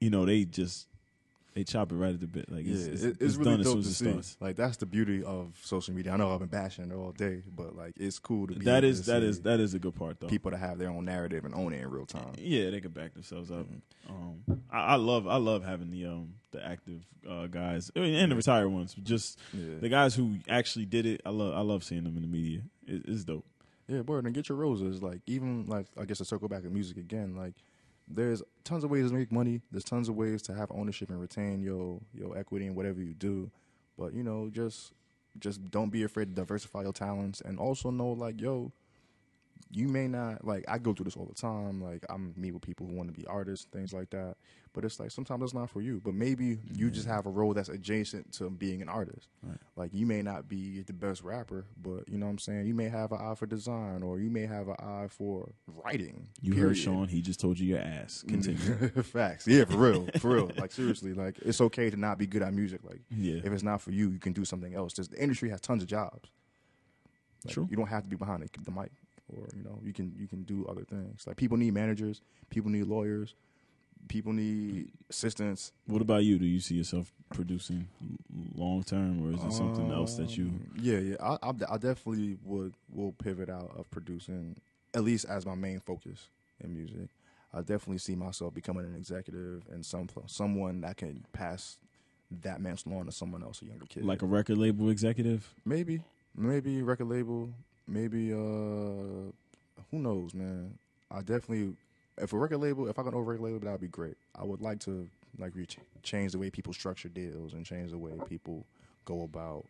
You 0.01 0.09
know, 0.09 0.25
they 0.25 0.43
just 0.45 0.87
they 1.53 1.63
chop 1.63 1.89
it 1.93 1.95
right 1.95 2.13
at 2.13 2.19
the 2.19 2.27
bit. 2.27 2.51
Like 2.51 2.65
Yeah, 2.65 2.73
it's, 2.73 2.83
it's, 2.85 3.03
it's, 3.03 3.21
it's 3.21 3.35
really 3.37 3.51
done 3.51 3.59
as 3.61 3.65
soon 3.67 3.75
dope 3.75 3.79
as 3.79 3.85
to 3.85 3.89
it 3.91 3.93
see. 3.95 4.11
starts. 4.11 4.37
Like 4.41 4.55
that's 4.57 4.75
the 4.77 4.85
beauty 4.85 5.23
of 5.23 5.57
social 5.63 5.93
media. 5.93 6.11
I 6.11 6.17
know 6.17 6.33
I've 6.33 6.39
been 6.39 6.49
bashing 6.49 6.91
it 6.91 6.93
all 6.93 7.13
day, 7.13 7.43
but 7.55 7.77
like 7.77 7.93
it's 7.97 8.19
cool 8.19 8.45
to 8.47 8.55
be. 8.55 8.65
That 8.65 8.83
is 8.83 9.05
that 9.05 9.23
is 9.23 9.41
that 9.43 9.61
is 9.61 9.73
a 9.73 9.79
good 9.79 9.95
part 9.95 10.19
though. 10.19 10.27
people 10.27 10.51
to 10.51 10.57
have 10.57 10.77
their 10.79 10.89
own 10.89 11.05
narrative 11.05 11.45
and 11.45 11.55
own 11.55 11.71
it 11.73 11.81
in 11.81 11.89
real 11.89 12.05
time. 12.05 12.33
Yeah, 12.37 12.71
they 12.71 12.81
can 12.81 12.91
back 12.91 13.13
themselves 13.13 13.51
up. 13.51 13.65
Mm-hmm. 13.67 14.11
Um, 14.13 14.61
I, 14.69 14.79
I 14.79 14.95
love 14.95 15.27
I 15.27 15.37
love 15.37 15.63
having 15.63 15.91
the 15.91 16.05
um 16.07 16.33
the 16.51 16.63
active 16.63 17.05
uh, 17.27 17.47
guys 17.47 17.89
I 17.95 17.99
mean, 18.01 18.15
and 18.15 18.31
the 18.33 18.35
retired 18.35 18.67
ones. 18.67 18.93
Just 19.01 19.39
Yeah. 19.53 19.75
the 19.79 19.89
guys 19.89 20.13
who 20.13 20.35
actually 20.49 20.85
did 20.85 21.05
it. 21.05 21.21
I 21.25 21.29
love 21.29 21.53
I 21.55 21.61
love 21.61 21.85
seeing 21.85 22.03
them 22.03 22.17
in 22.17 22.21
the 22.21 22.27
media. 22.27 22.63
It, 22.85 23.03
it's 23.07 23.23
dope. 23.23 23.45
Yeah, 23.87 24.01
word. 24.01 24.25
And 24.25 24.33
get 24.33 24.49
your 24.49 24.57
roses. 24.57 25.01
Like 25.01 25.21
even 25.27 25.65
like 25.67 25.87
I 25.99 26.05
guess 26.05 26.17
to 26.19 26.25
circle 26.25 26.47
back 26.47 26.63
to 26.63 26.69
music 26.69 26.97
again. 26.97 27.35
Like 27.35 27.55
there's 28.07 28.41
tons 28.63 28.83
of 28.83 28.89
ways 28.89 29.09
to 29.09 29.15
make 29.15 29.31
money. 29.31 29.61
There's 29.71 29.83
tons 29.83 30.09
of 30.09 30.15
ways 30.15 30.41
to 30.43 30.53
have 30.53 30.71
ownership 30.71 31.09
and 31.09 31.19
retain 31.19 31.61
your 31.61 31.99
your 32.13 32.37
equity 32.37 32.67
and 32.67 32.75
whatever 32.75 33.01
you 33.01 33.13
do. 33.13 33.51
But 33.97 34.13
you 34.13 34.23
know, 34.23 34.49
just 34.51 34.93
just 35.39 35.69
don't 35.69 35.89
be 35.89 36.03
afraid 36.03 36.29
to 36.29 36.35
diversify 36.35 36.83
your 36.83 36.93
talents 36.93 37.41
and 37.41 37.59
also 37.59 37.91
know 37.91 38.09
like 38.09 38.41
yo, 38.41 38.71
you 39.71 39.87
may 39.87 40.07
not 40.07 40.45
like. 40.45 40.63
I 40.67 40.77
go 40.77 40.93
through 40.93 41.05
this 41.05 41.15
all 41.17 41.25
the 41.25 41.33
time. 41.33 41.81
Like 41.81 42.05
I'm 42.09 42.33
meet 42.37 42.51
with 42.53 42.61
people 42.61 42.87
who 42.87 42.93
want 42.93 43.13
to 43.13 43.19
be 43.19 43.25
artists, 43.27 43.67
things 43.71 43.93
like 43.93 44.09
that. 44.11 44.35
But 44.73 44.83
it's 44.83 44.99
like 44.99 45.09
sometimes 45.11 45.41
it's 45.43 45.53
not 45.53 45.69
for 45.69 45.81
you. 45.81 46.01
But 46.03 46.13
maybe 46.13 46.59
you 46.73 46.89
just 46.91 47.07
have 47.07 47.25
a 47.25 47.29
role 47.29 47.53
that's 47.53 47.69
adjacent 47.69 48.33
to 48.33 48.49
being 48.49 48.81
an 48.81 48.89
artist. 48.89 49.29
Right. 49.41 49.57
Like 49.77 49.91
you 49.93 50.05
may 50.05 50.21
not 50.21 50.49
be 50.49 50.81
the 50.81 50.91
best 50.93 51.23
rapper, 51.23 51.65
but 51.81 52.07
you 52.09 52.17
know 52.17 52.25
what 52.25 52.33
I'm 52.33 52.39
saying. 52.39 52.67
You 52.67 52.73
may 52.73 52.89
have 52.89 53.11
an 53.13 53.19
eye 53.21 53.35
for 53.35 53.45
design, 53.45 54.03
or 54.03 54.19
you 54.19 54.29
may 54.29 54.45
have 54.45 54.67
an 54.67 54.75
eye 54.79 55.07
for 55.09 55.51
writing. 55.67 56.27
You 56.41 56.53
heard. 56.55 56.77
Sean. 56.77 57.07
He 57.07 57.21
just 57.21 57.39
told 57.39 57.57
you 57.57 57.67
your 57.67 57.79
ass. 57.79 58.23
Continue. 58.27 58.57
Facts. 59.03 59.47
Yeah, 59.47 59.65
for 59.65 59.77
real. 59.77 60.07
For 60.19 60.29
real. 60.35 60.51
Like 60.57 60.71
seriously, 60.71 61.13
like 61.13 61.37
it's 61.39 61.59
okay 61.61 61.89
to 61.89 61.97
not 61.97 62.17
be 62.17 62.27
good 62.27 62.41
at 62.41 62.53
music. 62.53 62.81
Like 62.83 63.01
Yeah. 63.09 63.41
if 63.43 63.51
it's 63.51 63.63
not 63.63 63.81
for 63.81 63.91
you, 63.91 64.09
you 64.09 64.19
can 64.19 64.33
do 64.33 64.43
something 64.45 64.73
else. 64.75 64.93
Just 64.93 65.11
the 65.11 65.21
industry 65.21 65.49
has 65.49 65.59
tons 65.61 65.81
of 65.83 65.87
jobs. 65.89 66.29
Like, 67.45 67.53
True. 67.53 67.67
You 67.69 67.77
don't 67.77 67.87
have 67.87 68.03
to 68.03 68.09
be 68.09 68.15
behind 68.15 68.41
the 68.41 68.71
mic, 68.71 68.91
or 69.29 69.47
you 69.55 69.63
know, 69.63 69.79
you 69.83 69.93
can 69.93 70.13
you 70.17 70.27
can 70.27 70.43
do 70.43 70.65
other 70.69 70.83
things. 70.83 71.25
Like 71.27 71.37
people 71.37 71.57
need 71.57 71.73
managers, 71.73 72.21
people 72.49 72.69
need 72.69 72.85
lawyers, 72.85 73.35
people 74.07 74.33
need 74.33 74.91
assistants. 75.09 75.71
What 75.87 76.01
about 76.01 76.23
you? 76.23 76.37
Do 76.37 76.45
you 76.45 76.59
see 76.59 76.75
yourself 76.75 77.11
producing 77.33 77.87
long 78.55 78.83
term, 78.83 79.25
or 79.25 79.33
is 79.33 79.43
it 79.43 79.53
something 79.53 79.91
else 79.91 80.15
that 80.15 80.37
you? 80.37 80.45
Um, 80.45 80.71
Yeah, 80.79 80.99
yeah. 80.99 81.15
I, 81.19 81.37
I, 81.41 81.49
I 81.71 81.77
definitely 81.77 82.37
would 82.43 82.73
will 82.93 83.13
pivot 83.13 83.49
out 83.49 83.71
of 83.77 83.89
producing, 83.91 84.55
at 84.93 85.03
least 85.03 85.25
as 85.25 85.45
my 85.45 85.55
main 85.55 85.79
focus 85.79 86.29
in 86.63 86.73
music. 86.73 87.09
I 87.53 87.59
definitely 87.59 87.99
see 87.99 88.15
myself 88.15 88.53
becoming 88.53 88.85
an 88.85 88.95
executive 88.95 89.63
and 89.71 89.85
some 89.85 90.09
someone 90.27 90.81
that 90.81 90.97
can 90.97 91.25
pass 91.31 91.77
that 92.41 92.59
mantle 92.59 92.97
on 92.97 93.05
to 93.05 93.11
someone 93.11 93.43
else, 93.43 93.61
a 93.61 93.65
younger 93.65 93.85
kid. 93.85 94.03
Like 94.03 94.21
a 94.21 94.25
record 94.25 94.57
label 94.57 94.89
executive? 94.89 95.53
maybe, 95.63 96.01
maybe 96.35 96.81
record 96.81 97.07
label, 97.07 97.53
maybe 97.87 98.31
uh, 98.33 98.37
who 99.91 99.99
knows, 99.99 100.33
man. 100.33 100.77
I 101.11 101.19
definitely, 101.19 101.75
if 102.17 102.33
a 102.33 102.37
record 102.37 102.57
label, 102.57 102.87
if 102.87 102.97
I 102.99 103.03
can 103.03 103.13
over 103.13 103.31
record 103.31 103.43
label, 103.43 103.59
that 103.59 103.71
would 103.71 103.81
be 103.81 103.87
great. 103.87 104.15
I 104.35 104.43
would 104.43 104.61
like 104.61 104.79
to 104.81 105.07
like 105.37 105.55
reach, 105.55 105.77
change 106.03 106.31
the 106.31 106.37
way 106.39 106.49
people 106.49 106.73
structure 106.73 107.09
deals 107.09 107.53
and 107.53 107.65
change 107.65 107.91
the 107.91 107.97
way 107.97 108.11
people 108.27 108.65
go 109.05 109.23
about, 109.23 109.65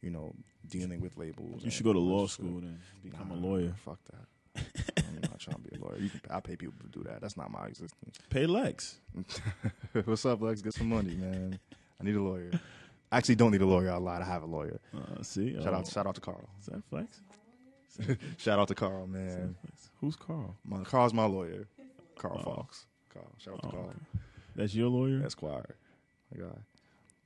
you 0.00 0.10
know, 0.10 0.32
dealing 0.68 1.00
with 1.00 1.16
labels. 1.16 1.62
You 1.64 1.70
should 1.70 1.84
go 1.84 1.92
to 1.92 1.98
law 1.98 2.26
school 2.26 2.60
then, 2.60 2.78
become 3.02 3.30
a 3.30 3.34
lawyer. 3.34 3.74
Fuck 3.84 3.98
that. 4.06 4.64
I'm 4.98 5.20
not 5.22 5.38
trying 5.38 5.56
to 5.56 5.62
be 5.62 5.76
a 5.76 5.80
lawyer. 5.84 5.98
You 5.98 6.08
can, 6.10 6.20
I 6.30 6.40
pay 6.40 6.56
people 6.56 6.74
to 6.80 6.88
do 6.98 7.04
that. 7.04 7.20
That's 7.20 7.36
not 7.36 7.50
my 7.50 7.66
existence. 7.66 8.18
Pay 8.30 8.46
Lex. 8.46 8.98
What's 10.04 10.24
up, 10.26 10.40
Lex? 10.42 10.62
Get 10.62 10.74
some 10.74 10.88
money, 10.88 11.14
man. 11.14 11.58
I 12.00 12.04
need 12.04 12.16
a 12.16 12.22
lawyer. 12.22 12.50
I 13.12 13.18
actually 13.18 13.36
don't 13.36 13.52
need 13.52 13.60
a 13.62 13.66
lawyer. 13.66 13.90
I 13.92 13.96
lied. 13.98 14.20
I 14.22 14.24
have 14.24 14.42
a 14.42 14.46
lawyer. 14.46 14.80
Uh, 14.94 15.22
see, 15.22 15.54
Shout 15.54 15.74
Oh, 15.74 15.76
out, 15.76 15.86
shout 15.86 16.06
out 16.06 16.14
to 16.16 16.20
Carl. 16.20 16.48
Is 16.60 16.66
that 16.66 16.82
flex? 16.90 17.20
Shout 18.38 18.58
out 18.58 18.68
to 18.68 18.74
Carl, 18.74 19.06
man. 19.06 19.56
Who's 20.00 20.16
Carl? 20.16 20.56
My 20.64 20.84
Carl's 20.84 21.12
my 21.14 21.24
lawyer. 21.26 21.66
Carl 22.16 22.42
Oh. 22.46 22.54
Fox. 22.56 22.86
Carl. 23.12 23.30
Shout 23.38 23.54
out 23.54 23.60
to 23.62 23.66
Oh, 23.68 23.70
Carl. 23.70 23.84
okay. 23.86 23.98
That's 24.56 24.74
your 24.74 24.88
lawyer. 24.88 25.22
Esquire. 25.24 25.76
My 26.34 26.44
guy. 26.44 26.54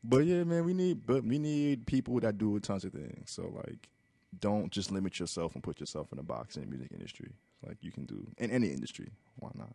But 0.05 0.25
yeah, 0.27 0.45
man, 0.45 0.65
we 0.65 0.75
need 0.75 1.07
but 1.07 1.25
we 1.25 1.39
need 1.39 1.87
people 1.87 2.19
that 2.21 2.39
do 2.39 2.59
tons 2.61 2.85
of 2.85 2.93
things. 2.93 3.31
So 3.31 3.53
like 3.67 3.89
don't 4.41 4.71
just 4.73 4.91
limit 4.91 5.21
yourself 5.21 5.55
and 5.55 5.63
put 5.63 5.79
yourself 5.81 6.13
in 6.13 6.19
a 6.19 6.23
box 6.23 6.57
in 6.57 6.63
the 6.63 6.69
music 6.69 6.91
industry. 6.93 7.33
Like 7.67 7.77
you 7.83 7.93
can 7.93 8.05
do 8.07 8.27
in 8.39 8.51
any 8.51 8.69
industry. 8.69 9.09
Why 9.39 9.51
not? 9.55 9.75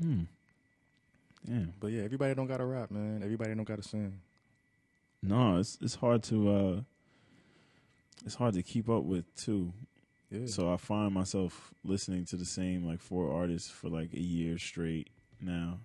Hmm. 0.00 0.22
Yeah. 1.48 1.64
But 1.80 1.88
yeah, 1.88 2.02
everybody 2.02 2.34
don't 2.34 2.46
gotta 2.46 2.64
rap, 2.64 2.90
man. 2.90 3.22
Everybody 3.22 3.54
don't 3.54 3.64
gotta 3.64 3.82
sing. 3.82 4.20
No, 5.22 5.58
it's 5.58 5.78
it's 5.80 5.94
hard 5.96 6.22
to 6.24 6.50
uh 6.50 6.80
it's 8.24 8.34
hard 8.34 8.54
to 8.54 8.62
keep 8.62 8.88
up 8.88 9.04
with 9.04 9.24
too. 9.36 9.72
Yeah. 10.30 10.46
So 10.46 10.72
I 10.72 10.76
find 10.76 11.12
myself 11.14 11.72
listening 11.84 12.24
to 12.26 12.36
the 12.36 12.44
same 12.44 12.84
like 12.84 13.00
four 13.00 13.32
artists 13.32 13.70
for 13.70 13.88
like 13.88 14.12
a 14.12 14.20
year 14.20 14.58
straight 14.58 15.08
now. 15.40 15.78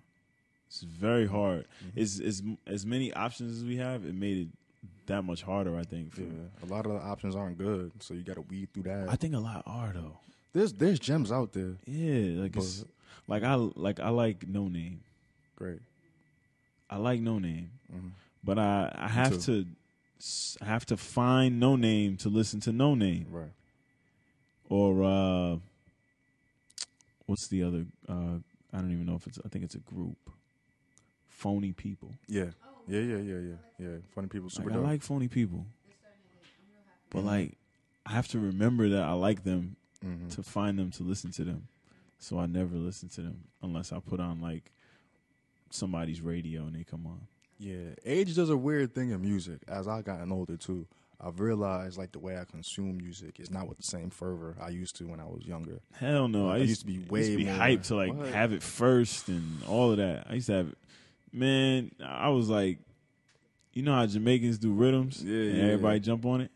It's 0.66 0.82
very 0.82 1.26
hard. 1.26 1.66
Mhm. 1.84 1.90
It's 1.96 2.18
as 2.20 2.42
as 2.66 2.86
many 2.86 3.12
options 3.12 3.58
as 3.58 3.64
we 3.64 3.76
have. 3.76 4.04
It 4.04 4.14
made 4.14 4.38
it 4.38 4.48
that 5.06 5.22
much 5.22 5.42
harder. 5.42 5.76
I 5.76 5.82
think. 5.84 6.14
For, 6.14 6.22
yeah. 6.22 6.28
A 6.62 6.66
lot 6.66 6.86
of 6.86 6.92
the 6.92 6.98
options 6.98 7.36
aren't 7.36 7.58
good, 7.58 7.92
so 8.02 8.14
you 8.14 8.22
gotta 8.22 8.40
weed 8.40 8.72
through 8.72 8.84
that. 8.84 9.08
I 9.08 9.16
think 9.16 9.34
a 9.34 9.38
lot 9.38 9.62
are 9.66 9.92
though. 9.92 10.18
there's 10.54 10.72
there's 10.72 10.98
gems 10.98 11.30
out 11.30 11.52
there. 11.52 11.76
Yeah, 11.86 12.40
like 12.42 12.56
it's 12.56 12.84
like 13.28 13.42
I 13.44 13.54
like 13.54 14.00
I 14.00 14.08
like 14.08 14.40
Noname. 14.50 14.98
Great. 15.56 15.80
I 16.90 16.96
like 16.96 17.20
Noname, 17.20 17.68
hmm 17.90 18.08
but 18.44 18.58
I 18.58 18.90
I 18.98 19.08
have 19.08 19.40
to 19.44 19.66
have 20.60 20.86
to 20.86 20.96
find 20.96 21.60
Noname 21.62 22.18
to 22.20 22.28
listen 22.28 22.60
to 22.60 22.70
Noname 22.70 23.26
Right. 23.30 23.52
or 24.68 25.02
uh 25.04 25.56
what's 27.26 27.48
the 27.48 27.62
other 27.62 27.86
uh 28.08 28.38
I 28.72 28.78
don't 28.78 28.92
even 28.92 29.06
know 29.06 29.16
if 29.16 29.26
it's 29.26 29.38
I 29.44 29.48
think 29.48 29.64
it's 29.64 29.74
a 29.74 29.78
group. 29.80 30.16
Phony 31.28 31.72
people. 31.72 32.14
Yeah. 32.28 32.50
Yeah, 32.86 33.00
yeah, 33.00 33.16
yeah, 33.18 33.38
yeah. 33.38 33.54
Yeah. 33.78 33.96
Funny 34.14 34.28
people, 34.28 34.48
super 34.48 34.70
Like, 34.70 34.78
I 34.78 34.82
like 34.82 35.02
phony 35.02 35.28
people, 35.28 35.66
but 37.10 37.24
like 37.24 37.56
I 38.06 38.12
have 38.12 38.28
to 38.28 38.38
remember 38.38 38.88
that 38.90 39.02
I 39.02 39.12
like 39.12 39.44
them 39.44 39.76
Mhm. 40.04 40.30
to 40.34 40.42
find 40.42 40.78
them 40.78 40.90
to 40.92 41.02
listen 41.04 41.30
to 41.32 41.44
them. 41.44 41.68
So 42.18 42.38
I 42.38 42.46
never 42.46 42.76
listen 42.76 43.08
to 43.10 43.22
them 43.22 43.44
unless 43.62 43.92
I 43.92 43.98
put 44.00 44.20
on 44.20 44.40
like 44.40 44.72
somebody's 45.70 46.20
radio 46.20 46.66
and 46.66 46.74
they 46.76 46.84
come 46.84 47.06
on. 47.06 47.26
Yeah, 47.62 47.94
age 48.04 48.34
does 48.34 48.50
a 48.50 48.56
weird 48.56 48.94
thing 48.94 49.10
in 49.10 49.20
music. 49.20 49.60
As 49.68 49.86
I've 49.86 50.04
gotten 50.04 50.32
older 50.32 50.56
too, 50.56 50.86
I've 51.20 51.38
realized 51.38 51.96
like 51.96 52.10
the 52.12 52.18
way 52.18 52.36
I 52.36 52.44
consume 52.44 52.96
music 52.98 53.38
is 53.38 53.50
not 53.50 53.68
with 53.68 53.76
the 53.78 53.84
same 53.84 54.10
fervor 54.10 54.56
I 54.60 54.70
used 54.70 54.96
to 54.96 55.04
when 55.06 55.20
I 55.20 55.24
was 55.26 55.46
younger. 55.46 55.80
Hell 55.94 56.26
no! 56.28 56.48
I 56.50 56.54
I 56.54 56.56
used, 56.58 56.80
to 56.80 56.86
be 56.86 57.04
I 57.08 57.10
way 57.12 57.30
to 57.30 57.36
be 57.36 57.44
more- 57.44 57.54
hyped 57.54 57.86
to 57.88 57.94
like 57.94 58.12
What? 58.14 58.28
have 58.28 58.52
it 58.52 58.62
first 58.62 59.28
and 59.28 59.62
all 59.68 59.92
of 59.92 59.98
that. 59.98 60.26
I 60.28 60.34
used 60.34 60.48
to 60.48 60.54
have, 60.54 60.68
it. 60.70 60.78
man. 61.32 61.92
I 62.04 62.30
was 62.30 62.48
like, 62.48 62.78
you 63.72 63.82
know 63.82 63.94
how 63.94 64.06
Jamaicans 64.06 64.58
do 64.58 64.72
rhythms, 64.72 65.22
Yeah, 65.22 65.34
and 65.36 65.56
yeah, 65.58 65.64
everybody 65.64 65.96
yeah. 65.98 66.02
jump 66.04 66.26
on 66.26 66.40
it. 66.40 66.50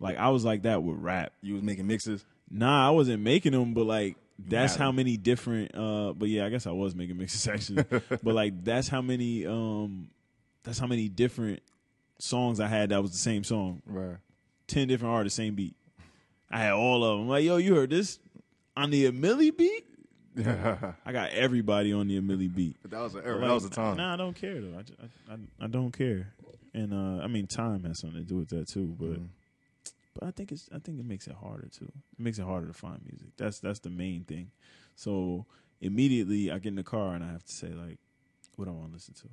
Like 0.00 0.16
I 0.16 0.30
was 0.30 0.44
like 0.44 0.62
that 0.62 0.82
with 0.82 0.96
rap. 0.98 1.32
You 1.40 1.54
was 1.54 1.62
making 1.62 1.86
mixes. 1.86 2.24
Nah, 2.50 2.88
I 2.88 2.90
wasn't 2.90 3.22
making 3.22 3.52
them, 3.52 3.74
but 3.74 3.84
like 3.86 4.16
that's 4.40 4.74
how 4.76 4.90
many 4.90 5.16
different. 5.16 5.74
uh 5.76 6.12
But 6.14 6.28
yeah, 6.28 6.46
I 6.46 6.48
guess 6.48 6.66
I 6.66 6.72
was 6.72 6.94
making 6.96 7.16
mixes 7.16 7.46
actually. 7.54 7.84
but 8.08 8.34
like 8.34 8.64
that's 8.64 8.88
how 8.88 9.00
many. 9.02 9.46
um 9.46 10.08
That's 10.64 10.78
how 10.78 10.86
many 10.86 11.08
different 11.08 11.62
songs 12.18 12.60
I 12.60 12.66
had 12.66 12.90
that 12.90 13.00
was 13.02 13.12
the 13.12 13.18
same 13.18 13.44
song. 13.44 13.82
Right. 13.86 14.16
Ten 14.66 14.88
different 14.88 15.14
artists, 15.14 15.36
same 15.36 15.54
beat. 15.54 15.74
I 16.50 16.58
had 16.58 16.72
all 16.72 17.04
of 17.04 17.18
them. 17.18 17.28
Like, 17.28 17.44
yo, 17.44 17.56
you 17.56 17.74
heard 17.74 17.90
this 17.90 18.18
on 18.76 18.90
the 18.90 19.06
Emily 19.06 19.50
beat? 19.50 19.84
I 20.38 21.12
got 21.12 21.30
everybody 21.30 21.92
on 21.92 22.06
the 22.08 22.16
Emily 22.16 22.48
beat. 22.48 22.76
That 22.88 23.00
was 23.00 23.14
a 23.14 23.18
But, 23.18 23.26
era. 23.26 23.38
like, 23.38 23.48
that 23.48 23.54
was 23.54 23.64
a 23.64 23.70
time. 23.70 23.96
Nah, 23.96 24.14
I 24.14 24.16
don't 24.16 24.34
care 24.36 24.60
though. 24.60 24.76
I, 24.78 25.32
I, 25.32 25.34
I, 25.34 25.64
I 25.64 25.66
don't 25.66 25.90
care. 25.90 26.32
And 26.74 26.92
uh, 26.92 27.22
I 27.24 27.26
mean, 27.26 27.46
time 27.46 27.84
has 27.84 28.00
something 28.00 28.20
to 28.22 28.26
do 28.28 28.36
with 28.36 28.48
that 28.50 28.68
too. 28.68 28.94
But 28.98 29.20
Mhm. 29.20 29.28
but 30.14 30.24
I 30.24 30.30
think 30.30 30.52
it's 30.52 30.68
I 30.74 30.78
think 30.78 31.00
it 31.00 31.06
makes 31.06 31.26
it 31.26 31.34
harder 31.34 31.68
too. 31.68 31.86
It 31.86 32.20
makes 32.22 32.38
it 32.38 32.44
harder 32.44 32.66
to 32.68 32.72
find 32.74 33.00
music. 33.04 33.28
That's 33.36 33.58
that's 33.58 33.80
the 33.80 33.90
main 33.90 34.24
thing. 34.24 34.50
So 34.94 35.46
immediately 35.80 36.50
I 36.50 36.58
get 36.58 36.68
in 36.68 36.74
the 36.76 36.82
car 36.84 37.14
and 37.14 37.24
I 37.24 37.28
have 37.32 37.44
to 37.44 37.52
say 37.52 37.68
like, 37.68 37.98
what 38.56 38.68
I 38.68 38.70
want 38.70 38.88
to 38.88 38.94
listen 38.94 39.14
to. 39.14 39.28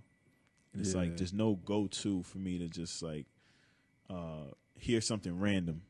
And 0.76 0.86
it's 0.86 0.94
like 0.96 1.18
there's 1.18 1.34
no 1.34 1.56
go 1.66 1.88
to 1.88 2.22
for 2.24 2.38
me 2.38 2.58
to 2.60 2.68
just 2.68 3.02
like 3.02 3.26
uh, 4.10 4.52
hear 4.78 5.02
something 5.02 5.40
random. 5.40 5.82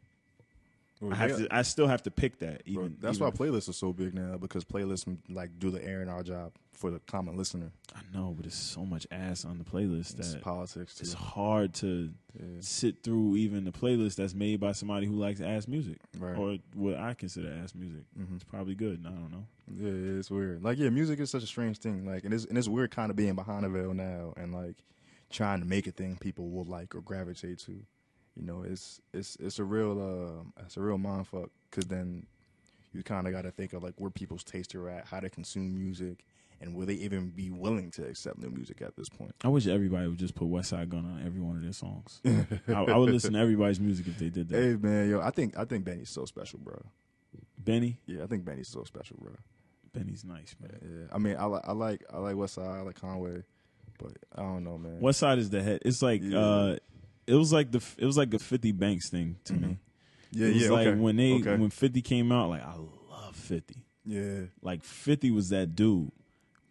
Well, 1.01 1.11
I 1.11 1.15
have 1.17 1.37
they- 1.37 1.47
to. 1.47 1.55
I 1.55 1.61
still 1.63 1.87
have 1.87 2.03
to 2.03 2.11
pick 2.11 2.39
that. 2.39 2.63
bro, 2.65 2.83
Even 2.85 2.97
that's 3.01 3.17
even 3.17 3.27
why 3.27 3.31
playlists 3.31 3.67
are 3.67 3.73
so 3.73 3.91
big 3.91 4.13
now 4.13 4.37
because 4.37 4.63
playlists 4.63 5.17
like 5.29 5.57
do 5.59 5.69
the 5.69 5.83
air 5.83 6.01
our 6.09 6.23
job 6.23 6.53
for 6.71 6.89
the 6.91 6.99
common 7.07 7.35
listener. 7.37 7.71
I 7.95 7.99
know, 8.13 8.33
but 8.35 8.43
there's 8.43 8.53
so 8.53 8.85
much 8.85 9.05
ass 9.11 9.43
on 9.45 9.57
the 9.57 9.63
playlist 9.65 10.17
It's 10.19 10.33
that 10.33 10.41
politics 10.41 10.95
too. 10.95 11.01
it's 11.03 11.13
hard 11.13 11.73
to 11.75 12.11
Yeah. 12.39 12.45
sit 12.59 13.01
through 13.03 13.35
even 13.37 13.63
the 13.65 13.71
playlist 13.71 14.15
that's 14.15 14.33
made 14.33 14.59
by 14.59 14.71
somebody 14.73 15.05
who 15.07 15.15
likes 15.15 15.41
ass 15.41 15.67
music 15.67 15.97
Right. 16.17 16.37
or 16.37 16.57
what 16.73 16.95
I 16.95 17.13
consider 17.13 17.51
ass 17.63 17.73
music. 17.75 18.03
Mhm. 18.17 18.35
It's 18.35 18.43
probably 18.45 18.75
good. 18.75 19.03
I 19.05 19.09
don't 19.09 19.31
know. 19.31 19.47
Yeah, 19.67 20.19
it's 20.19 20.29
weird. 20.29 20.63
Like, 20.63 20.77
yeah, 20.77 20.89
music 20.89 21.19
is 21.19 21.29
such 21.29 21.43
a 21.43 21.47
strange 21.47 21.79
thing. 21.79 22.05
Like, 22.05 22.23
and 22.23 22.33
it's 22.33 22.45
and 22.45 22.57
it's 22.57 22.67
weird 22.67 22.91
kind 22.91 23.09
of 23.09 23.15
being 23.15 23.35
behind 23.35 23.65
a 23.65 23.69
veil 23.69 23.93
now 23.93 24.33
and 24.37 24.53
like 24.53 24.75
trying 25.29 25.59
to 25.59 25.65
make 25.65 25.87
a 25.87 25.91
thing 25.91 26.17
people 26.19 26.49
will 26.49 26.65
like 26.65 26.95
or 26.95 27.01
gravitate 27.01 27.59
to. 27.59 27.71
You 28.35 28.43
know, 28.45 28.63
it's 28.63 29.01
it's 29.13 29.37
it's 29.39 29.59
a 29.59 29.63
real 29.63 30.45
uh, 30.57 30.61
it's 30.65 30.77
a 30.77 30.81
real 30.81 30.97
mind 30.97 31.27
fuck 31.27 31.49
because 31.69 31.85
then 31.87 32.27
you 32.93 33.03
kind 33.03 33.27
of 33.27 33.33
got 33.33 33.43
to 33.43 33.51
think 33.51 33.73
of 33.73 33.81
like 33.83 33.93
where 33.97 34.11
people's 34.11 34.43
tastes 34.43 34.75
are 34.75 34.89
at, 34.89 35.07
how 35.07 35.19
they 35.19 35.29
consume 35.29 35.73
music, 35.73 36.25
and 36.61 36.75
will 36.75 36.85
they 36.85 36.93
even 36.95 37.29
be 37.29 37.49
willing 37.49 37.91
to 37.91 38.05
accept 38.05 38.37
new 38.37 38.49
music 38.49 38.81
at 38.81 38.95
this 38.95 39.09
point? 39.09 39.33
I 39.43 39.47
wish 39.47 39.67
everybody 39.67 40.07
would 40.07 40.19
just 40.19 40.35
put 40.35 40.49
Westside 40.49 40.89
Gunn 40.89 41.05
on 41.05 41.25
every 41.25 41.41
one 41.41 41.55
of 41.55 41.63
their 41.63 41.73
songs. 41.73 42.21
I, 42.67 42.73
I 42.73 42.97
would 42.97 43.09
listen 43.09 43.33
to 43.33 43.39
everybody's 43.39 43.79
music 43.79 44.07
if 44.07 44.17
they 44.17 44.29
did 44.29 44.49
that. 44.49 44.61
Hey 44.61 44.75
man, 44.75 45.09
yo, 45.09 45.21
I 45.21 45.31
think 45.31 45.57
I 45.57 45.65
think 45.65 45.85
Benny's 45.85 46.09
so 46.09 46.25
special, 46.25 46.59
bro. 46.59 46.81
Benny, 47.57 47.99
Yeah, 48.05 48.23
I 48.23 48.27
think 48.27 48.45
Benny's 48.45 48.67
so 48.67 48.83
special, 48.83 49.17
bro. 49.19 49.33
Benny's 49.95 50.23
nice, 50.25 50.55
man. 50.61 50.77
Yeah, 50.81 51.15
I 51.15 51.17
mean, 51.17 51.35
I 51.37 51.45
like 51.45 51.63
I 51.67 51.71
like 51.71 52.03
I 52.13 52.17
like 52.19 52.35
Westside, 52.35 52.67
I 52.67 52.81
like 52.81 52.99
Conway, 52.99 53.43
but 53.97 54.11
I 54.35 54.41
don't 54.41 54.63
know, 54.63 54.77
man. 54.77 54.99
Westside 55.01 55.37
is 55.39 55.49
the 55.49 55.63
head. 55.63 55.81
It's 55.85 56.01
like 56.01 56.21
Yeah. 56.23 56.39
uh, 56.39 56.75
it 57.27 57.33
was 57.35 57.51
like 57.53 57.71
the 57.71 57.83
it 57.97 58.05
was 58.05 58.17
like 58.17 58.33
a 58.33 58.39
Fifty 58.39 58.71
Banks 58.71 59.09
thing 59.09 59.37
to 59.45 59.53
me. 59.53 59.67
Mhm. 59.67 59.77
Yeah, 60.31 60.47
it 60.47 60.53
was 60.53 60.63
yeah, 60.63 60.69
like 60.69 60.87
okay. 60.87 60.99
when 60.99 61.15
they 61.15 61.33
Okay. 61.35 61.55
when 61.57 61.69
Fifty 61.69 62.01
came 62.01 62.31
out, 62.31 62.49
like 62.49 62.61
I 62.63 62.75
love 62.75 63.35
Fifty. 63.35 63.75
Yeah, 64.05 64.41
Like 64.61 64.83
Fifty 64.83 65.31
was 65.31 65.49
that 65.49 65.75
dude. 65.75 66.11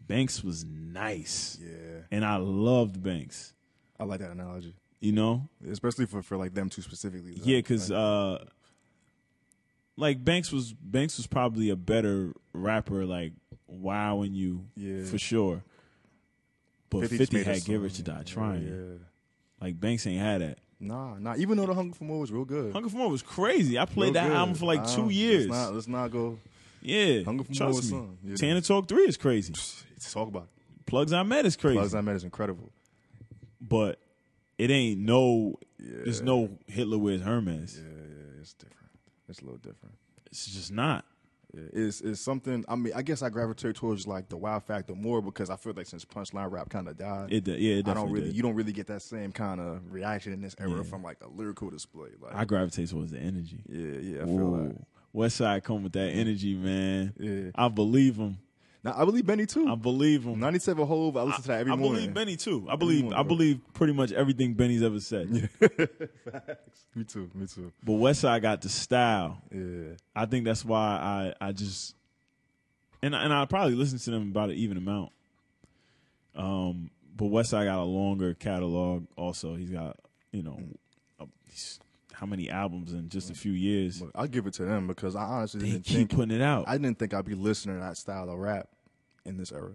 Banks 0.06 0.44
was 0.44 0.64
nice, 0.64 1.58
yeah. 1.60 2.02
and 2.10 2.24
I 2.24 2.36
loved 2.36 3.02
Banks. 3.02 3.54
I 3.98 4.04
like 4.04 4.20
that 4.20 4.30
analogy, 4.32 4.74
You 5.00 5.12
know, 5.12 5.48
especially 5.70 6.04
for 6.06 6.20
for 6.22 6.36
like 6.36 6.52
them 6.54 6.68
two 6.68 6.82
specifically. 6.82 7.34
though. 7.34 7.42
yeah, 7.44 7.58
because 7.58 7.90
Like, 7.90 7.98
uh, 7.98 8.38
like 9.96 10.24
Banks 10.24 10.50
was 10.52 10.72
Banks 10.72 11.16
was 11.16 11.26
probably 11.26 11.70
a 11.70 11.76
better 11.76 12.32
rapper, 12.52 13.04
like 13.04 13.32
wowing 13.66 14.34
you 14.34 14.66
Yeah. 14.76 15.04
for 15.04 15.18
sure. 15.18 15.62
But 16.90 17.00
50 17.02 17.16
Fifty, 17.18 17.36
just 17.36 17.46
made 17.46 17.54
had 17.54 17.64
"Give 17.64 17.80
song. 17.82 17.90
to 17.90 18.02
Die 18.02 18.22
Trying." 18.24 18.66
Yeah, 18.68 18.98
Like 19.60 19.80
Banks 19.80 20.06
ain't 20.06 20.20
had 20.20 20.40
that. 20.42 20.58
Nah, 20.80 21.18
nah. 21.18 21.34
Even 21.36 21.56
though 21.56 21.66
the 21.66 21.74
Hunger 21.74 21.94
for 21.94 22.04
More 22.04 22.20
was 22.20 22.30
real 22.30 22.44
good. 22.44 22.72
Hunger 22.72 22.88
for 22.88 22.96
More 22.96 23.10
was 23.10 23.22
crazy. 23.22 23.78
I 23.78 23.84
played 23.86 24.14
Real 24.14 24.22
that 24.22 24.28
good. 24.28 24.36
album 24.36 24.54
for 24.54 24.66
like 24.66 24.86
two 24.88 25.08
years. 25.10 25.46
Let's 25.48 25.64
not, 25.66 25.74
let's 25.74 25.88
not 25.88 26.10
go. 26.10 26.38
yeah, 26.82 27.22
Hunger 27.22 27.44
for 27.44 27.50
More 27.52 27.56
trust 27.56 27.76
was 27.76 27.84
me. 27.92 27.98
something. 27.98 28.18
Yeah. 28.24 28.36
Tana 28.36 28.60
Talk 28.60 28.88
Three 28.88 29.04
is 29.04 29.16
crazy. 29.16 29.54
Talk 30.10 30.28
about 30.28 30.44
it. 30.44 30.86
Plugs 30.86 31.12
I 31.12 31.22
Met 31.22 31.46
is 31.46 31.56
crazy. 31.56 31.78
Plugs 31.78 31.94
I 31.94 32.00
Met 32.02 32.16
is 32.16 32.24
incredible. 32.24 32.70
but 33.60 33.98
it 34.58 34.70
ain't 34.70 35.00
no. 35.00 35.54
Yeah. 35.80 35.88
There's 36.04 36.22
no 36.22 36.50
Hitler 36.66 36.98
Wears 36.98 37.22
Hermes. 37.22 37.76
Yeah, 37.82 37.88
yeah, 37.90 38.40
it's 38.40 38.52
different. 38.54 38.83
It's 39.28 39.40
a 39.40 39.44
little 39.44 39.58
different. 39.58 39.94
It's 40.26 40.46
just 40.46 40.72
not. 40.72 41.04
It's 41.56 42.00
it's 42.00 42.20
something. 42.20 42.64
I 42.68 42.74
mean, 42.74 42.92
I 42.96 43.02
guess 43.02 43.22
I 43.22 43.28
gravitate 43.28 43.76
towards 43.76 44.08
like 44.08 44.28
the 44.28 44.36
wow 44.36 44.58
factor 44.58 44.94
more 44.96 45.22
because 45.22 45.50
I 45.50 45.56
feel 45.56 45.72
like 45.76 45.86
since 45.86 46.04
punchline 46.04 46.50
rap 46.50 46.68
kind 46.68 46.88
of 46.88 46.96
died, 46.98 47.32
It, 47.32 47.46
yeah, 47.46 47.74
it 47.76 47.88
I 47.88 47.94
don't 47.94 48.10
really. 48.10 48.26
did. 48.26 48.34
You 48.36 48.42
don't 48.42 48.56
really 48.56 48.72
get 48.72 48.88
that 48.88 49.02
same 49.02 49.30
kind 49.30 49.60
of 49.60 49.92
reaction 49.92 50.32
in 50.32 50.40
this 50.40 50.56
era 50.58 50.70
Yeah. 50.78 50.82
from 50.82 51.04
like 51.04 51.18
a 51.22 51.28
lyrical 51.28 51.70
display. 51.70 52.08
Like, 52.20 52.34
I 52.34 52.44
gravitate 52.44 52.88
towards 52.90 53.12
the 53.12 53.20
energy. 53.20 53.60
yeah, 53.68 53.98
yeah, 53.98 54.22
I 54.22 54.24
feel 54.26 54.50
that. 54.52 54.76
Westside 55.14 55.62
come 55.62 55.84
with 55.84 55.92
that 55.92 56.08
energy, 56.08 56.54
man. 56.56 57.12
Yeah. 57.20 57.50
I 57.54 57.68
believe 57.68 58.16
him. 58.16 58.38
Now 58.84 58.94
I 58.96 59.04
believe 59.06 59.24
Benny 59.24 59.46
too. 59.46 59.66
I 59.66 59.74
believe 59.76 60.24
him. 60.24 60.38
97 60.38 60.86
Hove. 60.86 61.16
I 61.16 61.22
listen 61.22 61.42
to 61.42 61.48
that 61.48 61.60
every 61.60 61.72
I 61.72 61.76
morning. 61.76 61.94
believe 61.94 62.14
Benny 62.14 62.36
too. 62.36 62.66
I 62.68 62.76
believe. 62.76 63.04
morning, 63.04 63.18
I 63.18 63.22
bro. 63.22 63.28
believe 63.36 63.60
pretty 63.72 63.94
much 63.94 64.12
everything 64.12 64.52
Benny's 64.52 64.82
ever 64.82 65.00
said. 65.00 65.48
Facts. 65.58 66.86
Me 66.94 67.04
too. 67.04 67.30
Me 67.34 67.46
too. 67.46 67.72
But 67.82 67.92
Westside 67.92 68.42
got 68.42 68.60
the 68.60 68.68
style. 68.68 69.38
Yeah. 69.50 69.94
I 70.14 70.26
think 70.26 70.44
that's 70.44 70.64
why 70.66 71.32
I 71.40 71.48
I 71.48 71.52
just 71.52 71.94
and 73.02 73.14
and 73.14 73.32
I 73.32 73.46
probably 73.46 73.74
listen 73.74 73.98
to 73.98 74.10
them 74.10 74.28
about 74.30 74.50
an 74.50 74.56
even 74.56 74.76
amount. 74.76 75.12
Um, 76.36 76.90
but 77.16 77.26
Westside 77.26 77.64
got 77.64 77.78
a 77.78 77.84
longer 77.84 78.34
catalog. 78.34 79.06
Also, 79.16 79.54
he's 79.54 79.70
got 79.70 79.96
you 80.30 80.42
know 80.42 80.60
a, 81.20 81.26
how 82.12 82.26
many 82.26 82.50
albums 82.50 82.92
in 82.92 83.08
just 83.08 83.30
a 83.30 83.34
few 83.34 83.52
years. 83.52 84.02
I'll 84.14 84.26
give 84.26 84.46
it 84.46 84.52
to 84.54 84.64
them 84.66 84.86
because 84.88 85.16
I 85.16 85.22
honestly 85.22 85.60
They 85.60 85.70
didn't 85.70 85.84
keep 85.84 85.96
think 85.96 86.10
putting 86.10 86.36
it 86.36 86.42
out. 86.42 86.64
I 86.68 86.76
didn't 86.76 86.98
think 86.98 87.14
I'd 87.14 87.24
be 87.24 87.34
listening 87.34 87.76
to 87.76 87.82
that 87.82 87.96
style 87.96 88.28
of 88.28 88.38
rap 88.38 88.68
in 89.24 89.36
this 89.36 89.52
era. 89.52 89.72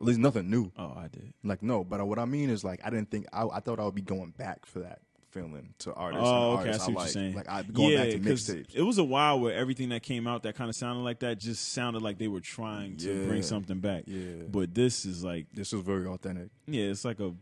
At 0.00 0.06
least 0.06 0.18
nothing 0.18 0.50
new. 0.50 0.70
oh, 0.78 0.92
I 0.96 1.08
did. 1.08 1.32
Like 1.42 1.62
no, 1.62 1.82
but 1.82 2.06
what 2.06 2.18
I 2.18 2.24
mean 2.26 2.50
is 2.50 2.62
like 2.64 2.80
I 2.84 2.90
didn't 2.90 3.10
think 3.10 3.26
I, 3.32 3.46
I 3.46 3.60
thought 3.60 3.80
I 3.80 3.84
would 3.84 3.94
be 3.94 4.02
going 4.02 4.30
back 4.36 4.66
for 4.66 4.80
that 4.80 5.00
feeling 5.30 5.74
to 5.78 5.92
artists. 5.94 6.24
Oh, 6.26 6.58
okay. 6.58 6.70
I 6.70 6.72
see 6.76 6.92
what 6.92 6.96
like. 6.96 7.04
you're 7.06 7.08
saying. 7.08 7.34
Like 7.34 7.66
be 7.66 7.72
going 7.72 7.90
yeah, 7.92 8.04
back 8.04 8.10
to 8.12 8.18
mixtapes. 8.20 8.74
It 8.74 8.82
was 8.82 8.98
a 8.98 9.04
while 9.04 9.40
where 9.40 9.54
everything 9.54 9.88
that 9.90 10.02
came 10.02 10.26
out 10.26 10.42
that 10.44 10.54
kind 10.54 10.68
of 10.70 10.76
sounded 10.76 11.02
like 11.02 11.20
that 11.20 11.38
just 11.38 11.72
sounded 11.72 12.02
like 12.02 12.18
they 12.18 12.28
were 12.28 12.40
trying 12.40 12.96
to 12.98 13.20
Yeah. 13.20 13.26
bring 13.26 13.42
something 13.42 13.78
back. 13.80 14.04
Yeah. 14.06 14.44
But 14.48 14.74
this 14.74 15.04
is 15.06 15.24
like, 15.24 15.46
This 15.52 15.72
is 15.72 15.80
very 15.80 16.06
authentic. 16.06 16.48
yeah, 16.66 16.84
it's 16.84 17.04
like 17.04 17.20
a 17.20 17.34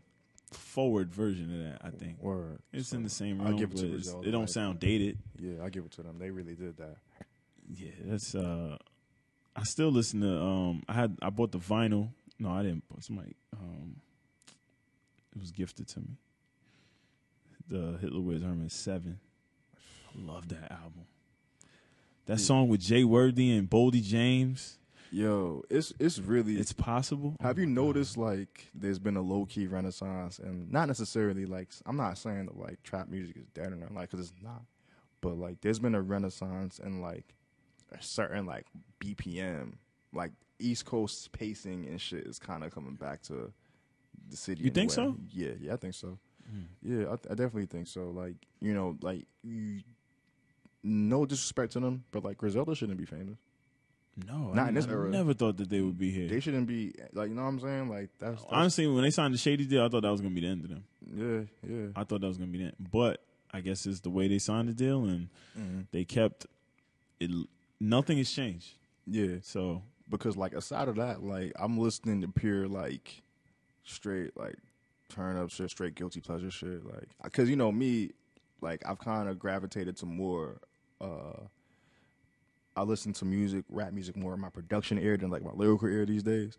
forward 0.51 1.13
version 1.13 1.53
of 1.53 1.71
that. 1.71 1.85
I 1.85 1.89
think 1.89 2.21
Word. 2.21 2.59
it's 2.73 2.89
So, 2.89 2.97
in 2.97 3.03
the 3.03 3.09
same 3.09 3.39
realm. 3.39 3.53
I'll 3.53 3.59
give 3.59 3.71
it 3.71 3.77
to 3.77 3.87
Griselda, 3.89 4.27
it 4.27 4.31
don't 4.31 4.49
sound 4.49 4.79
dated. 4.79 5.17
Yeah, 5.39 5.63
I 5.63 5.69
give 5.69 5.85
it 5.85 5.91
to 5.91 6.03
them. 6.03 6.19
They 6.19 6.31
really 6.31 6.55
did 6.55 6.77
that. 6.77 6.97
Yeah, 7.73 7.89
that's. 8.05 8.35
uh 8.35 8.77
I 9.55 9.63
still 9.63 9.89
listen 9.91 10.21
to. 10.21 10.37
um 10.41 10.83
I 10.87 10.93
had 10.93 11.17
I 11.21 11.29
bought 11.29 11.51
the 11.51 11.59
vinyl. 11.59 12.09
No, 12.39 12.51
I 12.51 12.63
didn't. 12.63 12.83
Somebody. 12.99 13.35
um 13.53 13.97
It 15.35 15.39
was 15.39 15.51
gifted 15.51 15.87
to 15.89 15.99
me. 15.99 16.17
The 17.67 17.97
Hitler 17.99 18.21
Wears 18.21 18.43
Hermes 18.43 18.73
Seven. 18.73 19.19
I 19.75 20.21
love 20.31 20.49
that 20.49 20.71
album. 20.71 21.05
That 22.25 22.39
song 22.39 22.69
with 22.69 22.81
Jay 22.81 23.03
Worthy 23.03 23.51
and 23.55 23.69
Boldy 23.69 24.01
James. 24.03 24.77
Yo, 25.11 25.63
it's 25.69 25.93
it's 25.99 26.19
really 26.19 26.57
It's 26.57 26.73
possible. 26.73 27.35
Have 27.39 27.57
you 27.59 27.65
noticed 27.65 28.17
like 28.17 28.67
there's 28.73 28.99
been 28.99 29.15
a 29.15 29.21
low 29.21 29.45
key 29.45 29.67
renaissance, 29.67 30.39
and 30.39 30.69
not 30.71 30.87
necessarily 30.87 31.45
like 31.45 31.69
I'm 31.85 31.95
not 31.95 32.17
saying 32.17 32.47
that 32.47 32.57
like 32.57 32.81
trap 32.83 33.07
music 33.07 33.37
is 33.37 33.45
dead 33.53 33.71
or 33.71 33.75
nothing, 33.75 33.95
like 33.95 34.09
because 34.09 34.27
it's 34.31 34.41
not, 34.43 34.63
but 35.21 35.37
like 35.37 35.61
there's 35.61 35.79
been 35.79 35.95
a 35.95 36.01
renaissance 36.01 36.79
and 36.79 37.01
like 37.01 37.34
a 37.99 38.03
certain 38.03 38.45
like 38.45 38.65
BPM, 38.99 39.73
like 40.13 40.31
East 40.59 40.85
Coast 40.85 41.31
pacing 41.31 41.85
and 41.87 41.99
shit 41.99 42.25
is 42.25 42.39
kind 42.39 42.63
of 42.63 42.73
coming 42.73 42.95
back 42.95 43.21
to 43.23 43.51
the 44.29 44.37
city. 44.37 44.63
You 44.63 44.71
think 44.71 44.91
so? 44.91 45.15
Yeah, 45.31 45.51
yeah, 45.59 45.73
I 45.73 45.77
think 45.77 45.93
so. 45.93 46.17
Yeah, 46.83 47.05
I, 47.09 47.13
I 47.13 47.35
definitely 47.35 47.65
think 47.65 47.87
so. 47.87 48.09
Like 48.11 48.35
you 48.61 48.73
know, 48.73 48.97
like 49.01 49.25
you, 49.43 49.81
no 50.83 51.25
disrespect 51.25 51.73
to 51.73 51.79
them, 51.79 52.03
but 52.11 52.23
like 52.23 52.37
Griselda 52.37 52.75
shouldn't 52.75 52.97
be 52.99 53.05
famous. 53.05 53.37
No, 54.27 54.53
Not 54.53 54.65
I, 54.65 54.69
in 54.69 54.75
this 54.75 54.85
I 54.87 54.91
era. 54.91 55.09
never 55.09 55.33
thought 55.33 55.57
that 55.57 55.69
they 55.69 55.81
would 55.81 55.97
be 55.97 56.09
here. 56.09 56.29
They 56.29 56.39
shouldn't 56.39 56.67
be 56.67 56.93
like 57.13 57.27
you 57.29 57.35
know 57.35 57.41
what 57.41 57.49
I'm 57.49 57.59
saying. 57.59 57.89
Like 57.89 58.09
that's, 58.19 58.41
that's 58.43 58.45
Honestly, 58.53 58.87
when 58.87 59.03
they 59.03 59.09
signed 59.09 59.33
the 59.33 59.37
Shady 59.37 59.65
deal, 59.65 59.83
I 59.83 59.89
thought 59.89 60.03
that 60.03 60.11
was 60.11 60.21
gonna 60.21 60.33
be 60.33 60.41
the 60.41 60.47
end 60.47 60.63
of 60.63 60.69
them. 60.69 60.83
yeah, 61.13 61.69
yeah. 61.69 61.87
I 61.95 62.03
thought 62.05 62.21
that 62.21 62.27
was 62.27 62.37
gonna 62.37 62.51
be 62.51 62.59
the 62.59 62.63
end. 62.65 62.75
But 62.91 63.21
I 63.51 63.59
guess 63.61 63.85
it's 63.85 63.99
the 64.01 64.09
way 64.09 64.27
they 64.29 64.39
signed 64.39 64.69
the 64.69 64.73
deal, 64.73 65.03
and 65.05 65.27
Mm-hmm. 65.59 65.81
they 65.91 66.05
kept 66.05 66.45
it. 67.19 67.31
Nothing 67.79 68.17
has 68.17 68.31
changed. 68.31 68.77
Yeah, 69.07 69.37
So 69.41 69.83
because 70.09 70.37
like 70.37 70.53
aside 70.53 70.87
of 70.87 70.95
that, 70.95 71.23
like 71.23 71.53
I'm 71.57 71.77
listening 71.77 72.21
to 72.21 72.27
pure 72.27 72.67
like 72.67 73.21
straight 73.83 74.35
like 74.35 74.55
turn 75.09 75.37
up 75.37 75.49
shit, 75.49 75.69
straight 75.69 75.95
guilty 75.95 76.21
pleasure 76.21 76.51
shit. 76.51 76.85
Like, 76.85 77.09
because 77.23 77.49
you 77.49 77.55
know 77.55 77.71
me, 77.71 78.11
like 78.61 78.81
I've 78.85 78.99
kind 78.99 79.29
of 79.29 79.39
gravitated 79.39 79.97
to 79.97 80.05
more. 80.05 80.59
uh 81.01 81.47
I 82.77 82.83
listen 82.83 83.13
to 83.13 83.25
music, 83.25 83.63
rap 83.69 83.93
music, 83.93 84.17
more 84.17 84.33
in 84.33 84.41
my 84.41 84.49
production 84.49 84.99
ear 84.99 85.15
than 85.15 85.29
like 85.29 85.43
my 85.43 85.53
lyrical 85.53 85.87
ear 85.87 86.05
these 86.05 86.23
days. 86.23 86.57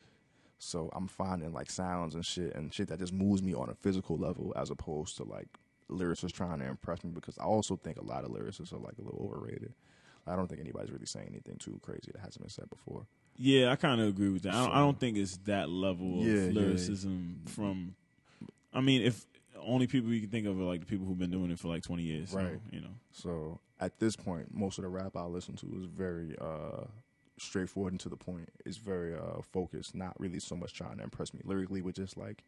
So 0.58 0.88
I'm 0.94 1.08
finding 1.08 1.52
like 1.52 1.70
sounds 1.70 2.14
and 2.14 2.24
shit 2.24 2.54
and 2.54 2.72
shit 2.72 2.88
that 2.88 3.00
just 3.00 3.12
moves 3.12 3.42
me 3.42 3.52
on 3.54 3.68
a 3.68 3.74
physical 3.74 4.16
level 4.16 4.54
as 4.56 4.70
opposed 4.70 5.18
to 5.18 5.24
like 5.24 5.48
lyricists 5.90 6.32
trying 6.32 6.60
to 6.60 6.66
impress 6.66 7.04
me 7.04 7.10
because 7.10 7.36
I 7.38 7.44
also 7.44 7.76
think 7.76 7.98
a 7.98 8.04
lot 8.04 8.24
of 8.24 8.30
lyricists 8.30 8.72
are 8.72 8.78
like 8.78 8.94
a 8.98 9.02
little 9.02 9.30
overrated. 9.30 9.74
I 10.26 10.36
don't 10.36 10.48
think 10.48 10.60
anybody's 10.60 10.90
really 10.90 11.06
saying 11.06 11.28
anything 11.30 11.56
too 11.58 11.78
crazy 11.82 12.10
that 12.12 12.20
hasn't 12.20 12.40
been 12.42 12.50
said 12.50 12.68
before. 12.70 13.06
yeah, 13.36 13.70
I 13.70 13.76
kind 13.76 14.00
of 14.00 14.08
agree 14.08 14.30
with 14.30 14.42
that. 14.42 14.54
I 14.54 14.64
don't, 14.64 14.72
I 14.72 14.78
don't 14.80 14.98
think 14.98 15.16
it's 15.16 15.36
that 15.44 15.68
level 15.68 16.20
of 16.20 16.26
Yeah, 16.26 16.44
yeah. 16.46 16.50
lyricism 16.52 17.42
from. 17.46 17.94
I 18.72 18.80
mean, 18.80 19.02
if 19.02 19.24
only 19.60 19.86
people 19.86 20.12
you 20.12 20.20
can 20.20 20.30
think 20.30 20.46
of 20.46 20.58
are 20.60 20.64
like 20.64 20.80
the 20.80 20.86
people 20.86 21.06
who've 21.06 21.18
been 21.18 21.30
doing 21.30 21.50
it 21.50 21.58
for 21.58 21.68
like 21.68 21.82
twenty 21.82 22.02
years, 22.02 22.30
so, 22.30 22.38
Right. 22.38 22.60
you 22.70 22.80
know, 22.80 22.94
So 23.12 23.60
at 23.80 23.98
this 23.98 24.16
point, 24.16 24.54
most 24.54 24.78
of 24.78 24.82
the 24.82 24.88
rap 24.88 25.16
I 25.16 25.24
listen 25.24 25.54
to 25.56 25.66
is 25.78 25.84
very 25.84 26.36
uh, 26.40 26.84
straightforward 27.38 27.92
and 27.92 28.00
to 28.00 28.08
the 28.08 28.16
point. 28.16 28.48
It's 28.64 28.76
very 28.78 29.14
uh, 29.14 29.40
focused, 29.52 29.94
not 29.94 30.18
really 30.18 30.40
so 30.40 30.56
much 30.56 30.72
trying 30.74 30.96
to 30.98 31.04
impress 31.04 31.32
me 31.34 31.40
lyrically, 31.44 31.80
but 31.82 31.94
just 31.94 32.16
like 32.16 32.42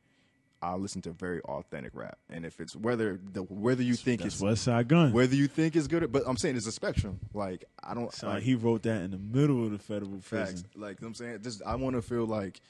I 0.61 0.75
listen 0.75 1.03
to 1.03 1.13
very 1.13 1.41
authentic 1.43 1.95
rap. 1.95 2.19
And 2.29 2.45
if 2.45 2.61
it's 2.61 2.75
whether 2.75 3.21
the 3.33 3.43
whether 3.43 3.83
you 3.83 3.95
think 3.95 4.23
that's 4.23 4.41
it's 4.41 4.43
Westside 4.43 4.89
Gunn. 4.89 5.13
whether 5.13 5.35
you 5.35 5.47
think 5.47 5.77
it's 5.77 5.87
good, 5.87 6.11
but 6.11 6.25
I'm 6.27 6.37
saying 6.37 6.57
it's 6.57 6.67
a 6.67 6.73
spectrum. 6.73 7.21
Like 7.33 7.65
I 7.83 7.95
don't 7.95 8.13
Sound 8.13 8.35
like 8.35 8.43
he 8.43 8.55
wrote 8.55 8.83
that 8.83 9.03
in 9.03 9.11
the 9.13 9.19
middle 9.19 9.65
of 9.65 9.71
the 9.71 9.79
federal 9.79 10.21
facts. 10.21 10.63
prison. 10.63 10.67
Like 10.75 11.01
you 11.01 11.05
know 11.05 11.07
what 11.07 11.09
I'm 11.09 11.15
saying, 11.15 11.43
just 11.43 11.63
I 11.65 11.77
want 11.77 11.97
to 11.97 12.03
feel 12.03 12.27
like 12.27 12.61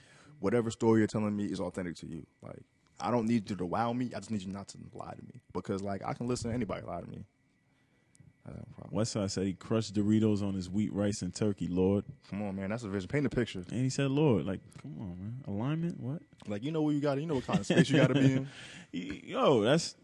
whatever 0.40 0.70
story 0.70 1.00
you're 1.00 1.06
telling 1.06 1.34
me 1.34 1.46
is 1.46 1.60
authentic 1.60 1.96
to 1.96 2.06
you. 2.06 2.26
Like 2.42 2.62
I 3.00 3.10
don't 3.10 3.26
need 3.26 3.48
you 3.48 3.56
to 3.56 3.66
wow 3.66 3.92
me. 3.92 4.10
I 4.14 4.18
just 4.18 4.30
need 4.30 4.42
you 4.42 4.52
not 4.52 4.68
to 4.68 4.78
lie 4.92 5.14
to 5.14 5.22
me 5.22 5.40
because 5.52 5.82
like 5.82 6.02
I 6.04 6.12
can 6.12 6.26
listen 6.26 6.50
to 6.50 6.54
anybody 6.54 6.84
lie 6.86 7.00
to 7.00 7.08
me. 7.08 7.24
I 8.48 8.56
have 8.56 8.76
problem. 8.76 8.98
Westside 8.98 9.30
said 9.30 9.46
he 9.46 9.52
crushed 9.52 9.94
Doritos 9.94 10.42
on 10.42 10.54
his 10.54 10.70
wheat, 10.70 10.92
rice, 10.92 11.22
and 11.22 11.34
turkey. 11.34 11.68
Lord, 11.68 12.04
Come 12.30 12.42
on, 12.42 12.56
man. 12.56 12.70
That's 12.70 12.84
a 12.84 12.88
vision. 12.88 13.08
Paint 13.08 13.26
a 13.26 13.30
picture. 13.30 13.62
and 13.70 13.82
he 13.82 13.90
said, 13.90 14.10
"Lord, 14.10 14.46
like, 14.46 14.60
come 14.80 14.96
on, 15.00 15.18
man, 15.18 15.42
alignment, 15.46 16.00
what? 16.00 16.22
Like 16.46 16.62
you 16.64 16.70
know 16.70 16.82
where 16.82 16.94
you 16.94 17.00
got. 17.00 17.16
to 17.16 17.20
You 17.20 17.26
know 17.26 17.34
what 17.34 17.46
kind 17.46 17.58
of 17.58 17.66
space 17.66 17.90
you 17.90 17.96
got 17.98 18.08
to 18.08 18.14
be 18.14 18.32
in. 18.32 18.48
Yo, 18.92 19.62
that's 19.62 19.96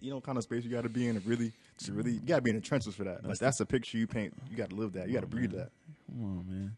You 0.00 0.10
know 0.10 0.16
what 0.16 0.24
kind 0.24 0.36
of 0.38 0.44
space 0.44 0.64
you 0.64 0.70
got 0.70 0.82
to 0.82 0.88
be 0.88 1.08
in. 1.08 1.20
To 1.20 1.28
really, 1.28 1.52
to 1.78 1.92
really, 1.92 2.12
you 2.12 2.20
got 2.20 2.36
to 2.36 2.42
be 2.42 2.50
in 2.50 2.56
the 2.56 2.62
trenches 2.62 2.94
for 2.94 3.04
that. 3.04 3.24
Like 3.26 3.38
that's 3.38 3.60
a 3.60 3.66
picture 3.66 3.98
you 3.98 4.06
paint. 4.06 4.34
You 4.50 4.56
got 4.56 4.70
to 4.70 4.76
live 4.76 4.92
that. 4.94 5.08
You 5.08 5.14
got 5.14 5.20
to 5.20 5.26
oh, 5.26 5.30
breathe 5.30 5.52
that. 5.52 5.70
Come 6.08 6.22
on, 6.22 6.46
man. 6.48 6.76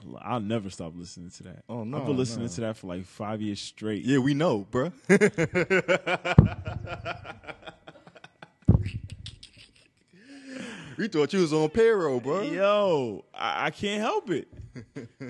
I'll, 0.00 0.18
I'll 0.34 0.40
never 0.40 0.68
stop 0.70 0.92
listening 0.96 1.30
to 1.30 1.42
that. 1.44 1.64
Oh, 1.68 1.84
no, 1.84 1.98
I've 1.98 2.06
been 2.06 2.16
listening 2.16 2.46
no. 2.46 2.52
to 2.52 2.60
that 2.62 2.76
for 2.76 2.88
like 2.88 3.04
five 3.04 3.40
years 3.40 3.60
straight. 3.60 4.04
Yeah, 4.04 4.18
we 4.18 4.34
know, 4.34 4.66
bruh. 4.70 4.92
we 10.96 11.08
thought 11.08 11.32
you 11.32 11.40
was 11.40 11.52
on 11.52 11.68
payroll, 11.70 12.20
bro. 12.20 12.42
Yo, 12.42 13.24
I, 13.34 13.66
I 13.66 13.70
can't 13.70 14.00
help 14.00 14.30
it. 14.30 14.48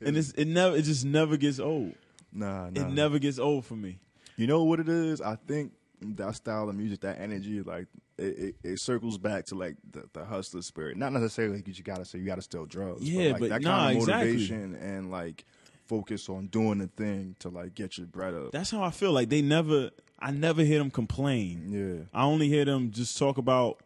and 0.00 0.16
it's 0.16 0.32
it 0.32 0.46
never 0.46 0.76
it 0.76 0.82
just 0.82 1.04
never 1.04 1.36
gets 1.36 1.58
old. 1.58 1.94
Nah, 2.32 2.70
nah. 2.70 2.80
It 2.80 2.92
never 2.92 3.18
gets 3.18 3.38
old 3.38 3.64
for 3.64 3.76
me. 3.76 3.98
You 4.36 4.46
know 4.46 4.64
what 4.64 4.80
it 4.80 4.88
is? 4.88 5.20
I 5.20 5.36
think 5.36 5.72
that 6.00 6.34
style 6.36 6.68
of 6.68 6.76
music, 6.76 7.00
that 7.00 7.20
energy, 7.20 7.62
like 7.62 7.86
it, 8.16 8.22
it, 8.22 8.54
it 8.62 8.80
circles 8.80 9.18
back 9.18 9.46
to 9.46 9.54
like 9.54 9.76
the, 9.90 10.04
the 10.12 10.24
hustler 10.24 10.62
spirit. 10.62 10.96
Not 10.96 11.12
necessarily 11.12 11.56
like 11.56 11.68
you 11.68 11.84
gotta 11.84 12.04
say 12.04 12.18
you 12.18 12.26
gotta 12.26 12.42
steal 12.42 12.66
drugs. 12.66 13.08
Yeah, 13.08 13.32
like 13.32 13.40
but 13.40 13.48
that 13.50 13.62
nah, 13.62 13.78
kind 13.78 13.96
of 13.96 14.02
exactly. 14.02 14.32
motivation 14.32 14.74
and 14.76 15.10
like 15.10 15.44
focus 15.86 16.28
on 16.28 16.46
doing 16.48 16.78
the 16.78 16.86
thing 16.88 17.34
to 17.40 17.48
like 17.48 17.74
get 17.74 17.98
your 17.98 18.06
bread 18.06 18.34
up. 18.34 18.52
That's 18.52 18.70
how 18.70 18.82
I 18.82 18.90
feel. 18.90 19.12
Like 19.12 19.28
they 19.28 19.42
never, 19.42 19.90
I 20.18 20.30
never 20.30 20.62
hear 20.62 20.78
them 20.78 20.90
complain. 20.90 21.68
yeah, 21.68 22.18
I 22.18 22.24
only 22.24 22.48
hear 22.48 22.64
them 22.64 22.90
just 22.90 23.18
talk 23.18 23.38
about 23.38 23.82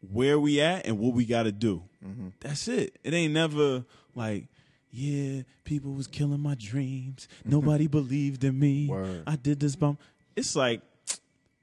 where 0.00 0.38
we 0.38 0.60
at 0.60 0.86
and 0.86 0.98
what 0.98 1.14
we 1.14 1.24
got 1.24 1.44
to 1.44 1.52
do. 1.52 1.82
Mm-hmm. 2.06 2.28
That's 2.40 2.68
it. 2.68 2.98
It 3.02 3.12
ain't 3.14 3.32
never 3.32 3.84
like, 4.14 4.48
yeah, 4.90 5.42
people 5.64 5.92
was 5.94 6.06
killing 6.06 6.40
my 6.40 6.54
dreams. 6.54 7.28
Nobody 7.44 7.86
believed 7.86 8.44
in 8.44 8.58
me. 8.58 8.88
Word. 8.88 9.24
I 9.26 9.36
did 9.36 9.60
this 9.60 9.76
bump. 9.76 10.00
It's 10.36 10.54
like, 10.56 10.80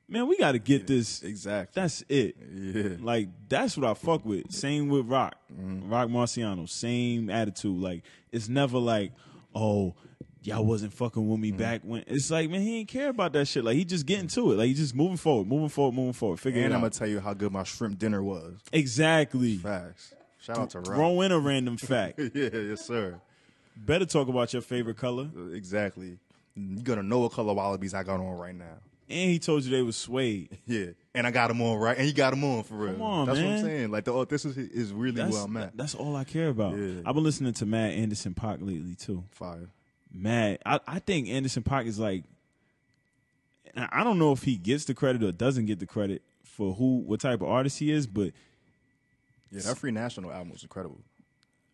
man, 0.07 0.27
we 0.27 0.37
got 0.37 0.51
to 0.51 0.59
get 0.59 0.85
this. 0.85 1.23
exactly. 1.23 1.81
That's 1.81 2.03
it. 2.09 2.35
yeah, 2.53 2.97
Like 2.99 3.29
that's 3.47 3.77
what 3.77 3.89
I 3.89 3.93
fuck 3.93 4.25
with. 4.25 4.51
Same 4.51 4.89
with 4.89 5.07
Roc, 5.07 5.35
Mm-hmm. 5.53 5.89
Roc 5.89 6.09
Marciano. 6.09 6.67
Same 6.69 7.29
attitude. 7.29 7.79
Like 7.79 8.03
it's 8.31 8.49
never 8.49 8.77
like, 8.77 9.13
oh, 9.55 9.95
y'all 10.45 10.63
wasn't 10.65 10.93
fucking 10.93 11.27
with 11.27 11.39
me 11.39 11.49
Mm-hmm. 11.49 11.57
back 11.57 11.81
when. 11.83 12.03
It's 12.07 12.29
like, 12.31 12.49
man, 12.49 12.61
he 12.61 12.79
ain't 12.79 12.87
care 12.87 13.09
about 13.09 13.33
that 13.33 13.45
shit. 13.47 13.63
Like 13.63 13.75
he 13.75 13.85
just 13.85 14.05
getting 14.05 14.27
to 14.29 14.51
it. 14.51 14.55
Like 14.57 14.67
he 14.67 14.73
just 14.73 14.95
moving 14.95 15.17
forward, 15.17 15.47
moving 15.47 15.69
forward, 15.69 15.95
moving 15.95 16.13
forward. 16.13 16.39
Figure 16.39 16.61
and 16.63 16.71
it 16.71 16.75
I'm 16.75 16.81
gonna 16.81 16.91
tell 16.91 17.07
you 17.07 17.19
how 17.19 17.33
good 17.33 17.51
my 17.51 17.63
shrimp 17.63 17.97
dinner 17.99 18.23
was. 18.23 18.55
exactly. 18.71 19.57
Facts. 19.57 20.13
Shout 20.39 20.57
out 20.59 20.69
to 20.71 20.79
Roc. 20.79 20.87
Throw 20.87 21.21
in 21.21 21.31
a 21.31 21.39
random 21.39 21.77
fact. 21.77 22.19
yeah, 22.33 22.49
yes 22.53 22.85
sir. 22.85 23.19
Better 23.75 24.05
talk 24.05 24.27
about 24.27 24.53
your 24.53 24.61
favorite 24.61 24.97
color. 24.97 25.27
Exactly. 25.53 26.17
You 26.55 26.81
gonna 26.83 27.03
know 27.03 27.19
what 27.19 27.31
color 27.33 27.53
wallabies 27.53 27.93
I 27.93 28.03
got 28.03 28.19
on 28.19 28.37
right 28.37 28.55
now. 28.55 28.77
And 29.07 29.29
he 29.29 29.37
told 29.37 29.63
you 29.63 29.69
they 29.71 29.83
was 29.83 29.95
suede. 29.95 30.57
Yeah, 30.65 30.87
and 31.13 31.27
I 31.27 31.31
got 31.31 31.49
them 31.49 31.61
on 31.61 31.77
right, 31.77 31.95
and 31.97 32.07
you 32.07 32.13
got 32.13 32.31
them 32.31 32.43
on 32.43 32.63
for 32.63 32.73
real. 32.75 32.93
Come 32.93 33.01
on, 33.03 33.25
That's 33.27 33.39
what. 33.39 33.47
I'm 33.49 33.61
saying. 33.63 33.91
Like 33.91 34.05
the 34.05 34.13
oh, 34.13 34.25
this 34.25 34.45
is 34.45 34.57
is 34.57 34.91
really 34.93 35.17
That's, 35.17 35.33
where 35.33 35.43
I'm 35.43 35.57
at. 35.57 35.77
that's 35.77 35.93
all 35.93 36.15
I 36.15 36.23
care 36.23 36.49
about. 36.49 36.75
Yeah. 36.77 37.01
I've 37.05 37.13
been 37.13 37.23
listening 37.23 37.53
to 37.53 37.65
Matt 37.67 37.91
Anderson 37.91 38.33
.Paak 38.33 38.61
lately 38.65 38.95
too. 38.95 39.23
Fire. 39.31 39.69
Mad. 40.15 40.59
I, 40.65 40.79
I 40.87 40.99
think 40.99 41.27
Anderson 41.29 41.63
.Paak 41.63 41.85
is 41.87 41.99
like. 41.99 42.23
I 43.77 44.05
don't 44.05 44.17
know 44.19 44.31
if 44.31 44.43
he 44.43 44.55
gets 44.55 44.85
the 44.85 44.93
credit 44.93 45.21
or 45.21 45.33
doesn't 45.33 45.65
get 45.65 45.79
the 45.79 45.85
credit 45.85 46.21
for 46.45 46.73
who, 46.73 46.99
what 46.99 47.19
type 47.19 47.41
of 47.41 47.49
artist 47.49 47.77
he 47.79 47.91
is, 47.91 48.07
but 48.07 48.31
Yeah, 49.51 49.61
that 49.63 49.77
Free 49.77 49.91
National 49.91 50.31
album 50.31 50.51
was 50.51 50.63
incredible. 50.63 51.01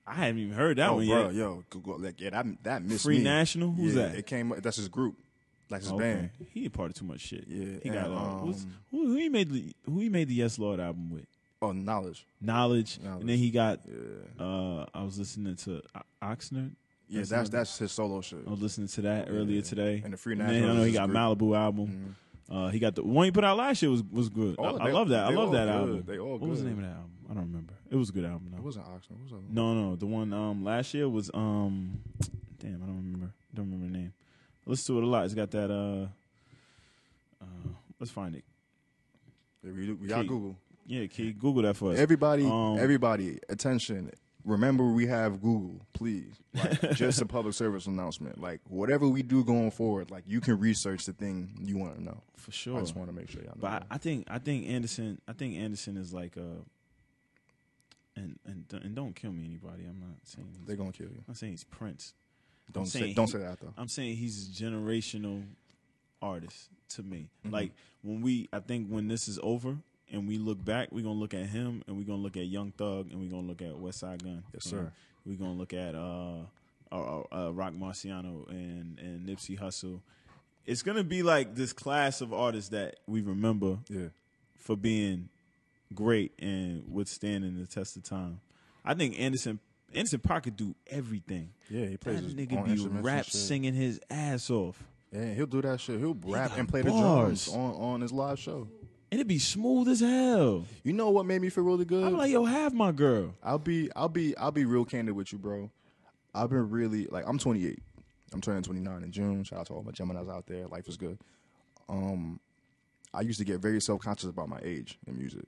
I 0.07 0.15
haven't 0.15 0.39
even 0.39 0.55
heard 0.55 0.77
that 0.79 0.89
oh, 0.89 0.95
one 0.95 1.05
bro, 1.07 1.25
yet. 1.25 1.33
yo, 1.35 1.63
go, 1.69 1.79
go, 1.79 1.91
like, 1.97 2.19
yeah, 2.19 2.31
that 2.31 2.45
that 2.63 2.81
missed 2.83 3.03
Free 3.03 3.19
me. 3.19 3.23
National? 3.23 3.71
Who's 3.71 3.93
Yeah, 3.95 4.07
that? 4.07 4.15
It 4.17 4.25
came. 4.25 4.51
That's 4.57 4.77
his 4.77 4.87
group. 4.89 5.15
Like 5.69 5.81
his 5.83 5.91
Okay. 5.91 5.99
band. 5.99 6.29
He 6.51 6.65
a 6.65 6.69
part 6.71 6.89
of 6.89 6.95
too 6.95 7.05
much 7.05 7.21
shit. 7.21 7.45
Yeah, 7.47 7.77
he 7.83 7.89
got 7.89 8.07
and, 8.07 8.15
uh, 8.15 8.37
who's- 8.39 8.63
um, 8.63 8.73
who, 8.89 9.05
who 9.07 9.15
he 9.17 9.29
made 9.29 9.51
the 9.51 9.71
who 9.85 9.99
he 9.99 10.09
made 10.09 10.27
the 10.27 10.33
Yes 10.33 10.57
Lawd 10.57 10.79
album 10.79 11.11
with. 11.11 11.27
Oh, 11.61 11.67
Knxwledge. 11.67 12.23
Knxwledge, 12.43 12.99
Knxwledge. 12.99 13.19
and 13.19 13.29
then 13.29 13.37
he 13.37 13.51
got. 13.51 13.79
Yeah, 13.87 14.43
Uh, 14.43 14.85
I 14.95 15.03
was 15.03 15.19
listening 15.19 15.55
to 15.57 15.83
Oxnard. 16.23 16.71
Yeah. 17.11 17.19
That's 17.19 17.29
That's 17.29 17.49
that's 17.49 17.77
his 17.77 17.91
solo 17.91 18.21
shit. 18.21 18.39
I 18.47 18.49
was 18.49 18.61
listening 18.61 18.87
to 18.87 19.01
that 19.01 19.27
earlier 19.29 19.57
Yeah. 19.57 19.61
today. 19.61 20.01
And 20.03 20.13
the 20.13 20.17
Free 20.17 20.35
then 20.35 20.47
National 20.47 20.69
I 20.71 20.73
know 20.73 20.79
is 20.81 20.87
he 20.87 20.93
got 20.93 21.09
group. 21.09 21.17
Malibu 21.19 21.55
album. 21.57 22.15
Uh, 22.49 22.67
he 22.69 22.79
got 22.79 22.95
the 22.95 23.03
one 23.03 23.25
he 23.25 23.31
put 23.31 23.43
out 23.45 23.57
last 23.57 23.81
year 23.81 23.91
was 23.91 24.03
was 24.03 24.29
good. 24.29 24.55
Oh, 24.59 24.63
I, 24.77 24.87
I 24.89 24.91
love 24.91 25.09
that. 25.09 25.25
I 25.25 25.29
love 25.29 25.51
that 25.51 25.65
good. 25.65 25.69
album. 25.69 26.03
They 26.07 26.19
all 26.19 26.33
good. 26.37 26.41
what 26.41 26.49
was 26.49 26.63
the 26.63 26.69
name 26.69 26.79
of 26.79 26.83
that 26.85 26.91
album? 26.95 27.11
I 27.29 27.33
don't 27.33 27.43
remember. 27.43 27.73
It 27.89 27.95
was 27.95 28.09
a 28.09 28.11
good 28.13 28.25
album 28.25 28.47
though. 28.51 28.57
It 28.57 28.63
wasn't 28.63 28.85
Oxnard. 28.85 29.11
What 29.11 29.21
was 29.23 29.31
that? 29.31 29.53
No, 29.53 29.73
no, 29.73 29.95
the 29.95 30.05
one 30.05 30.33
um 30.33 30.63
last 30.63 30.93
year 30.93 31.07
was 31.07 31.29
um, 31.33 31.99
damn, 32.59 32.75
I 32.83 32.85
don't 32.87 32.97
remember. 32.97 33.31
Don't 33.53 33.65
remember 33.71 33.85
the 33.91 33.97
name. 33.99 34.13
I 34.65 34.69
listen 34.69 34.95
to 34.95 35.01
it 35.01 35.03
a 35.05 35.07
lot. 35.07 35.25
It's 35.25 35.33
got 35.33 35.51
that 35.51 35.71
uh, 35.71 36.07
uh, 37.41 37.45
let's 37.99 38.11
find 38.11 38.35
it. 38.35 38.43
Yeah, 39.63 39.71
we, 39.71 39.93
we 39.93 40.07
got 40.07 40.27
Google. 40.27 40.55
Yeah, 40.87 41.05
Key, 41.07 41.31
Google 41.31 41.61
that 41.63 41.75
for 41.77 41.93
us. 41.93 41.99
Everybody, 41.99 42.45
Um, 42.45 42.77
everybody, 42.79 43.39
attention. 43.47 44.11
Remember, 44.45 44.85
we 44.85 45.07
have 45.07 45.41
Google, 45.41 45.85
please. 45.93 46.33
Like, 46.53 46.91
just 46.93 47.21
a 47.21 47.25
public 47.25 47.53
service 47.53 47.85
announcement. 47.85 48.39
Like, 48.41 48.61
whatever 48.67 49.07
we 49.07 49.21
do 49.23 49.43
going 49.43 49.71
forward, 49.71 50.09
like, 50.11 50.23
you 50.27 50.41
can 50.41 50.59
research 50.59 51.05
the 51.05 51.13
thing 51.13 51.49
you 51.61 51.77
want 51.77 51.95
to 51.95 52.03
know. 52.03 52.21
for 52.37 52.51
sure. 52.51 52.77
I 52.77 52.81
just 52.81 52.95
want 52.95 53.09
to 53.09 53.15
make 53.15 53.29
sure 53.29 53.41
y'all 53.41 53.51
know. 53.55 53.61
But 53.61 53.67
I, 53.67 53.79
that. 53.79 53.87
I 53.91 53.97
think 53.97 54.27
I 54.29 54.39
think 54.39 54.67
Anderson 54.67 55.19
I 55.27 55.33
think 55.33 55.55
Anderson 55.57 55.97
is 55.97 56.13
like 56.13 56.37
uh 56.37 56.63
and 58.15 58.37
and 58.45 58.65
and 58.83 58.95
don't 58.95 59.15
kill 59.15 59.31
me 59.31 59.45
anybody. 59.45 59.83
I'm 59.83 59.99
not 59.99 60.17
saying 60.23 60.47
he's, 60.57 60.65
They're 60.67 60.75
going 60.75 60.91
to 60.91 60.97
kill 60.97 61.07
you. 61.11 61.23
I'm 61.27 61.35
saying 61.35 61.53
he's 61.53 61.63
Prince. 61.63 62.13
Don't 62.71 62.85
say, 62.85 63.13
don't 63.13 63.25
he- 63.25 63.33
say 63.33 63.39
that, 63.39 63.59
though. 63.59 63.73
I'm 63.77 63.87
saying 63.89 64.15
he's 64.15 64.47
a 64.47 64.63
generational 64.63 65.43
artist 66.21 66.69
to 66.89 67.03
me. 67.03 67.29
Mhm. 67.45 67.51
Like 67.51 67.71
when 68.01 68.21
we 68.21 68.49
I 68.53 68.59
think 68.59 68.87
when 68.87 69.07
this 69.07 69.27
is 69.27 69.39
over 69.43 69.77
and 70.11 70.27
we 70.27 70.37
look 70.37 70.63
back, 70.63 70.89
we're 70.91 71.03
gonna 71.03 71.15
look 71.15 71.33
at 71.33 71.45
him 71.45 71.83
and 71.87 71.97
we're 71.97 72.03
gonna 72.03 72.21
look 72.21 72.37
at 72.37 72.45
Young 72.45 72.71
Thug 72.71 73.09
and 73.11 73.19
we're 73.19 73.29
gonna 73.29 73.47
look 73.47 73.61
at 73.61 73.73
Westside 73.73 74.23
Gunn. 74.23 74.43
Yes, 74.53 74.65
sir. 74.65 74.91
We're 75.25 75.37
gonna 75.37 75.53
look 75.53 75.73
at 75.73 75.95
uh, 75.95 76.41
uh, 76.91 77.21
uh 77.31 77.53
Roc 77.53 77.73
Marciano 77.73 78.47
and 78.49 78.99
and 78.99 79.27
Nipsey 79.27 79.57
Hussle. 79.57 80.01
It's 80.65 80.83
gonna 80.83 81.03
be 81.03 81.23
like 81.23 81.55
this 81.55 81.73
class 81.73 82.21
of 82.21 82.33
artists 82.33 82.69
that 82.69 82.99
we 83.07 83.21
remember 83.21 83.79
Yeah. 83.89 84.09
for 84.57 84.75
being 84.75 85.29
great 85.93 86.33
and 86.39 86.83
withstanding 86.91 87.57
the 87.57 87.65
test 87.65 87.97
of 87.97 88.03
time. 88.03 88.41
I 88.83 88.93
think 88.93 89.19
Anderson 89.19 89.59
Anderson 89.93 90.19
.Paak 90.19 90.43
could 90.43 90.55
do 90.55 90.75
everything. 90.87 91.49
Yeah, 91.69 91.85
he 91.85 91.97
plays 91.97 92.21
That 92.21 92.35
nigga 92.35 92.65
be 92.65 92.87
rap 93.01 93.25
singing 93.25 93.73
his 93.73 93.99
ass 94.09 94.49
off. 94.49 94.81
Yeah, 95.11 95.33
he'll 95.33 95.45
do 95.45 95.61
that 95.61 95.79
shit. 95.81 95.99
He'll 95.99 96.17
rap 96.23 96.51
got 96.51 96.59
and 96.59 96.69
play 96.69 96.81
the 96.81 96.89
drums 96.89 97.49
on, 97.49 97.71
on 97.73 98.01
his 98.01 98.13
live 98.13 98.39
show. 98.39 98.67
And 99.11 99.19
it'd 99.19 99.27
be 99.27 99.39
smooth 99.39 99.89
as 99.89 99.99
hell. 99.99 100.65
You 100.83 100.93
know 100.93 101.09
what 101.09 101.25
made 101.25 101.41
me 101.41 101.49
feel 101.49 101.65
really 101.65 101.83
good? 101.83 102.05
I'm 102.05 102.15
like, 102.17 102.31
yo, 102.31 102.45
have 102.45 102.73
my 102.73 102.93
girl. 102.93 103.33
I'll 103.43 103.59
be 103.59 103.89
I'll 103.93 104.07
be 104.07 104.35
I'll 104.37 104.51
be 104.51 104.63
real 104.63 104.85
candid 104.85 105.15
with 105.15 105.33
you, 105.33 105.37
bro. 105.37 105.69
I've 106.33 106.49
been 106.49 106.69
really 106.69 107.07
like 107.07 107.25
I'm 107.27 107.37
28. 107.37 107.79
I'm 108.33 108.39
turning 108.39 108.63
29 108.63 109.03
in 109.03 109.11
June. 109.11 109.43
Shout 109.43 109.59
out 109.59 109.65
to 109.67 109.73
all 109.73 109.83
my 109.83 109.91
Geminis 109.91 110.33
out 110.33 110.47
there. 110.47 110.65
Life 110.67 110.87
is 110.87 110.95
good. 110.95 111.19
Um, 111.89 112.39
I 113.13 113.21
used 113.21 113.39
to 113.39 113.45
get 113.45 113.59
very 113.59 113.81
self 113.81 114.01
conscious 114.01 114.29
about 114.29 114.47
my 114.47 114.59
age 114.63 114.97
in 115.05 115.17
music. 115.17 115.45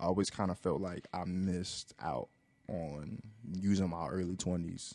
I 0.00 0.06
always 0.06 0.30
kind 0.30 0.50
of 0.50 0.58
felt 0.58 0.80
like 0.80 1.06
I 1.12 1.24
missed 1.24 1.92
out 2.00 2.28
on 2.68 3.20
using 3.52 3.90
my 3.90 4.08
early 4.08 4.36
20s, 4.36 4.94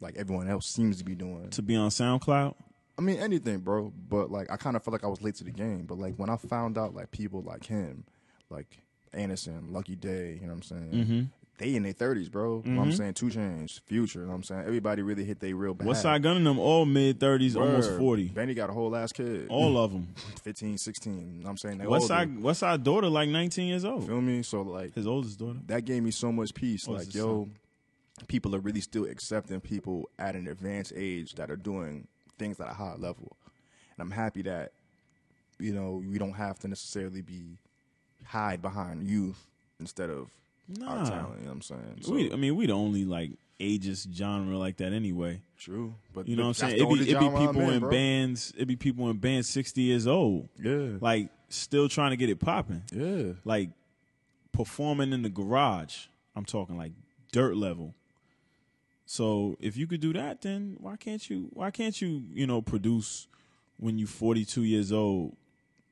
like 0.00 0.16
everyone 0.16 0.48
else 0.48 0.66
seems 0.66 0.98
to 0.98 1.04
be 1.04 1.14
doing. 1.14 1.50
To 1.50 1.62
be 1.62 1.76
on 1.76 1.90
SoundCloud. 1.90 2.54
I 2.98 3.02
mean 3.02 3.18
anything, 3.18 3.58
bro. 3.58 3.92
But 4.08 4.30
like 4.30 4.50
I 4.50 4.56
kind 4.56 4.76
of 4.76 4.82
felt 4.82 4.92
like 4.92 5.04
I 5.04 5.08
was 5.08 5.22
late 5.22 5.34
to 5.36 5.44
the 5.44 5.50
game. 5.50 5.84
But 5.86 5.98
like 5.98 6.14
when 6.16 6.30
I 6.30 6.36
found 6.36 6.78
out 6.78 6.94
like 6.94 7.10
people 7.10 7.42
like 7.42 7.66
him, 7.66 8.04
like 8.50 8.78
Anderson, 9.12 9.68
Lucky 9.70 9.96
Daye, 9.96 10.38
you 10.40 10.46
know 10.46 10.54
what 10.54 10.54
I'm 10.54 10.62
saying? 10.62 10.90
Mm-hmm. 10.92 11.22
They 11.58 11.74
in 11.74 11.84
their 11.84 11.92
thirties, 11.92 12.28
bro. 12.28 12.62
You 12.66 12.72
know 12.72 12.80
what 12.80 12.88
I'm 12.88 12.92
saying 12.92 13.14
2 13.14 13.26
Chainz, 13.28 13.80
Future. 13.86 14.18
You 14.20 14.24
know 14.26 14.32
what 14.32 14.36
I'm 14.36 14.42
saying 14.42 14.64
everybody 14.66 15.00
really 15.00 15.24
hit 15.24 15.40
their 15.40 15.56
real 15.56 15.72
bad. 15.72 15.88
Westside 15.88 16.22
Gunn 16.22 16.36
and 16.36 16.46
them 16.46 16.58
all 16.58 16.84
mid 16.84 17.18
30s, 17.18 17.56
almost 17.56 17.96
40. 17.96 18.28
Benny 18.28 18.52
got 18.52 18.68
a 18.68 18.74
whole 18.74 18.94
ass 18.94 19.10
kid. 19.10 19.46
All 19.48 19.78
of 19.78 19.90
them. 19.90 20.14
15, 20.42 20.76
16. 20.76 21.14
You 21.14 21.20
know 21.20 21.44
what 21.44 21.50
I'm 21.50 21.56
saying 21.56 21.78
they 21.78 21.86
older. 21.86 22.00
Side, 22.00 22.42
West 22.42 22.60
Side 22.60 22.84
daughter, 22.84 23.08
like 23.08 23.30
19 23.30 23.68
years 23.68 23.86
old. 23.86 24.06
Feel 24.06 24.20
me? 24.20 24.42
So 24.42 24.60
like 24.60 24.94
His 24.94 25.06
oldest 25.06 25.38
daughter. 25.38 25.58
that 25.66 25.86
gave 25.86 26.02
me 26.02 26.10
so 26.10 26.30
much 26.30 26.52
peace. 26.52 26.86
It's 26.86 26.88
like, 26.88 27.14
yo, 27.14 27.48
people 28.28 28.54
are 28.54 28.60
really 28.60 28.82
still 28.82 29.06
accepting 29.06 29.60
people 29.60 30.10
at 30.18 30.36
an 30.36 30.48
advanced 30.48 30.92
age 30.94 31.36
that 31.36 31.50
are 31.50 31.56
doing 31.56 32.06
things 32.38 32.60
at 32.60 32.68
a 32.70 32.74
high 32.74 32.94
level. 32.96 33.36
And 33.96 34.02
I'm 34.04 34.10
happy 34.10 34.42
that, 34.42 34.72
you 35.58 35.72
know, 35.72 36.02
we 36.06 36.18
don't 36.18 36.32
have 36.34 36.58
to 36.60 36.68
necessarily 36.68 37.22
be 37.22 37.58
hide 38.24 38.60
behind 38.62 39.06
youth 39.08 39.46
instead 39.80 40.10
of 40.10 40.28
our 40.84 41.04
talent. 41.06 41.38
You 41.40 41.44
know 41.44 41.50
what 41.50 41.52
I'm 41.52 41.62
saying? 41.62 41.98
So, 42.02 42.12
we, 42.12 42.32
I 42.32 42.36
mean, 42.36 42.56
we 42.56 42.66
the 42.66 42.72
only 42.72 43.04
like 43.04 43.32
ageist 43.60 44.12
genre 44.14 44.58
like 44.58 44.76
that 44.78 44.92
anyway. 44.92 45.40
true. 45.58 45.94
But 46.12 46.28
You 46.28 46.36
know 46.36 46.42
what 46.42 46.48
I'm 46.48 46.54
saying? 46.70 46.74
It'd 46.76 46.88
be, 46.88 46.94
it'd 47.10 47.20
be 47.20 47.28
people 47.46 47.70
in 47.70 47.80
bro. 47.80 47.90
bands. 47.90 48.52
It'd 48.56 48.68
be 48.68 48.76
people 48.76 49.08
in 49.08 49.16
bands 49.18 49.48
60 49.48 49.80
years 49.80 50.06
old, 50.06 50.48
Yeah. 50.62 50.98
like 51.00 51.30
still 51.48 51.88
trying 51.88 52.10
to 52.10 52.16
get 52.16 52.28
it 52.28 52.38
popping. 52.40 52.82
yeah. 52.92 53.32
like 53.44 53.70
performing 54.52 55.12
in 55.12 55.22
the 55.22 55.28
garage. 55.30 56.06
I'm 56.34 56.44
talking 56.44 56.76
like 56.76 56.92
dirt 57.32 57.56
level. 57.56 57.94
So 59.06 59.56
if 59.60 59.76
you 59.76 59.86
could 59.86 60.00
do 60.00 60.12
that, 60.14 60.42
then 60.42 60.76
why 60.80 60.96
can't 60.96 61.28
you? 61.30 61.48
Why 61.52 61.70
can't 61.70 62.00
you? 62.00 62.24
You 62.32 62.46
know, 62.46 62.60
produce 62.60 63.28
when 63.78 63.98
you're 63.98 64.08
42 64.08 64.62
years 64.62 64.90
old 64.92 65.36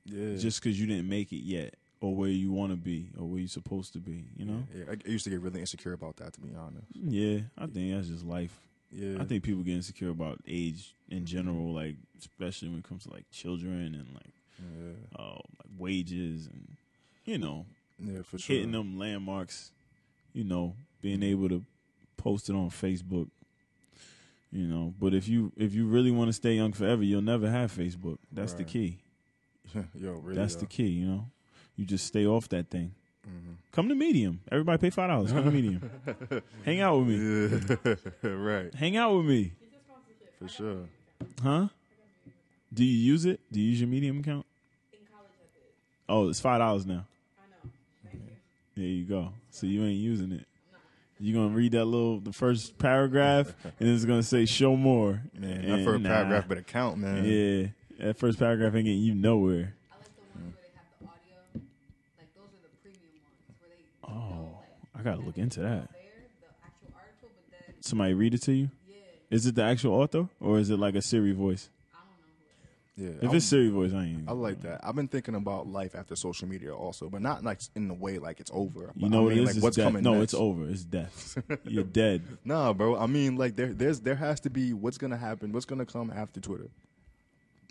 Yeah. 0.05 0.37
just 0.37 0.63
because 0.63 0.79
you 0.81 0.87
didn't 0.87 1.09
make 1.09 1.33
it 1.33 1.43
yet, 1.45 1.75
or 2.01 2.15
where 2.15 2.29
you 2.31 2.51
want 2.51 2.73
to 2.73 2.77
be, 2.77 3.11
or 3.19 3.27
where 3.29 3.39
you're 3.41 3.49
supposed 3.49 3.93
to 3.93 4.01
be. 4.01 4.25
You 4.37 4.45
know? 4.47 4.65
Yeah, 4.75 4.85
I, 4.91 4.93
I 4.93 5.11
used 5.11 5.25
to 5.25 5.31
get 5.31 5.41
really 5.41 5.61
insecure 5.61 5.93
about 5.93 6.17
that, 6.17 6.33
to 6.35 6.41
be 6.41 6.55
honest. 6.57 6.87
Yeah, 6.93 7.41
I 7.57 7.67
think 7.67 7.95
that's 7.95 8.09
just 8.09 8.25
life. 8.25 8.59
Yeah, 8.91 9.21
I 9.21 9.25
think 9.25 9.43
people 9.43 9.63
get 9.63 9.75
insecure 9.75 10.11
about 10.11 10.41
age 10.47 10.95
in 11.09 11.25
general, 11.27 11.73
like 11.73 11.97
especially 12.19 12.69
when 12.69 12.79
it 12.79 12.85
comes 12.89 13.05
to 13.05 13.13
like 13.13 13.25
children 13.31 13.95
and 13.95 14.07
like 14.15 14.35
yeah, 14.61 15.19
uh, 15.19 15.33
like 15.35 15.71
wages 15.79 16.47
and 16.47 16.77
you 17.25 17.39
know 17.39 17.67
yeah, 17.99 18.23
for 18.23 18.39
sure. 18.39 18.55
hitting 18.55 18.71
them 18.71 18.97
landmarks, 18.99 19.73
you 20.33 20.45
know, 20.45 20.77
being 21.03 21.23
able 21.25 21.49
to 21.49 21.65
post 22.17 22.49
it 22.49 22.55
on 22.55 22.71
Facebook. 22.71 23.29
You 24.53 24.69
know, 24.69 24.95
but 25.01 25.15
if 25.15 25.27
you 25.27 25.53
if 25.57 25.75
you 25.75 25.87
really 25.87 26.13
want 26.13 26.29
to 26.29 26.33
stay 26.33 26.55
young 26.55 26.73
forever, 26.73 27.03
you'll 27.03 27.23
never 27.23 27.51
have 27.51 27.73
Facebook. 27.73 28.19
That's 28.31 28.53
the 28.53 28.63
key. 28.63 28.99
Yo, 29.95 30.13
really. 30.13 30.37
That's 30.37 30.55
though. 30.55 30.61
the 30.61 30.67
key, 30.67 30.87
you 30.87 31.07
know. 31.07 31.27
You 31.77 31.85
just 31.85 32.07
stay 32.07 32.25
off 32.25 32.49
that 32.51 32.71
thing. 32.71 32.95
Mm-hmm. 33.27 33.53
Come 33.73 33.89
to 33.89 33.95
Medium. 33.95 34.41
Everybody 34.53 34.79
pay 34.79 34.91
five 34.91 35.09
dollars. 35.11 35.33
Come 35.33 35.45
to 35.45 35.51
Medium. 35.51 35.91
Hang 36.65 36.81
out 36.81 36.99
with 36.99 37.09
me. 37.09 37.95
Yeah, 38.23 38.31
right. 38.31 38.75
Hang 38.75 38.97
out 38.97 39.17
with 39.17 39.27
me. 39.27 39.53
For 40.39 40.49
sure. 40.49 40.89
Huh? 41.43 41.69
Do 42.73 42.85
you 42.85 43.13
use 43.13 43.25
it? 43.25 43.41
Do 43.51 43.61
you 43.61 43.71
use 43.71 43.81
your 43.81 43.89
Medium 43.89 44.21
account? 44.21 44.47
In 44.93 44.99
college, 45.13 45.31
I 45.41 45.47
did. 45.53 45.65
Oh, 46.09 46.29
it's 46.29 46.41
five 46.41 46.61
dollars 46.61 46.87
now. 46.87 47.07
I 47.39 47.67
know. 47.67 47.71
There 48.77 48.85
you 48.85 49.05
go. 49.05 49.33
So 49.51 49.67
you 49.67 49.85
ain't 49.85 49.99
using 49.99 50.33
it. 50.33 50.47
You're 51.25 51.43
gonna 51.43 51.55
read 51.57 51.73
that 51.73 51.87
little 51.87 52.21
the 52.21 52.35
first 52.35 52.77
paragraph 52.77 53.55
and 53.81 53.89
it's 53.89 54.05
gonna 54.05 54.23
say 54.23 54.45
show 54.45 54.77
more. 54.77 55.23
Man, 55.39 55.51
And 55.53 55.73
that 55.81 55.85
first 55.85 56.03
nah. 56.03 56.09
paragraph 56.11 56.47
better 56.49 56.63
count, 56.63 56.99
man. 56.99 57.25
Yeah. 57.25 57.69
That 58.07 58.19
first 58.19 58.39
paragraph 58.39 58.75
ain't 58.75 58.85
getting 58.85 59.01
you 59.03 59.15
nowhere. 59.15 59.75
I 59.91 59.97
like 59.97 60.05
the 60.05 60.21
ones 60.41 60.55
where 60.55 60.65
they 60.65 60.77
have 60.77 60.85
the 61.01 61.07
audio. 61.07 61.65
Like 62.19 62.35
those 62.35 62.49
are 62.53 62.63
the 62.63 62.77
premium 62.83 63.23
ones 63.25 63.57
where 63.59 63.71
they 63.71 63.85
Oh, 64.07 64.59
I 64.95 65.03
gotta 65.03 65.23
look 65.23 65.39
into 65.39 65.61
that. 65.61 65.89
there 65.93 66.03
the 66.83 66.93
article, 66.95 67.29
then 67.51 67.75
Somebody 67.81 68.13
read 68.13 68.35
it 68.35 68.43
to 68.43 68.53
you? 68.53 68.71
yeah, 68.87 68.97
Is 69.31 69.47
it 69.47 69.55
the 69.55 69.63
actual 69.63 69.95
author 69.95 70.29
or 70.41 70.59
is 70.59 70.69
it 70.69 70.79
like 70.79 70.95
a 70.95 71.01
Siri 71.01 71.33
voice? 71.33 71.71
I 71.95 71.99
don't 72.01 72.11
know 72.11 72.17
who 72.37 72.45
it 72.45 72.69
is. 72.69 72.84
Yeah. 72.97 73.11
If 73.23 73.31
I- 73.31 73.35
it's 73.37 73.47
Siri 73.47 73.71
voice, 73.71 73.93
I 73.93 74.05
ain't. 74.05 74.29
I 74.29 74.33
like 74.33 74.61
that. 74.63 74.81
I've 74.85 74.95
been 74.95 75.09
thinking 75.09 75.35
about 75.35 75.67
life 75.67 75.97
after 75.97 76.15
social 76.15 76.47
media 76.47 76.73
also, 76.75 77.09
but 77.11 77.23
not 77.23 77.43
like 77.43 77.61
in 77.75 77.89
the 77.89 77.95
way 77.95 78.19
like 78.19 78.39
it's 78.39 78.53
over. 78.55 78.93
You 78.95 79.09
know 79.09 79.21
I 79.21 79.23
what 79.25 79.33
it 79.33 79.37
mean. 79.37 79.45
Like 79.47 79.57
what's 79.57 79.77
death. 79.77 79.87
coming 79.87 80.05
No, 80.05 80.13
next. 80.13 80.23
it's 80.25 80.35
over. 80.35 80.69
It's 80.69 80.85
death. 80.85 81.39
You're 81.65 81.83
dead. 81.85 82.23
Nah, 82.45 82.73
bro. 82.73 82.97
I 82.97 83.07
mean, 83.07 83.37
like 83.37 83.57
there, 83.57 83.73
there's 83.73 84.01
there 84.01 84.15
has 84.15 84.39
to 84.41 84.51
be 84.51 84.73
what's 84.73 84.97
gonna 84.99 85.17
happen. 85.17 85.51
What's 85.53 85.67
gonna 85.67 85.87
come 85.87 86.13
after 86.15 86.41
Twitter? 86.41 86.69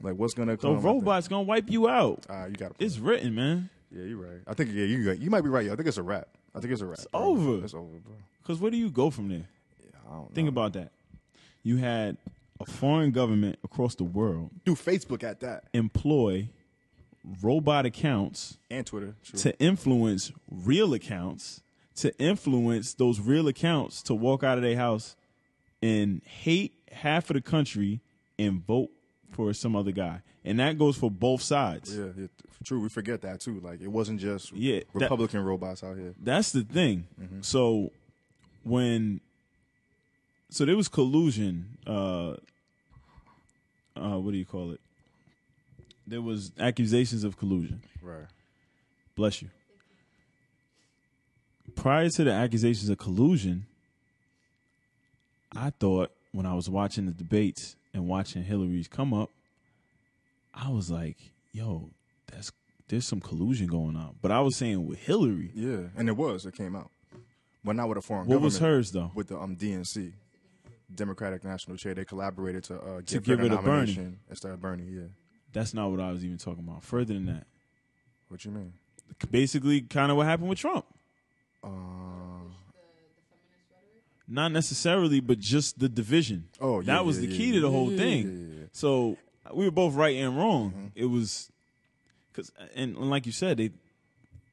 Like 0.02 0.16
what's 0.16 0.34
gonna 0.34 0.54
The 0.54 0.58
come? 0.58 0.76
after- 0.76 0.88
robot's 0.88 1.28
gonna 1.30 1.44
wipe 1.44 1.70
you 1.70 1.88
out. 1.88 2.26
Ah, 2.30 2.46
you 2.48 2.56
got. 2.56 2.74
It's 2.80 2.98
written, 3.00 3.34
man. 3.36 3.70
Yeah, 3.92 4.04
you're 4.06 4.18
right. 4.18 4.42
I 4.48 4.54
think 4.56 4.72
yeah, 4.74 4.86
you 4.86 5.12
you 5.14 5.30
might 5.30 5.42
be 5.42 5.50
right. 5.50 5.66
Yo. 5.66 5.72
I 5.72 5.76
think 5.78 5.88
it's 5.88 5.98
a 5.98 6.04
wrap. 6.04 6.28
I 6.54 6.60
think 6.60 6.74
it's 6.74 6.82
a 6.82 6.86
wrap. 6.86 6.98
It's 7.00 7.08
bro. 7.08 7.22
over. 7.22 7.64
It's 7.64 7.74
over, 7.74 7.98
bro. 8.00 8.16
Because 8.42 8.60
where 8.60 8.72
do 8.72 8.78
you 8.78 8.90
go 8.90 9.10
from 9.10 9.30
there? 9.30 9.48
Yeah, 9.82 10.00
I 10.10 10.16
don't 10.16 10.34
Think 10.36 10.46
know. 10.48 10.50
about 10.50 10.74
that. 10.74 10.92
You 11.64 11.78
had 11.78 12.18
a 12.60 12.66
foreign 12.66 13.12
government 13.12 13.58
across 13.64 13.96
the 13.96 14.04
world 14.04 14.52
do 14.66 14.76
Facebook 14.76 15.24
at 15.24 15.40
that 15.42 15.66
employ 15.74 16.50
robot 17.42 17.86
accounts 17.86 18.58
and 18.70 18.86
Twitter. 18.86 19.16
True. 19.24 19.40
to 19.40 19.60
influence 19.60 20.32
real 20.50 20.94
accounts, 20.94 21.62
to 21.96 22.16
influence 22.20 22.94
those 22.96 23.20
real 23.20 23.48
accounts 23.48 24.02
to 24.04 24.14
walk 24.14 24.44
out 24.44 24.58
of 24.58 24.64
their 24.64 24.76
house 24.76 25.16
and 25.82 26.22
hate 26.26 26.74
half 26.92 27.30
of 27.30 27.36
the 27.36 27.42
country 27.42 28.02
and 28.38 28.66
vote 28.66 28.90
for 29.32 29.54
some 29.54 29.76
other 29.76 29.92
guy. 29.92 30.22
And 30.46 30.60
that 30.60 30.78
goes 30.78 30.98
for 30.98 31.10
both 31.10 31.42
sides. 31.42 31.98
yeah, 31.98 32.08
yeah, 32.18 32.28
true. 32.66 32.82
We 32.82 32.90
forget 32.90 33.22
that 33.22 33.40
too. 33.40 33.60
Like 33.62 33.82
it 33.82 33.88
wasn't 33.88 34.20
just 34.20 34.52
Yeah, 34.54 34.80
that- 34.80 34.86
Republican 34.94 35.42
robots 35.44 35.84
out 35.84 35.98
here. 35.98 36.14
That's 36.22 36.52
the 36.52 36.64
thing. 36.64 37.08
Mm-hmm. 37.22 37.42
So 37.42 37.92
when 38.64 39.22
so 40.54 40.66
there 40.66 40.76
was 40.78 40.88
collusion, 40.88 41.78
uh 41.88 42.36
uh 43.96 44.20
what 44.20 44.32
do 44.32 44.38
you 44.38 44.46
call 44.46 44.72
it? 44.72 44.80
There 46.06 46.22
was 46.22 46.52
accusations 46.60 47.24
of 47.24 47.38
collusion. 47.38 47.82
Right. 48.02 48.26
Bless 49.16 49.42
you. 49.42 49.50
Prior 51.76 52.10
to 52.10 52.24
the 52.24 52.32
accusations 52.32 52.90
of 52.90 52.98
collusion, 52.98 53.66
I 55.56 55.70
thought 55.72 56.12
when 56.32 56.46
I 56.46 56.54
was 56.54 56.70
watching 56.70 57.06
the 57.06 57.12
debates 57.14 57.76
and 57.94 58.08
watching 58.08 58.44
Hillary's 58.44 58.88
come 58.88 59.14
up, 59.14 59.30
I 60.54 60.70
was 60.70 60.92
like, 60.92 61.18
yo, 61.52 61.90
that's 62.32 62.52
there's 62.90 63.08
some 63.08 63.22
collusion 63.22 63.68
going 63.68 63.96
on. 63.96 64.16
But 64.22 64.32
I 64.32 64.42
was 64.42 64.56
saying 64.58 64.86
with 64.86 65.00
Hillary, 65.00 65.52
Yeah, 65.56 65.88
and 65.96 66.10
it 66.10 66.18
was. 66.18 66.46
It 66.46 66.54
came 66.56 66.76
out, 66.76 66.92
but 67.64 67.76
not 67.76 67.88
with 67.90 67.98
a 67.98 68.02
foreign. 68.02 68.28
what 68.28 68.42
was 68.42 68.60
hers 68.60 68.92
though? 68.92 69.12
with 69.16 69.30
the 69.30 69.38
um 69.40 69.56
DNC, 69.56 70.12
Democratic 70.94 71.44
National 71.44 71.78
Chair. 71.78 71.94
They 71.94 72.06
collaborated 72.06 72.64
to 72.66 72.76
uh, 72.80 73.02
To 73.06 73.20
give, 73.20 73.40
it 73.40 73.50
to 73.50 73.58
Bernie. 73.58 74.18
instead 74.30 74.52
of 74.52 74.62
Bernie. 74.62 74.86
Yeah. 74.90 75.02
That's 75.52 75.74
not 75.74 75.92
what 75.92 76.00
I 76.00 76.12
was 76.12 76.26
even 76.26 76.38
talking 76.38 76.64
about. 76.68 76.84
Further 76.84 77.14
than 77.14 77.26
that, 77.28 77.46
What 78.28 78.44
you 78.46 78.52
mean? 78.52 78.74
basically, 79.30 79.82
kind 79.82 80.10
of 80.12 80.18
what 80.18 80.26
happened 80.26 80.50
with 80.50 80.58
Trump. 80.60 80.86
Uh, 81.64 81.70
Not 84.28 84.52
necessarily, 84.52 85.20
but 85.20 85.40
just 85.40 85.80
the 85.80 85.90
division. 85.90 86.48
oh, 86.60 86.80
yeah. 86.80 86.86
that 86.94 87.06
was 87.06 87.22
yeah, 87.22 87.30
the 87.30 87.38
key 87.38 87.48
yeah, 87.48 87.54
to 87.56 87.60
the 87.62 87.70
whole 87.72 87.90
thing. 87.96 88.70
So 88.72 89.18
we 89.54 89.66
were 89.66 89.72
both 89.72 89.94
right 89.94 90.16
and 90.16 90.38
wrong. 90.38 90.72
Mm-hmm. 90.72 90.88
It 90.96 91.06
was 91.06 91.52
because, 92.32 92.52
and, 92.76 92.96
and 92.98 93.10
like 93.10 93.26
you 93.26 93.32
said, 93.32 93.58
they 93.58 93.72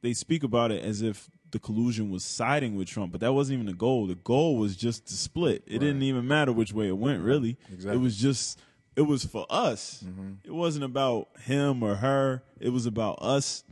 they 0.02 0.12
speak 0.12 0.42
about 0.42 0.70
it 0.72 0.84
as 0.84 1.02
if 1.02 1.30
the 1.50 1.58
collusion 1.58 2.10
was 2.10 2.24
siding 2.24 2.76
with 2.76 2.88
Trump, 2.88 3.12
but 3.12 3.20
that 3.20 3.32
wasn't 3.32 3.54
even 3.54 3.66
the 3.66 3.72
goal. 3.72 4.06
The 4.06 4.14
goal 4.14 4.56
was 4.56 4.76
just 4.76 5.06
to 5.08 5.14
split. 5.14 5.62
It 5.66 5.78
didn't 5.78 6.02
even 6.02 6.26
matter 6.28 6.52
which 6.52 6.72
way 6.72 6.88
it 6.88 6.96
went. 6.96 7.22
Really, 7.22 7.56
Exactly. 7.72 7.98
it 7.98 8.00
was 8.02 8.16
just 8.16 8.58
it 8.96 9.02
was 9.02 9.24
for 9.24 9.46
us. 9.50 10.04
Mm-hmm. 10.06 10.32
It 10.44 10.52
wasn't 10.54 10.84
about 10.84 11.28
him 11.42 11.82
or 11.82 11.94
her. 11.96 12.42
It 12.58 12.70
was 12.70 12.86
about 12.86 13.18
us 13.22 13.64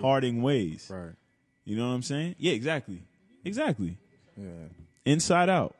parting 0.00 0.42
ways. 0.42 0.90
Right. 0.92 1.12
You 1.64 1.76
know 1.76 1.88
what 1.88 1.94
I'm 1.94 2.02
saying? 2.02 2.36
Yeah, 2.38 2.52
exactly, 2.52 3.02
exactly. 3.44 3.98
Yeah. 4.36 4.68
Inside 5.04 5.48
out. 5.48 5.74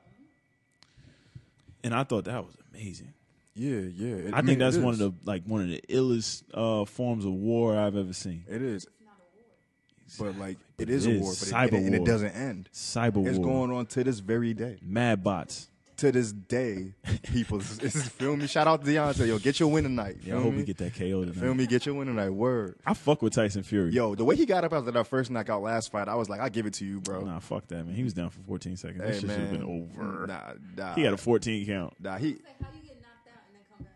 And 1.84 1.94
I 1.94 2.02
thought 2.04 2.24
that 2.24 2.44
was 2.44 2.56
amazing. 2.72 3.12
Yeah. 3.54 3.80
Yeah. 3.80 4.16
It- 4.16 4.34
I, 4.34 4.38
think 4.38 4.46
mean, 4.46 4.58
that's 4.58 4.76
it 4.76 4.82
one 4.82 4.94
of 4.94 4.98
the 4.98 5.12
like 5.24 5.44
one 5.44 5.62
of 5.62 5.68
the 5.68 5.80
illest 5.88 6.42
uh, 6.52 6.84
forms 6.84 7.24
of 7.24 7.32
war 7.32 7.76
I've 7.78 7.96
ever 7.96 8.12
seen. 8.12 8.44
It 8.48 8.62
is. 8.62 8.86
But 10.18 10.38
like 10.38 10.58
it 10.78 10.88
It 10.88 10.90
is 10.90 11.06
a 11.06 11.10
war, 11.18 11.32
but 11.32 11.48
it, 11.48 11.52
Cyber 11.52 11.72
and, 11.72 11.74
it, 11.74 11.84
and 11.86 11.94
it 11.94 12.04
doesn't 12.04 12.30
end. 12.32 12.68
Cyber 12.72 13.26
It's 13.26 13.38
war, 13.38 13.46
going 13.46 13.70
on 13.72 13.86
to 13.86 14.04
this 14.04 14.18
very 14.20 14.54
day. 14.54 14.78
mad 14.82 15.22
bots. 15.24 15.68
To 15.98 16.12
this 16.12 16.30
day, 16.30 16.92
people, 17.22 17.56
this 17.80 17.96
is, 17.96 18.06
feel 18.10 18.36
me. 18.36 18.46
Shout 18.46 18.66
out 18.66 18.84
to 18.84 18.90
Deontay. 18.90 19.28
Yo, 19.28 19.38
get 19.38 19.58
your 19.58 19.70
win 19.70 19.82
tonight. 19.84 20.18
Yeah, 20.22 20.36
I 20.36 20.42
hope 20.42 20.52
me? 20.52 20.58
we 20.58 20.64
get 20.64 20.76
that 20.76 20.94
KO 20.94 21.22
tonight. 21.24 21.36
Feel 21.36 21.54
me? 21.54 21.66
Get 21.66 21.86
your 21.86 21.94
win 21.94 22.06
tonight. 22.06 22.28
Word. 22.28 22.74
I 22.84 22.92
fuck 22.92 23.22
with 23.22 23.32
Tyson 23.32 23.62
Fury. 23.62 23.92
Yo, 23.92 24.14
the 24.14 24.22
way 24.22 24.36
he 24.36 24.44
got 24.44 24.62
up 24.62 24.74
after 24.74 24.90
that 24.90 25.06
first 25.06 25.30
knockout 25.30 25.62
last 25.62 25.90
fight, 25.90 26.06
I 26.08 26.14
was 26.14 26.28
like, 26.28 26.40
I 26.40 26.50
give 26.50 26.66
it 26.66 26.74
to 26.74 26.84
you, 26.84 27.00
bro. 27.00 27.22
nah, 27.22 27.38
fuck 27.38 27.66
that 27.68 27.86
man. 27.86 27.94
He 27.94 28.04
was 28.04 28.12
down 28.12 28.28
for 28.28 28.40
14 28.40 28.76
seconds. 28.76 29.00
that 29.00 29.06
hey 29.08 29.12
shit 29.20 29.30
should 29.30 29.40
have 29.40 29.50
been 29.50 29.62
over. 29.96 30.26
Nah, 30.26 30.52
nah. 30.76 30.94
He 30.96 31.00
had 31.00 31.14
a 31.14 31.16
14 31.16 31.66
count. 31.66 31.94
Nah, 31.98 32.18
he 32.18 32.32
It's 32.32 32.44
like 32.44 32.60
how 32.60 32.68
you 32.76 32.82
get 32.86 32.96
knocked 33.00 33.28
out 33.28 33.40
and 33.48 33.54
then 33.56 33.62
come 33.78 33.86
back. 33.86 33.92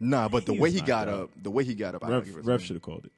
nah, 0.00 0.28
but 0.28 0.44
the 0.44 0.54
He 0.54 0.58
way 0.58 0.72
he 0.72 0.80
got 0.80 1.06
out. 1.08 1.20
up, 1.22 1.30
the 1.40 1.50
way 1.52 1.62
he 1.62 1.74
got 1.76 1.94
up, 1.94 2.04
I 2.04 2.08
Ref, 2.10 2.24
give 2.24 2.44
ref 2.44 2.62
should 2.62 2.74
have 2.74 2.82
called 2.82 3.04
it. 3.04 3.12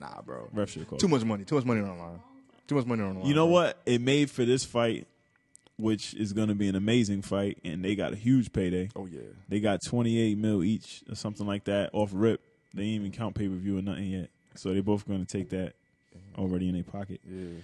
Nah, 0.00 0.20
bro. 0.22 0.48
Ref 0.52 0.70
should 0.70 0.80
have 0.80 0.88
called 0.88 1.00
Too 1.00 1.08
much 1.08 1.24
money. 1.24 1.44
Too 1.44 1.54
much 1.54 1.64
money 1.64 1.80
on 1.80 1.96
the 1.96 2.02
line. 2.02 2.20
Too 2.66 2.74
much 2.74 2.86
money 2.86 3.02
on 3.02 3.14
the 3.14 3.18
line. 3.20 3.28
You 3.28 3.34
know 3.34 3.46
bro. 3.46 3.52
what? 3.52 3.78
It 3.86 4.00
made 4.00 4.30
for 4.30 4.44
this 4.44 4.64
fight, 4.64 5.06
which 5.76 6.14
is 6.14 6.32
going 6.32 6.48
to 6.48 6.54
be 6.54 6.68
an 6.68 6.74
amazing 6.74 7.22
fight, 7.22 7.58
and 7.64 7.84
they 7.84 7.94
got 7.94 8.12
a 8.12 8.16
huge 8.16 8.52
payday. 8.52 8.88
Oh 8.96 9.06
yeah. 9.06 9.20
They 9.48 9.60
got 9.60 9.80
28 9.86 10.36
mil 10.38 10.62
each 10.64 11.02
or 11.08 11.14
something 11.14 11.46
like 11.46 11.64
that 11.64 11.90
off 11.92 12.10
rip. 12.12 12.40
They 12.72 12.82
didn't 12.82 12.94
even 12.94 13.12
count 13.12 13.34
pay 13.34 13.48
per 13.48 13.54
view 13.54 13.78
or 13.78 13.82
nothing 13.82 14.06
yet. 14.06 14.30
So 14.56 14.72
they 14.72 14.80
both 14.80 15.06
going 15.06 15.24
to 15.24 15.38
take 15.38 15.50
that 15.50 15.74
already 16.36 16.68
in 16.68 16.74
their 16.74 16.84
pocket. 16.84 17.20
Yeah. 17.24 17.60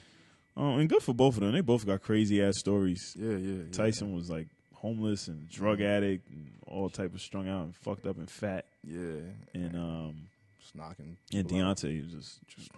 Oh, 0.56 0.76
and 0.76 0.88
good 0.88 1.02
for 1.02 1.14
both 1.14 1.34
of 1.36 1.40
them. 1.40 1.52
They 1.52 1.60
both 1.60 1.86
got 1.86 2.02
crazy 2.02 2.42
ass 2.42 2.58
stories. 2.58 3.16
Yeah. 3.18 3.30
Yeah. 3.30 3.36
yeah. 3.36 3.72
Tyson 3.72 4.14
was 4.14 4.28
like 4.28 4.48
homeless 4.74 5.28
and 5.28 5.48
drug 5.48 5.80
addict 5.80 6.28
and 6.30 6.50
all 6.66 6.88
type 6.88 7.14
of 7.14 7.20
strung 7.20 7.48
out 7.48 7.64
and 7.64 7.76
fucked 7.76 8.06
up 8.06 8.18
and 8.18 8.30
fat. 8.30 8.64
Yeah. 8.84 9.20
And 9.54 9.76
um 9.76 10.14
Just 10.60 10.74
knocking. 10.76 11.16
out. 11.36 11.46
Deontay 11.46 12.04
was 12.04 12.12
just, 12.12 12.46
just 12.46 12.70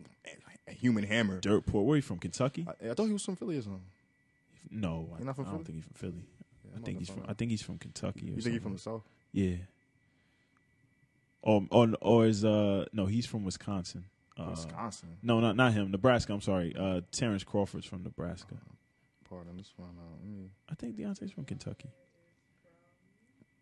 A, 0.68 0.72
human 0.72 1.04
hammer. 1.04 1.40
dirt 1.40 1.66
poor. 1.66 1.82
Where 1.84 1.96
you 1.96 2.02
from? 2.02 2.18
Kentucky? 2.18 2.66
I, 2.68 2.90
I 2.90 2.94
thought 2.94 3.06
he 3.06 3.12
was 3.12 3.24
from 3.24 3.36
Philly 3.36 3.58
or 3.58 3.62
something. 3.62 3.82
No, 4.70 5.08
I, 5.18 5.22
not 5.24 5.36
from 5.36 5.46
I 5.46 5.50
don't 5.50 5.64
Philly? 5.64 5.64
think 5.64 5.76
he's 5.76 5.84
from 5.84 5.94
Philly. 5.94 6.24
Yeah, 6.64 6.78
I 6.78 6.80
think 6.84 6.98
he's 6.98 7.08
from. 7.08 7.16
Philly. 7.16 7.26
I 7.28 7.34
think 7.34 7.50
he's 7.50 7.62
from 7.62 7.78
Kentucky. 7.78 8.26
Or 8.30 8.34
You 8.36 8.40
think 8.40 8.54
he's 8.54 8.62
from 8.62 8.72
the 8.74 8.78
south? 8.78 9.02
Yeah. 9.32 9.56
Or 11.42 11.66
or 11.70 11.88
or 12.00 12.26
is 12.26 12.44
uh 12.44 12.84
no 12.92 13.06
he's 13.06 13.26
from 13.26 13.44
Wisconsin. 13.44 14.04
Uh, 14.38 14.46
Wisconsin. 14.50 15.18
No, 15.22 15.40
not 15.40 15.56
not 15.56 15.72
him. 15.72 15.90
Nebraska. 15.90 16.32
I'm 16.32 16.40
sorry. 16.40 16.74
Uh, 16.78 17.00
Terrence 17.10 17.42
Crawford's 17.44 17.84
from 17.84 18.02
Nebraska. 18.04 18.54
Pardon. 19.28 19.56
This 19.56 19.72
one. 19.76 19.90
Uh, 19.98 20.26
mm, 20.26 20.48
I 20.70 20.74
think 20.76 20.96
Deontay's 20.96 21.32
from 21.32 21.44
Kentucky. 21.44 21.90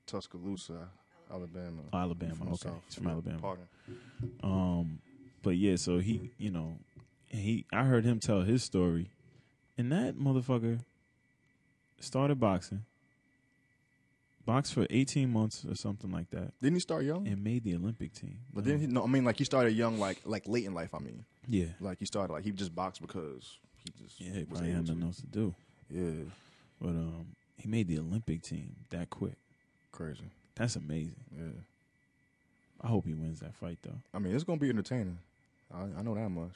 Tuscaloosa, 0.06 0.88
Alabama. 1.30 1.82
Oh, 1.92 1.98
Alabama. 1.98 2.34
From 2.34 2.48
okay, 2.48 2.56
south. 2.68 2.82
he's 2.86 2.94
from 2.96 3.04
Yeah, 3.06 3.12
Alabama. 3.12 3.38
Pardon. 3.40 3.64
Um, 4.42 4.98
but 5.42 5.56
yeah, 5.56 5.76
so 5.76 5.98
he, 5.98 6.30
you 6.38 6.50
know, 6.50 6.76
he. 7.28 7.64
I 7.72 7.84
heard 7.84 8.04
him 8.04 8.18
tell 8.20 8.42
his 8.42 8.62
story, 8.62 9.10
and 9.78 9.90
that 9.92 10.16
motherfucker 10.18 10.80
started 12.00 12.38
boxing, 12.40 12.84
boxed 14.44 14.74
for 14.74 14.86
18 14.90 15.30
months 15.30 15.64
or 15.68 15.74
something 15.74 16.10
like 16.10 16.30
that, 16.30 16.52
Didn't 16.60 16.76
he 16.76 16.80
start 16.80 17.04
young? 17.04 17.26
and 17.26 17.42
made 17.42 17.64
the 17.64 17.74
Olympic 17.74 18.12
team. 18.12 18.38
But 18.52 18.64
then 18.64 18.80
he, 18.80 18.86
no, 18.86 19.04
I 19.04 19.06
mean, 19.06 19.24
like 19.24 19.36
he 19.38 19.44
started 19.44 19.72
young, 19.74 19.98
like 19.98 20.20
like 20.24 20.46
late 20.48 20.64
in 20.64 20.74
life. 20.74 20.94
I 20.94 20.98
mean, 20.98 21.24
yeah, 21.48 21.66
like 21.80 21.98
he 21.98 22.06
started 22.06 22.32
like 22.32 22.44
he 22.44 22.50
just 22.52 22.74
boxed 22.74 23.00
because 23.00 23.58
he 23.84 23.92
just 24.02 24.20
yeah, 24.20 24.32
he 24.40 24.44
probably 24.44 24.70
had 24.72 24.86
nothing 24.86 25.02
else 25.02 25.16
to 25.20 25.26
do. 25.26 25.54
Yeah, 25.90 26.24
But 26.80 26.90
um, 26.90 27.26
he 27.56 27.68
made 27.68 27.88
the 27.88 27.98
Olympic 27.98 28.42
team 28.42 28.76
that 28.90 29.10
quick. 29.10 29.34
crazy. 29.92 30.30
That's 30.60 30.76
amazing. 30.76 31.14
Yeah, 31.34 31.44
I 32.82 32.88
hope 32.88 33.06
he 33.06 33.14
wins 33.14 33.40
that 33.40 33.54
fight 33.54 33.78
though. 33.82 33.96
I 34.12 34.18
mean, 34.18 34.34
it's 34.34 34.44
gonna 34.44 34.60
be 34.60 34.68
entertaining. 34.68 35.16
I, 35.74 35.84
I 35.98 36.02
know 36.02 36.14
that 36.14 36.28
much. 36.28 36.52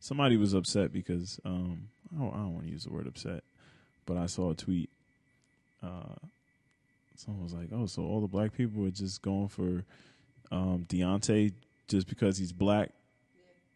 Somebody 0.00 0.38
was 0.38 0.54
upset 0.54 0.92
because 0.92 1.38
um, 1.44 1.88
I 2.16 2.20
don't, 2.20 2.32
I 2.32 2.36
don't 2.38 2.54
want 2.54 2.64
to 2.66 2.72
use 2.72 2.84
the 2.84 2.90
word 2.92 3.06
upset, 3.06 3.44
but 4.06 4.16
I 4.16 4.26
saw 4.26 4.52
a 4.52 4.54
tweet. 4.54 4.88
Uh, 5.82 6.14
someone 7.16 7.42
was 7.44 7.52
like, 7.52 7.68
"Oh, 7.72 7.84
so 7.84 8.02
all 8.02 8.20
the 8.22 8.26
black 8.28 8.56
people 8.56 8.86
are 8.86 8.90
just 8.90 9.20
going 9.20 9.48
for 9.48 9.84
um, 10.50 10.86
Deontay 10.88 11.52
just 11.86 12.08
because 12.08 12.38
he's 12.38 12.52
black?" 12.52 12.92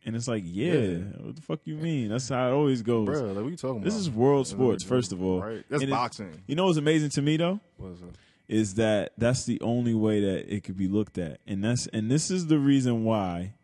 And 0.04 0.16
it's 0.16 0.26
like, 0.26 0.42
yeah, 0.46 0.72
Yeah. 0.72 0.96
what 1.20 1.36
the 1.36 1.42
fuck 1.42 1.60
you 1.64 1.76
mean? 1.76 2.08
That's 2.08 2.28
how 2.28 2.48
it 2.48 2.52
always 2.52 2.82
goes. 2.82 3.06
Bro, 3.06 3.20
like, 3.34 3.36
what 3.44 3.50
you 3.50 3.56
talking 3.56 3.82
This 3.82 3.94
about? 3.94 4.00
is 4.00 4.10
world 4.10 4.46
sports, 4.48 4.82
first 4.82 5.12
of 5.12 5.22
all. 5.22 5.40
Right. 5.40 5.64
That's 5.68 5.82
And 5.82 5.90
it- 5.90 5.94
boxing. 5.94 6.42
You 6.48 6.56
know 6.56 6.64
what's 6.66 6.78
amazing 6.78 7.10
to 7.10 7.22
me 7.22 7.36
though? 7.36 7.60
What 7.76 7.92
is 7.92 8.02
it? 8.02 8.08
Is 8.52 8.74
that 8.74 9.12
that's 9.16 9.46
the 9.46 9.58
only 9.62 9.94
way 9.94 10.20
that 10.20 10.54
it 10.54 10.62
could 10.62 10.76
be 10.76 10.86
looked 10.86 11.16
at 11.16 11.40
and 11.46 11.64
that's 11.64 11.86
and 11.88 12.10
this 12.10 12.30
is 12.30 12.48
the 12.48 12.58
reason 12.58 13.02
why 13.02 13.54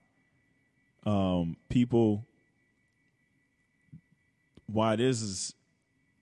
um 1.05 1.57
people 1.68 2.24
why 4.66 4.97
there's 4.97 5.55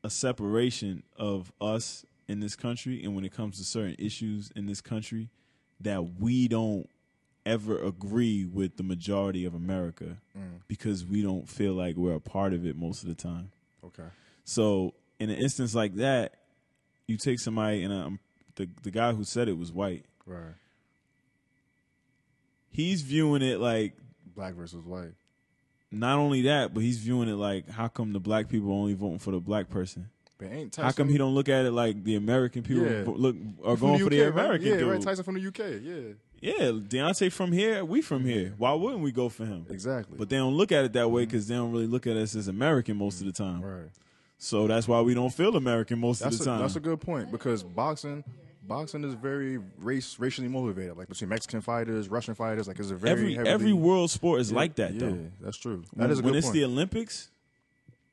a 0.03 0.11
separation 0.11 1.03
of 1.17 1.53
us 1.61 2.05
in 2.27 2.41
this 2.41 2.57
country 2.57 3.05
and 3.05 3.15
when 3.15 3.25
it 3.25 3.33
comes 3.33 3.57
to 3.59 3.65
certain 3.65 3.95
issues 4.01 4.51
in 4.57 4.67
this 4.67 4.81
country 4.81 5.29
that 5.81 6.19
we 6.21 6.49
don't 6.49 6.89
ever 7.45 7.79
agree 7.79 8.45
with 8.45 8.77
the 8.77 8.83
majority 8.83 9.45
of 9.45 9.55
America 9.55 10.17
because 10.67 11.05
we 11.05 11.23
don't 11.23 11.49
feel 11.49 11.75
like 11.75 11.95
we're 11.97 12.17
a 12.17 12.21
part 12.21 12.53
of 12.53 12.67
it 12.67 12.77
most 12.77 13.03
of 13.03 13.09
the 13.09 13.15
time. 13.15 13.53
Okay. 13.85 14.09
So 14.45 14.95
in 15.21 15.31
an 15.31 15.37
instance 15.37 15.73
like 15.75 15.95
that, 15.97 16.35
you 17.07 17.17
take 17.17 17.39
somebody 17.39 17.85
and 17.85 17.93
um, 17.93 18.19
the 18.57 18.69
the 18.83 18.91
guy 18.91 19.13
who 19.13 19.25
said 19.25 19.49
it 19.49 19.57
was 19.57 19.73
white. 19.73 20.05
Right. 20.27 20.55
He's 22.71 23.03
viewing 23.03 23.43
it 23.43 23.61
like 23.61 23.95
Black 24.35 24.55
versus 24.55 24.85
white. 24.85 25.15
not 25.91 26.19
only 26.19 26.43
that, 26.43 26.75
but 26.75 26.83
he's 26.83 26.99
viewing 26.99 27.29
it 27.29 27.37
like 27.37 27.69
how 27.71 27.89
come 27.89 28.13
the 28.13 28.21
black 28.21 28.49
people 28.49 28.73
only 28.73 28.95
voting 28.95 29.19
for 29.19 29.31
the 29.31 29.41
black 29.41 29.71
person? 29.71 30.11
But 30.39 30.53
ain't 30.53 30.73
Tyson, 30.73 30.85
How 30.85 30.93
come 30.93 31.09
he 31.09 31.17
don't 31.17 31.35
look 31.35 31.49
at 31.49 31.65
it 31.65 31.71
like 31.71 32.05
the 32.05 32.17
American 32.17 32.63
people 32.63 32.85
Yeah. 32.85 33.05
look 33.07 33.37
are 33.65 33.77
going 33.77 34.03
for 34.03 34.11
the 34.11 34.27
UK, 34.27 34.35
right? 34.35 34.45
American 34.45 34.67
Yeah, 34.67 34.77
dude? 34.77 34.89
right. 34.89 35.01
Tyson 35.01 35.25
from 35.25 35.35
the 35.37 35.47
UK. 35.47 35.81
Yeah. 35.83 36.13
Yeah, 36.39 36.67
Deontay 36.69 37.33
from 37.33 37.53
here, 37.53 37.83
we 37.83 38.03
from 38.03 38.27
here. 38.27 38.53
Why 38.59 38.75
wouldn't 38.75 39.01
we 39.01 39.11
go 39.11 39.31
for 39.31 39.47
him? 39.47 39.65
Exactly. 39.71 40.19
But 40.19 40.29
they 40.29 40.37
don't 40.37 40.53
look 40.53 40.71
at 40.71 40.85
it 40.85 40.93
that 40.93 41.11
way 41.11 41.23
mm-hmm. 41.23 41.31
because 41.31 41.49
they 41.49 41.55
don't 41.55 41.73
really 41.73 41.87
look 41.87 42.07
at 42.07 42.19
us 42.19 42.37
as 42.37 42.49
American 42.49 42.99
most 42.99 43.21
of 43.21 43.27
the 43.27 43.33
mm-hmm. 43.33 43.63
time. 43.63 43.63
right. 43.63 43.91
So 44.39 44.67
that's 44.67 44.87
why 44.87 45.01
we 45.01 45.15
don't 45.15 45.33
feel 45.33 45.57
American 45.57 45.99
most 45.99 46.19
That's 46.19 46.35
of 46.37 46.43
a, 46.43 46.45
the 46.45 46.51
time. 46.51 46.61
that's 46.61 46.77
a 46.77 46.81
good 46.81 47.01
point 47.01 47.33
because 47.33 47.63
boxing, 47.63 48.23
boxing 48.69 49.05
is 49.05 49.15
very 49.15 49.59
race 49.79 50.19
racially 50.19 50.49
motivated. 50.49 50.97
Like 50.97 51.09
between 51.09 51.29
Mexican 51.31 51.61
fighters, 51.61 52.09
Russian 52.09 52.35
fighters, 52.35 52.67
like 52.69 52.79
it's 52.79 52.91
a 52.91 52.95
very 52.95 53.13
every 53.13 53.35
heavily, 53.35 53.51
every 53.53 53.73
world 53.73 54.11
sport 54.11 54.41
is 54.41 54.51
Yeah, 54.51 54.57
like 54.57 54.75
that 54.77 54.95
yeah, 54.95 55.01
though. 55.01 55.31
that's 55.41 55.57
true. 55.57 55.85
when, 55.95 56.09
That 56.09 56.13
is 56.13 56.21
a 56.21 56.23
when 56.23 56.35
it's 56.35 56.47
point. 56.47 56.55
the 56.55 56.65
Olympics, 56.65 57.31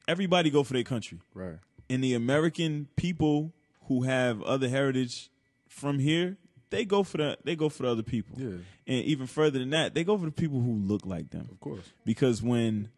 everybody 0.07 0.49
go 0.49 0.63
for 0.63 0.73
their 0.73 0.83
country. 0.83 1.19
right. 1.33 1.57
And 1.89 2.03
the 2.03 2.13
American 2.13 2.87
people 2.95 3.51
who 3.87 4.03
have 4.03 4.41
other 4.43 4.69
heritage 4.69 5.29
from 5.67 5.99
here, 5.99 6.37
they 6.69 6.85
go 6.85 7.03
for 7.03 7.17
the 7.17 7.37
they 7.43 7.55
go 7.55 7.67
for 7.69 7.83
the 7.83 7.89
other 7.89 8.03
people. 8.03 8.35
Yeah. 8.39 8.57
And 8.87 9.05
even 9.05 9.27
further 9.27 9.59
than 9.59 9.69
that, 9.71 9.93
they 9.93 10.03
go 10.03 10.17
for 10.17 10.25
the 10.25 10.31
people 10.31 10.61
who 10.61 10.73
look 10.73 11.05
like 11.05 11.29
them. 11.31 11.47
Of 11.51 11.59
course. 11.59 11.83
Because 12.05 12.41
when 12.41 12.89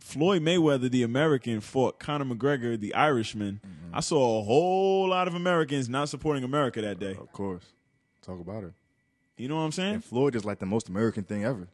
Floyd 0.00 0.42
Mayweather, 0.42 0.90
the 0.90 1.02
American, 1.02 1.60
fought 1.60 1.98
Conor 1.98 2.24
McGregor, 2.26 2.78
the 2.78 2.94
Irishman, 2.94 3.60
Mm-hmm. 3.64 3.85
I 3.96 4.00
saw 4.00 4.40
a 4.40 4.42
whole 4.44 5.08
lot 5.08 5.26
of 5.26 5.34
Americans 5.34 5.88
not 5.88 6.08
supporting 6.10 6.44
America 6.44 6.82
that 6.82 6.98
day. 6.98 7.12
Of 7.18 7.32
course. 7.32 7.64
Talk 8.22 8.38
about 8.40 8.64
it. 8.64 8.72
You 9.38 9.48
know 9.48 9.56
what 9.56 9.62
I'm 9.62 9.72
saying? 9.72 9.94
And 9.94 10.04
Floyd 10.04 10.34
is 10.36 10.44
like 10.44 10.58
the 10.58 10.66
most 10.66 10.88
American 10.88 11.24
thing 11.24 11.44
ever. 11.44 11.66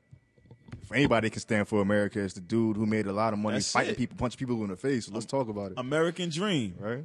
If 0.83 0.93
anybody 0.93 1.31
can 1.31 1.41
stand 1.41 1.67
for 1.69 1.81
America, 1.81 2.21
it's 2.21 2.35
the 2.35 2.41
dude 2.41 2.77
who 2.77 2.87
made 2.87 3.07
a 3.07 3.13
lot 3.13 3.33
of 3.33 3.39
money 3.39 3.57
That's 3.57 3.73
fighting 3.73 3.93
it. 3.95 3.99
people, 3.99 4.17
punching 4.17 4.39
people 4.39 4.63
in 4.63 4.71
the 4.71 4.77
face. 4.77 5.11
Let's 5.11 5.27
talk 5.27 5.49
about 5.49 5.73
it. 5.73 5.79
American 5.79 6.29
dream. 6.29 6.75
right? 6.79 7.05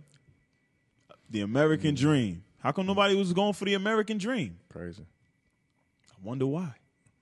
The 1.30 1.42
American 1.42 1.96
Mm-hmm. 1.96 2.06
dream. 2.08 2.44
How 2.60 2.72
come 2.72 2.86
nobody 2.86 3.16
was 3.16 3.34
going 3.34 3.54
for 3.54 3.66
the 3.66 3.74
American 3.76 4.18
dream? 4.18 4.58
Crazy. 4.72 5.04
I 6.12 6.16
wonder 6.28 6.46
why. 6.46 6.74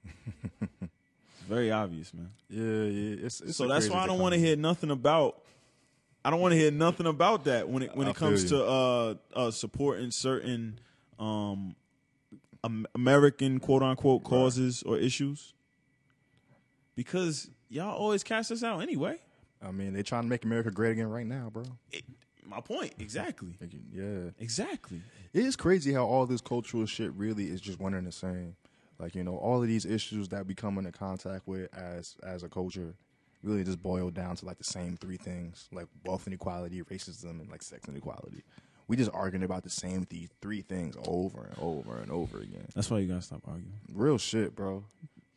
it's 0.61 1.43
very 1.47 1.71
obvious, 1.71 2.13
man. 2.13 2.29
Yeah, 2.49 2.61
yeah. 2.63 3.25
It's, 3.25 3.41
it's 3.41 3.57
so 3.57 3.67
that's 3.67 3.89
why 3.89 3.99
I 3.99 4.07
don't 4.07 4.19
want 4.19 4.33
to 4.33 4.39
hear 4.39 4.55
nothing 4.55 4.91
about. 4.91 5.41
I 6.25 6.31
don't 6.31 6.39
want 6.41 6.53
to 6.53 6.57
hear 6.57 6.71
nothing 6.71 7.05
about 7.05 7.43
that 7.43 7.69
when 7.69 7.83
it 7.83 7.95
when 7.95 8.07
I 8.07 8.09
it 8.09 8.15
comes 8.15 8.45
to 8.45 8.65
uh, 8.65 9.13
uh, 9.35 9.51
supporting 9.51 10.09
certain 10.09 10.79
um, 11.19 11.75
American 12.95 13.59
quote 13.59 13.83
unquote 13.83 14.23
causes 14.23 14.81
or 14.81 14.97
issues. 14.97 15.53
Because 16.95 17.47
y'all 17.69 17.95
always 17.95 18.23
cast 18.23 18.51
us 18.51 18.63
out 18.63 18.79
anyway. 18.79 19.19
I 19.61 19.69
mean, 19.69 19.93
they're 19.93 20.01
trying 20.01 20.23
to 20.23 20.27
make 20.27 20.45
America 20.45 20.71
great 20.71 20.93
again 20.93 21.11
right 21.11 21.27
now, 21.27 21.51
bro. 21.53 21.63
It, 21.91 22.03
my 22.43 22.59
point 22.59 22.93
exactly. 22.97 23.55
Yeah. 23.93 24.31
Exactly. 24.39 25.03
It 25.31 25.45
is 25.45 25.55
crazy 25.55 25.93
how 25.93 26.05
all 26.05 26.25
this 26.25 26.41
cultural 26.41 26.87
shit 26.87 27.13
really 27.13 27.51
is 27.51 27.61
just 27.61 27.79
one 27.79 27.93
and 27.93 28.07
the 28.07 28.11
same. 28.11 28.55
Like 28.97 29.13
you 29.13 29.23
know, 29.23 29.37
all 29.37 29.61
of 29.61 29.67
these 29.67 29.85
issues 29.85 30.29
that 30.29 30.47
we 30.47 30.55
come 30.55 30.79
into 30.79 30.91
contact 30.91 31.47
with 31.47 31.71
as 31.71 32.15
as 32.23 32.41
a 32.41 32.49
culture 32.49 32.95
really 33.43 33.63
just 33.63 33.81
boil 33.81 34.09
down 34.09 34.35
to 34.37 34.45
like 34.45 34.57
the 34.57 34.63
same 34.63 34.97
three 34.97 35.17
things: 35.17 35.67
like 35.71 35.87
wealth 36.05 36.27
inequality, 36.27 36.81
racism, 36.83 37.39
and 37.41 37.49
like 37.49 37.61
sex 37.63 37.87
inequality. 37.87 38.43
We 38.87 38.95
just 38.95 39.09
arguing 39.13 39.43
about 39.43 39.63
the 39.63 39.69
same 39.71 40.05
th- 40.05 40.29
three 40.41 40.61
things 40.61 40.95
over 41.07 41.43
and 41.45 41.55
over 41.59 41.97
and 41.97 42.11
over 42.11 42.37
again. 42.39 42.67
That's 42.75 42.89
why 42.91 42.99
you 42.99 43.07
gotta 43.07 43.21
stop 43.23 43.41
arguing. 43.47 43.73
Real 43.91 44.17
shit, 44.19 44.55
bro. 44.55 44.83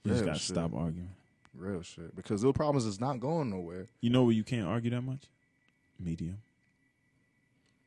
You 0.04 0.12
just 0.12 0.24
gotta 0.24 0.38
shit. 0.38 0.54
stop 0.54 0.74
arguing. 0.74 1.08
Real 1.54 1.82
shit. 1.82 2.14
Because 2.14 2.42
those 2.42 2.52
problems 2.52 2.84
is 2.84 3.00
not 3.00 3.20
going 3.20 3.50
nowhere. 3.50 3.86
You 4.00 4.10
know 4.10 4.24
where 4.24 4.34
you 4.34 4.44
can't 4.44 4.66
argue 4.66 4.90
that 4.90 5.00
much? 5.02 5.22
Medium. 5.98 6.38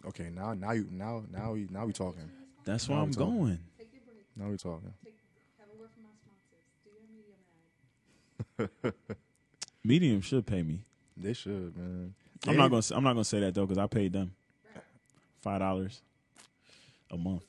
Okay, 0.06 0.30
now 0.34 0.54
now 0.56 0.72
you 0.72 0.88
now 0.92 1.24
now 1.32 1.52
we 1.54 1.68
now 1.70 1.86
we 1.86 1.94
talking. 1.94 2.30
That's 2.66 2.90
where 2.90 2.98
Now 2.98 3.04
I'm 3.04 3.10
I'm 3.10 3.14
talking. 3.14 3.38
going. 3.38 3.60
Take 3.78 3.94
your 3.94 4.02
break. 4.06 4.26
Now 4.36 4.50
we 4.50 4.58
talking. 4.58 4.94
Take, 5.06 5.16
have 5.60 5.68
a 5.74 5.80
word 5.80 5.90
from 5.94 6.06
our 6.06 6.16
sponsors. 6.18 6.66
Do 6.84 6.90
your 6.98 7.06
medium 8.74 9.04
ad. 9.06 9.16
Medium 9.84 10.22
should 10.22 10.46
pay 10.46 10.62
me. 10.64 10.82
They 11.18 11.34
should, 11.34 11.76
man. 11.76 12.14
I'm 12.48 12.58
not 12.58 12.70
gonna. 12.70 12.84
I'm 12.94 13.04
not 13.04 13.14
gonna 13.14 13.24
say 13.24 13.40
that 13.42 13.54
though 13.54 13.66
because 13.66 13.78
I 13.78 13.88
paid 13.88 14.14
them 14.14 14.34
five 15.42 15.60
dollars 15.60 16.02
a 17.10 17.18
month. 17.18 17.44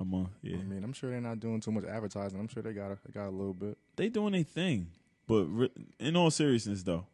A 0.00 0.04
month, 0.04 0.30
yeah. 0.42 0.56
I 0.56 0.62
mean, 0.62 0.82
I'm 0.82 0.92
sure 0.92 1.10
they're 1.10 1.20
not 1.20 1.38
doing 1.38 1.60
too 1.60 1.70
much 1.70 1.84
advertising. 1.84 2.40
I'm 2.40 2.48
sure 2.48 2.62
they 2.62 2.72
got 2.72 2.90
a, 2.90 2.98
they 3.06 3.12
got 3.12 3.28
a 3.28 3.30
little 3.30 3.54
bit. 3.54 3.78
They 3.94 4.08
doing 4.08 4.34
a 4.34 4.42
thing, 4.42 4.88
but 5.28 5.44
re- 5.44 5.70
in 6.00 6.16
all 6.16 6.30
seriousness 6.30 6.82
though, 6.82 7.06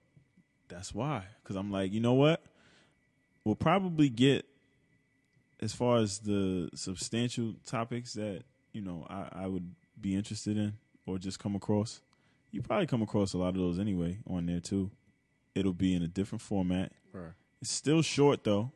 that's 0.68 0.95
why. 0.95 1.24
Because 1.43 1.57
I'm 1.57 1.70
like, 1.70 1.93
you 1.93 2.01
know 2.01 2.14
what? 2.14 2.43
We'll 3.45 3.57
probably 3.57 4.09
get 4.09 4.47
as 5.61 5.74
far 5.74 5.99
as 5.99 6.20
the 6.20 6.70
substantial 6.74 7.55
topics 7.66 8.14
that 8.14 8.45
you 8.72 8.80
know 8.80 9.07
I, 9.11 9.45
I 9.45 9.47
would 9.49 9.74
be 10.01 10.14
interested 10.14 10.57
in 10.57 10.74
or 11.07 11.18
just 11.18 11.39
come 11.39 11.55
across. 11.57 12.01
You 12.51 12.62
probably 12.62 12.86
come 12.86 13.03
across 13.03 13.34
a 13.34 13.38
lot 13.38 13.49
of 13.51 13.57
those 13.57 13.78
anyway 13.78 14.18
on 14.28 14.46
there 14.46 14.61
too. 14.61 14.90
It'll 15.55 15.72
be 15.74 15.94
in 15.94 16.03
a 16.03 16.09
different 16.09 16.42
format. 16.42 16.92
Right. 17.12 17.32
It's 17.61 17.70
still 17.70 18.03
short 18.03 18.44
though. 18.44 18.70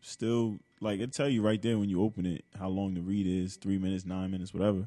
Still 0.00 0.58
like 0.80 1.00
it'll 1.00 1.10
tell 1.12 1.28
you 1.28 1.42
right 1.42 1.60
there 1.60 1.78
when 1.78 1.88
you 1.88 2.02
open 2.02 2.26
it 2.26 2.44
how 2.58 2.68
long 2.68 2.94
the 2.94 3.00
read 3.00 3.26
is, 3.26 3.56
three 3.56 3.78
minutes, 3.78 4.04
nine 4.04 4.30
minutes, 4.30 4.52
whatever. 4.54 4.86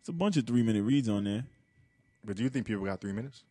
It's 0.00 0.08
a 0.08 0.12
bunch 0.12 0.36
of 0.36 0.46
three 0.46 0.62
minute 0.62 0.82
reads 0.82 1.08
on 1.08 1.24
there. 1.24 1.44
But 2.24 2.36
do 2.36 2.42
you 2.42 2.48
think 2.48 2.66
people 2.66 2.84
got 2.84 3.00
three 3.00 3.12
minutes? 3.12 3.42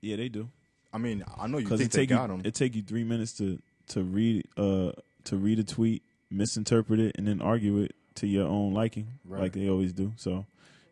Yeah, 0.00 0.16
they 0.16 0.28
do. 0.28 0.48
I 0.92 0.98
mean, 0.98 1.24
I 1.38 1.46
know 1.46 1.58
you 1.58 1.68
think 1.68 1.80
it 1.80 1.90
they 1.92 1.98
take 2.00 2.10
you 2.10 2.16
got 2.16 2.28
them. 2.28 2.42
it 2.44 2.54
take 2.54 2.74
you 2.74 2.82
three 2.82 3.04
minutes 3.04 3.32
to 3.34 3.58
to 3.88 4.02
read 4.02 4.46
uh 4.58 4.92
to 5.24 5.36
read 5.36 5.58
a 5.58 5.64
tweet, 5.64 6.02
misinterpret 6.30 7.00
it, 7.00 7.14
and 7.16 7.26
then 7.26 7.40
argue 7.40 7.78
it 7.78 7.94
to 8.16 8.26
your 8.26 8.46
own 8.46 8.74
liking, 8.74 9.06
Right. 9.24 9.40
like 9.42 9.52
they 9.52 9.68
always 9.70 9.92
do. 9.94 10.12
So 10.16 10.44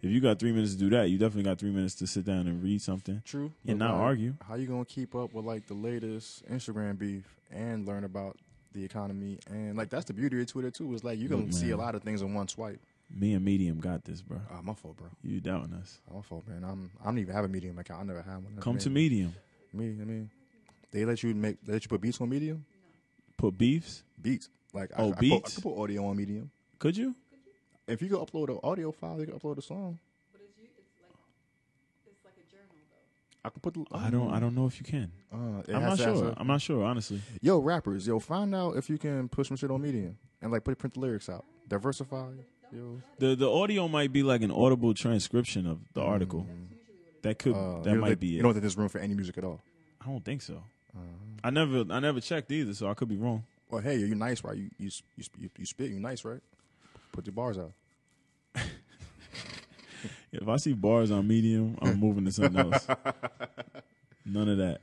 if 0.03 0.11
you 0.11 0.21
got 0.21 0.39
three 0.39 0.53
minutes 0.53 0.73
to 0.75 0.79
do 0.79 0.91
that, 0.91 1.11
you 1.11 1.19
definitely 1.19 1.43
got 1.45 1.59
three 1.59 1.71
minutes 1.71 1.95
to 1.97 2.07
sit 2.07 2.25
down 2.25 2.47
and 2.47 2.63
read 2.63 2.81
something. 2.81 3.23
True. 3.25 3.53
and 3.67 3.79
but, 3.79 3.85
not 3.85 3.95
like, 3.95 4.03
argue. 4.03 4.35
How 4.47 4.55
you 4.55 4.67
gonna 4.67 4.85
keep 4.85 5.15
up 5.15 5.33
with 5.35 5.45
like 5.45 5.67
the 5.67 5.75
latest 5.75 6.49
Instagram 6.51 6.99
beef 6.99 7.25
and 7.51 7.87
learn 7.87 8.05
about 8.05 8.37
the 8.73 8.85
economy 8.85 9.39
and 9.49 9.77
like 9.77 9.91
that's 9.91 10.05
the 10.05 10.13
beauty 10.13 10.41
of 10.41 10.47
Twitter 10.47 10.71
too. 10.71 10.93
Is 10.95 11.05
like 11.05 11.19
you 11.19 11.29
can 11.29 11.53
see 11.53 11.71
a 11.71 11.77
lot 11.77 11.95
of 11.95 12.03
things 12.03 12.23
in 12.23 12.35
one 12.35 12.49
swipe. 12.49 12.81
Me 13.13 13.35
and 13.35 13.45
Medium 13.45 13.81
got 13.81 14.05
this, 14.05 14.23
bro. 14.23 14.41
Ah, 14.53 14.61
my 14.63 14.73
fault, 14.73 14.97
bro. 14.97 15.09
You 15.25 15.41
doubting 15.41 15.75
us? 15.75 15.99
My 16.15 16.23
fault, 16.23 16.47
man. 16.47 16.63
I'm 16.65 16.91
I 17.03 17.07
don't 17.07 17.19
even 17.19 17.35
have 17.35 17.45
a 17.45 17.49
Medium 17.49 17.79
account. 17.79 18.01
I 18.01 18.05
never 18.05 18.23
had 18.23 18.37
one. 18.37 18.57
Come 18.61 18.79
to 18.79 18.91
Medium. 18.91 19.35
Me, 19.73 19.97
I 20.01 20.05
mean, 20.05 20.31
they 20.93 21.05
let 21.05 21.23
you 21.23 21.35
make 21.35 21.57
they 21.65 21.73
let 21.73 21.83
you 21.83 21.89
put 21.89 22.01
beats 22.01 22.21
on 22.21 22.29
Medium. 22.29 22.65
Put 23.37 23.59
beefs. 23.59 24.03
Beats. 24.21 24.49
Like 24.73 24.91
Oh, 24.97 25.09
I, 25.09 25.09
I, 25.09 25.13
put, 25.13 25.25
I 25.25 25.39
could 25.41 25.63
put 25.63 25.83
audio 25.83 26.07
on 26.07 26.17
Medium. 26.17 26.51
Could 26.79 26.97
you? 26.97 27.15
If 27.91 28.03
you 28.03 28.09
could 28.09 28.19
upload 28.19 28.49
an 28.49 28.59
audio 28.63 28.93
file, 28.93 29.19
you 29.21 29.27
can 29.27 29.39
upload 29.39 29.59
a 29.59 29.63
song. 29.63 29.99
But 30.33 30.41
it's 30.43 30.57
you. 30.59 30.65
It's 30.67 31.01
like 31.03 31.15
it's 32.07 32.25
like 32.25 32.35
a 32.35 32.51
journal 32.51 32.77
though. 32.91 33.49
I 33.49 33.51
can 33.51 33.61
put. 33.61 33.75
The, 33.75 33.85
I 33.97 34.11
don't. 34.11 34.33
I 34.33 34.41
don't 34.41 34.55
know 34.55 34.67
if 34.67 34.79
you 34.79 34.85
can. 34.85 35.11
Uh, 35.33 35.37
I'm 35.75 35.83
not 35.83 35.99
to 35.99 36.05
have 36.05 36.17
sure. 36.17 36.29
a- 36.29 36.35
I'm 36.37 36.47
not 36.47 36.61
sure. 36.61 36.85
Honestly, 36.85 37.21
Yo, 37.41 37.59
rappers, 37.59 38.07
yo, 38.07 38.19
find 38.19 38.55
out 38.55 38.77
if 38.77 38.89
you 38.91 38.99
can 38.99 39.29
push 39.29 39.49
some 39.49 39.57
shit 39.57 39.71
on 39.71 39.81
Medium 39.83 40.17
and 40.43 40.53
like 40.53 40.65
put 40.65 40.77
print 40.79 40.95
the 40.95 41.01
lyrics 41.01 41.29
out. 41.29 41.45
Diversify. 41.69 42.31
Yo. 42.73 43.01
The 43.19 43.35
the 43.35 43.51
audio 43.51 43.89
might 43.89 44.13
be 44.13 44.23
like 44.23 44.43
an 44.43 44.51
audible 44.51 44.95
transcription 44.95 45.67
of 45.67 45.79
the 45.95 46.01
article. 46.03 46.47
That 47.23 47.39
could 47.39 47.55
Uh, 47.55 47.81
that 47.83 47.87
you 47.87 47.91
don't 47.93 48.01
might 48.01 48.09
think- 48.11 48.21
be 48.21 48.27
You 48.29 48.39
it. 48.39 48.43
don't 48.43 48.53
think 48.53 48.63
there's 48.63 48.77
room 48.77 48.89
for 48.89 48.99
any 48.99 49.15
music 49.15 49.37
at 49.39 49.45
all? 49.45 49.61
I 50.01 50.07
don't 50.07 50.25
think 50.25 50.41
so. 50.43 50.55
Uh-huh. 50.95 51.03
I 51.45 51.51
never 51.51 51.85
I 51.91 52.01
never 52.01 52.21
checked 52.21 52.51
either, 52.53 52.73
so 52.75 52.89
I 52.89 52.95
could 52.95 53.09
be 53.09 53.17
wrong. 53.17 53.45
Well, 53.71 53.81
hey, 53.83 53.97
you're 53.99 54.15
nice, 54.17 54.43
right? 54.45 54.57
You 54.57 54.71
you 54.79 54.91
you, 55.17 55.25
you, 55.39 55.51
you 55.59 55.67
spit, 55.67 55.91
you 55.91 56.01
nice, 56.01 56.25
right? 56.25 56.41
Put 57.13 57.27
your 57.27 57.33
bars 57.35 57.59
out. 57.59 57.73
If 60.33 60.49
I 60.49 60.57
see 60.57 60.73
bars 60.73 61.11
on 61.11 61.27
medium, 61.27 61.77
I'm 61.83 61.99
moving 61.99 62.25
to 62.25 62.33
something 62.33 62.73
else. 62.73 62.87
None 64.25 64.49
of 64.49 64.59
that. 64.59 64.81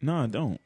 No, 0.00 0.16
I 0.16 0.26
don't. 0.26 0.60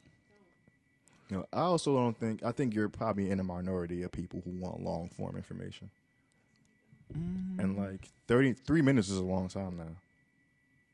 You 1.31 1.39
know, 1.39 1.47
I 1.53 1.61
also 1.61 1.95
don't 1.95 2.17
think. 2.19 2.43
I 2.45 2.53
think 2.53 2.75
you're 2.75 2.89
probably 2.89 3.31
in 3.31 3.41
a 3.41 3.45
minority 3.45 4.03
of 4.03 4.13
people 4.13 4.43
who 4.45 4.51
want 4.51 4.83
long 4.83 5.09
form 5.11 5.37
information. 5.37 5.91
Mm. 7.17 7.59
And 7.59 7.77
like 7.77 8.09
thirty 8.27 8.53
three 8.53 8.83
minutes 8.83 9.09
is 9.09 9.19
a 9.19 9.25
long 9.25 9.49
time 9.49 9.77
now. 9.77 9.97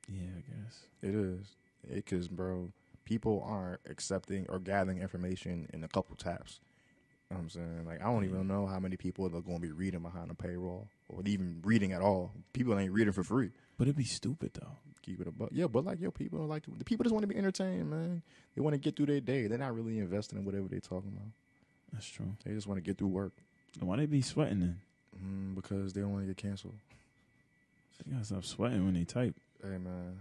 Yeah, 0.08 0.30
I 0.36 0.40
guess. 0.40 0.80
It 1.02 1.14
is. 1.14 1.46
It 1.88 1.94
Because, 1.96 2.28
bro, 2.28 2.70
people 3.04 3.44
aren't 3.46 3.80
accepting 3.88 4.46
or 4.48 4.58
gathering 4.58 5.00
information 5.00 5.68
in 5.72 5.84
a 5.84 5.88
couple 5.88 6.16
taps. 6.16 6.60
You 7.32 7.38
know 7.38 7.44
what 7.44 7.44
I'm 7.44 7.50
saying? 7.50 7.86
Like, 7.86 8.00
I 8.02 8.04
don't 8.04 8.24
even 8.24 8.46
know 8.46 8.66
how 8.66 8.78
many 8.78 8.96
people 8.96 9.24
are 9.24 9.30
going 9.30 9.56
to 9.56 9.60
be 9.62 9.72
reading 9.72 10.00
behind 10.00 10.30
a 10.30 10.34
paywall 10.34 10.86
or 11.08 11.22
even 11.24 11.60
reading 11.64 11.92
at 11.92 12.02
all. 12.02 12.32
People 12.52 12.78
ain't 12.78 12.92
reading 12.92 13.12
for 13.12 13.22
free. 13.22 13.50
But 13.78 13.84
it'd 13.88 13.96
be 13.96 14.04
stupid 14.04 14.50
though. 14.54 14.76
Keep 15.00 15.22
it 15.22 15.26
a 15.26 15.32
buck. 15.32 15.48
Yeah, 15.50 15.66
but 15.66 15.84
like, 15.84 16.00
yo, 16.00 16.10
people 16.10 16.38
don't 16.38 16.48
like 16.48 16.64
to, 16.64 16.72
the 16.76 16.84
people 16.84 17.04
just 17.04 17.12
want 17.14 17.22
to 17.22 17.26
be 17.26 17.36
entertained, 17.36 17.90
man. 17.90 18.22
They 18.54 18.60
want 18.60 18.74
to 18.74 18.78
get 18.78 18.96
through 18.96 19.06
their 19.06 19.20
day. 19.20 19.46
They're 19.46 19.58
not 19.58 19.74
really 19.74 19.98
investing 19.98 20.38
in 20.38 20.44
whatever 20.44 20.68
they're 20.68 20.78
talking 20.80 21.10
about. 21.16 21.28
That's 21.92 22.06
true. 22.06 22.36
They 22.44 22.52
just 22.52 22.66
want 22.66 22.78
to 22.78 22.82
get 22.82 22.98
through 22.98 23.08
work 23.08 23.32
Then 23.78 23.88
Why 23.88 23.96
they 23.96 24.06
be 24.06 24.20
sweating 24.22 24.60
then? 24.60 24.80
mm, 25.22 25.54
because 25.54 25.92
they 25.94 26.02
don't 26.02 26.12
want 26.12 26.24
to 26.24 26.28
get 26.28 26.36
canceled. 26.36 26.74
You 28.06 28.12
gotta 28.12 28.24
stop 28.26 28.44
sweating 28.44 28.84
when 28.84 28.94
they 28.94 29.04
type. 29.04 29.34
Hey, 29.62 29.78
man. 29.78 30.20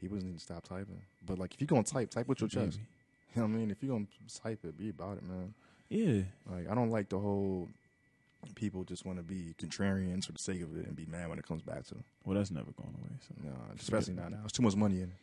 People 0.00 0.16
just 0.16 0.26
need 0.26 0.36
to 0.38 0.42
stop 0.42 0.64
typing. 0.66 1.02
But 1.26 1.38
like, 1.38 1.54
if 1.54 1.60
you're 1.60 1.66
going 1.66 1.84
to 1.84 1.92
type, 1.92 2.10
type 2.10 2.28
with 2.28 2.40
your 2.40 2.48
chest. 2.48 2.78
Maybe. 2.78 2.86
You 3.36 3.42
know 3.42 3.48
what 3.48 3.54
I 3.54 3.58
mean? 3.58 3.70
If 3.70 3.82
you're 3.82 3.90
going 3.90 4.06
to 4.26 4.40
type 4.40 4.60
it, 4.64 4.78
be 4.78 4.88
about 4.88 5.18
it, 5.18 5.22
man. 5.22 5.52
Yeah. 5.90 6.22
Like 6.50 6.68
I 6.70 6.74
don't 6.74 6.90
like 6.90 7.08
the 7.08 7.18
whole 7.18 7.68
people 8.54 8.84
just 8.84 9.04
want 9.04 9.18
to 9.18 9.22
be 9.22 9.54
contrarians 9.58 10.26
for 10.26 10.32
the 10.32 10.38
sake 10.38 10.62
of 10.62 10.76
it 10.76 10.86
and 10.86 10.96
be 10.96 11.06
mad 11.06 11.28
when 11.28 11.38
it 11.38 11.46
comes 11.46 11.62
back 11.62 11.84
to 11.84 11.94
them. 11.94 12.04
Well, 12.24 12.36
that's 12.36 12.50
never 12.50 12.70
going 12.72 12.94
away. 12.94 13.10
So 13.20 13.34
No, 13.44 13.52
especially 13.78 14.14
not 14.14 14.30
now. 14.30 14.38
It's 14.44 14.52
too 14.52 14.62
much 14.62 14.76
money 14.76 14.96
in 14.96 15.10
it. 15.10 15.16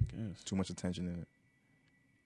I 0.00 0.16
guess. 0.16 0.44
Too 0.44 0.56
much 0.56 0.70
attention 0.70 1.08
in 1.08 1.20
it. 1.20 1.28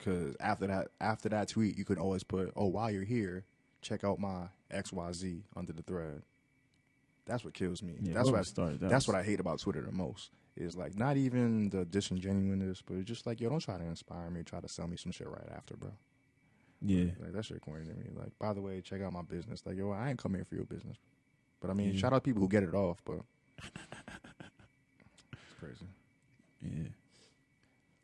Cause 0.05 0.37
after 0.41 0.67
that, 0.69 0.89
after 1.01 1.29
that 1.31 1.49
tweet, 1.49 1.77
you 1.77 1.85
could 1.85 1.99
always 1.99 2.23
put, 2.23 2.53
"Oh, 2.55 2.67
while 2.67 2.91
you're 2.91 3.05
here, 3.05 3.45
check 3.83 4.05
out 4.05 4.21
my 4.21 4.49
X 4.71 4.93
Y 4.93 5.13
Z 5.13 5.43
under 5.57 5.73
the 5.73 5.83
thread." 5.83 6.23
That's 7.29 7.45
what 7.45 7.55
kills 7.55 7.83
me. 7.83 7.95
Yeah, 8.01 8.15
that's 8.15 8.31
what 8.31 8.41
I, 8.41 8.43
started 8.43 8.81
that 8.81 8.89
that's 8.91 9.07
was- 9.07 9.15
what 9.15 9.21
I 9.21 9.23
hate 9.25 9.39
about 9.39 9.61
Twitter 9.61 9.83
the 9.83 9.93
most. 9.93 10.31
Is 10.57 10.77
like 10.77 10.97
not 10.99 11.17
even 11.17 11.69
the 11.71 11.85
disingenuousness, 11.85 12.83
but 12.85 12.95
it's 12.97 13.07
just 13.07 13.27
like, 13.27 13.41
yo, 13.41 13.49
don't 13.49 13.61
try 13.61 13.79
to 13.79 13.85
inspire 13.85 14.29
me, 14.29 14.43
try 14.43 14.59
to 14.61 14.69
sell 14.69 14.89
me 14.89 14.97
some 14.97 15.13
shit 15.13 15.29
right 15.29 15.49
after, 15.55 15.77
bro. 15.77 15.93
Yeah. 16.83 17.11
Like 17.21 17.33
that 17.33 17.45
shit 17.45 17.61
corny 17.61 17.87
to 17.87 17.95
me. 17.95 18.07
Like, 18.13 18.37
by 18.41 18.53
the 18.55 18.61
way, 18.61 18.81
check 18.81 19.01
out 19.03 19.13
my 19.13 19.23
business. 19.23 19.63
Like, 19.65 19.77
yo, 19.77 19.93
I 19.93 20.11
ain't 20.11 20.19
come 20.19 20.35
here 20.35 20.45
for 20.45 20.57
your 20.57 20.65
business. 20.65 20.97
But 21.61 21.71
I 21.71 21.75
mean, 21.75 21.93
Yeah. 21.93 22.01
shout 22.01 22.13
out 22.13 22.25
people 22.25 22.43
who 22.43 22.49
get 22.49 22.65
it 22.65 22.75
off, 22.75 23.01
but 23.05 23.21
it's 25.33 25.55
crazy. 25.61 25.87
Yeah. 26.61 26.89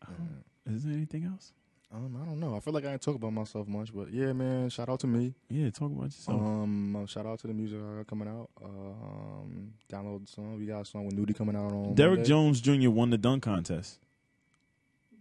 Don't- 0.06 0.44
Is 0.76 0.84
there 0.84 0.92
anything 0.94 1.24
else? 1.24 1.52
Um, 1.92 2.18
I 2.20 2.24
don't 2.24 2.40
know. 2.40 2.56
I 2.56 2.60
feel 2.60 2.72
like 2.72 2.84
I 2.84 2.90
didn't 2.90 3.02
talk 3.02 3.14
about 3.14 3.32
myself 3.32 3.68
much, 3.68 3.94
but 3.94 4.12
yeah, 4.12 4.32
man. 4.32 4.68
Shout 4.68 4.88
out 4.88 5.00
to 5.00 5.06
me. 5.06 5.34
Yeah, 5.48 5.70
talk 5.70 5.92
about 5.92 6.04
yourself. 6.04 6.40
Um, 6.40 6.96
uh, 6.96 7.06
shout 7.06 7.24
out 7.26 7.38
to 7.40 7.46
the 7.46 7.52
music 7.54 7.78
I 7.78 7.98
got 7.98 8.06
coming 8.06 8.28
out. 8.28 8.50
Um, 8.64 9.74
download 9.90 10.26
the 10.26 10.32
song. 10.32 10.58
We 10.58 10.66
got 10.66 10.80
a 10.80 10.84
song 10.84 11.06
with 11.06 11.16
Nudie 11.16 11.36
coming 11.36 11.54
out 11.54 11.70
on 11.72 11.94
Derrick 11.94 12.18
Monday. 12.18 12.28
Jones 12.28 12.60
Jr. 12.60 12.90
won 12.90 13.10
the 13.10 13.18
dunk 13.18 13.44
contest. 13.44 14.00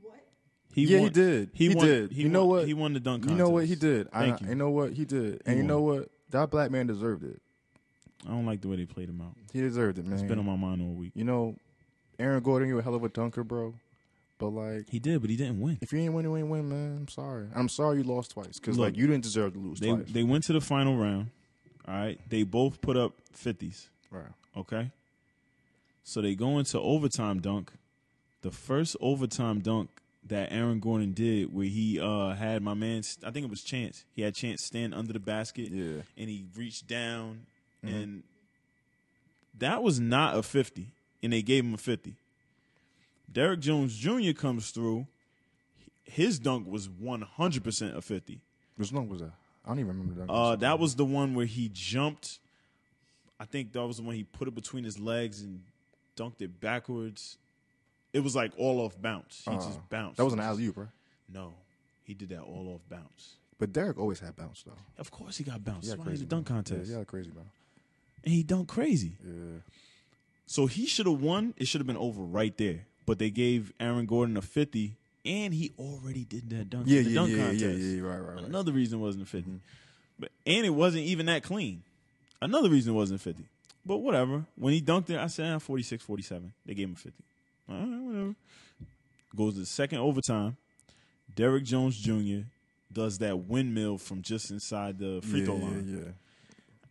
What? 0.01 0.15
He 0.73 0.85
yeah, 0.85 0.99
won, 0.99 1.07
he 1.07 1.09
did. 1.13 1.49
He, 1.53 1.67
He 1.69 1.75
won, 1.75 1.85
did. 1.85 2.11
He 2.11 2.21
You 2.23 2.29
know 2.29 2.45
what? 2.45 2.65
He 2.65 2.73
won 2.73 2.93
the 2.93 2.99
dunk 2.99 3.25
You 3.25 3.35
know 3.35 3.49
what 3.49 3.65
he 3.65 3.75
did? 3.75 4.11
Thank 4.11 4.41
I, 4.41 4.45
you. 4.45 4.49
You 4.49 4.55
know 4.55 4.71
what 4.71 4.93
he 4.93 5.05
did? 5.05 5.41
He 5.45 5.51
and 5.51 5.57
you 5.57 5.63
know 5.63 5.81
what? 5.81 6.09
That 6.31 6.49
black 6.49 6.71
man 6.71 6.87
deserved 6.87 7.23
it. 7.23 7.39
I 8.25 8.29
don't 8.29 8.45
like 8.45 8.61
the 8.61 8.69
way 8.69 8.77
they 8.77 8.85
played 8.85 9.09
him 9.09 9.21
out. 9.21 9.35
He 9.51 9.61
deserved 9.61 9.99
it, 9.99 10.05
man. 10.05 10.13
It's 10.13 10.23
been 10.23 10.39
on 10.39 10.45
my 10.45 10.55
mind 10.55 10.81
all 10.81 10.93
week. 10.93 11.11
You 11.13 11.25
know, 11.25 11.55
Aaron 12.17 12.41
Gordon, 12.41 12.69
you're 12.69 12.79
a 12.79 12.83
hell 12.83 12.95
of 12.95 13.03
a 13.03 13.09
dunker, 13.09 13.43
bro. 13.43 13.75
But 14.43 14.49
like, 14.49 14.89
He 14.89 14.99
did, 14.99 15.21
but 15.21 15.29
he 15.29 15.35
didn't 15.37 15.59
win. 15.61 15.77
if 15.81 15.91
you 15.93 15.99
ain't 15.99 16.13
win, 16.13 16.25
you 16.25 16.35
ain't 16.37 16.47
win, 16.47 16.69
man. 16.69 16.97
I'm 17.01 17.07
sorry. 17.07 17.47
I'm 17.55 17.69
sorry 17.69 17.97
you 17.97 18.03
lost 18.03 18.31
twice 18.31 18.59
because 18.59 18.77
like 18.77 18.97
you 18.97 19.07
didn't 19.07 19.23
deserve 19.23 19.53
to 19.53 19.59
lose 19.59 19.79
They 19.79 19.89
twice. 19.89 20.05
they 20.11 20.23
went 20.23 20.43
to 20.45 20.53
the 20.53 20.61
final 20.61 20.95
round. 20.97 21.29
All 21.87 21.93
right. 21.93 22.19
They 22.29 22.43
both 22.43 22.81
put 22.81 22.97
up 22.97 23.13
fifties. 23.33 23.89
right. 24.11 24.23
Okay. 24.55 24.91
So 26.03 26.21
they 26.21 26.35
go 26.35 26.59
into 26.59 26.79
overtime 26.79 27.39
dunk. 27.39 27.71
The 28.41 28.51
first 28.51 28.95
overtime 28.99 29.59
dunk 29.61 29.89
that 30.27 30.51
Aaron 30.51 30.79
Gordon 30.79 31.13
did, 31.13 31.53
where 31.53 31.65
he 31.65 31.99
uh, 31.99 32.33
had 32.35 32.61
my 32.61 32.73
man, 32.73 33.03
I 33.25 33.31
think 33.31 33.45
it 33.45 33.49
was 33.49 33.63
Chance. 33.63 34.05
He 34.13 34.21
had 34.21 34.35
Chance 34.35 34.63
stand 34.63 34.93
under 34.93 35.11
the 35.13 35.19
basket, 35.19 35.69
Yeah. 35.71 36.01
and 36.17 36.29
he 36.29 36.45
reached 36.55 36.87
down, 36.87 37.45
Mm-hmm. 37.85 37.95
and 37.95 38.23
that 39.57 39.83
was 39.83 39.99
not 39.99 40.35
a 40.37 40.43
fifty, 40.43 40.91
and 41.21 41.33
they 41.33 41.41
gave 41.41 41.63
him 41.65 41.73
a 41.73 41.77
fifty. 41.77 42.15
Derrick 43.33 43.59
Jones 43.59 43.95
Jr. 43.97 44.31
comes 44.33 44.71
through. 44.71 45.07
His 46.03 46.37
dunk 46.39 46.67
was 46.67 46.87
one 46.89 47.21
hundred 47.21 47.63
percent 47.63 47.97
a 47.97 48.01
fifty. 48.01 48.41
Which 48.77 48.91
one 48.91 49.09
was 49.09 49.21
that? 49.21 49.31
I 49.65 49.69
don't 49.69 49.79
even 49.79 49.97
remember 49.99 50.25
that. 50.25 50.31
Uh, 50.31 50.55
that 50.57 50.77
was 50.79 50.95
the 50.95 51.05
one 51.05 51.33
where 51.33 51.45
he 51.45 51.69
jumped. 51.73 52.39
I 53.39 53.45
think 53.45 53.71
that 53.73 53.85
was 53.85 53.97
the 53.97 54.03
one 54.03 54.15
he 54.15 54.23
put 54.23 54.47
it 54.47 54.55
between 54.55 54.83
his 54.83 54.99
legs 54.99 55.41
and 55.41 55.61
dunked 56.15 56.41
it 56.41 56.59
backwards. 56.59 57.37
It 58.11 58.19
was 58.19 58.35
like 58.35 58.51
all 58.57 58.79
off 58.81 59.01
bounce. 59.01 59.41
He 59.45 59.51
Uh, 59.51 59.55
just 59.55 59.89
bounced. 59.89 60.17
that 60.17 60.25
was 60.25 60.33
an 60.33 60.39
alley 60.39 60.65
oop, 60.65 60.75
bro. 60.75 60.87
No, 61.33 61.53
he 62.03 62.13
did 62.13 62.29
that 62.29 62.41
all 62.41 62.73
off 62.75 62.87
bounce. 62.89 63.35
But 63.57 63.71
Derrick 63.73 63.97
always 63.97 64.19
had 64.19 64.35
bounce 64.35 64.63
though. 64.63 64.77
Of 64.97 65.09
course, 65.09 65.37
he 65.37 65.43
got 65.43 65.63
bounced. 65.63 65.87
Yeah, 65.87 65.95
That's 65.95 66.05
why 66.05 66.11
he's 66.11 66.21
a 66.21 66.25
dunk 66.25 66.47
bounce. 66.49 66.69
contest, 66.69 66.91
Yeah, 66.91 66.99
yeah, 66.99 67.03
crazy 67.05 67.31
bounce. 67.31 67.47
and 68.23 68.33
he 68.33 68.43
dunked 68.43 68.67
crazy. 68.67 69.13
Yeah. 69.25 69.59
So 70.45 70.65
he 70.67 70.85
should 70.85 71.05
have 71.07 71.21
won. 71.21 71.53
It 71.57 71.67
should 71.67 71.79
have 71.79 71.87
been 71.87 71.97
over 71.97 72.21
right 72.21 72.55
there. 72.57 72.85
But 73.05 73.19
they 73.19 73.29
gave 73.29 73.73
Aaron 73.79 74.05
Gordon 74.05 74.37
a 74.37 74.41
fifty, 74.41 74.97
and 75.25 75.53
he 75.53 75.71
already 75.79 76.25
did 76.25 76.49
that 76.49 76.69
dunk. 76.69 76.85
Yeah, 76.87 77.01
the 77.01 77.09
yeah, 77.09 77.15
dunk 77.15 77.29
yeah, 77.31 77.37
yeah, 77.37 77.45
contest. 77.47 77.79
yeah, 77.79 78.01
right, 78.01 78.19
right, 78.19 78.35
right. 78.35 78.45
Another 78.45 78.71
reason 78.71 78.99
it 78.99 79.01
wasn't 79.01 79.23
a 79.23 79.27
50. 79.27 79.49
Mm-hmm. 79.49 79.57
But 80.19 80.31
and 80.45 80.65
it 80.65 80.69
wasn't 80.69 81.03
even 81.03 81.25
that 81.27 81.43
clean. 81.43 81.83
Another 82.41 82.69
reason 82.69 82.93
it 82.93 82.97
wasn't 82.97 83.21
50. 83.21 83.45
But 83.85 83.97
whatever. 83.97 84.45
When 84.55 84.73
he 84.73 84.81
dunked 84.81 85.09
it, 85.09 85.17
I 85.17 85.27
said 85.27 85.53
ah, 85.53 85.59
46, 85.59 86.03
47. 86.03 86.53
They 86.65 86.73
gave 86.73 86.87
him 86.87 86.93
a 86.93 86.99
50. 86.99 87.23
All 87.69 87.75
right, 87.75 88.01
whatever. 88.01 88.35
Goes 89.35 89.53
to 89.55 89.61
the 89.61 89.65
second 89.65 89.99
overtime. 89.99 90.57
Derrick 91.35 91.63
Jones 91.63 91.97
Jr. 91.97 92.45
does 92.91 93.17
that 93.19 93.47
windmill 93.47 93.97
from 93.97 94.21
just 94.21 94.51
inside 94.51 94.99
the 94.99 95.21
free 95.23 95.39
yeah, 95.39 95.45
throw 95.45 95.55
line. 95.55 95.85
yeah. 95.87 95.99
yeah. 96.05 96.11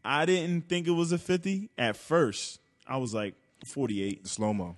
I 0.04 0.26
didn't 0.26 0.68
think 0.68 0.88
it 0.88 0.92
was 0.92 1.12
a 1.12 1.18
50 1.18 1.70
at 1.78 1.96
first. 1.96 2.58
I 2.88 2.96
was 2.96 3.14
like 3.14 3.34
48. 3.64 4.26
Slow 4.26 4.52
mo. 4.52 4.76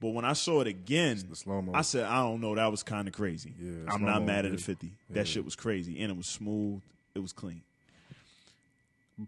But 0.00 0.10
when 0.10 0.24
I 0.24 0.32
saw 0.32 0.60
it 0.62 0.66
again. 0.66 1.18
I 1.74 1.82
said, 1.82 2.04
I 2.04 2.22
don't 2.22 2.40
know, 2.40 2.54
that 2.54 2.70
was 2.70 2.82
kind 2.82 3.06
of 3.06 3.12
crazy. 3.14 3.52
Yeah, 3.60 3.92
I'm 3.92 4.02
not 4.04 4.24
mad 4.24 4.46
at 4.46 4.52
the 4.52 4.58
50. 4.58 4.86
Yeah. 4.86 4.92
That 5.10 5.28
shit 5.28 5.44
was 5.44 5.54
crazy. 5.54 6.00
And 6.00 6.10
it 6.10 6.16
was 6.16 6.26
smooth. 6.26 6.80
It 7.14 7.18
was 7.18 7.32
clean. 7.32 7.60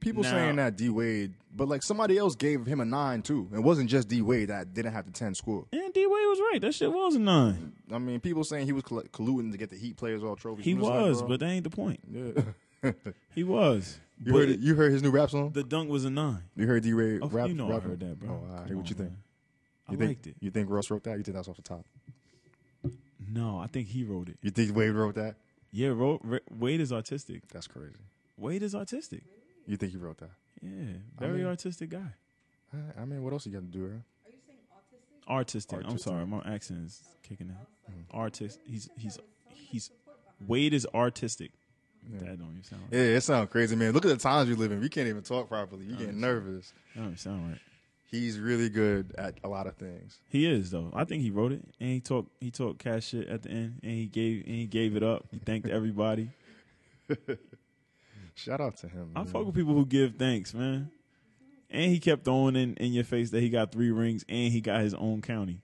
People 0.00 0.22
Now- 0.22 0.30
saying 0.30 0.56
that 0.56 0.76
D 0.76 0.88
Wade, 0.88 1.34
but 1.54 1.68
like 1.68 1.82
somebody 1.82 2.16
else 2.16 2.34
gave 2.34 2.64
him 2.64 2.80
a 2.80 2.84
nine 2.86 3.20
too. 3.20 3.50
It 3.52 3.58
wasn't 3.58 3.90
just 3.90 4.08
D 4.08 4.22
Wade 4.22 4.48
that 4.48 4.72
didn't 4.72 4.92
have 4.94 5.04
the 5.04 5.10
ten 5.12 5.34
score. 5.34 5.66
And 5.70 5.92
D 5.92 6.00
Wade 6.06 6.08
was 6.10 6.38
right. 6.50 6.58
That 6.62 6.72
shit 6.74 6.90
was 6.90 7.14
a 7.16 7.18
nine. 7.18 7.74
I 7.92 7.98
mean, 7.98 8.18
people 8.20 8.42
saying 8.42 8.64
he 8.64 8.72
was 8.72 8.84
coll- 8.84 9.02
colluding 9.12 9.52
to 9.52 9.58
get 9.58 9.68
the 9.68 9.76
Heat 9.76 9.98
players 9.98 10.22
all 10.22 10.34
trophies. 10.34 10.64
He 10.64 10.72
just 10.72 10.84
like, 10.86 10.98
was, 10.98 11.20
but 11.22 11.40
that 11.40 11.46
ain't 11.46 11.64
the 11.64 11.70
point. 11.70 12.00
yeah. 12.10 12.92
He 13.34 13.44
was. 13.44 13.98
you 14.24 14.32
heard 14.36 14.48
it, 14.48 14.60
you 14.60 14.74
heard 14.74 14.90
his 14.92 15.02
new 15.02 15.10
rap 15.10 15.30
song. 15.30 15.50
the 15.52 15.62
dunk 15.62 15.88
was 15.90 16.04
a 16.06 16.10
nine. 16.10 16.42
You 16.56 16.66
heard 16.66 16.82
D 16.82 16.94
Wade 16.94 17.20
Oh, 17.22 17.28
rap. 17.28 17.48
you 17.48 17.54
know 17.54 17.68
rap 17.68 17.82
I 17.84 17.88
heard 17.88 18.00
that, 18.00 18.18
bro. 18.18 18.30
Oh, 18.30 18.54
right. 18.56 18.66
Come 18.66 18.76
what 18.78 18.88
you 18.88 18.96
think? 18.96 19.10
man. 19.10 19.18
I 19.88 19.92
You 19.92 19.98
think, 19.98 20.08
liked 20.10 20.26
it. 20.28 20.36
You 20.40 20.50
think 20.50 20.70
Russ 20.70 20.90
wrote 20.90 21.04
that? 21.04 21.18
You 21.18 21.24
think 21.24 21.34
that's 21.36 21.48
off 21.48 21.56
the 21.56 21.62
top? 21.62 21.84
No, 23.32 23.58
I 23.58 23.66
think 23.66 23.88
he 23.88 24.04
wrote 24.04 24.28
it. 24.28 24.36
You 24.42 24.50
think 24.50 24.74
Wade 24.76 24.90
wrote 24.92 25.14
that? 25.14 25.36
Yeah, 25.70 25.88
wrote, 25.88 26.20
Ra- 26.24 26.38
Wade 26.50 26.80
is 26.80 26.92
artistic. 26.92 27.48
That's 27.48 27.66
crazy. 27.66 27.94
Wade 28.36 28.62
is 28.62 28.74
artistic. 28.74 29.22
You 29.66 29.76
think 29.76 29.92
he 29.92 29.98
wrote 29.98 30.18
that? 30.18 30.30
Yeah, 30.60 30.96
very 31.18 31.38
mean- 31.38 31.46
artistic 31.46 31.90
guy. 31.90 32.14
I 32.98 33.04
mean, 33.04 33.22
what 33.22 33.32
else 33.32 33.44
you 33.46 33.52
got 33.52 33.60
to 33.60 33.64
do, 33.66 33.84
right? 33.84 33.90
Are 33.92 34.30
you 34.30 34.38
saying 34.46 34.58
autistic? 34.72 35.30
Artistic. 35.30 35.78
I'm 35.86 35.98
sorry, 35.98 36.26
my 36.26 36.40
accent 36.46 36.86
is 36.86 37.02
kicking 37.22 37.48
in. 37.48 37.54
Mm. 37.94 38.04
Artist. 38.10 38.58
He's 38.66 38.88
he's 38.96 39.18
he's 39.50 39.90
Wade 40.46 40.72
is 40.72 40.86
artistic. 40.94 41.50
That 42.14 42.38
don't 42.38 42.48
even 42.50 42.64
sound. 42.64 42.82
Right. 42.90 42.92
Yeah, 42.98 43.16
it 43.16 43.20
sounds 43.20 43.50
crazy, 43.50 43.76
man. 43.76 43.92
Look 43.92 44.04
at 44.06 44.08
the 44.08 44.16
times 44.16 44.48
you 44.48 44.56
live 44.56 44.72
in. 44.72 44.80
We 44.80 44.88
can't 44.88 45.06
even 45.06 45.22
talk 45.22 45.48
properly. 45.48 45.84
You 45.84 45.94
getting 45.96 46.18
nervous. 46.20 46.72
That 46.94 47.00
don't 47.00 47.06
even 47.08 47.18
sound 47.18 47.50
right. 47.50 47.60
He's 48.12 48.38
really 48.38 48.68
good 48.68 49.14
at 49.16 49.38
a 49.42 49.48
lot 49.48 49.66
of 49.66 49.76
things. 49.76 50.20
He 50.28 50.46
is 50.46 50.70
though. 50.70 50.90
I 50.94 51.04
think 51.04 51.22
he 51.22 51.30
wrote 51.30 51.50
it, 51.50 51.62
and 51.80 51.88
he 51.88 52.00
talked 52.00 52.30
he 52.40 52.50
talked 52.50 52.78
cash 52.78 53.06
shit 53.06 53.26
at 53.26 53.42
the 53.42 53.50
end, 53.50 53.80
and 53.82 53.90
he 53.90 54.04
gave 54.04 54.44
and 54.44 54.54
he 54.54 54.66
gave 54.66 54.94
it 54.96 55.02
up. 55.02 55.24
He 55.30 55.38
thanked 55.38 55.68
everybody. 55.68 56.28
Shout 58.34 58.60
out 58.60 58.76
to 58.78 58.88
him. 58.88 59.12
I 59.16 59.20
man. 59.20 59.28
fuck 59.28 59.46
with 59.46 59.54
people 59.54 59.72
who 59.72 59.86
give 59.86 60.16
thanks, 60.16 60.52
man. 60.52 60.90
And 61.70 61.90
he 61.90 61.98
kept 62.00 62.26
throwing 62.26 62.54
in, 62.54 62.74
in 62.74 62.92
your 62.92 63.04
face 63.04 63.30
that 63.30 63.40
he 63.40 63.48
got 63.48 63.72
three 63.72 63.90
rings 63.90 64.26
and 64.28 64.52
he 64.52 64.60
got 64.60 64.82
his 64.82 64.92
own 64.92 65.22
county. 65.22 65.62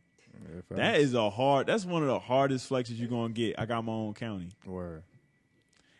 Yeah, 0.71 0.77
That 0.77 1.01
is 1.01 1.13
a 1.13 1.29
hard. 1.29 1.67
That's 1.67 1.85
one 1.85 2.01
of 2.01 2.09
the 2.09 2.19
hardest 2.19 2.71
flexes 2.71 2.99
you're 2.99 3.11
gonna 3.11 3.35
get. 3.35 3.59
I 3.59 3.67
got 3.67 3.85
my 3.85 3.93
own 3.93 4.15
county. 4.15 4.49
word. 4.65 5.03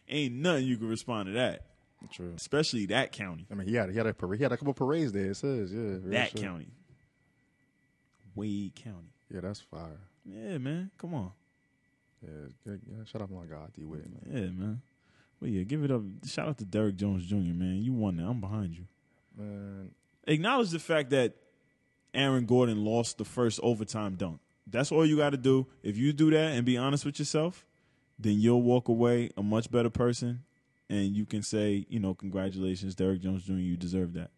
Ain't 0.09 0.35
nothing 0.35 0.65
you 0.65 0.79
can 0.79 0.89
respond 0.89 1.27
to 1.27 1.33
that, 1.33 1.67
True. 2.13 2.33
especially 2.37 2.87
that 2.87 3.13
county. 3.13 3.47
I 3.51 3.55
mean, 3.55 3.67
he 3.69 3.75
had 3.75 3.91
he 3.91 3.97
had 3.97 4.07
a 4.07 4.15
parade, 4.15 4.39
he 4.39 4.43
had 4.45 4.53
a 4.53 4.57
couple 4.57 4.73
parades 4.75 5.13
there. 5.13 5.31
It 5.31 5.37
says, 5.37 5.73
yeah, 5.73 5.99
That 6.19 6.31
shit. 6.31 6.41
county, 6.43 6.69
Wade 8.35 8.75
County. 8.75 9.13
Yeah, 9.33 9.41
that's 9.41 9.61
fire. 9.61 9.99
Yeah, 10.25 10.59
man. 10.59 10.91
Come 10.99 11.15
on. 11.15 11.33
Yeah, 12.25 12.49
yeah. 12.67 13.05
Shout 13.05 13.23
out 13.23 13.29
to 13.29 13.35
my 13.35 13.45
guy 13.47 13.67
D 13.75 13.85
Wade, 13.85 14.05
man. 14.05 14.23
Yeah, 14.33 14.51
man. 14.51 14.81
Well, 15.41 15.51
yeah, 15.51 15.63
give 15.63 15.85
it 15.85 15.91
up. 15.91 16.03
Shout 16.27 16.49
out 16.49 16.59
to 16.59 16.65
Derrick 16.65 16.97
Jones 16.97 17.25
Jr. 17.27 17.35
Man, 17.37 17.79
you 17.83 17.93
won 17.93 18.17
that. 18.17 18.25
I'm 18.25 18.41
behind 18.41 18.75
you. 18.75 18.85
Man, 19.37 19.91
Acknowledge 20.27 20.71
the 20.71 20.79
fact 20.81 21.11
that 21.11 21.35
Aaron 22.13 22.45
Gordon 22.45 22.85
lost 22.85 23.19
the 23.19 23.25
first 23.25 23.61
overtime 23.63 24.17
dunk. 24.17 24.41
That's 24.67 24.91
all 24.93 25.07
you 25.07 25.17
got 25.17 25.31
to 25.31 25.37
do. 25.37 25.67
If 25.83 25.97
you 25.97 26.13
do 26.13 26.31
that 26.31 26.53
and 26.53 26.65
be 26.67 26.77
honest 26.77 27.05
with 27.05 27.19
yourself, 27.19 27.65
then 28.19 28.39
you'll 28.41 28.63
walk 28.63 28.89
away 28.89 29.31
a 29.37 29.43
much 29.43 29.71
better 29.71 29.89
person, 29.91 30.43
and 30.91 31.15
you 31.17 31.27
can 31.27 31.43
say, 31.43 31.87
you 31.89 31.99
know, 32.01 32.15
congratulations, 32.15 32.95
Derrick 32.95 33.21
Jones 33.21 33.45
Jr. 33.45 33.53
You 33.55 33.77
deserve 33.77 34.13
that. 34.15 34.31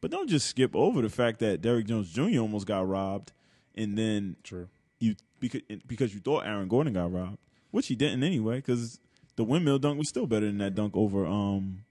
But 0.00 0.10
don't 0.10 0.28
just 0.28 0.46
skip 0.46 0.76
over 0.76 1.02
the 1.02 1.08
fact 1.08 1.40
that 1.40 1.60
Derrick 1.60 1.86
Jones 1.86 2.10
Jr. 2.12 2.40
almost 2.40 2.66
got 2.66 2.86
robbed, 2.88 3.32
and 3.74 3.98
then 3.98 4.36
true. 4.44 4.68
you 5.00 5.16
because 5.40 5.62
because 5.86 6.14
you 6.14 6.20
thought 6.20 6.46
Aaron 6.46 6.68
Gordon 6.68 6.92
got 6.92 7.12
robbed, 7.12 7.38
which 7.72 7.88
he 7.88 7.96
didn't 7.96 8.22
anyway, 8.22 8.56
because 8.56 9.00
the 9.36 9.44
windmill 9.44 9.78
dunk 9.78 9.98
was 9.98 10.08
still 10.08 10.26
better 10.26 10.46
than 10.46 10.58
that 10.58 10.74
dunk 10.74 10.96
over 10.96 11.26
um 11.26 11.84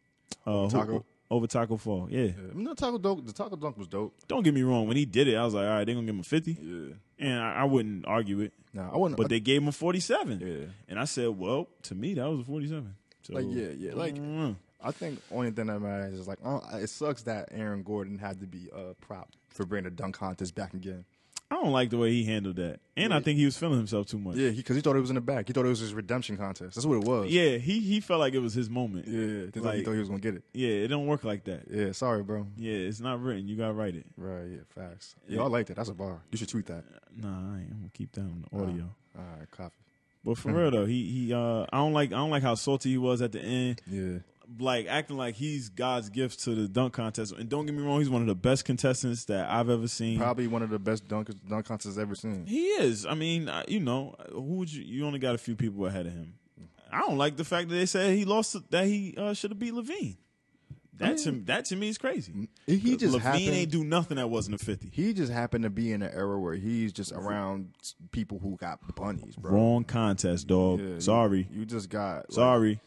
uh 0.45 0.63
who- 0.63 0.69
Taco? 0.69 1.05
over 1.29 1.45
Taco 1.47 1.75
Fall. 1.75 2.07
Yeah. 2.09 2.21
Yeah. 2.23 2.31
I 2.51 2.53
mean, 2.53 2.63
the 2.63 2.75
taco 2.75 2.97
dunk, 2.97 3.25
the 3.25 3.33
taco 3.33 3.57
dunk 3.57 3.77
was 3.77 3.87
dope. 3.89 4.13
Don't 4.29 4.43
get 4.43 4.53
me 4.53 4.61
wrong. 4.63 4.87
When 4.87 4.95
he 4.95 5.03
did 5.05 5.27
it, 5.27 5.35
I 5.35 5.43
was 5.43 5.53
like, 5.53 5.65
all 5.65 5.71
right, 5.71 5.83
they're 5.83 5.93
gonna 5.95 6.07
give 6.07 6.15
him 6.15 6.23
fifty, 6.23 6.57
Yeah. 6.61 6.93
and 7.27 7.39
I, 7.41 7.53
I 7.55 7.63
wouldn't 7.65 8.07
argue 8.07 8.39
it. 8.39 8.53
Nah, 8.73 8.89
I 8.93 8.97
wouldn't. 8.97 9.17
But 9.17 9.27
they 9.27 9.41
gave 9.41 9.61
him 9.61 9.71
forty-seven, 9.73 10.39
yeah. 10.39 10.65
and 10.87 10.97
I 10.97 11.03
said, 11.03 11.27
well, 11.37 11.67
to 11.83 11.95
me 11.95 12.13
that 12.13 12.29
was 12.29 12.39
a 12.39 12.43
forty-seven. 12.45 12.95
So, 13.27 13.33
Like, 13.33 13.45
yeah, 13.49 13.69
yeah, 13.77 13.93
like- 13.93 14.15
I 14.15 14.17
don't. 14.17 14.57
I 14.79 14.91
think 14.91 15.19
only 15.31 15.49
thing 15.51 15.65
that 15.67 15.79
matters 15.79 16.13
is 16.13 16.27
like, 16.27 16.37
oh, 16.45 16.61
it 16.73 16.87
sucks 16.87 17.23
that 17.23 17.49
Aaron 17.51 17.81
Gordon 17.81 18.19
had 18.19 18.39
to 18.41 18.45
be 18.47 18.69
uh, 18.73 18.89
a 18.91 18.93
prop 18.93 19.29
for 19.49 19.65
bringing 19.65 19.85
the 19.85 19.95
dunk 19.95 20.15
contest 20.15 20.53
back 20.53 20.73
again. 20.75 21.03
I 21.49 21.55
don't 21.55 21.71
like 21.71 21.89
the 21.89 21.97
way 21.97 22.11
he 22.11 22.25
handled 22.25 22.57
that, 22.57 22.79
and 22.97 23.13
I 23.13 23.21
think 23.21 23.39
he 23.39 23.45
was 23.45 23.57
feeling 23.57 23.77
himself 23.77 24.07
too 24.07 24.19
much. 24.19 24.35
Yeah, 24.35 24.49
because 24.51 24.75
he, 24.75 24.81
thought 24.81 24.97
it 24.97 24.99
was 24.99 25.09
in 25.09 25.15
the 25.15 25.21
back. 25.21 25.47
He 25.47 25.53
thought 25.53 25.65
it 25.65 25.69
was 25.69 25.79
his 25.79 25.93
redemption 25.93 26.35
contest. 26.37 26.75
That's 26.75 26.85
what 26.85 26.97
it 26.97 27.05
was. 27.05 27.31
Yeah, 27.31 27.57
he 27.57 27.79
he 27.79 28.01
felt 28.01 28.19
like 28.19 28.33
it 28.33 28.39
was 28.39 28.53
his 28.53 28.69
moment. 28.69 29.07
yeah. 29.07 29.45
He 29.53 29.59
thought, 29.61 29.75
he 29.75 29.83
thought 29.83 29.93
he 29.93 29.99
was 29.99 30.09
gonna 30.09 30.19
get 30.19 30.35
it. 30.35 30.43
Yeah, 30.53 30.69
it 30.69 30.89
don't 30.89 31.07
work 31.07 31.23
like 31.23 31.45
that. 31.45 31.63
Yeah, 31.71 31.93
sorry, 31.93 32.21
bro. 32.21 32.47
Yeah, 32.57 32.73
it's 32.73 32.99
not 32.99 33.21
written. 33.21 33.47
You 33.47 33.55
gotta 33.55 33.73
write 33.73 33.95
it. 33.95 34.05
Right, 34.17 34.43
yeah, 34.51 34.57
facts. 34.75 35.15
Yeah. 35.27 35.37
Yeah, 35.37 35.43
I 35.45 35.47
like 35.47 35.67
that. 35.67 35.77
That's 35.77 35.89
a 35.89 35.93
bar. 35.93 36.19
You 36.31 36.37
should 36.37 36.49
tweet 36.49 36.65
that. 36.65 36.83
Nah, 37.15 37.29
I 37.29 37.59
ain't. 37.61 37.71
I'm 37.71 37.77
gonna 37.77 37.91
keep 37.93 38.11
that 38.11 38.21
on 38.21 38.45
the 38.51 38.57
audio. 38.61 38.89
All 39.17 39.23
right, 39.39 39.49
copy. 39.49 39.73
But 40.27 40.37
for 40.37 40.51
real 40.51 40.71
though, 40.71 40.85
he 40.85 41.05
he 41.09 41.33
uh 41.33 41.65
I 41.71 41.77
don't 41.77 41.93
like 41.93 42.09
I 42.11 42.17
don't 42.17 42.29
like 42.29 42.43
how 42.43 42.55
salty 42.55 42.89
he 42.89 42.97
was 42.97 43.21
at 43.21 43.31
the 43.31 43.39
end, 43.39 43.81
Yeah, 43.87 44.17
like 44.59 44.85
acting 44.87 45.15
like 45.15 45.35
he's 45.35 45.69
God's 45.69 46.09
gift 46.09 46.41
to 46.43 46.53
the 46.53 46.67
dunk 46.67 46.91
contest. 46.91 47.31
And 47.31 47.47
don't 47.47 47.65
get 47.65 47.73
me 47.73 47.81
wrong, 47.81 47.99
he's 47.99 48.09
one 48.09 48.21
of 48.23 48.27
the 48.27 48.35
best 48.35 48.65
contestants 48.65 49.23
that 49.25 49.49
I've 49.49 49.69
ever 49.69 49.87
seen. 49.87 50.19
probably 50.19 50.47
one 50.47 50.63
of 50.63 50.69
the 50.69 50.79
best 50.79 51.07
dunk 51.07 51.29
dunk 51.47 51.65
contests 51.65 51.97
ever 51.97 52.13
seen. 52.13 52.45
He 52.45 52.65
is. 52.65 53.05
I 53.05 53.13
mean, 53.13 53.49
you 53.69 53.79
know, 53.79 54.15
who 54.33 54.41
would 54.57 54.73
you? 54.73 54.83
You 54.83 55.05
only 55.05 55.19
got 55.19 55.33
a 55.33 55.37
few 55.37 55.55
people 55.55 55.85
ahead 55.85 56.05
of 56.07 56.11
him. 56.11 56.33
I 56.91 56.99
don't 56.99 57.17
like 57.17 57.37
the 57.37 57.45
fact 57.45 57.69
that 57.69 57.75
they 57.75 57.85
said 57.85 58.13
he 58.13 58.25
lost 58.25 58.53
that 58.71 58.85
he 58.85 59.15
uh, 59.17 59.33
should 59.33 59.51
have 59.51 59.59
beat 59.59 59.73
LaVine. 59.73 60.17
That 60.97 61.17
to 61.19 61.31
that 61.45 61.65
to 61.65 61.75
me 61.75 61.89
is 61.89 61.97
crazy. 61.97 62.49
He 62.65 62.97
just 62.97 63.15
LaVine 63.15 63.21
happened. 63.21 63.49
ain't 63.49 63.71
do 63.71 63.83
nothing 63.83 64.17
that 64.17 64.29
wasn't 64.29 64.61
a 64.61 64.63
fifty. 64.65 64.89
he 64.91 65.13
just 65.13 65.31
happened 65.31 65.63
to 65.63 65.69
be 65.69 65.91
in 65.91 66.01
an 66.01 66.11
era 66.13 66.39
where 66.39 66.55
he's 66.55 66.91
just 66.93 67.11
around 67.11 67.69
people 68.11 68.39
who 68.39 68.57
got 68.57 68.79
bunnies, 68.95 69.35
bro. 69.35 69.51
Wrong 69.51 69.83
contest, 69.83 70.47
dog. 70.47 70.79
Yeah, 70.79 70.99
Sorry, 70.99 71.47
you, 71.51 71.65
just 71.65 71.89
got 71.89 72.29
like, 72.29 72.31
sorry. 72.31 72.79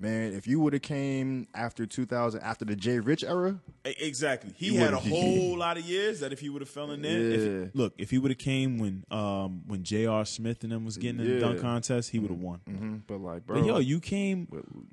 Man. 0.00 0.32
If 0.32 0.46
you 0.46 0.60
would 0.60 0.72
have 0.72 0.82
came 0.82 1.48
after 1.54 1.86
2000, 1.86 2.40
after 2.40 2.64
the 2.64 2.76
J-Rich 2.76 3.24
era, 3.24 3.58
Exactly. 3.84 4.52
He 4.56 4.74
had 4.74 4.92
a 4.94 4.98
whole 4.98 5.56
lot 5.58 5.78
of 5.78 5.84
years 5.84 6.20
that 6.20 6.32
if 6.32 6.40
he 6.40 6.48
would 6.48 6.62
have 6.62 6.68
fell 6.68 6.90
in 6.90 7.02
there, 7.02 7.20
if 7.20 7.74
look, 7.74 7.94
if 7.98 8.10
he 8.10 8.18
would 8.18 8.30
have 8.30 8.38
came 8.38 8.78
when 8.78 9.04
um 9.10 9.62
when 9.66 9.82
J.R. 9.82 10.24
Smith 10.24 10.62
and 10.62 10.72
them 10.72 10.84
was 10.84 10.96
getting 10.98 11.20
in 11.20 11.34
the 11.34 11.40
dunk 11.40 11.60
contest, 11.60 12.10
he 12.10 12.18
would 12.18 12.30
have 12.30 12.40
won. 12.40 12.60
hmm 12.66 12.96
but 13.06 13.18
like, 13.18 13.46
bro, 13.46 13.60
But 13.60 13.66
yo, 13.66 13.78
you 13.78 14.00
came 14.00 14.46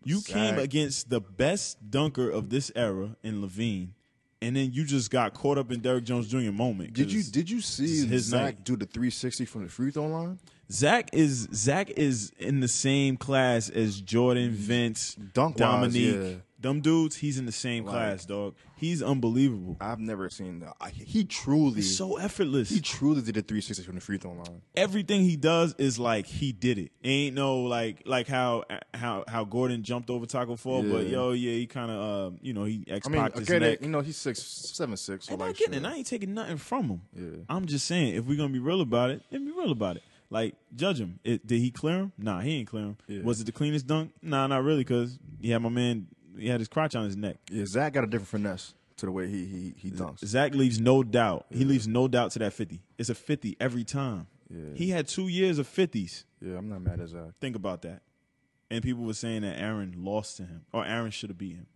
you 0.03 0.21
came 0.21 0.57
against 0.59 1.09
the 1.09 1.19
best 1.19 1.91
dunker 1.91 2.29
of 2.29 2.49
this 2.49 2.71
era 2.75 3.15
in 3.23 3.41
LaVine, 3.41 3.89
and 4.41 4.55
then 4.55 4.71
you 4.71 4.85
just 4.85 5.11
got 5.11 5.33
caught 5.33 5.57
up 5.57 5.71
in 5.71 5.81
Derrick 5.81 6.05
Jones 6.05 6.27
Jr. 6.27 6.51
moment. 6.51 6.93
did 6.93 7.11
you 7.11 7.21
did 7.23 7.49
you 7.49 7.61
see 7.61 8.05
his 8.07 8.25
Zach 8.25 8.55
night. 8.55 8.63
do 8.63 8.75
the 8.77 8.85
360 8.85 9.45
from 9.45 9.63
the 9.63 9.69
free 9.69 9.91
throw 9.91 10.07
line? 10.07 10.39
Zach 10.71 11.09
is 11.13 11.47
Zach 11.53 11.89
is 11.91 12.31
in 12.39 12.59
the 12.59 12.67
same 12.67 13.17
class 13.17 13.69
as 13.69 14.01
Jordan, 14.01 14.51
Vince, 14.51 15.15
Dunk-wise, 15.33 15.57
Dominique. 15.59 16.15
yeah. 16.15 16.35
Them 16.57 16.81
dudes, 16.81 17.17
he's 17.17 17.37
in 17.37 17.45
the 17.45 17.51
same 17.51 17.85
Like- 17.85 17.93
class, 17.93 18.25
dog. 18.25 18.55
He's 18.77 19.03
unbelievable. 19.03 19.77
I've 19.79 19.99
never 19.99 20.29
seen 20.31 20.59
that. 20.61 20.73
I, 20.81 20.89
he 20.89 21.23
truly, 21.23 21.75
He's 21.75 21.95
so 21.95 22.17
effortless. 22.17 22.69
he 22.69 22.79
truly 22.81 23.21
did 23.21 23.37
a 23.37 23.41
360 23.41 23.83
from 23.83 23.95
the 23.95 24.01
free 24.01 24.17
throw 24.17 24.31
line. 24.33 24.61
everything 24.75 25.21
he 25.21 25.35
does 25.37 25.75
is 25.77 25.99
like 25.99 26.25
he 26.25 26.51
did 26.51 26.79
it. 26.79 26.91
Ain't 27.03 27.35
no 27.35 27.59
like 27.59 28.01
like 28.05 28.27
how 28.27 28.63
how 28.95 29.23
how 29.27 29.43
Gordon 29.43 29.83
jumped 29.83 30.09
over 30.09 30.25
Taco 30.25 30.55
Fall, 30.55 30.81
but 30.81 31.07
yo, 31.07 31.31
yeah, 31.33 31.51
he 31.51 31.67
kind 31.67 31.91
of 31.91 32.27
um, 32.33 32.39
you 32.41 32.53
know 32.53 32.63
he 32.63 32.83
X 32.87 33.07
I 33.07 33.11
mean, 33.11 33.21
his 33.35 33.49
neck. 33.49 33.61
that, 33.61 33.81
you 33.83 33.89
know, 33.89 34.01
he's 34.01 34.17
six, 34.17 34.41
seven, 34.41 34.97
six. 34.97 35.27
So 35.27 35.33
and 35.33 35.43
I 35.43 35.47
like, 35.47 35.57
get 35.57 35.73
it. 35.73 35.85
I 35.85 35.93
ain't 35.93 36.07
taking 36.07 36.33
nothing 36.33 36.57
from 36.57 36.85
him. 36.89 37.01
Yeah. 37.15 37.43
I'm 37.47 37.67
just 37.67 37.85
saying, 37.85 38.15
if 38.15 38.25
we're 38.25 38.37
gonna 38.37 38.49
be 38.49 38.59
real 38.59 38.81
about 38.81 39.11
it, 39.11 39.21
then 39.29 39.45
be 39.45 39.51
real 39.51 39.71
about 39.71 39.97
it. 39.97 40.03
Like 40.35 40.55
judge 40.75 40.99
him. 40.99 41.19
It, 41.23 41.47
did 41.47 41.59
he 41.61 41.71
clear 41.71 41.95
him? 41.97 42.11
Nah, 42.17 42.41
he 42.41 42.57
ain't 42.59 42.67
clear 42.67 42.83
him. 42.83 42.97
Yeah. 43.07 43.21
Was 43.23 43.39
it 43.39 43.45
the 43.45 43.53
cleanest 43.53 43.87
dunk? 43.87 44.11
Nah, 44.21 44.47
not 44.47 44.63
really, 44.65 44.83
because 44.83 45.17
he 45.39 45.51
had 45.51 45.61
my 45.61 45.69
man. 45.69 46.07
He 46.37 46.49
had 46.49 46.59
his 46.59 46.67
crotch 46.67 46.93
on 46.93 47.05
his 47.05 47.15
neck. 47.15 47.37
Yeah, 47.49 47.63
Zach 47.65 47.93
got 47.93 48.03
a 48.03 48.07
different 48.07 48.27
finesse 48.27 48.73
to 48.97 49.05
the 49.05 49.13
way 49.13 49.27
he 49.29 49.45
he 49.45 49.73
he 49.77 49.91
dunks. 49.91 50.25
Zach 50.25 50.53
leaves 50.53 50.77
no 50.77 51.03
doubt. 51.03 51.45
He 51.49 51.63
leaves 51.63 51.87
no 51.87 52.09
doubt 52.09 52.31
to 52.31 52.39
that 52.39 52.51
50. 52.51 52.81
It's 52.97 53.07
a 53.09 53.15
50 53.15 53.55
every 53.61 53.85
time. 53.85 54.27
Yeah. 54.49 54.73
He 54.73 54.89
had 54.89 55.07
two 55.07 55.29
years 55.29 55.57
of 55.57 55.67
50s. 55.69 56.25
Yeah, 56.41 56.57
I'm 56.57 56.67
not 56.67 56.81
mad 56.81 56.99
at 56.99 57.07
Zach. 57.07 57.31
Think 57.39 57.55
about 57.55 57.81
that. 57.83 58.01
And 58.69 58.83
people 58.83 59.03
were 59.05 59.13
saying 59.13 59.43
that 59.43 59.57
Aaron 59.57 59.93
lost 59.97 60.35
to 60.37 60.43
him, 60.43 60.65
or 60.73 60.85
Aaron 60.85 61.11
should 61.11 61.29
have 61.29 61.37
beat 61.37 61.55
him. 61.55 61.67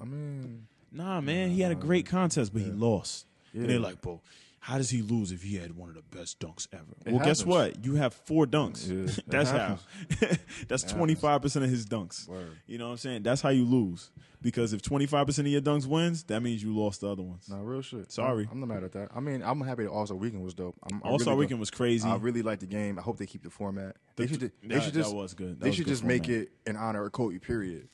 I 0.00 0.04
mean, 0.04 0.66
Nah, 0.92 1.20
man, 1.22 1.50
he 1.50 1.62
had 1.62 1.72
a 1.72 1.74
great 1.76 2.04
contest, 2.06 2.52
but 2.52 2.60
he 2.60 2.70
lost. 2.70 3.26
And 3.54 3.62
Yeah. 3.62 3.68
they're 3.68 3.78
like, 3.80 4.00
bro, 4.02 4.20
how 4.64 4.78
does 4.78 4.88
he 4.88 5.02
lose 5.02 5.30
if 5.30 5.42
he 5.42 5.56
had 5.56 5.76
one 5.76 5.90
of 5.90 5.94
the 5.94 6.00
best 6.16 6.40
dunks 6.40 6.66
ever? 6.72 6.84
It 7.04 7.12
well, 7.12 7.22
guess 7.22 7.44
what? 7.44 7.84
You 7.84 7.96
have 7.96 8.14
four 8.14 8.46
dunks. 8.46 8.88
Yeah, 8.88 9.12
That's 9.26 9.50
how. 9.50 9.78
That's 10.68 10.84
twenty 10.84 11.14
five 11.14 11.42
percent 11.42 11.66
of 11.66 11.70
his 11.70 11.84
dunks. 11.84 12.26
Word. 12.26 12.56
You 12.66 12.78
know 12.78 12.86
what 12.86 12.92
I'm 12.92 12.96
saying? 12.96 13.24
That's 13.24 13.42
how 13.42 13.50
you 13.50 13.66
lose. 13.66 14.10
Because 14.40 14.72
if 14.72 14.80
twenty 14.80 15.04
five 15.04 15.26
percent 15.26 15.46
of 15.46 15.52
your 15.52 15.60
dunks 15.60 15.84
wins, 15.86 16.22
that 16.24 16.40
means 16.40 16.62
you 16.62 16.74
lost 16.74 17.02
the 17.02 17.10
other 17.10 17.22
ones. 17.22 17.46
nah, 17.50 17.60
real 17.60 17.82
shit. 17.82 18.10
Sorry. 18.10 18.44
I'm, 18.44 18.52
I'm 18.52 18.60
not 18.60 18.68
mad 18.74 18.84
at 18.84 18.92
that. 18.92 19.10
I 19.14 19.20
mean, 19.20 19.42
I'm 19.42 19.60
happy 19.60 19.82
that 19.82 19.90
All 19.90 20.06
Star 20.06 20.16
Weekend 20.16 20.42
was 20.42 20.54
dope. 20.54 20.76
I'm, 20.90 21.02
I 21.04 21.10
All 21.10 21.18
Star 21.18 21.34
really 21.34 21.40
Weekend 21.44 21.60
was 21.60 21.70
crazy. 21.70 22.08
I 22.08 22.16
really 22.16 22.40
like 22.40 22.60
the 22.60 22.66
game. 22.66 22.98
I 22.98 23.02
hope 23.02 23.18
they 23.18 23.26
keep 23.26 23.42
the 23.42 23.50
format. 23.50 23.96
They 24.16 24.26
should. 24.26 24.40
They 24.40 24.48
that- 24.68 24.82
should 24.82 24.94
that 24.94 25.00
just. 25.00 25.14
was 25.14 25.34
good. 25.34 25.60
That 25.60 25.64
They 25.66 25.72
should 25.72 25.86
just 25.88 26.04
make 26.04 26.30
it 26.30 26.52
in 26.66 26.76
honor 26.76 27.04
of 27.04 27.12
Kobe. 27.12 27.38
Period. 27.38 27.88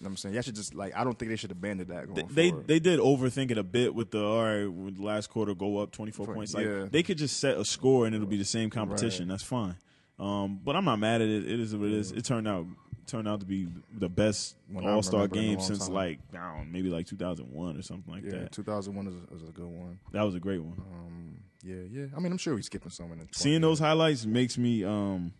You 0.00 0.04
know 0.04 0.10
I'm 0.12 0.16
saying? 0.16 0.34
Y'all 0.34 0.42
should 0.42 0.54
just 0.54 0.74
like. 0.74 0.96
I 0.96 1.04
don't 1.04 1.18
think 1.18 1.30
they 1.30 1.36
should 1.36 1.50
abandon 1.50 1.88
that. 1.88 2.14
They, 2.14 2.50
they 2.50 2.56
they 2.66 2.80
did 2.80 3.00
overthink 3.00 3.50
it 3.50 3.58
a 3.58 3.62
bit 3.62 3.94
with 3.94 4.10
the 4.10 4.24
all 4.24 4.42
right 4.42 4.66
with 4.66 4.96
the 4.96 5.02
last 5.02 5.28
quarter 5.28 5.54
go 5.54 5.76
up 5.76 5.92
twenty 5.92 6.10
four 6.10 6.24
For- 6.24 6.34
points. 6.34 6.54
Like 6.54 6.64
yeah. 6.64 6.86
they 6.90 7.02
could 7.02 7.18
just 7.18 7.38
set 7.38 7.58
a 7.58 7.64
score 7.66 8.06
and 8.06 8.14
it'll 8.14 8.26
be 8.26 8.38
the 8.38 8.44
same 8.44 8.70
competition. 8.70 9.28
That's 9.28 9.42
fine. 9.42 9.76
Um, 10.18 10.58
but 10.64 10.74
I'm 10.74 10.86
not 10.86 10.98
mad 10.98 11.20
at 11.20 11.28
it. 11.28 11.46
It 11.46 11.60
is 11.60 11.76
what 11.76 11.88
it 11.88 11.94
is. 11.94 12.12
It 12.12 12.24
turned 12.24 12.48
out 12.48 12.64
turned 13.06 13.28
out 13.28 13.40
to 13.40 13.46
be 13.46 13.68
the 13.98 14.08
best 14.08 14.56
All 14.74 15.02
Star 15.02 15.22
remember 15.22 15.38
in 15.38 15.44
a 15.44 15.48
game 15.48 15.60
since 15.60 15.86
time. 15.86 15.94
like 15.94 16.18
I 16.32 16.36
don't 16.36 16.56
know, 16.58 16.64
maybe 16.70 16.88
like 16.88 17.06
2001 17.06 17.76
or 17.76 17.82
something 17.82 18.12
like 18.12 18.24
yeah, 18.24 18.40
that. 18.40 18.52
2001 18.52 19.06
is 19.06 19.14
a, 19.14 19.34
is 19.34 19.48
a 19.48 19.52
good 19.52 19.66
one. 19.66 19.98
That 20.12 20.22
was 20.22 20.34
a 20.34 20.40
great 20.40 20.62
one. 20.62 20.80
Um, 20.80 21.40
yeah, 21.62 21.82
yeah. 21.90 22.06
I 22.16 22.20
mean, 22.20 22.32
I'm 22.32 22.38
sure 22.38 22.56
he's 22.56 22.66
skipping 22.66 22.90
some 22.90 23.12
in 23.12 23.18
the 23.18 23.26
Seeing 23.32 23.60
those 23.60 23.78
highlights 23.78 24.24
makes 24.24 24.56
me 24.56 24.82
um 24.84 25.34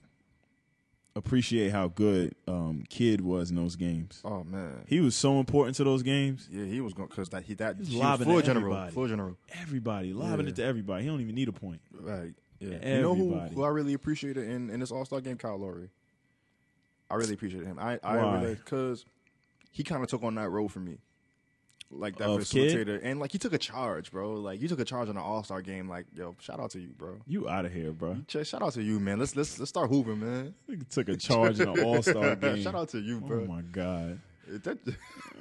appreciate 1.16 1.72
how 1.72 1.88
good 1.88 2.34
um 2.46 2.84
Kidd 2.88 3.20
was 3.20 3.50
in 3.50 3.56
those 3.56 3.76
games. 3.76 4.20
Oh 4.24 4.44
man. 4.44 4.84
He 4.86 5.00
was 5.00 5.14
so 5.16 5.38
important 5.40 5.76
to 5.76 5.84
those 5.84 6.02
games. 6.02 6.48
yeah, 6.50 6.64
he 6.64 6.80
was 6.80 6.92
going 6.94 7.08
because 7.08 7.28
that 7.30 7.42
he 7.44 7.54
that 7.54 7.76
He 7.76 7.80
was 7.80 7.88
he 7.88 7.94
was 7.96 8.02
lobbing 8.04 8.26
full 8.26 8.40
to 8.40 8.46
general, 8.46 8.66
everybody. 8.72 8.92
full 8.92 9.08
general. 9.08 9.36
Everybody 9.60 10.12
lobbing 10.12 10.46
Yeah. 10.46 10.50
it 10.50 10.56
to 10.56 10.64
everybody. 10.64 11.02
He 11.04 11.08
don't 11.08 11.20
even 11.20 11.34
need 11.34 11.48
a 11.48 11.52
point. 11.52 11.80
Right. 11.92 12.32
Yeah. 12.60 12.96
You 12.96 13.02
know 13.02 13.14
who, 13.14 13.34
who 13.38 13.62
I 13.64 13.68
really 13.68 13.94
appreciated 13.94 14.48
in, 14.48 14.70
in 14.70 14.80
this 14.80 14.90
All 14.92 15.04
Star 15.04 15.20
game? 15.20 15.36
Kyle 15.38 15.58
Lowry. 15.58 15.88
I 17.10 17.14
really 17.16 17.34
appreciated 17.34 17.66
him. 17.66 17.78
I 17.78 17.98
I 18.04 18.54
because 18.54 19.04
he 19.72 19.82
kind 19.82 20.02
of 20.02 20.08
took 20.10 20.22
on 20.22 20.34
that 20.36 20.48
role 20.50 20.68
for 20.68 20.80
me, 20.80 20.98
like 21.90 22.16
that 22.18 22.28
Of 22.30 22.48
Kidd? 22.48 22.86
facilitator, 22.86 23.00
and 23.02 23.18
like 23.20 23.32
you 23.34 23.40
took 23.40 23.52
a 23.52 23.58
charge, 23.58 24.10
bro. 24.12 24.34
Like 24.34 24.60
you 24.60 24.68
took 24.68 24.80
a 24.80 24.84
charge 24.84 25.08
on 25.08 25.16
an 25.16 25.22
All 25.22 25.42
Star 25.42 25.60
game. 25.62 25.88
Like 25.88 26.06
yo, 26.14 26.34
shout 26.40 26.60
out 26.60 26.70
to 26.70 26.80
you, 26.80 26.88
bro. 26.96 27.18
You 27.26 27.48
out 27.48 27.64
of 27.64 27.72
here, 27.72 27.92
bro. 27.92 28.18
Ch- 28.28 28.46
Shout 28.46 28.62
out 28.62 28.72
to 28.74 28.82
you, 28.82 29.00
man. 29.00 29.18
Let's 29.18 29.34
let's 29.36 29.58
let's 29.58 29.68
start 29.70 29.90
hooping, 29.90 30.20
man. 30.20 30.54
Nigga 30.68 30.88
took 30.88 31.08
a 31.08 31.16
charge 31.16 31.60
in 31.60 31.68
an 31.68 31.80
All 31.80 32.02
Star 32.02 32.36
game. 32.36 32.62
Shout 32.62 32.74
out 32.74 32.88
to 32.90 32.98
you, 33.00 33.20
bro. 33.20 33.40
Oh 33.42 33.46
my 33.46 33.62
god. 33.62 34.20
That- 34.48 34.78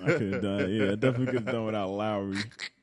I 0.04 0.06
could 0.14 0.34
have 0.34 0.42
done. 0.42 0.72
Yeah, 0.72 0.92
I 0.92 0.96
definitely 0.96 1.26
could 1.28 1.36
have 1.36 1.46
done 1.46 1.66
without 1.66 1.90
Lowry. 1.90 2.38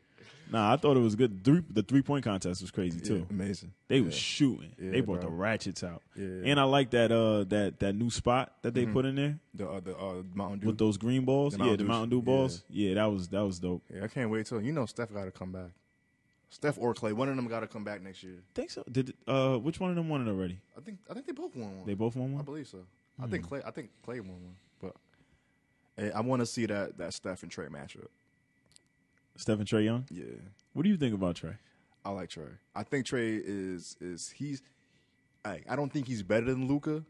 Nah, 0.50 0.72
I 0.72 0.76
thought 0.76 0.96
it 0.96 1.00
was 1.00 1.14
good. 1.14 1.44
Three, 1.44 1.62
the 1.70 1.82
three 1.82 2.02
point 2.02 2.24
contest 2.24 2.60
was 2.60 2.70
crazy 2.70 2.98
yeah, 2.98 3.08
too. 3.08 3.26
amazing. 3.30 3.72
They 3.88 3.98
yeah. 3.98 4.04
was 4.04 4.14
shooting. 4.14 4.72
Yeah, 4.78 4.92
they 4.92 5.00
brought 5.00 5.20
bro. 5.20 5.30
the 5.30 5.36
ratchets 5.36 5.82
out. 5.82 6.02
Yeah. 6.14 6.26
And 6.44 6.60
I 6.60 6.64
like 6.64 6.90
that 6.90 7.10
uh 7.10 7.44
that 7.44 7.80
that 7.80 7.94
new 7.94 8.10
spot 8.10 8.52
that 8.62 8.74
they 8.74 8.86
put 8.86 9.04
in 9.04 9.16
there 9.16 9.38
the 9.54 9.68
uh, 9.68 9.80
the 9.80 9.96
uh, 9.96 10.22
Mountain 10.34 10.60
Dew. 10.60 10.66
with 10.68 10.78
those 10.78 10.96
green 10.96 11.24
balls. 11.24 11.54
The 11.54 11.58
yeah, 11.58 11.64
Mountain 11.64 11.86
the 11.86 11.92
Mountain 11.92 12.10
Dew 12.10 12.22
balls. 12.22 12.64
Yeah. 12.68 12.94
that 12.94 13.06
was 13.06 13.28
that 13.28 13.44
was 13.44 13.58
dope. 13.58 13.82
yeah, 13.92 14.04
I 14.04 14.08
can't 14.08 14.30
wait 14.30 14.46
till 14.46 14.60
you 14.60 14.72
know 14.72 14.86
Steph 14.86 15.12
got 15.12 15.24
to 15.24 15.30
come 15.30 15.52
back. 15.52 15.70
Steph 16.48 16.78
or 16.78 16.94
Klay, 16.94 17.12
one 17.12 17.28
of 17.28 17.36
them 17.36 17.48
got 17.48 17.60
to 17.60 17.66
come 17.66 17.82
back 17.82 18.02
next 18.02 18.22
year. 18.22 18.36
Think 18.54 18.70
so? 18.70 18.84
Did 18.90 19.14
uh 19.26 19.56
which 19.56 19.80
one 19.80 19.90
of 19.90 19.96
them 19.96 20.08
won 20.08 20.26
it 20.26 20.30
already? 20.30 20.58
I 20.76 20.80
think 20.80 20.98
I 21.10 21.14
think 21.14 21.26
they 21.26 21.32
both 21.32 21.56
won 21.56 21.76
one. 21.78 21.86
They 21.86 21.94
both 21.94 22.16
won 22.16 22.32
one. 22.32 22.40
I 22.40 22.44
believe 22.44 22.68
so. 22.68 22.78
I 23.20 23.26
think 23.26 23.48
Klay. 23.48 23.62
I 23.66 23.70
think 23.70 23.90
Klay 24.06 24.20
won 24.20 24.28
one, 24.28 24.56
but 24.80 24.94
hey, 25.96 26.12
I 26.12 26.20
want 26.20 26.40
to 26.40 26.46
see 26.46 26.66
that 26.66 26.98
that 26.98 27.14
Steph 27.14 27.42
and 27.42 27.50
Trae 27.50 27.68
matchup. 27.68 28.08
Stephen 29.36 29.64
Trae 29.66 29.84
Young. 29.84 30.04
Yeah, 30.10 30.24
What 30.72 30.82
do 30.84 30.88
you 30.88 30.96
think 30.96 31.14
about 31.14 31.36
Trae? 31.36 31.56
I 32.04 32.10
like 32.10 32.28
Trae. 32.30 32.58
I 32.74 32.82
think 32.84 33.06
Trae 33.06 33.40
is 33.44 33.96
is 34.00 34.30
he's. 34.30 34.62
I 35.44 35.62
I 35.68 35.76
don't 35.76 35.92
think 35.92 36.06
he's 36.06 36.22
better 36.22 36.46
than 36.46 36.68
Luka, 36.68 37.04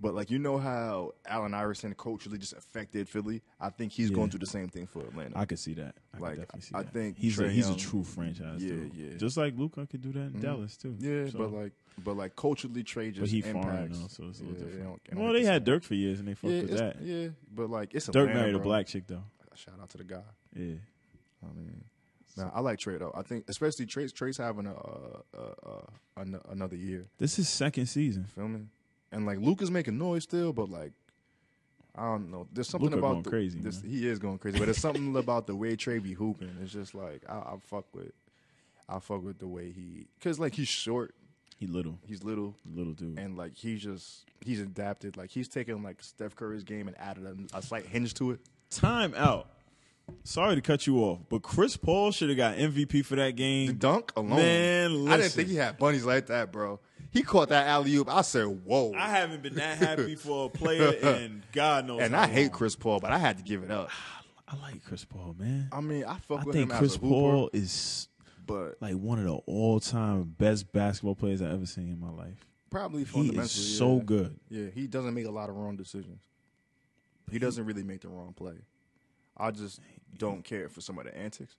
but 0.00 0.14
like 0.14 0.30
you 0.30 0.38
know 0.38 0.58
how 0.58 1.12
Allen 1.26 1.54
Iverson 1.54 1.94
culturally 1.94 2.36
just 2.38 2.52
affected 2.52 3.08
Philly. 3.08 3.42
I 3.60 3.70
think 3.70 3.92
he's 3.92 4.10
Yeah. 4.10 4.16
going 4.16 4.30
through 4.30 4.40
the 4.40 4.46
same 4.46 4.68
thing 4.68 4.86
for 4.86 5.00
Atlanta. 5.00 5.38
I 5.38 5.46
could 5.46 5.58
see 5.58 5.74
that. 5.74 5.94
I 6.14 6.18
Like, 6.18 6.32
could 6.34 6.40
definitely 6.42 6.60
see 6.62 6.74
I 6.74 6.82
that. 6.82 6.92
think 6.92 7.16
he's 7.18 7.38
a 7.38 7.44
Trae 7.44 7.50
he's 7.50 7.68
a 7.70 7.76
true 7.76 8.04
franchise. 8.04 8.62
Yeah, 8.62 8.70
dude. 8.72 8.94
yeah. 8.94 9.16
Just 9.16 9.36
like 9.38 9.56
Luka 9.56 9.86
could 9.86 10.02
do 10.02 10.12
that 10.12 10.20
in 10.20 10.32
Mhm. 10.34 10.40
Dallas 10.42 10.76
too. 10.76 10.96
yeah, 10.98 11.28
So- 11.30 11.38
but 11.38 11.52
like 11.52 11.72
but 12.04 12.14
like 12.14 12.36
culturally, 12.36 12.84
Trae 12.84 13.08
just 13.08 13.20
but 13.20 13.28
he 13.30 13.40
foreign 13.40 13.84
impacts. 13.84 13.98
though, 14.00 14.08
so 14.08 14.28
it's 14.28 14.40
a 14.40 14.44
little 14.44 14.58
Yeah, 14.58 14.64
different. 14.74 15.00
they 15.10 15.16
well, 15.16 15.32
they 15.32 15.44
had. 15.44 15.64
Dirk 15.64 15.82
for 15.82 15.94
years, 15.94 16.18
and 16.18 16.28
they 16.28 16.34
fucked 16.34 16.52
Yeah, 16.52 16.60
with 16.62 16.70
that. 16.78 17.00
yeah, 17.02 17.28
but 17.54 17.70
like 17.70 17.94
it's 17.94 18.06
a 18.08 18.12
Dirk 18.12 18.28
Atlanta, 18.28 18.40
married 18.40 18.54
a 18.56 18.58
black 18.58 18.86
chick 18.86 19.06
though. 19.06 19.24
Shout 19.54 19.80
out 19.80 19.88
to 19.90 19.96
the 19.98 20.04
guy. 20.04 20.22
Yeah. 20.54 20.74
I 21.42 21.52
mean, 21.56 21.84
nah, 22.36 22.50
I 22.54 22.60
like 22.60 22.78
Trae 22.78 22.98
though. 22.98 23.12
I 23.14 23.22
think 23.22 23.44
especially 23.48 23.86
Trae's 23.86 24.12
Trae's 24.12 24.36
having 24.36 24.66
a, 24.66 24.74
uh 24.74 25.20
uh 25.36 25.68
uh 25.68 26.20
an- 26.22 26.40
another 26.50 26.76
year. 26.76 27.06
This 27.18 27.38
is 27.38 27.48
second 27.48 27.86
season. 27.86 28.24
Feel 28.24 28.48
me? 28.48 28.60
And 29.12 29.26
like 29.26 29.38
Luka's 29.38 29.70
making 29.70 29.98
noise 29.98 30.24
still, 30.24 30.52
but 30.52 30.68
like 30.68 30.92
I 31.94 32.02
don't 32.04 32.30
know. 32.30 32.46
There's 32.52 32.68
something 32.68 32.90
Luka 32.90 32.98
about 32.98 33.12
going 33.12 33.22
the, 33.22 33.30
crazy, 33.30 33.58
This, 33.60 33.80
he 33.80 34.06
is 34.06 34.18
going 34.18 34.38
crazy, 34.38 34.58
but 34.58 34.66
there's 34.66 34.76
something 34.78 35.16
about 35.24 35.46
the 35.46 35.56
way 35.56 35.76
Trae 35.76 36.02
be 36.02 36.12
hooping. 36.12 36.54
It's 36.62 36.72
just 36.72 36.94
like 36.94 37.22
I, 37.28 37.36
I 37.36 37.54
fuck 37.62 37.86
with. 37.94 38.12
I 38.88 38.98
fuck 39.00 39.24
with 39.24 39.38
the 39.38 39.48
way 39.48 39.72
he, 39.72 40.06
cause 40.20 40.38
like 40.38 40.54
he's 40.54 40.68
short, 40.68 41.12
He 41.58 41.66
little, 41.66 41.98
he's 42.06 42.22
little, 42.22 42.54
little 42.72 42.92
dude. 42.92 43.18
and 43.18 43.36
like 43.36 43.56
he's 43.56 43.82
just 43.82 44.24
he's 44.40 44.60
adapted. 44.60 45.16
Like 45.16 45.30
he's 45.30 45.48
taken 45.48 45.82
like 45.82 46.02
Steph 46.02 46.36
Curry's 46.36 46.62
game 46.64 46.86
and 46.86 46.96
added 47.00 47.24
a, 47.52 47.56
a 47.56 47.62
slight 47.62 47.86
hinge 47.86 48.14
to 48.14 48.30
it. 48.32 48.40
Time 48.70 49.12
out. 49.16 49.48
Sorry 50.22 50.54
to 50.54 50.60
cut 50.60 50.86
you 50.86 50.98
off, 50.98 51.20
but 51.28 51.42
Chris 51.42 51.76
Paul 51.76 52.10
should 52.12 52.28
have 52.28 52.36
got 52.38 52.56
MVP 52.56 53.04
for 53.04 53.16
that 53.16 53.26
The 53.26 53.32
game. 53.32 53.76
dunk 53.76 54.12
alone, 54.16 54.36
Man, 54.36 55.08
I 55.08 55.16
didn't 55.16 55.32
think 55.32 55.48
he 55.48 55.56
had 55.56 55.78
bunnies 55.78 56.04
like 56.04 56.26
that, 56.26 56.52
bro. 56.52 56.80
He 57.10 57.22
caught 57.22 57.48
that 57.48 57.66
alley 57.66 57.94
oop. 57.96 58.08
I 58.08 58.22
said, 58.22 58.44
"Whoa!" 58.44 58.92
I 58.94 59.08
haven't 59.08 59.42
been 59.42 59.54
that 59.54 59.78
happy 59.78 60.14
for 60.16 60.46
a 60.46 60.48
player, 60.48 60.90
and 61.02 61.42
God 61.52 61.86
knows. 61.86 62.02
and 62.02 62.14
I 62.14 62.26
hate. 62.26 62.52
Chris 62.52 62.76
Paul, 62.76 63.00
but 63.00 63.10
I 63.12 63.18
had 63.18 63.38
to 63.38 63.42
give 63.42 63.62
it 63.62 63.70
up. 63.70 63.88
I 64.48 64.56
like 64.58 64.84
Chris 64.84 65.04
Paul, 65.04 65.34
man. 65.38 65.68
I 65.72 65.80
mean, 65.80 66.04
I 66.04 66.18
fuck 66.18 66.40
I 66.40 66.44
with 66.44 66.54
think 66.54 66.70
him 66.70 66.78
Chris 66.78 66.92
as 66.92 66.96
a 66.96 67.00
hooper, 67.00 67.08
Paul 67.14 67.50
is 67.52 68.08
but 68.46 68.76
like 68.80 68.94
one 68.94 69.18
of 69.18 69.24
the 69.24 69.32
all-time 69.46 70.22
best 70.38 70.70
basketball 70.72 71.16
players 71.16 71.42
I've 71.42 71.52
ever 71.52 71.66
seen 71.66 71.88
in 71.88 71.98
my 71.98 72.10
life. 72.10 72.46
probably 72.70 73.02
He 73.04 73.30
is 73.36 73.50
so 73.50 73.96
yeah. 73.96 74.02
good. 74.04 74.40
Yeah, 74.48 74.66
he 74.72 74.86
doesn't 74.86 75.14
make 75.14 75.26
a 75.26 75.30
lot 75.32 75.48
of 75.48 75.56
wrong 75.56 75.76
decisions. 75.76 76.20
He 77.30 77.40
doesn't 77.40 77.64
really 77.64 77.82
make 77.82 78.02
the 78.02 78.08
wrong 78.08 78.34
play. 78.34 78.54
I 79.36 79.50
just 79.50 79.80
don't 80.16 80.42
care 80.42 80.68
for 80.68 80.80
some 80.80 80.98
of 80.98 81.04
the 81.04 81.16
antics, 81.16 81.56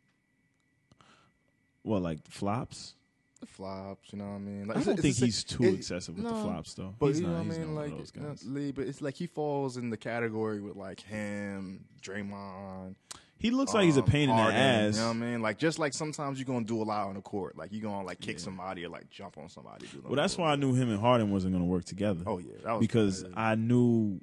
Well, 1.83 2.01
like 2.01 2.25
flops. 2.27 2.95
the 3.39 3.45
flops. 3.45 4.11
You 4.11 4.19
know 4.19 4.25
what 4.29 4.35
I 4.35 4.39
mean? 4.39 4.67
Like, 4.67 4.77
I 4.77 4.83
don't 4.83 4.99
think 4.99 5.15
he's 5.17 5.43
too 5.43 5.63
it- 5.63 5.75
excessive 5.75 6.15
with 6.15 6.23
no, 6.25 6.35
the 6.35 6.43
flops, 6.43 6.73
though. 6.73 6.95
But 6.97 7.07
he's 7.07 7.21
you 7.21 7.27
know 7.27 7.33
not, 7.37 7.45
what 7.47 7.55
I 7.55 7.59
mean? 7.59 7.75
not 7.75 7.81
Like, 7.81 7.91
of 7.91 7.97
those 7.99 8.11
guys. 8.11 8.43
uh, 8.45 8.49
Lee, 8.49 8.71
but 8.71 8.87
it's 8.87 9.01
like 9.01 9.15
he 9.15 9.27
falls 9.27 9.77
in 9.77 9.89
the 9.89 9.97
category 9.97 10.59
with 10.59 10.75
like 10.75 10.99
him, 10.99 11.85
Draymond. 12.01 12.95
He 13.39 13.51
looks 13.51 13.71
like 13.75 13.85
he's 13.85 13.97
a 13.97 14.01
um, 14.01 14.07
pain 14.07 14.31
in 14.31 14.35
the 14.35 14.41
ass. 14.41 14.95
You 14.95 15.01
know 15.01 15.07
what 15.09 15.15
I 15.17 15.19
mean? 15.19 15.41
Like 15.43 15.59
just 15.59 15.77
like 15.77 15.93
sometimes 15.93 16.39
you're 16.39 16.45
gonna 16.47 16.65
do 16.65 16.81
a 16.81 16.83
lot 16.83 17.07
on 17.07 17.13
the 17.13 17.21
court. 17.21 17.55
Like 17.55 17.71
you're 17.71 17.83
gonna 17.83 18.03
like 18.03 18.19
kick 18.19 18.39
somebody 18.39 18.83
or 18.83 18.89
like 18.89 19.11
jump 19.11 19.37
on 19.37 19.47
somebody. 19.47 19.85
Well, 20.03 20.15
that's 20.15 20.35
why 20.39 20.51
I 20.51 20.55
knew 20.55 20.73
him 20.73 20.89
and 20.89 20.99
Harden 20.99 21.29
wasn't 21.29 21.53
going 21.53 21.63
to 21.63 21.69
work 21.69 21.85
together. 21.85 22.23
Oh 22.25 22.39
yeah, 22.39 22.53
that 22.63 22.71
was 22.71 22.79
because 22.79 23.21
yeah. 23.21 23.29
I 23.35 23.53
knew, 23.53 24.19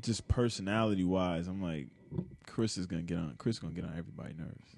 just 0.00 0.28
personality 0.28 1.02
wise, 1.02 1.48
I'm 1.48 1.60
like, 1.60 1.88
Chris 2.46 2.76
is 2.78 2.86
going 2.86 3.04
to 3.04 3.06
get 3.06 3.18
on. 3.18 3.34
Chris 3.38 3.56
is 3.56 3.60
to 3.74 3.80
get 3.80 3.84
on 3.84 3.96
everybody's 3.98 4.36
nerves. 4.38 4.76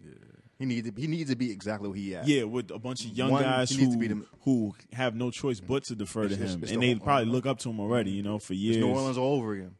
he 0.58 0.64
needs 0.64 0.88
to 0.90 1.00
he 1.00 1.06
needs 1.06 1.30
to 1.30 1.36
be 1.36 1.50
exactly 1.50 1.88
what 1.88 1.98
he 1.98 2.14
at. 2.14 2.26
Yeah, 2.26 2.44
with 2.44 2.70
a 2.70 2.78
bunch 2.78 3.04
of 3.04 3.10
young 3.12 3.30
One, 3.30 3.42
guys 3.42 3.70
who 3.70 4.08
to 4.08 4.26
who 4.42 4.74
have 4.92 5.14
no 5.14 5.30
choice 5.30 5.60
but 5.60 5.84
to 5.84 5.94
defer 5.94 6.22
to 6.28 6.34
It's- 6.34 6.40
it's- 6.40 6.54
him, 6.54 6.62
it's 6.62 6.72
and 6.72 6.82
the 6.82 6.94
they 6.94 7.00
probably 7.00 7.26
look 7.26 7.46
up 7.46 7.58
to 7.60 7.70
him 7.70 7.80
already. 7.80 8.10
You 8.12 8.22
know, 8.22 8.38
for 8.38 8.54
years. 8.54 8.76
It's 8.76 8.84
New 8.84 8.92
Orleans 8.92 9.18
all 9.18 9.36
over 9.38 9.52
again. 9.54 9.74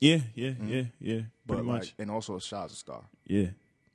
Yeah, 0.00 0.18
yeah, 0.34 0.54
yeah, 0.66 0.82
yeah. 1.00 1.20
But 1.46 1.54
Pretty 1.54 1.68
like, 1.68 1.80
much. 1.82 1.94
and 1.98 2.10
also 2.10 2.38
Shaw's 2.40 2.72
a 2.72 2.76
star. 2.76 3.04
Yeah, 3.26 3.50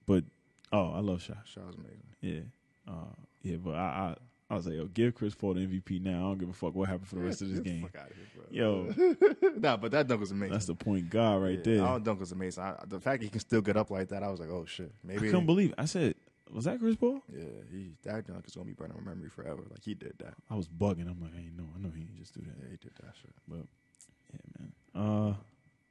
but 0.05 0.23
oh, 0.71 0.91
I 0.93 0.99
love 0.99 1.19
Shaq. 1.19 1.45
Shaw's 1.45 1.75
amazing. 1.75 2.03
Yeah, 2.21 2.91
uh, 2.93 3.13
yeah. 3.43 3.57
But 3.57 3.75
I, 3.75 3.77
I, 3.79 4.15
I 4.49 4.55
was 4.55 4.65
like, 4.65 4.75
yo, 4.75 4.85
give 4.85 5.13
Chris 5.13 5.35
Paul 5.35 5.55
the 5.55 5.67
MVP 5.67 6.01
now. 6.01 6.19
I 6.19 6.21
don't 6.21 6.37
give 6.37 6.49
a 6.49 6.53
fuck 6.53 6.73
what 6.73 6.87
happened 6.87 7.07
for 7.07 7.15
the 7.15 7.21
rest 7.21 7.41
of 7.41 7.49
this 7.49 7.59
game. 7.59 7.81
Fuck 7.81 8.01
out 8.01 8.09
of 8.09 8.15
here, 8.15 8.27
bro. 8.33 9.49
Yo, 9.49 9.51
nah, 9.59 9.75
but 9.75 9.91
that 9.91 10.07
dunk 10.07 10.21
was 10.21 10.31
amazing. 10.31 10.53
that's 10.53 10.67
the 10.67 10.75
point 10.75 11.09
guard 11.09 11.43
right 11.43 11.61
there. 11.63 11.79
That 11.79 12.03
dunk 12.05 12.21
was 12.21 12.31
amazing. 12.31 12.63
I, 12.63 12.75
the 12.87 12.99
fact 13.01 13.23
he 13.23 13.29
can 13.29 13.41
still 13.41 13.61
get 13.61 13.75
up 13.75 13.91
like 13.91 14.07
that, 14.09 14.23
I 14.23 14.29
was 14.29 14.39
like, 14.39 14.49
oh 14.49 14.65
shit, 14.65 14.91
I 15.03 15.07
maybe. 15.07 15.29
couldn't 15.29 15.47
believe. 15.47 15.71
It. 15.71 15.75
I 15.77 15.83
said, 15.85 16.15
was 16.53 16.63
that 16.63 16.79
Chris 16.79 16.95
Paul? 16.95 17.21
yeah, 17.29 17.43
he, 17.69 17.91
that 18.03 18.25
dunk 18.25 18.45
is 18.47 18.55
gonna 18.55 18.65
be 18.65 18.73
burning 18.73 18.95
my 19.03 19.11
memory 19.11 19.29
forever. 19.29 19.63
Like 19.69 19.83
he 19.83 19.93
did 19.93 20.13
that. 20.19 20.35
I 20.49 20.55
was 20.55 20.69
bugging. 20.69 21.09
I'm 21.09 21.19
like, 21.21 21.33
I 21.35 21.39
ain't 21.39 21.57
know. 21.57 21.67
I 21.75 21.79
know 21.79 21.91
he 21.93 22.03
didn't 22.03 22.17
just 22.17 22.33
do 22.33 22.41
that. 22.41 22.55
Yeah, 22.57 22.69
he 22.71 22.77
did 22.77 22.91
that 23.03 23.15
shit. 23.21 23.33
But 23.49 23.65
yeah, 24.31 24.39
man. 24.59 24.71
Uh, 24.95 25.33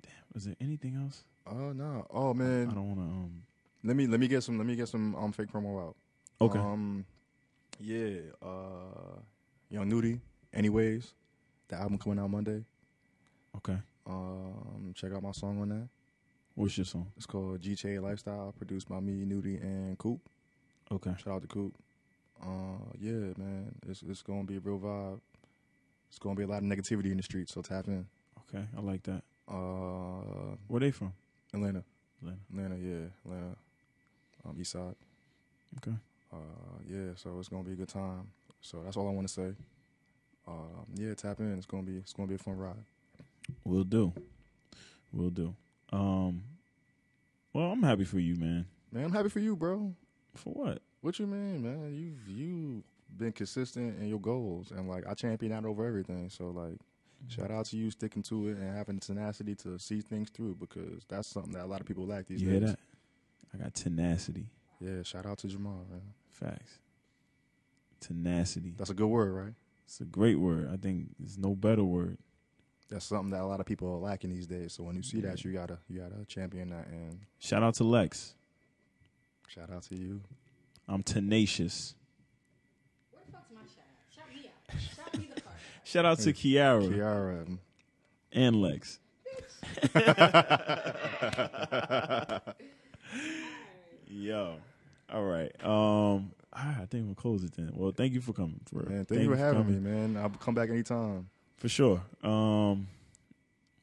damn. 0.03 0.12
Was 0.33 0.47
there 0.47 0.57
anything 0.62 0.97
else? 0.97 1.24
Oh 1.47 1.73
no. 1.73 2.07
Oh 2.11 2.33
man. 2.33 2.47
I 2.47 2.66
man. 2.66 2.74
don't 2.74 2.89
want 2.89 2.99
to. 3.01 3.15
Um. 3.15 3.43
Let 3.85 3.97
me 3.97 4.07
let 4.07 4.19
me 4.19 4.28
get 4.28 4.43
some 4.43 4.57
let 4.57 4.66
me 4.66 4.77
get 4.77 4.89
some 4.89 5.15
um 5.15 5.33
fake 5.33 5.53
promo 5.53 5.89
out. 5.89 5.97
Okay. 6.41 6.59
Um, 6.59 7.05
yeah. 7.78 8.20
Uh, 8.43 9.20
Young 9.70 9.90
Nudie. 9.90 10.20
Anyways, 10.53 11.12
the 11.69 11.77
album 11.77 11.98
coming 11.98 12.19
out 12.19 12.31
Monday. 12.31 12.65
okay. 13.57 13.78
Um, 14.07 14.93
check 14.94 15.12
out 15.12 15.23
my 15.23 15.32
song 15.32 15.61
on 15.61 15.69
that. 15.70 15.89
What's 16.55 16.78
your 16.78 16.85
song? 16.85 17.11
It's 17.16 17.27
called 17.27 17.61
GTA 17.61 18.01
Lifestyle, 18.01 18.55
produced 18.57 18.89
by 18.89 19.01
me, 19.01 19.24
Nudie, 19.27 19.61
and 19.61 19.98
Coop. 19.98 20.20
Okay. 20.90 21.12
Shout 21.23 21.35
out 21.35 21.43
to 21.43 21.48
Coop. 21.48 21.74
Uh, 22.43 22.93
yeah, 22.98 23.32
man, 23.36 23.74
it's 23.89 24.03
it's 24.03 24.23
gonna 24.23 24.44
be 24.44 24.57
a 24.57 24.61
real 24.61 24.78
vibe. 24.78 25.20
It's 26.09 26.19
gonna 26.19 26.35
be 26.36 26.44
a 26.44 26.47
lot 26.47 26.59
of 26.59 26.65
negativity 26.65 27.11
in 27.11 27.16
the 27.16 27.23
streets, 27.23 27.53
so 27.53 27.62
tap 27.62 27.89
in. 27.89 28.07
Okay. 28.48 28.65
I 28.77 28.81
like 28.81 29.03
that. 29.05 29.23
Uh, 29.48 30.57
Where 30.69 30.81
they 30.81 30.90
from? 30.90 31.12
Atlanta, 31.53 31.82
Atlanta. 32.20 32.40
Atlanta, 32.51 32.77
yeah, 32.77 33.07
Atlanta, 33.24 33.57
um, 34.44 34.57
East 34.61 34.73
Side. 34.73 34.94
Okay. 35.78 35.97
Uh, 36.36 36.78
yeah, 36.88 37.10
so 37.16 37.38
it's 37.38 37.48
gonna 37.48 37.62
be 37.64 37.72
a 37.72 37.76
good 37.76 37.88
time. 37.88 38.28
So 38.60 38.82
that's 38.84 38.96
all 38.96 39.08
I 39.08 39.12
want 39.12 39.26
to 39.28 39.32
say. 39.32 39.52
Um, 40.46 40.86
yeah, 40.94 41.14
tap 41.14 41.40
in. 41.40 41.56
It's 41.56 41.66
gonna 41.66 41.82
be 41.82 41.96
it's 41.96 42.12
gonna 42.12 42.28
be 42.28 42.34
a 42.34 42.38
fun 42.38 42.56
ride. 42.56 42.74
We'll 43.64 43.84
do. 43.84 44.12
We'll 45.12 45.30
do. 45.30 45.54
Um. 45.92 46.42
Well, 47.52 47.72
I'm 47.72 47.82
happy 47.82 48.04
for 48.04 48.18
you, 48.18 48.36
man. 48.36 48.66
Man, 48.92 49.04
I'm 49.04 49.12
happy 49.12 49.28
for 49.30 49.40
you, 49.40 49.56
bro. 49.56 49.94
For 50.34 50.50
what? 50.52 50.82
What 51.00 51.18
you 51.18 51.26
mean, 51.26 51.62
man? 51.62 51.94
You've 51.94 52.36
you 52.36 52.82
been 53.16 53.32
consistent 53.32 53.98
in 54.00 54.08
your 54.08 54.20
goals, 54.20 54.70
and 54.72 54.88
like 54.88 55.06
I 55.06 55.14
champion 55.14 55.52
that 55.52 55.64
over 55.64 55.86
everything. 55.86 56.28
So 56.28 56.50
like, 56.50 56.78
shout 57.28 57.50
out 57.50 57.66
to 57.66 57.76
you 57.76 57.90
sticking 57.90 58.22
to 58.24 58.48
it 58.48 58.58
and 58.58 58.76
having 58.76 58.96
the 58.96 59.00
tenacity 59.00 59.54
to 59.56 59.78
see 59.78 60.00
things 60.00 60.28
through 60.30 60.56
because 60.56 61.04
that's 61.08 61.28
something 61.28 61.52
that 61.52 61.64
a 61.64 61.66
lot 61.66 61.80
of 61.80 61.86
people 61.86 62.06
lack 62.06 62.26
these 62.26 62.42
You 62.42 62.50
hear 62.50 62.60
days. 62.60 62.70
that? 62.70 62.78
I 63.54 63.62
got 63.62 63.74
tenacity. 63.74 64.46
Yeah, 64.80 65.02
shout 65.02 65.24
out 65.24 65.38
to 65.38 65.46
Jamar, 65.46 65.88
man. 65.88 66.02
Facts. 66.40 66.78
Tenacity. 68.00 68.74
That's 68.76 68.90
a 68.90 68.94
good 68.94 69.06
word, 69.06 69.32
right? 69.32 69.54
It's 69.86 70.00
a 70.00 70.04
great 70.04 70.38
word. 70.38 70.68
I 70.72 70.76
think 70.76 71.08
there's 71.18 71.38
no 71.38 71.54
better 71.54 71.82
word. 71.84 72.18
That's 72.88 73.04
something 73.06 73.30
that 73.30 73.40
a 73.40 73.46
lot 73.46 73.58
of 73.60 73.66
people 73.66 73.88
are 73.92 73.96
lacking 73.98 74.30
these 74.30 74.46
days. 74.46 74.72
So 74.74 74.82
when 74.84 74.94
you 74.96 75.02
see 75.02 75.20
that, 75.22 75.42
you 75.44 75.52
gotta 75.52 75.78
you 75.88 76.00
gotta 76.00 76.24
champion 76.26 76.68
that 76.70 76.86
and 76.88 77.20
Shout 77.38 77.62
out 77.62 77.74
to 77.76 77.84
Lex. 77.84 78.34
shout 79.48 79.70
out 79.70 79.82
to 79.84 79.96
you. 79.96 80.20
I'm 80.88 81.02
tenacious. 81.02 81.94
Where 83.10 83.22
the 83.26 83.32
fuck's 83.32 83.50
my 83.52 83.60
shout 83.74 83.86
out? 83.90 84.14
Shout 84.14 84.28
me 84.34 84.46
out. 84.46 84.80
Shout 85.12 85.18
me 85.18 85.28
the 85.34 85.40
part. 85.40 85.56
Shout 85.84 86.04
out 86.04 86.18
to 86.20 86.32
Kiara 86.32 86.88
Kiara, 86.88 87.58
and 88.32 88.56
Lex. 88.62 89.00
Yo. 94.08 94.56
All 95.12 95.24
right. 95.24 95.53
Um 95.65 96.33
I 96.53 96.87
think 96.91 97.05
we'll 97.07 97.15
close 97.15 97.45
it 97.45 97.55
then. 97.57 97.70
Well, 97.74 97.93
thank 97.93 98.12
you 98.15 98.20
for 98.20 98.33
coming. 98.33 98.61
For 98.66 98.83
man, 98.89 99.05
thank, 99.05 99.20
you 99.23 99.31
for 99.31 99.37
having 99.37 99.62
coming. 99.65 99.83
me, 99.83 99.91
man. 99.91 100.16
I'll 100.16 100.31
come 100.31 100.55
back 100.55 100.70
anytime. 100.70 101.28
For 101.59 101.69
sure. 101.69 102.03
Um 102.23 102.89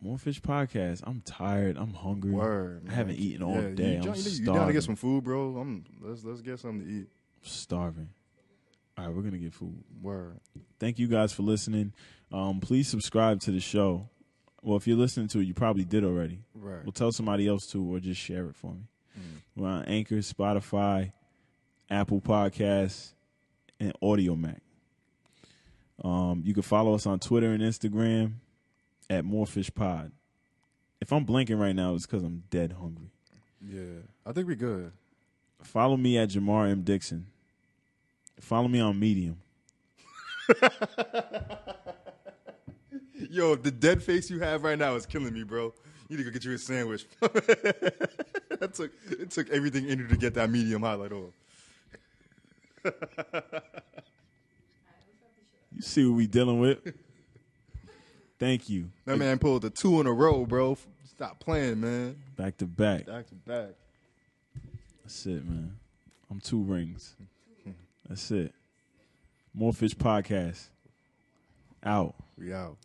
More 0.01 0.17
Fish 0.17 0.41
Podcast. 0.41 1.01
I'm 1.05 1.21
tired. 1.21 1.77
I'm 1.77 1.93
hungry. 1.93 2.31
Word. 2.31 2.87
I 2.89 2.93
haven't 2.93 3.15
eaten 3.17 3.43
all 3.43 3.55
Yeah, 3.55 3.69
day. 3.69 3.91
You, 3.93 3.97
I'm 3.99 4.03
you, 4.03 4.13
you 4.13 4.21
starving. 4.21 4.53
down 4.55 4.67
to 4.67 4.73
get 4.73 4.83
some 4.83 4.95
food, 4.95 5.23
bro? 5.23 5.57
I'm. 5.57 5.85
Let's 6.01 6.23
let's 6.23 6.41
get 6.41 6.59
something 6.59 6.85
to 6.85 6.91
eat. 6.91 7.07
I'm 7.07 7.47
starving. 7.49 8.09
All 8.97 9.05
right, 9.07 9.15
we're 9.15 9.21
gonna 9.23 9.37
get 9.37 9.53
food. 9.53 9.83
Word. 10.01 10.39
Thank 10.79 10.99
you 10.99 11.07
guys 11.07 11.31
for 11.33 11.43
listening. 11.43 11.93
Um, 12.31 12.59
please 12.59 12.87
subscribe 12.89 13.39
to 13.41 13.51
the 13.51 13.59
show. 13.59 14.09
Well, 14.61 14.77
if 14.77 14.87
you're 14.87 14.97
listening 14.97 15.27
to 15.29 15.39
it, 15.39 15.43
you 15.45 15.53
probably 15.53 15.83
did 15.83 16.03
already. 16.03 16.39
Right. 16.55 16.83
Well, 16.83 16.91
tell 16.91 17.11
somebody 17.11 17.47
else 17.47 17.65
to, 17.71 17.83
or 17.83 17.99
just 17.99 18.19
share 18.21 18.45
it 18.47 18.55
for 18.55 18.73
me. 18.73 18.81
We're 19.55 19.67
on 19.67 19.85
Anchor, 19.85 20.15
Spotify, 20.17 21.11
Apple 21.89 22.21
Podcasts, 22.21 23.13
and 23.79 23.93
Audiomack. 24.01 24.59
Um, 26.03 26.41
you 26.45 26.53
can 26.53 26.63
follow 26.63 26.95
us 26.95 27.05
on 27.05 27.19
Twitter 27.19 27.51
and 27.51 27.61
Instagram 27.61 28.33
at 29.09 29.23
MoreFishPod. 29.23 30.11
If 31.01 31.11
I'm 31.13 31.25
blinking 31.25 31.57
right 31.57 31.75
now, 31.75 31.93
it's 31.95 32.05
because 32.05 32.23
I'm 32.23 32.43
dead 32.49 32.73
hungry. 32.79 33.11
Yeah. 33.61 34.01
I 34.25 34.31
think 34.31 34.47
we're 34.47 34.55
good. 34.55 34.91
Follow 35.61 35.97
me 35.97 36.17
at 36.17 36.29
Jamar 36.29 36.69
M. 36.69 36.81
Dickson. 36.81 37.27
Follow 38.39 38.67
me 38.67 38.79
on 38.79 38.99
Medium. 38.99 39.37
Yo, 43.29 43.55
the 43.55 43.71
dead 43.71 44.03
face 44.03 44.29
you 44.29 44.39
have 44.39 44.63
right 44.63 44.77
now 44.77 44.95
is 44.95 45.05
killing 45.05 45.33
me, 45.33 45.43
bro. 45.43 45.73
You 46.13 46.19
need 46.19 46.25
to 46.25 46.29
go 46.29 46.33
get 46.33 46.45
you 46.45 46.53
a 46.53 46.57
sandwich. 46.59 47.07
that 47.21 48.71
took 48.75 48.91
it 49.09 49.31
took 49.31 49.49
everything 49.49 49.89
in 49.89 49.97
you 49.97 50.07
to 50.07 50.15
get 50.15 50.35
that 50.35 50.47
medium 50.47 50.83
highlight 50.83 51.11
off. 51.11 51.33
You 55.75 55.81
see 55.81 56.05
what 56.05 56.17
we 56.17 56.27
dealing 56.27 56.59
with. 56.59 56.77
Thank 58.37 58.69
you. 58.69 58.91
That 59.05 59.17
man 59.17 59.39
pulled 59.39 59.63
the 59.63 59.71
two 59.71 59.99
in 59.99 60.05
a 60.05 60.13
row, 60.13 60.45
bro. 60.45 60.77
Stop 61.03 61.39
playing, 61.39 61.81
man. 61.81 62.15
Back 62.37 62.57
to 62.57 62.67
back. 62.67 63.07
Back 63.07 63.25
to 63.29 63.33
back. 63.33 63.69
That's 65.01 65.25
it, 65.25 65.43
man. 65.43 65.75
I'm 66.29 66.39
two 66.39 66.61
rings. 66.61 67.15
That's 68.07 68.29
it. 68.29 68.53
More 69.51 69.73
Fish 69.73 69.95
Podcast. 69.95 70.67
Out. 71.83 72.13
We 72.37 72.53
out. 72.53 72.77